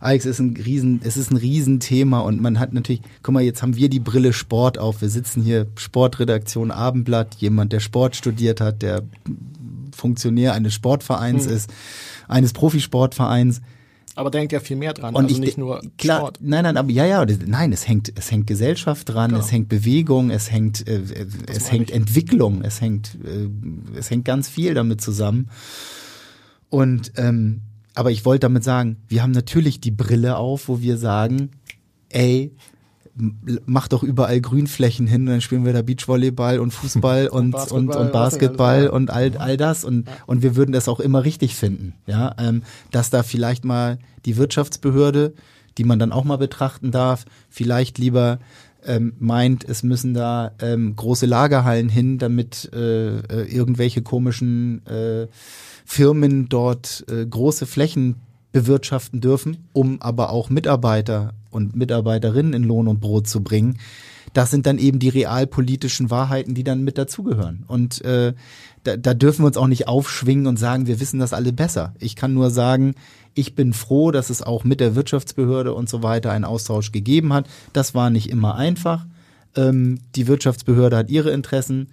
Alex, 0.00 0.24
ist 0.24 0.38
ein 0.38 0.56
riesen, 0.56 1.00
es 1.04 1.18
ist 1.18 1.30
ein 1.30 1.36
Riesenthema 1.36 2.20
und 2.20 2.40
man 2.40 2.58
hat 2.58 2.72
natürlich, 2.72 3.02
guck 3.22 3.34
mal, 3.34 3.42
jetzt 3.42 3.60
haben 3.62 3.76
wir 3.76 3.90
die 3.90 4.00
Brille 4.00 4.32
Sport 4.32 4.78
auf. 4.78 5.02
Wir 5.02 5.10
sitzen 5.10 5.42
hier, 5.42 5.66
Sportredaktion 5.76 6.70
Abendblatt, 6.70 7.34
jemand, 7.36 7.74
der 7.74 7.80
Sport 7.80 8.16
studiert 8.16 8.62
hat, 8.62 8.80
der 8.80 9.02
Funktionär 9.96 10.52
eines 10.54 10.74
Sportvereins 10.74 11.46
ist, 11.46 11.70
eines 12.28 12.52
Profisportvereins. 12.52 13.60
Aber 14.14 14.30
da 14.30 14.38
hängt 14.38 14.52
ja 14.52 14.60
viel 14.60 14.76
mehr 14.76 14.94
dran, 14.94 15.14
Und 15.14 15.24
also 15.24 15.34
ich 15.34 15.40
nicht 15.40 15.58
nur 15.58 15.82
klar, 15.98 16.20
Sport. 16.20 16.38
Nein, 16.40 16.62
nein, 16.64 16.78
aber 16.78 16.90
ja, 16.90 17.04
ja, 17.04 17.26
nein, 17.44 17.70
es 17.72 17.86
hängt, 17.86 18.12
es 18.16 18.30
hängt 18.30 18.46
Gesellschaft 18.46 19.08
dran, 19.10 19.30
Genau. 19.30 19.40
es 19.42 19.52
hängt 19.52 19.68
Bewegung, 19.68 20.30
es 20.30 20.50
hängt, 20.50 20.88
äh, 20.88 20.96
äh, 21.00 21.26
es 21.48 21.70
hängt 21.70 21.90
ich. 21.90 21.96
Entwicklung, 21.96 22.62
es 22.62 22.80
hängt, 22.80 23.14
äh, 23.24 23.48
es 23.98 24.10
hängt 24.10 24.24
ganz 24.24 24.48
viel 24.48 24.72
damit 24.72 25.02
zusammen. 25.02 25.50
Und 26.70 27.12
ähm, 27.16 27.60
aber 27.94 28.10
ich 28.10 28.24
wollte 28.24 28.40
damit 28.40 28.64
sagen, 28.64 28.96
wir 29.08 29.22
haben 29.22 29.30
natürlich 29.32 29.80
die 29.80 29.90
Brille 29.90 30.36
auf, 30.36 30.68
wo 30.68 30.80
wir 30.80 30.96
sagen, 30.98 31.50
ey, 32.10 32.52
mach 33.64 33.88
doch 33.88 34.02
überall 34.02 34.40
Grünflächen 34.40 35.06
hin, 35.06 35.26
dann 35.26 35.40
spielen 35.40 35.64
wir 35.64 35.72
da 35.72 35.82
Beachvolleyball 35.82 36.58
und 36.58 36.72
Fußball 36.72 37.28
und, 37.32 37.46
und, 37.46 37.50
Basketball, 37.52 37.80
und 37.80 37.94
denn 37.94 38.12
Basketball 38.12 38.84
ja. 38.84 38.90
und 38.90 39.10
all, 39.10 39.36
all 39.38 39.56
das 39.56 39.84
und, 39.84 40.08
und 40.26 40.42
wir 40.42 40.56
würden 40.56 40.72
das 40.72 40.88
auch 40.88 41.00
immer 41.00 41.24
richtig 41.24 41.54
finden, 41.54 41.94
ja, 42.06 42.34
ähm, 42.38 42.62
dass 42.90 43.10
da 43.10 43.22
vielleicht 43.22 43.64
mal 43.64 43.98
die 44.24 44.36
Wirtschaftsbehörde, 44.36 45.34
die 45.78 45.84
man 45.84 45.98
dann 45.98 46.12
auch 46.12 46.24
mal 46.24 46.36
betrachten 46.36 46.90
darf, 46.90 47.24
vielleicht 47.48 47.98
lieber 47.98 48.38
ähm, 48.84 49.14
meint, 49.18 49.68
es 49.68 49.82
müssen 49.82 50.14
da 50.14 50.52
ähm, 50.60 50.94
große 50.96 51.26
Lagerhallen 51.26 51.88
hin, 51.88 52.18
damit 52.18 52.70
äh, 52.72 53.18
äh, 53.18 53.42
irgendwelche 53.44 54.02
komischen 54.02 54.86
äh, 54.86 55.26
Firmen 55.84 56.48
dort 56.48 57.04
äh, 57.10 57.26
große 57.26 57.66
Flächen 57.66 58.16
bewirtschaften 58.52 59.20
dürfen, 59.20 59.68
um 59.72 60.00
aber 60.00 60.30
auch 60.30 60.48
Mitarbeiter 60.50 61.34
und 61.56 61.74
Mitarbeiterinnen 61.74 62.52
in 62.52 62.62
Lohn 62.62 62.86
und 62.86 63.00
Brot 63.00 63.26
zu 63.26 63.42
bringen. 63.42 63.78
Das 64.32 64.50
sind 64.50 64.66
dann 64.66 64.78
eben 64.78 64.98
die 64.98 65.08
realpolitischen 65.08 66.10
Wahrheiten, 66.10 66.54
die 66.54 66.64
dann 66.64 66.84
mit 66.84 66.98
dazugehören. 66.98 67.64
Und 67.66 68.04
äh, 68.04 68.34
da, 68.84 68.96
da 68.96 69.14
dürfen 69.14 69.42
wir 69.42 69.46
uns 69.46 69.56
auch 69.56 69.66
nicht 69.66 69.88
aufschwingen 69.88 70.46
und 70.46 70.58
sagen, 70.58 70.86
wir 70.86 71.00
wissen 71.00 71.18
das 71.18 71.32
alle 71.32 71.52
besser. 71.52 71.94
Ich 71.98 72.16
kann 72.16 72.34
nur 72.34 72.50
sagen, 72.50 72.94
ich 73.34 73.54
bin 73.54 73.72
froh, 73.72 74.10
dass 74.10 74.30
es 74.30 74.42
auch 74.42 74.64
mit 74.64 74.80
der 74.80 74.94
Wirtschaftsbehörde 74.94 75.74
und 75.74 75.88
so 75.88 76.02
weiter 76.02 76.32
einen 76.32 76.44
Austausch 76.44 76.92
gegeben 76.92 77.32
hat. 77.32 77.48
Das 77.72 77.94
war 77.94 78.10
nicht 78.10 78.30
immer 78.30 78.56
einfach. 78.56 79.06
Ähm, 79.54 80.00
die 80.14 80.26
Wirtschaftsbehörde 80.26 80.96
hat 80.96 81.10
ihre 81.10 81.30
Interessen, 81.30 81.88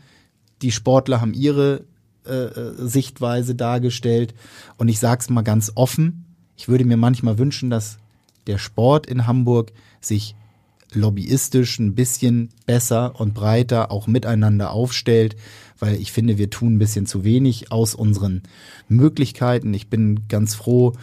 die 0.62 0.72
Sportler 0.72 1.22
haben 1.22 1.34
ihre 1.34 1.86
äh, 2.26 2.32
äh, 2.32 2.88
Sichtweise 2.88 3.56
dargestellt. 3.56 4.34
Und 4.78 4.88
ich 4.88 5.00
sage 5.00 5.22
es 5.22 5.30
mal 5.30 5.42
ganz 5.42 5.72
offen, 5.76 6.26
ich 6.56 6.70
würde 6.70 6.86
mir 6.86 6.98
manchmal 6.98 7.38
wünschen, 7.38 7.70
dass 7.70 7.98
der 8.48 8.58
Sport 8.58 9.08
in 9.08 9.28
Hamburg 9.28 9.72
sich 10.02 10.36
lobbyistisch 10.96 11.80
ein 11.80 11.96
bisschen 11.96 12.50
besser 12.66 13.20
und 13.20 13.34
breiter 13.34 13.92
auch 13.92 14.08
miteinander 14.08 14.72
aufstellt, 14.72 15.36
weil 15.80 15.96
ich 15.96 16.12
finde, 16.12 16.38
wir 16.38 16.50
tun 16.50 16.76
ein 16.76 16.80
bisschen 16.80 17.06
zu 17.06 17.24
wenig 17.24 17.72
aus 17.72 17.96
unseren 17.96 18.44
Möglichkeiten. 18.88 19.74
Ich 19.74 19.90
bin 19.90 20.28
ganz 20.28 20.56
froh, 20.56 20.94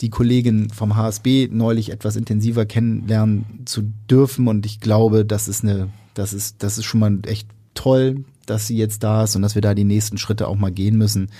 die 0.00 0.10
Kollegin 0.10 0.70
vom 0.70 0.96
HSB 0.96 1.48
neulich 1.50 1.90
etwas 1.90 2.16
intensiver 2.16 2.66
kennenlernen 2.66 3.62
zu 3.64 3.82
dürfen 4.10 4.48
und 4.48 4.64
ich 4.66 4.80
glaube, 4.80 5.24
das 5.24 5.48
ist 5.48 5.64
eine, 5.64 5.90
das 6.14 6.32
ist, 6.32 6.62
das 6.62 6.78
ist 6.78 6.84
schon 6.84 7.00
mal 7.00 7.18
echt 7.26 7.48
toll, 7.74 8.24
dass 8.46 8.66
sie 8.66 8.76
jetzt 8.76 9.02
da 9.02 9.24
ist 9.24 9.36
und 9.36 9.42
dass 9.42 9.54
wir 9.54 9.62
da 9.62 9.74
die 9.74 9.84
nächsten 9.84 10.18
Schritte 10.18 10.48
auch 10.48 10.56
mal 10.56 10.72
gehen 10.72 10.96
müssen. 10.96 11.30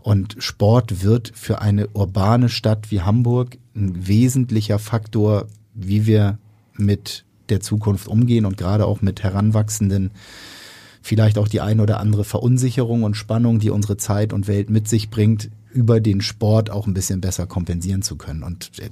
Und 0.00 0.36
Sport 0.38 1.04
wird 1.04 1.30
für 1.34 1.60
eine 1.60 1.88
urbane 1.88 2.48
Stadt 2.48 2.90
wie 2.90 3.02
Hamburg 3.02 3.58
ein 3.74 4.06
wesentlicher 4.06 4.78
Faktor, 4.78 5.46
wie 5.74 6.06
wir 6.06 6.38
mit 6.74 7.24
der 7.48 7.60
Zukunft 7.60 8.08
umgehen 8.08 8.46
und 8.46 8.56
gerade 8.56 8.86
auch 8.86 9.02
mit 9.02 9.22
heranwachsenden, 9.22 10.10
vielleicht 11.02 11.38
auch 11.38 11.48
die 11.48 11.60
ein 11.60 11.80
oder 11.80 12.00
andere 12.00 12.24
Verunsicherung 12.24 13.02
und 13.02 13.16
Spannung, 13.16 13.58
die 13.58 13.70
unsere 13.70 13.96
Zeit 13.96 14.32
und 14.32 14.46
Welt 14.48 14.70
mit 14.70 14.88
sich 14.88 15.10
bringt, 15.10 15.50
über 15.72 16.00
den 16.00 16.20
Sport 16.20 16.70
auch 16.70 16.86
ein 16.86 16.94
bisschen 16.94 17.20
besser 17.20 17.46
kompensieren 17.46 18.02
zu 18.02 18.16
können. 18.16 18.42
Und 18.42 18.70
äh, 18.78 18.90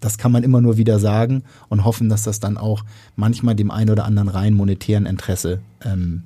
das 0.00 0.18
kann 0.18 0.32
man 0.32 0.42
immer 0.42 0.60
nur 0.60 0.76
wieder 0.76 0.98
sagen 0.98 1.44
und 1.68 1.84
hoffen, 1.84 2.08
dass 2.08 2.24
das 2.24 2.40
dann 2.40 2.58
auch 2.58 2.84
manchmal 3.16 3.54
dem 3.54 3.70
ein 3.70 3.90
oder 3.90 4.04
anderen 4.04 4.28
rein 4.28 4.54
monetären 4.54 5.06
Interesse 5.06 5.60
ähm, 5.84 6.24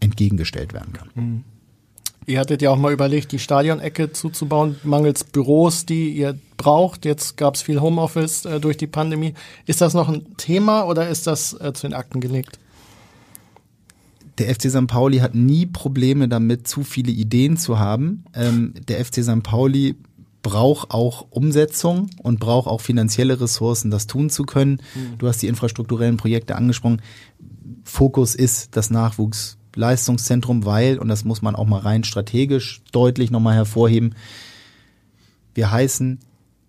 entgegengestellt 0.00 0.72
werden 0.72 0.92
kann. 0.92 1.44
Ihr 2.26 2.40
hattet 2.40 2.62
ja 2.62 2.70
auch 2.70 2.78
mal 2.78 2.92
überlegt, 2.92 3.32
die 3.32 3.38
Stadionecke 3.38 4.12
zuzubauen, 4.12 4.76
mangels 4.84 5.24
Büros, 5.24 5.86
die 5.86 6.10
ihr 6.10 6.38
braucht. 6.62 7.04
Jetzt 7.04 7.36
gab 7.36 7.56
es 7.56 7.62
viel 7.62 7.80
Homeoffice 7.80 8.44
äh, 8.44 8.60
durch 8.60 8.76
die 8.76 8.86
Pandemie. 8.86 9.34
Ist 9.66 9.80
das 9.80 9.94
noch 9.94 10.08
ein 10.08 10.36
Thema 10.36 10.84
oder 10.84 11.08
ist 11.08 11.26
das 11.26 11.52
äh, 11.60 11.72
zu 11.72 11.88
den 11.88 11.94
Akten 11.94 12.20
gelegt? 12.20 12.58
der 14.38 14.54
FC 14.54 14.70
St. 14.70 14.86
Pauli 14.86 15.18
hat 15.18 15.34
nie 15.34 15.66
Probleme 15.66 16.26
damit, 16.26 16.66
zu 16.66 16.84
viele 16.84 17.12
Ideen 17.12 17.56
zu 17.56 17.78
haben. 17.78 18.24
Ähm, 18.34 18.72
der 18.88 19.04
FC 19.04 19.22
St. 19.22 19.42
Pauli 19.42 19.96
braucht 20.42 20.90
auch 20.90 21.26
Umsetzung 21.30 22.10
und 22.22 22.40
braucht 22.40 22.66
auch 22.66 22.80
finanzielle 22.80 23.40
Ressourcen, 23.40 23.90
das 23.90 24.06
tun 24.06 24.30
zu 24.30 24.44
können. 24.44 24.80
Du 25.18 25.28
hast 25.28 25.40
die 25.42 25.46
infrastrukturellen 25.46 26.16
Projekte 26.16 26.56
angesprochen. 26.56 27.00
Fokus 27.84 28.34
ist 28.34 28.76
das 28.76 28.90
Nachwuchsleistungszentrum, 28.90 30.64
weil, 30.64 30.98
und 30.98 31.08
das 31.08 31.24
muss 31.24 31.42
man 31.42 31.54
auch 31.54 31.66
mal 31.66 31.80
rein 31.80 32.02
strategisch 32.02 32.82
deutlich 32.90 33.30
nochmal 33.30 33.54
hervorheben, 33.54 34.14
wir 35.54 35.70
heißen 35.70 36.18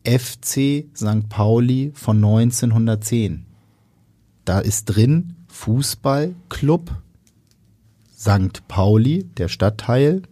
FC 0.05 0.85
St. 0.95 1.29
Pauli 1.29 1.91
von 1.93 2.17
1910. 2.17 3.45
Da 4.45 4.59
ist 4.59 4.85
drin 4.85 5.35
Fußballclub 5.47 6.91
St. 8.17 8.67
Pauli, 8.67 9.25
der 9.37 9.47
Stadtteil 9.47 10.23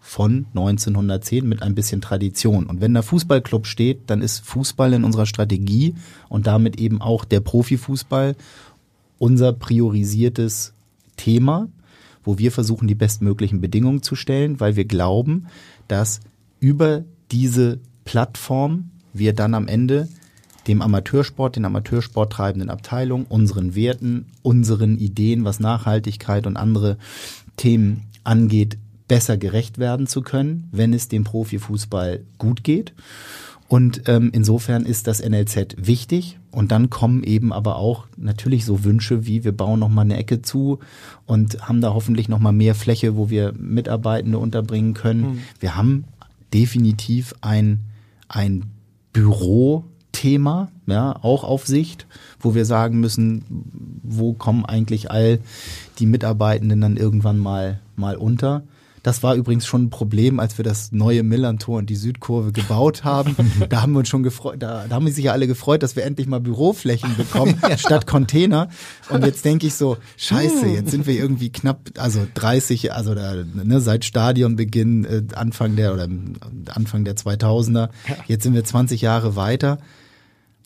von 0.00 0.46
1910 0.54 1.46
mit 1.46 1.62
ein 1.62 1.74
bisschen 1.74 2.00
Tradition. 2.00 2.66
Und 2.66 2.80
wenn 2.80 2.94
da 2.94 3.02
Fußballclub 3.02 3.66
steht, 3.66 4.02
dann 4.06 4.22
ist 4.22 4.44
Fußball 4.46 4.94
in 4.94 5.04
unserer 5.04 5.26
Strategie 5.26 5.94
und 6.28 6.46
damit 6.46 6.80
eben 6.80 7.02
auch 7.02 7.24
der 7.24 7.40
Profifußball 7.40 8.34
unser 9.18 9.52
priorisiertes 9.52 10.72
Thema, 11.16 11.68
wo 12.24 12.38
wir 12.38 12.52
versuchen, 12.52 12.88
die 12.88 12.94
bestmöglichen 12.94 13.60
Bedingungen 13.60 14.02
zu 14.02 14.14
stellen, 14.14 14.60
weil 14.60 14.76
wir 14.76 14.86
glauben, 14.86 15.48
dass 15.88 16.20
über 16.60 17.04
diese 17.30 17.80
Plattform 18.04 18.90
wir 19.12 19.32
dann 19.32 19.54
am 19.54 19.68
Ende 19.68 20.08
dem 20.66 20.82
Amateursport, 20.82 21.56
den 21.56 21.64
Amateursport 21.64 22.32
treibenden 22.32 22.70
Abteilungen, 22.70 23.26
unseren 23.26 23.74
Werten, 23.74 24.26
unseren 24.42 24.98
Ideen, 24.98 25.44
was 25.44 25.60
Nachhaltigkeit 25.60 26.46
und 26.46 26.56
andere 26.56 26.98
Themen 27.56 28.02
angeht, 28.24 28.78
besser 29.08 29.38
gerecht 29.38 29.78
werden 29.78 30.06
zu 30.06 30.20
können, 30.20 30.68
wenn 30.70 30.92
es 30.92 31.08
dem 31.08 31.24
Profifußball 31.24 32.24
gut 32.36 32.62
geht. 32.62 32.92
Und 33.68 34.02
ähm, 34.06 34.30
insofern 34.32 34.86
ist 34.86 35.06
das 35.06 35.22
NLZ 35.26 35.76
wichtig. 35.76 36.38
Und 36.50 36.72
dann 36.72 36.88
kommen 36.88 37.22
eben 37.22 37.52
aber 37.52 37.76
auch 37.76 38.06
natürlich 38.16 38.64
so 38.64 38.84
Wünsche 38.84 39.26
wie, 39.26 39.44
wir 39.44 39.52
bauen 39.52 39.80
nochmal 39.80 40.06
eine 40.06 40.16
Ecke 40.16 40.40
zu 40.40 40.78
und 41.26 41.68
haben 41.68 41.82
da 41.82 41.92
hoffentlich 41.92 42.28
nochmal 42.28 42.54
mehr 42.54 42.74
Fläche, 42.74 43.16
wo 43.16 43.28
wir 43.28 43.52
Mitarbeitende 43.52 44.38
unterbringen 44.38 44.94
können. 44.94 45.20
Mhm. 45.20 45.38
Wir 45.60 45.76
haben 45.76 46.04
definitiv 46.54 47.34
ein, 47.42 47.80
ein 48.28 48.64
Büro, 49.18 49.82
Thema, 50.12 50.68
ja, 50.86 51.16
auch 51.22 51.42
auf 51.42 51.66
Sicht, 51.66 52.06
wo 52.38 52.54
wir 52.54 52.64
sagen 52.64 53.00
müssen, 53.00 53.42
wo 54.04 54.32
kommen 54.32 54.64
eigentlich 54.64 55.10
all 55.10 55.40
die 55.98 56.06
Mitarbeitenden 56.06 56.80
dann 56.80 56.96
irgendwann 56.96 57.38
mal, 57.38 57.80
mal 57.96 58.16
unter. 58.16 58.62
Das 59.08 59.22
war 59.22 59.36
übrigens 59.36 59.64
schon 59.64 59.84
ein 59.84 59.88
Problem, 59.90 60.38
als 60.38 60.58
wir 60.58 60.66
das 60.66 60.92
neue 60.92 61.22
Millantor 61.22 61.78
und 61.78 61.88
die 61.88 61.96
Südkurve 61.96 62.52
gebaut 62.52 63.04
haben. 63.04 63.34
Da 63.70 63.80
haben 63.80 63.92
wir 63.92 64.00
uns 64.00 64.08
schon 64.10 64.22
gefreut, 64.22 64.56
da, 64.58 64.84
da 64.86 64.96
haben 64.96 65.10
sich 65.10 65.24
ja 65.24 65.32
alle 65.32 65.46
gefreut, 65.46 65.82
dass 65.82 65.96
wir 65.96 66.04
endlich 66.04 66.26
mal 66.26 66.40
Büroflächen 66.40 67.16
bekommen 67.16 67.58
statt 67.78 68.06
Container. 68.06 68.68
Und 69.08 69.24
jetzt 69.24 69.46
denke 69.46 69.66
ich 69.66 69.76
so, 69.76 69.96
scheiße, 70.18 70.66
jetzt 70.66 70.90
sind 70.90 71.06
wir 71.06 71.14
irgendwie 71.14 71.50
knapp, 71.50 71.88
also 71.96 72.26
30, 72.34 72.92
also 72.92 73.14
da, 73.14 73.32
ne, 73.34 73.80
seit 73.80 74.04
Stadionbeginn, 74.04 75.06
äh, 75.06 75.22
Anfang 75.34 75.74
der 75.76 75.94
oder 75.94 76.06
Anfang 76.74 77.04
der 77.04 77.16
2000er. 77.16 77.88
Jetzt 78.26 78.42
sind 78.42 78.52
wir 78.52 78.62
20 78.62 79.00
Jahre 79.00 79.36
weiter. 79.36 79.78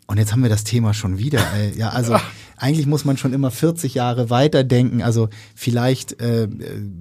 Und 0.09 0.19
jetzt 0.19 0.33
haben 0.33 0.43
wir 0.43 0.51
das 0.51 0.65
Thema 0.65 0.95
schon 0.95 1.19
wieder. 1.19 1.41
Ey. 1.55 1.79
Ja, 1.79 1.91
also 1.91 2.17
eigentlich 2.63 2.87
muss 2.87 3.05
man 3.05 3.17
schon 3.17 3.33
immer 3.33 3.51
40 3.51 3.95
Jahre 3.95 4.31
weiterdenken. 4.31 5.03
Also 5.03 5.29
vielleicht 5.55 6.21
äh, 6.21 6.49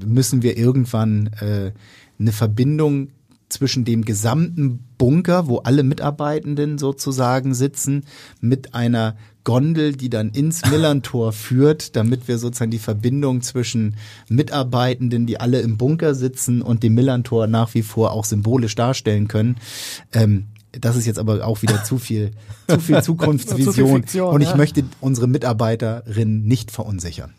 müssen 0.06 0.42
wir 0.42 0.58
irgendwann 0.58 1.28
äh, 1.40 1.72
eine 2.20 2.32
Verbindung 2.32 3.10
zwischen 3.50 3.86
dem 3.86 4.04
gesamten 4.04 4.80
Bunker, 4.98 5.48
wo 5.48 5.58
alle 5.58 5.84
Mitarbeitenden 5.84 6.80
sozusagen 6.80 7.54
sitzen, 7.54 8.06
mit 8.40 8.74
einer 8.74 9.16
Gondel, 9.44 9.94
die 9.94 10.10
dann 10.10 10.30
ins 10.30 10.66
Millantor 10.72 11.32
führt, 11.32 11.96
damit 11.96 12.28
wir 12.28 12.40
sozusagen 12.40 12.72
die 12.72 12.80
Verbindung 12.80 13.42
zwischen 13.42 13.98
Mitarbeitenden, 14.30 15.28
die 15.28 15.40
alle 15.40 15.62
im 15.62 15.78
Bunker 15.78 16.16
sitzen, 16.16 16.64
und 16.64 16.82
dem 16.82 16.96
Millantor 16.96 17.46
nach 17.46 17.76
wie 17.76 17.84
vor 17.84 18.14
auch 18.14 18.26
symbolisch 18.26 18.74
darstellen 18.74 19.28
können. 19.28 19.58
Ähm, 20.12 20.48
das 20.72 20.96
ist 20.96 21.06
jetzt 21.06 21.20
aber 21.20 21.46
auch 21.46 21.62
wieder 21.62 21.84
zu 21.84 21.98
viel, 21.98 22.32
zu 22.68 22.80
viel 22.80 23.04
Zukunftsvision. 23.04 23.74
Zu 23.74 23.74
viel 23.74 23.88
Fiktion, 23.88 24.34
und 24.34 24.42
ich 24.42 24.50
ja. 24.50 24.56
möchte 24.56 24.84
unsere 25.00 25.28
Mitarbeiterinnen 25.28 26.44
nicht 26.46 26.72
verunsichern. 26.72 27.34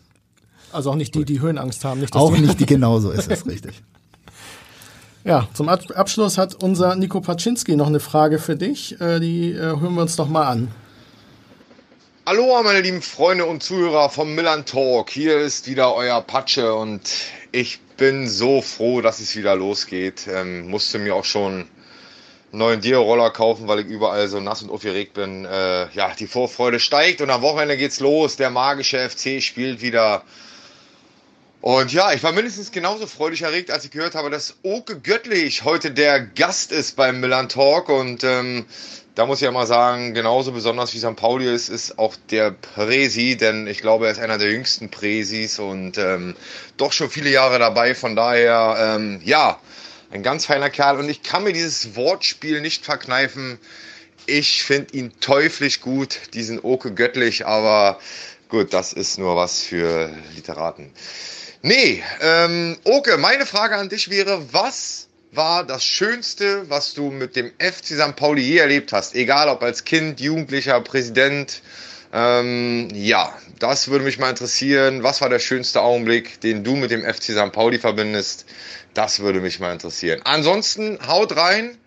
Also 0.71 0.91
auch 0.91 0.95
nicht 0.95 1.13
die, 1.15 1.25
die 1.25 1.39
Höhenangst 1.39 1.85
haben. 1.85 2.01
Nicht, 2.01 2.15
Auch 2.15 2.33
die, 2.33 2.41
nicht 2.41 2.59
die, 2.59 2.65
genauso 2.65 3.11
ist 3.11 3.31
es 3.31 3.45
richtig. 3.45 3.81
Ja, 5.25 5.47
zum 5.53 5.69
Abschluss 5.69 6.37
hat 6.37 6.61
unser 6.61 6.97
Nico 6.97 7.21
Paczynski 7.21 7.77
noch 7.77 7.87
eine 7.87 8.01
Frage 8.01 8.39
für 8.39 8.57
dich. 8.57 8.99
Äh, 8.99 9.21
die 9.21 9.51
äh, 9.51 9.57
hören 9.57 9.95
wir 9.95 10.01
uns 10.01 10.17
doch 10.17 10.27
mal 10.27 10.47
an. 10.47 10.67
Hallo, 12.25 12.61
meine 12.61 12.81
lieben 12.81 13.01
Freunde 13.01 13.45
und 13.45 13.63
Zuhörer 13.63 14.09
vom 14.09 14.35
Milan 14.35 14.65
Talk. 14.65 15.09
Hier 15.09 15.39
ist 15.39 15.65
wieder 15.65 15.95
euer 15.95 16.19
Patsche 16.19 16.75
und 16.75 17.01
ich 17.53 17.79
bin 17.95 18.27
so 18.27 18.61
froh, 18.61 18.99
dass 18.99 19.21
es 19.21 19.37
wieder 19.37 19.55
losgeht. 19.55 20.27
Ähm, 20.29 20.69
musste 20.69 20.99
mir 20.99 21.15
auch 21.15 21.23
schon 21.23 21.67
neuen 22.53 22.81
Dio-Roller 22.81 23.31
kaufen, 23.31 23.67
weil 23.67 23.79
ich 23.79 23.87
überall 23.87 24.27
so 24.27 24.39
nass 24.39 24.61
und 24.61 24.69
aufgeregt 24.69 25.13
bin. 25.13 25.45
Äh, 25.45 25.89
ja, 25.93 26.13
die 26.17 26.27
Vorfreude 26.27 26.79
steigt 26.79 27.21
und 27.21 27.29
am 27.29 27.41
Wochenende 27.41 27.77
geht's 27.77 27.99
los. 27.99 28.35
Der 28.35 28.49
magische 28.49 28.97
FC 29.09 29.41
spielt 29.41 29.81
wieder 29.81 30.23
und 31.63 31.93
ja, 31.93 32.11
ich 32.11 32.21
war 32.23 32.33
mindestens 32.33 32.73
genauso 32.73 33.07
freudig 33.07 33.43
erregt, 33.43 33.71
als 33.71 33.85
ich 33.85 33.91
gehört 33.91 34.15
habe, 34.15 34.29
dass 34.29 34.55
Oke 34.63 34.99
Göttlich 34.99 35.63
heute 35.63 35.91
der 35.91 36.19
Gast 36.19 36.73
ist 36.73 36.97
beim 36.97 37.21
Milan 37.21 37.47
Talk. 37.47 37.87
Und 37.87 38.25
ähm, 38.25 38.65
da 39.15 39.25
muss 39.25 39.37
ich 39.37 39.45
ja 39.45 39.51
mal 39.53 39.65
sagen, 39.65 40.13
genauso 40.13 40.51
besonders 40.51 40.93
wie 40.93 40.97
St. 40.97 41.15
Pauli 41.15 41.49
ist, 41.49 41.69
ist 41.69 41.97
auch 41.97 42.17
der 42.31 42.51
Presi, 42.51 43.37
denn 43.37 43.65
ich 43.65 43.79
glaube, 43.79 44.07
er 44.07 44.11
ist 44.11 44.19
einer 44.19 44.37
der 44.37 44.51
jüngsten 44.51 44.91
Presis 44.91 45.57
und 45.57 45.97
ähm, 45.97 46.35
doch 46.75 46.91
schon 46.91 47.09
viele 47.09 47.29
Jahre 47.29 47.59
dabei. 47.59 47.95
Von 47.95 48.17
daher, 48.17 48.97
ähm, 48.97 49.21
ja, 49.23 49.57
ein 50.13 50.23
ganz 50.23 50.45
feiner 50.45 50.69
Kerl. 50.69 50.99
Und 50.99 51.09
ich 51.09 51.23
kann 51.23 51.43
mir 51.43 51.53
dieses 51.53 51.95
Wortspiel 51.95 52.61
nicht 52.61 52.85
verkneifen. 52.85 53.57
Ich 54.25 54.63
finde 54.63 54.95
ihn 54.95 55.11
teuflisch 55.19 55.81
gut, 55.81 56.19
diesen 56.33 56.59
Oke 56.59 56.93
Göttlich, 56.93 57.45
aber 57.45 57.99
gut, 58.47 58.73
das 58.73 58.93
ist 58.93 59.17
nur 59.17 59.35
was 59.35 59.63
für 59.63 60.09
Literaten. 60.35 60.91
Nee, 61.61 62.03
ähm, 62.21 62.77
Oke, 62.83 63.17
meine 63.17 63.45
Frage 63.45 63.75
an 63.75 63.89
dich 63.89 64.09
wäre, 64.09 64.53
was 64.53 65.07
war 65.31 65.65
das 65.65 65.83
Schönste, 65.83 66.69
was 66.69 66.93
du 66.93 67.09
mit 67.09 67.35
dem 67.35 67.51
FC 67.57 67.97
St. 67.99 68.15
Pauli 68.15 68.41
je 68.41 68.57
erlebt 68.57 68.93
hast? 68.93 69.15
Egal 69.15 69.49
ob 69.49 69.63
als 69.63 69.83
Kind, 69.83 70.21
Jugendlicher, 70.21 70.79
Präsident. 70.81 71.61
Ähm, 72.13 72.89
ja, 72.93 73.35
das 73.57 73.87
würde 73.87 74.05
mich 74.05 74.19
mal 74.19 74.29
interessieren. 74.29 75.01
Was 75.01 75.21
war 75.21 75.29
der 75.29 75.39
schönste 75.39 75.81
Augenblick, 75.81 76.39
den 76.41 76.63
du 76.63 76.75
mit 76.75 76.91
dem 76.91 77.01
FC 77.01 77.31
St. 77.31 77.51
Pauli 77.51 77.79
verbindest? 77.79 78.45
Das 78.93 79.19
würde 79.19 79.39
mich 79.39 79.59
mal 79.59 79.73
interessieren. 79.73 80.21
Ansonsten 80.23 80.99
haut 81.07 81.35
rein. 81.35 81.77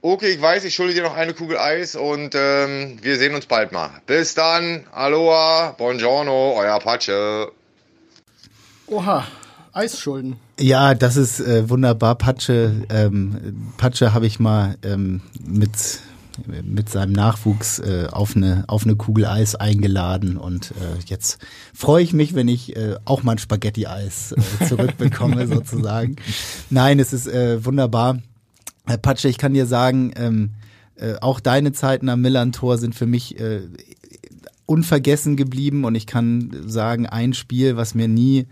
Okay, 0.00 0.28
ich 0.28 0.40
weiß, 0.40 0.62
ich 0.64 0.74
schulde 0.74 0.94
dir 0.94 1.02
noch 1.02 1.16
eine 1.16 1.34
Kugel 1.34 1.58
Eis 1.58 1.96
und 1.96 2.30
ähm, 2.34 2.98
wir 3.02 3.18
sehen 3.18 3.34
uns 3.34 3.46
bald 3.46 3.72
mal. 3.72 3.90
Bis 4.06 4.34
dann. 4.34 4.84
Aloha, 4.92 5.74
buongiorno, 5.76 6.54
euer 6.56 6.74
Apache. 6.74 7.50
Oha, 8.86 9.26
Eisschulden. 9.72 10.36
Ja, 10.60 10.94
das 10.94 11.16
ist 11.16 11.40
äh, 11.40 11.68
wunderbar. 11.68 12.14
Patsche, 12.14 12.86
ähm, 12.90 13.72
Patsche 13.76 14.14
habe 14.14 14.26
ich 14.26 14.38
mal 14.38 14.76
ähm, 14.84 15.20
mit 15.44 15.70
mit 16.46 16.88
seinem 16.88 17.12
Nachwuchs 17.12 17.78
äh, 17.78 18.06
auf 18.10 18.36
eine 18.36 18.64
auf 18.66 18.84
eine 18.84 18.96
Kugel 18.96 19.26
Eis 19.26 19.54
eingeladen 19.54 20.36
und 20.36 20.72
äh, 20.72 20.98
jetzt 21.06 21.38
freue 21.74 22.02
ich 22.02 22.12
mich, 22.12 22.34
wenn 22.34 22.48
ich 22.48 22.76
äh, 22.76 22.96
auch 23.04 23.22
mal 23.22 23.32
ein 23.32 23.38
Spaghetti-Eis 23.38 24.32
äh, 24.32 24.66
zurückbekomme 24.66 25.46
sozusagen. 25.48 26.16
Nein, 26.70 26.98
es 26.98 27.12
ist 27.12 27.26
äh, 27.26 27.64
wunderbar. 27.64 28.18
Herr 28.86 28.98
Patsche, 28.98 29.28
ich 29.28 29.38
kann 29.38 29.54
dir 29.54 29.66
sagen, 29.66 30.12
ähm, 30.16 30.50
äh, 30.96 31.14
auch 31.20 31.40
deine 31.40 31.72
Zeiten 31.72 32.08
am 32.08 32.20
Millantor 32.20 32.78
sind 32.78 32.94
für 32.94 33.06
mich 33.06 33.38
äh, 33.38 33.60
unvergessen 34.66 35.36
geblieben 35.36 35.84
und 35.84 35.94
ich 35.94 36.06
kann 36.06 36.50
sagen, 36.66 37.06
ein 37.06 37.32
Spiel, 37.34 37.76
was 37.76 37.94
mir 37.94 38.08
nie 38.08 38.46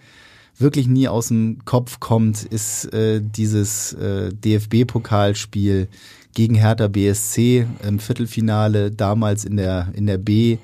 wirklich 0.58 0.88
nie 0.88 1.08
aus 1.08 1.28
dem 1.28 1.64
Kopf 1.64 2.00
kommt, 2.00 2.44
ist 2.44 2.92
äh, 2.92 3.20
dieses 3.22 3.92
äh, 3.92 4.32
DFB-Pokalspiel 4.32 5.88
gegen 6.36 6.54
Hertha 6.54 6.88
BSC 6.88 7.66
im 7.82 7.98
Viertelfinale, 7.98 8.90
damals 8.90 9.46
in 9.46 9.56
der, 9.56 9.88
in 9.94 10.06
der 10.06 10.18
B. 10.18 10.58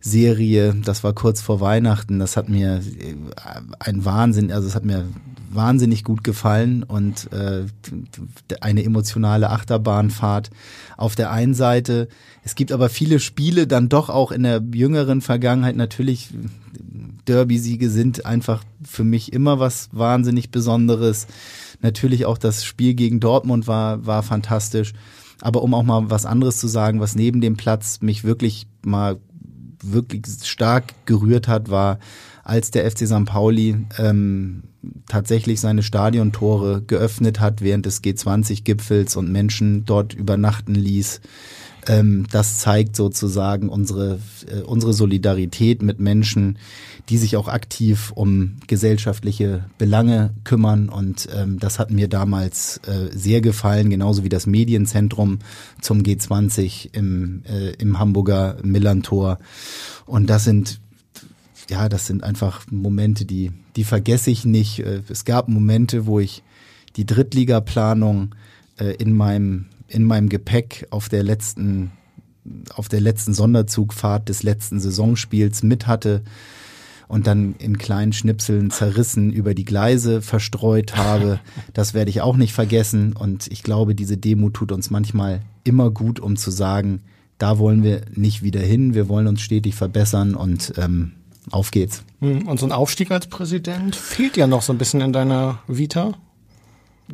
Serie, 0.00 0.74
das 0.82 1.04
war 1.04 1.12
kurz 1.12 1.42
vor 1.42 1.60
Weihnachten, 1.60 2.18
das 2.18 2.38
hat 2.38 2.48
mir 2.48 2.76
äh, 2.76 3.14
ein 3.78 4.06
Wahnsinn, 4.06 4.50
also 4.50 4.66
es 4.66 4.74
hat 4.74 4.86
mir 4.86 5.06
wahnsinnig 5.50 6.04
gut 6.04 6.24
gefallen 6.24 6.84
und 6.84 7.30
äh, 7.34 7.64
eine 8.62 8.82
emotionale 8.82 9.50
Achterbahnfahrt 9.50 10.48
auf 10.96 11.16
der 11.16 11.30
einen 11.30 11.52
Seite. 11.52 12.08
Es 12.42 12.54
gibt 12.54 12.72
aber 12.72 12.88
viele 12.88 13.20
Spiele 13.20 13.66
dann 13.66 13.90
doch 13.90 14.08
auch 14.08 14.32
in 14.32 14.44
der 14.44 14.62
jüngeren 14.72 15.20
Vergangenheit 15.20 15.76
natürlich 15.76 16.30
Derby-Siege 17.26 17.90
sind 17.90 18.24
einfach 18.24 18.64
für 18.82 19.04
mich 19.04 19.32
immer 19.32 19.58
was 19.58 19.88
wahnsinnig 19.92 20.50
Besonderes. 20.50 21.26
Natürlich 21.80 22.26
auch 22.26 22.38
das 22.38 22.64
Spiel 22.64 22.94
gegen 22.94 23.20
Dortmund 23.20 23.66
war, 23.66 24.06
war 24.06 24.22
fantastisch. 24.22 24.92
Aber 25.40 25.62
um 25.62 25.74
auch 25.74 25.82
mal 25.82 26.10
was 26.10 26.26
anderes 26.26 26.58
zu 26.58 26.68
sagen, 26.68 27.00
was 27.00 27.14
neben 27.14 27.40
dem 27.40 27.56
Platz 27.56 28.00
mich 28.02 28.24
wirklich 28.24 28.66
mal 28.84 29.18
wirklich 29.82 30.24
stark 30.44 31.06
gerührt 31.06 31.48
hat, 31.48 31.70
war, 31.70 31.98
als 32.44 32.70
der 32.70 32.90
FC 32.90 33.06
St. 33.06 33.24
Pauli 33.24 33.86
ähm, 33.98 34.64
tatsächlich 35.08 35.60
seine 35.60 35.82
Stadiontore 35.82 36.82
geöffnet 36.82 37.40
hat 37.40 37.62
während 37.62 37.86
des 37.86 38.02
G20-Gipfels 38.02 39.16
und 39.16 39.30
Menschen 39.30 39.84
dort 39.84 40.14
übernachten 40.14 40.74
ließ. 40.74 41.20
Ähm, 41.86 42.26
das 42.30 42.58
zeigt 42.58 42.96
sozusagen 42.96 43.68
unsere, 43.68 44.18
äh, 44.46 44.60
unsere 44.62 44.92
Solidarität 44.92 45.82
mit 45.82 46.00
Menschen, 46.00 46.58
die 47.08 47.18
sich 47.18 47.36
auch 47.36 47.48
aktiv 47.48 48.12
um 48.14 48.56
gesellschaftliche 48.66 49.64
Belange 49.78 50.34
kümmern. 50.44 50.88
Und 50.88 51.28
ähm, 51.34 51.58
das 51.58 51.78
hat 51.78 51.90
mir 51.90 52.08
damals 52.08 52.78
äh, 52.86 53.16
sehr 53.16 53.40
gefallen, 53.40 53.90
genauso 53.90 54.24
wie 54.24 54.28
das 54.28 54.46
Medienzentrum 54.46 55.38
zum 55.80 56.02
G20 56.02 56.94
im, 56.94 57.42
äh, 57.48 57.70
im 57.74 57.98
Hamburger 57.98 58.56
Millantor. 58.62 59.38
Und 60.06 60.28
das 60.28 60.44
sind 60.44 60.80
ja, 61.70 61.88
das 61.88 62.06
sind 62.06 62.24
einfach 62.24 62.66
Momente, 62.70 63.24
die, 63.24 63.52
die 63.76 63.84
vergesse 63.84 64.30
ich 64.30 64.44
nicht. 64.44 64.80
Äh, 64.80 65.02
es 65.08 65.24
gab 65.24 65.48
Momente, 65.48 66.06
wo 66.06 66.18
ich 66.18 66.42
die 66.96 67.06
Drittligaplanung 67.06 68.34
äh, 68.78 68.94
in 68.96 69.16
meinem 69.16 69.66
in 69.90 70.04
meinem 70.04 70.28
Gepäck 70.28 70.86
auf 70.90 71.08
der 71.08 71.22
letzten 71.22 71.92
auf 72.74 72.88
der 72.88 73.00
letzten 73.00 73.34
Sonderzugfahrt 73.34 74.28
des 74.28 74.42
letzten 74.42 74.80
Saisonspiels 74.80 75.62
mit 75.62 75.86
hatte 75.86 76.22
und 77.06 77.26
dann 77.26 77.54
in 77.58 77.76
kleinen 77.76 78.12
Schnipseln 78.12 78.70
zerrissen 78.70 79.30
über 79.32 79.52
die 79.52 79.64
Gleise 79.64 80.22
verstreut 80.22 80.96
habe. 80.96 81.40
Das 81.74 81.92
werde 81.92 82.10
ich 82.10 82.20
auch 82.20 82.36
nicht 82.36 82.52
vergessen 82.52 83.12
und 83.12 83.46
ich 83.48 83.62
glaube, 83.62 83.94
diese 83.94 84.16
Demo 84.16 84.50
tut 84.50 84.72
uns 84.72 84.90
manchmal 84.90 85.42
immer 85.64 85.90
gut, 85.90 86.18
um 86.18 86.36
zu 86.36 86.50
sagen, 86.50 87.02
da 87.38 87.58
wollen 87.58 87.82
wir 87.82 88.02
nicht 88.14 88.42
wieder 88.42 88.60
hin, 88.60 88.94
wir 88.94 89.08
wollen 89.08 89.26
uns 89.26 89.40
stetig 89.40 89.74
verbessern 89.74 90.34
und 90.34 90.72
ähm, 90.78 91.12
auf 91.50 91.70
geht's. 91.70 92.02
Hm, 92.20 92.48
und 92.48 92.58
so 92.58 92.66
ein 92.66 92.72
Aufstieg 92.72 93.10
als 93.10 93.26
Präsident 93.26 93.96
fehlt 93.96 94.36
ja 94.36 94.46
noch 94.46 94.62
so 94.62 94.72
ein 94.72 94.78
bisschen 94.78 95.00
in 95.00 95.12
deiner 95.12 95.58
Vita 95.68 96.14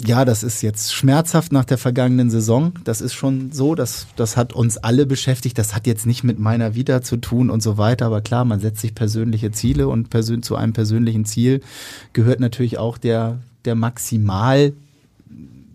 ja, 0.04 0.24
das 0.24 0.42
ist 0.42 0.62
jetzt 0.62 0.92
schmerzhaft 0.92 1.52
nach 1.52 1.64
der 1.64 1.78
vergangenen 1.78 2.30
Saison. 2.30 2.72
Das 2.84 3.00
ist 3.00 3.14
schon 3.14 3.52
so, 3.52 3.74
das, 3.74 4.06
das 4.16 4.36
hat 4.36 4.52
uns 4.52 4.76
alle 4.78 5.06
beschäftigt. 5.06 5.58
Das 5.58 5.74
hat 5.74 5.86
jetzt 5.86 6.06
nicht 6.06 6.24
mit 6.24 6.38
meiner 6.38 6.74
Vita 6.74 7.02
zu 7.02 7.16
tun 7.16 7.50
und 7.50 7.62
so 7.62 7.78
weiter. 7.78 8.06
Aber 8.06 8.20
klar, 8.20 8.44
man 8.44 8.60
setzt 8.60 8.80
sich 8.80 8.94
persönliche 8.94 9.52
Ziele 9.52 9.88
und 9.88 10.10
persön 10.10 10.42
zu 10.42 10.56
einem 10.56 10.72
persönlichen 10.72 11.24
Ziel 11.24 11.60
gehört 12.12 12.40
natürlich 12.40 12.78
auch 12.78 12.98
der, 12.98 13.38
der 13.64 13.74
maximal 13.74 14.72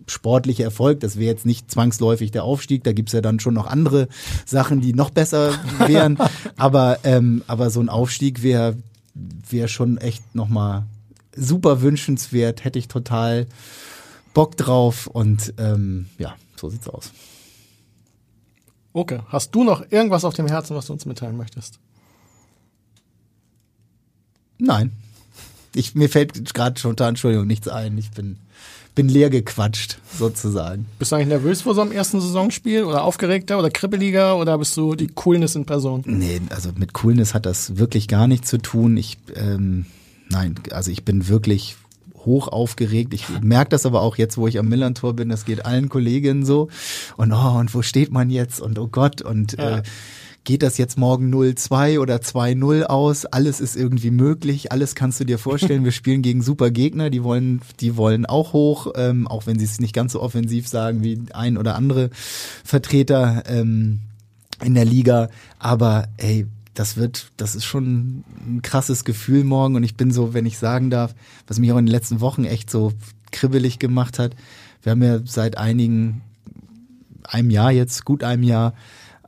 sportliche 0.06 0.62
Erfolg. 0.62 1.00
Das 1.00 1.16
wäre 1.16 1.32
jetzt 1.32 1.46
nicht 1.46 1.70
zwangsläufig 1.70 2.30
der 2.30 2.44
Aufstieg. 2.44 2.84
Da 2.84 2.92
gibt's 2.92 3.12
ja 3.12 3.20
dann 3.20 3.40
schon 3.40 3.54
noch 3.54 3.66
andere 3.66 4.08
Sachen, 4.44 4.80
die 4.80 4.92
noch 4.92 5.10
besser 5.10 5.52
wären. 5.86 6.18
aber, 6.56 6.98
ähm, 7.04 7.42
aber 7.46 7.70
so 7.70 7.80
ein 7.80 7.88
Aufstieg 7.88 8.42
wäre 8.42 8.76
wäre 9.14 9.68
schon 9.68 9.98
echt 9.98 10.34
nochmal 10.34 10.84
super 11.36 11.82
wünschenswert. 11.82 12.64
Hätte 12.64 12.78
ich 12.78 12.88
total 12.88 13.46
Bock 14.34 14.56
drauf 14.56 15.06
und 15.06 15.54
ähm, 15.58 16.06
ja, 16.18 16.34
so 16.56 16.70
sieht's 16.70 16.88
aus. 16.88 17.12
Okay, 18.92 19.20
hast 19.28 19.54
du 19.54 19.64
noch 19.64 19.90
irgendwas 19.90 20.24
auf 20.24 20.34
dem 20.34 20.46
Herzen, 20.46 20.76
was 20.76 20.86
du 20.86 20.92
uns 20.92 21.06
mitteilen 21.06 21.36
möchtest? 21.36 21.78
Nein. 24.58 24.92
Ich, 25.74 25.94
mir 25.94 26.10
fällt 26.10 26.52
gerade 26.52 26.78
spontan, 26.78 27.10
Entschuldigung, 27.10 27.46
nichts 27.46 27.66
ein. 27.68 27.96
Ich 27.96 28.10
bin, 28.10 28.36
bin 28.94 29.08
leer 29.08 29.30
gequatscht, 29.30 29.98
sozusagen. 30.18 30.86
Bist 30.98 31.10
du 31.10 31.16
eigentlich 31.16 31.28
nervös 31.28 31.62
vor 31.62 31.74
so 31.74 31.80
einem 31.80 31.92
ersten 31.92 32.20
Saisonspiel 32.20 32.84
oder 32.84 33.04
aufgeregter 33.04 33.58
oder 33.58 33.70
kribbeliger 33.70 34.36
oder 34.36 34.58
bist 34.58 34.76
du 34.76 34.94
die 34.94 35.08
Coolness 35.08 35.54
in 35.54 35.64
Person? 35.64 36.02
Nee, 36.04 36.42
also 36.50 36.70
mit 36.76 36.92
Coolness 36.92 37.32
hat 37.32 37.46
das 37.46 37.78
wirklich 37.78 38.06
gar 38.06 38.26
nichts 38.26 38.50
zu 38.50 38.58
tun. 38.58 38.98
Ich, 38.98 39.16
ähm, 39.34 39.86
nein, 40.28 40.56
also 40.70 40.90
ich 40.90 41.06
bin 41.06 41.28
wirklich 41.28 41.76
hoch 42.24 42.48
aufgeregt. 42.48 43.14
Ich 43.14 43.26
merke 43.40 43.70
das 43.70 43.86
aber 43.86 44.02
auch 44.02 44.16
jetzt, 44.16 44.38
wo 44.38 44.46
ich 44.46 44.58
am 44.58 44.68
Millantor 44.68 45.14
bin, 45.14 45.28
das 45.28 45.44
geht 45.44 45.64
allen 45.64 45.88
Kolleginnen 45.88 46.44
so. 46.44 46.68
Und 47.16 47.32
oh, 47.32 47.58
und 47.58 47.74
wo 47.74 47.82
steht 47.82 48.12
man 48.12 48.30
jetzt? 48.30 48.60
Und 48.60 48.78
oh 48.78 48.88
Gott, 48.88 49.22
und 49.22 49.58
ja. 49.58 49.78
äh, 49.78 49.82
geht 50.44 50.62
das 50.62 50.78
jetzt 50.78 50.98
morgen 50.98 51.32
0-2 51.32 51.98
oder 52.00 52.16
2-0 52.16 52.84
aus? 52.84 53.26
Alles 53.26 53.60
ist 53.60 53.76
irgendwie 53.76 54.10
möglich, 54.10 54.72
alles 54.72 54.94
kannst 54.94 55.20
du 55.20 55.24
dir 55.24 55.38
vorstellen. 55.38 55.84
Wir 55.84 55.92
spielen 55.92 56.22
gegen 56.22 56.42
super 56.42 56.70
Gegner, 56.70 57.10
die 57.10 57.22
wollen, 57.22 57.60
die 57.80 57.96
wollen 57.96 58.26
auch 58.26 58.52
hoch, 58.52 58.92
ähm, 58.96 59.28
auch 59.28 59.46
wenn 59.46 59.58
sie 59.58 59.64
es 59.64 59.80
nicht 59.80 59.94
ganz 59.94 60.12
so 60.12 60.20
offensiv 60.20 60.68
sagen 60.68 61.02
wie 61.02 61.20
ein 61.32 61.56
oder 61.56 61.76
andere 61.76 62.10
Vertreter 62.64 63.44
ähm, 63.46 64.00
in 64.64 64.74
der 64.74 64.84
Liga. 64.84 65.28
Aber 65.58 66.08
ey, 66.16 66.46
das 66.74 66.96
wird, 66.96 67.32
das 67.36 67.54
ist 67.54 67.64
schon 67.64 68.24
ein 68.40 68.60
krasses 68.62 69.04
Gefühl 69.04 69.44
morgen 69.44 69.76
und 69.76 69.82
ich 69.82 69.96
bin 69.96 70.10
so, 70.10 70.34
wenn 70.34 70.46
ich 70.46 70.58
sagen 70.58 70.90
darf, 70.90 71.14
was 71.46 71.58
mich 71.58 71.72
auch 71.72 71.78
in 71.78 71.86
den 71.86 71.92
letzten 71.92 72.20
Wochen 72.20 72.44
echt 72.44 72.70
so 72.70 72.92
kribbelig 73.30 73.78
gemacht 73.78 74.18
hat. 74.18 74.34
Wir 74.82 74.92
haben 74.92 75.02
ja 75.02 75.20
seit 75.24 75.58
einigen, 75.58 76.22
einem 77.24 77.50
Jahr 77.50 77.72
jetzt, 77.72 78.04
gut 78.04 78.24
einem 78.24 78.42
Jahr, 78.42 78.74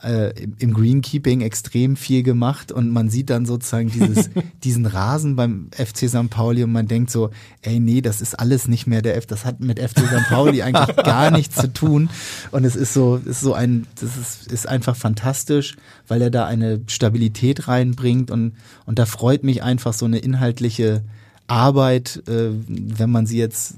äh, 0.04 0.34
im 0.58 0.74
Greenkeeping 0.74 1.40
extrem 1.40 1.96
viel 1.96 2.22
gemacht 2.22 2.70
und 2.70 2.90
man 2.90 3.08
sieht 3.08 3.30
dann 3.30 3.46
sozusagen 3.46 3.90
dieses, 3.90 4.30
diesen 4.64 4.86
Rasen 4.86 5.34
beim 5.36 5.68
FC 5.72 6.08
St. 6.08 6.30
Pauli 6.30 6.62
und 6.62 6.72
man 6.72 6.86
denkt 6.86 7.10
so, 7.10 7.30
ey, 7.62 7.80
nee, 7.80 8.00
das 8.00 8.20
ist 8.20 8.38
alles 8.38 8.68
nicht 8.68 8.86
mehr 8.86 9.02
der 9.02 9.16
F, 9.16 9.26
das 9.26 9.44
hat 9.44 9.60
mit 9.60 9.80
FC 9.80 10.00
St. 10.00 10.28
Pauli 10.28 10.62
eigentlich 10.62 10.96
gar 11.04 11.30
nichts 11.30 11.56
zu 11.56 11.72
tun 11.72 12.10
und 12.50 12.64
es 12.64 12.76
ist 12.76 12.92
so, 12.92 13.16
ist 13.16 13.40
so 13.40 13.54
ein, 13.54 13.86
das 14.00 14.16
ist, 14.16 14.52
ist 14.52 14.68
einfach 14.68 14.96
fantastisch, 14.96 15.76
weil 16.06 16.20
er 16.20 16.30
da 16.30 16.46
eine 16.46 16.82
Stabilität 16.86 17.66
reinbringt 17.66 18.30
und, 18.30 18.52
und 18.86 18.98
da 18.98 19.06
freut 19.06 19.42
mich 19.42 19.62
einfach 19.62 19.94
so 19.94 20.04
eine 20.04 20.18
inhaltliche 20.18 21.02
Arbeit, 21.46 22.22
äh, 22.26 22.50
wenn 22.68 23.10
man 23.10 23.26
sie 23.26 23.38
jetzt 23.38 23.74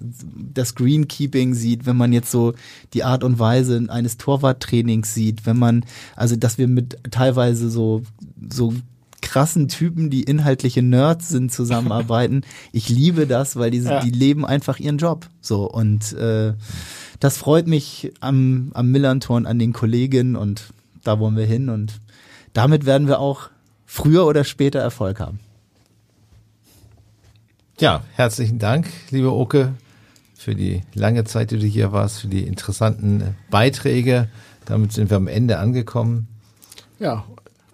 das 0.55 0.75
Greenkeeping 0.75 1.55
sieht, 1.55 1.85
wenn 1.85 1.97
man 1.97 2.13
jetzt 2.13 2.31
so 2.31 2.55
die 2.95 3.03
Art 3.03 3.25
und 3.25 3.39
Weise 3.39 3.85
eines 3.89 4.19
Torwarttrainings 4.19 5.13
sieht, 5.13 5.47
wenn 5.47 5.59
man, 5.59 5.85
also 6.15 6.37
dass 6.37 6.59
wir 6.59 6.69
mit 6.69 6.99
teilweise 7.11 7.69
so, 7.71 8.03
so 8.49 8.73
krassen 9.21 9.67
Typen, 9.67 10.11
die 10.11 10.23
inhaltliche 10.23 10.83
Nerds 10.83 11.29
sind, 11.29 11.53
zusammenarbeiten. 11.53 12.43
Ich 12.73 12.89
liebe 12.89 13.27
das, 13.27 13.57
weil 13.57 13.71
die, 13.71 13.79
ja. 13.79 14.01
die 14.01 14.11
leben 14.11 14.45
einfach 14.45 14.79
ihren 14.79 14.99
Job. 14.99 15.27
So 15.41 15.69
und 15.69 16.13
äh, 16.13 16.55
das 17.19 17.37
freut 17.37 17.67
mich 17.67 18.13
am, 18.21 18.71
am 18.75 18.91
Millantor 18.93 19.37
und 19.37 19.47
an 19.47 19.59
den 19.59 19.73
Kolleginnen 19.73 20.37
und 20.37 20.73
da 21.03 21.19
wollen 21.19 21.37
wir 21.37 21.47
hin 21.47 21.69
und 21.69 22.01
damit 22.53 22.87
werden 22.87 23.09
wir 23.09 23.19
auch 23.19 23.51
früher 23.85 24.27
oder 24.27 24.45
später 24.45 24.79
Erfolg 24.79 25.21
haben. 25.21 25.41
Ja, 27.79 28.03
herzlichen 28.15 28.59
Dank, 28.59 28.87
liebe 29.11 29.31
Oke, 29.31 29.75
für 30.35 30.55
die 30.55 30.81
lange 30.95 31.25
Zeit, 31.25 31.51
die 31.51 31.59
du 31.59 31.67
hier 31.67 31.93
warst, 31.93 32.21
für 32.21 32.27
die 32.27 32.45
interessanten 32.45 33.37
Beiträge. 33.51 34.29
Damit 34.65 34.95
sind 34.95 35.11
wir 35.11 35.19
am 35.19 35.29
Ende 35.29 35.59
angekommen. 35.59 36.27
Ja, 36.99 37.25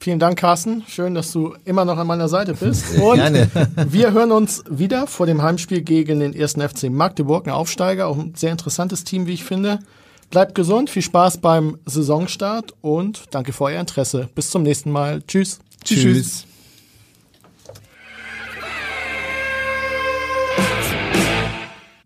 vielen 0.01 0.19
Dank, 0.19 0.41
Carsten. 0.41 0.83
Schön, 0.89 1.15
dass 1.15 1.31
du 1.31 1.55
immer 1.65 1.85
noch 1.85 1.99
an 1.99 2.09
meiner 2.09 2.29
Seite 2.29 2.55
bist. 2.55 2.99
Und 3.01 3.15
Gerne. 3.15 3.49
wir 3.89 4.11
hören 4.11 4.33
uns 4.33 4.65
wieder 4.69 5.07
vor 5.07 5.27
dem 5.27 5.41
Heimspiel 5.41 5.83
gegen 5.83 6.19
den 6.19 6.35
ersten 6.35 6.69
FC 6.69 6.91
Magdeburg, 6.91 7.47
ein 7.47 7.53
Aufsteiger, 7.53 8.09
auch 8.09 8.19
ein 8.19 8.35
sehr 8.35 8.51
interessantes 8.51 9.05
Team, 9.05 9.29
wie 9.29 9.35
ich 9.35 9.45
finde. 9.45 9.79
Bleibt 10.31 10.57
gesund, 10.57 10.91
viel 10.91 11.03
Spaß 11.03 11.39
beim 11.39 11.79
Saisonstart 11.87 12.75
und 12.81 13.23
danke 13.31 13.53
für 13.53 13.65
euer 13.65 13.81
Interesse. 13.81 14.29
Bis 14.35 14.51
zum 14.51 14.65
nächsten 14.65 14.91
Mal. 14.91 15.23
Tschüss. 15.23 15.61
Tschüss. 15.85 16.01
Tschüss. 16.01 16.47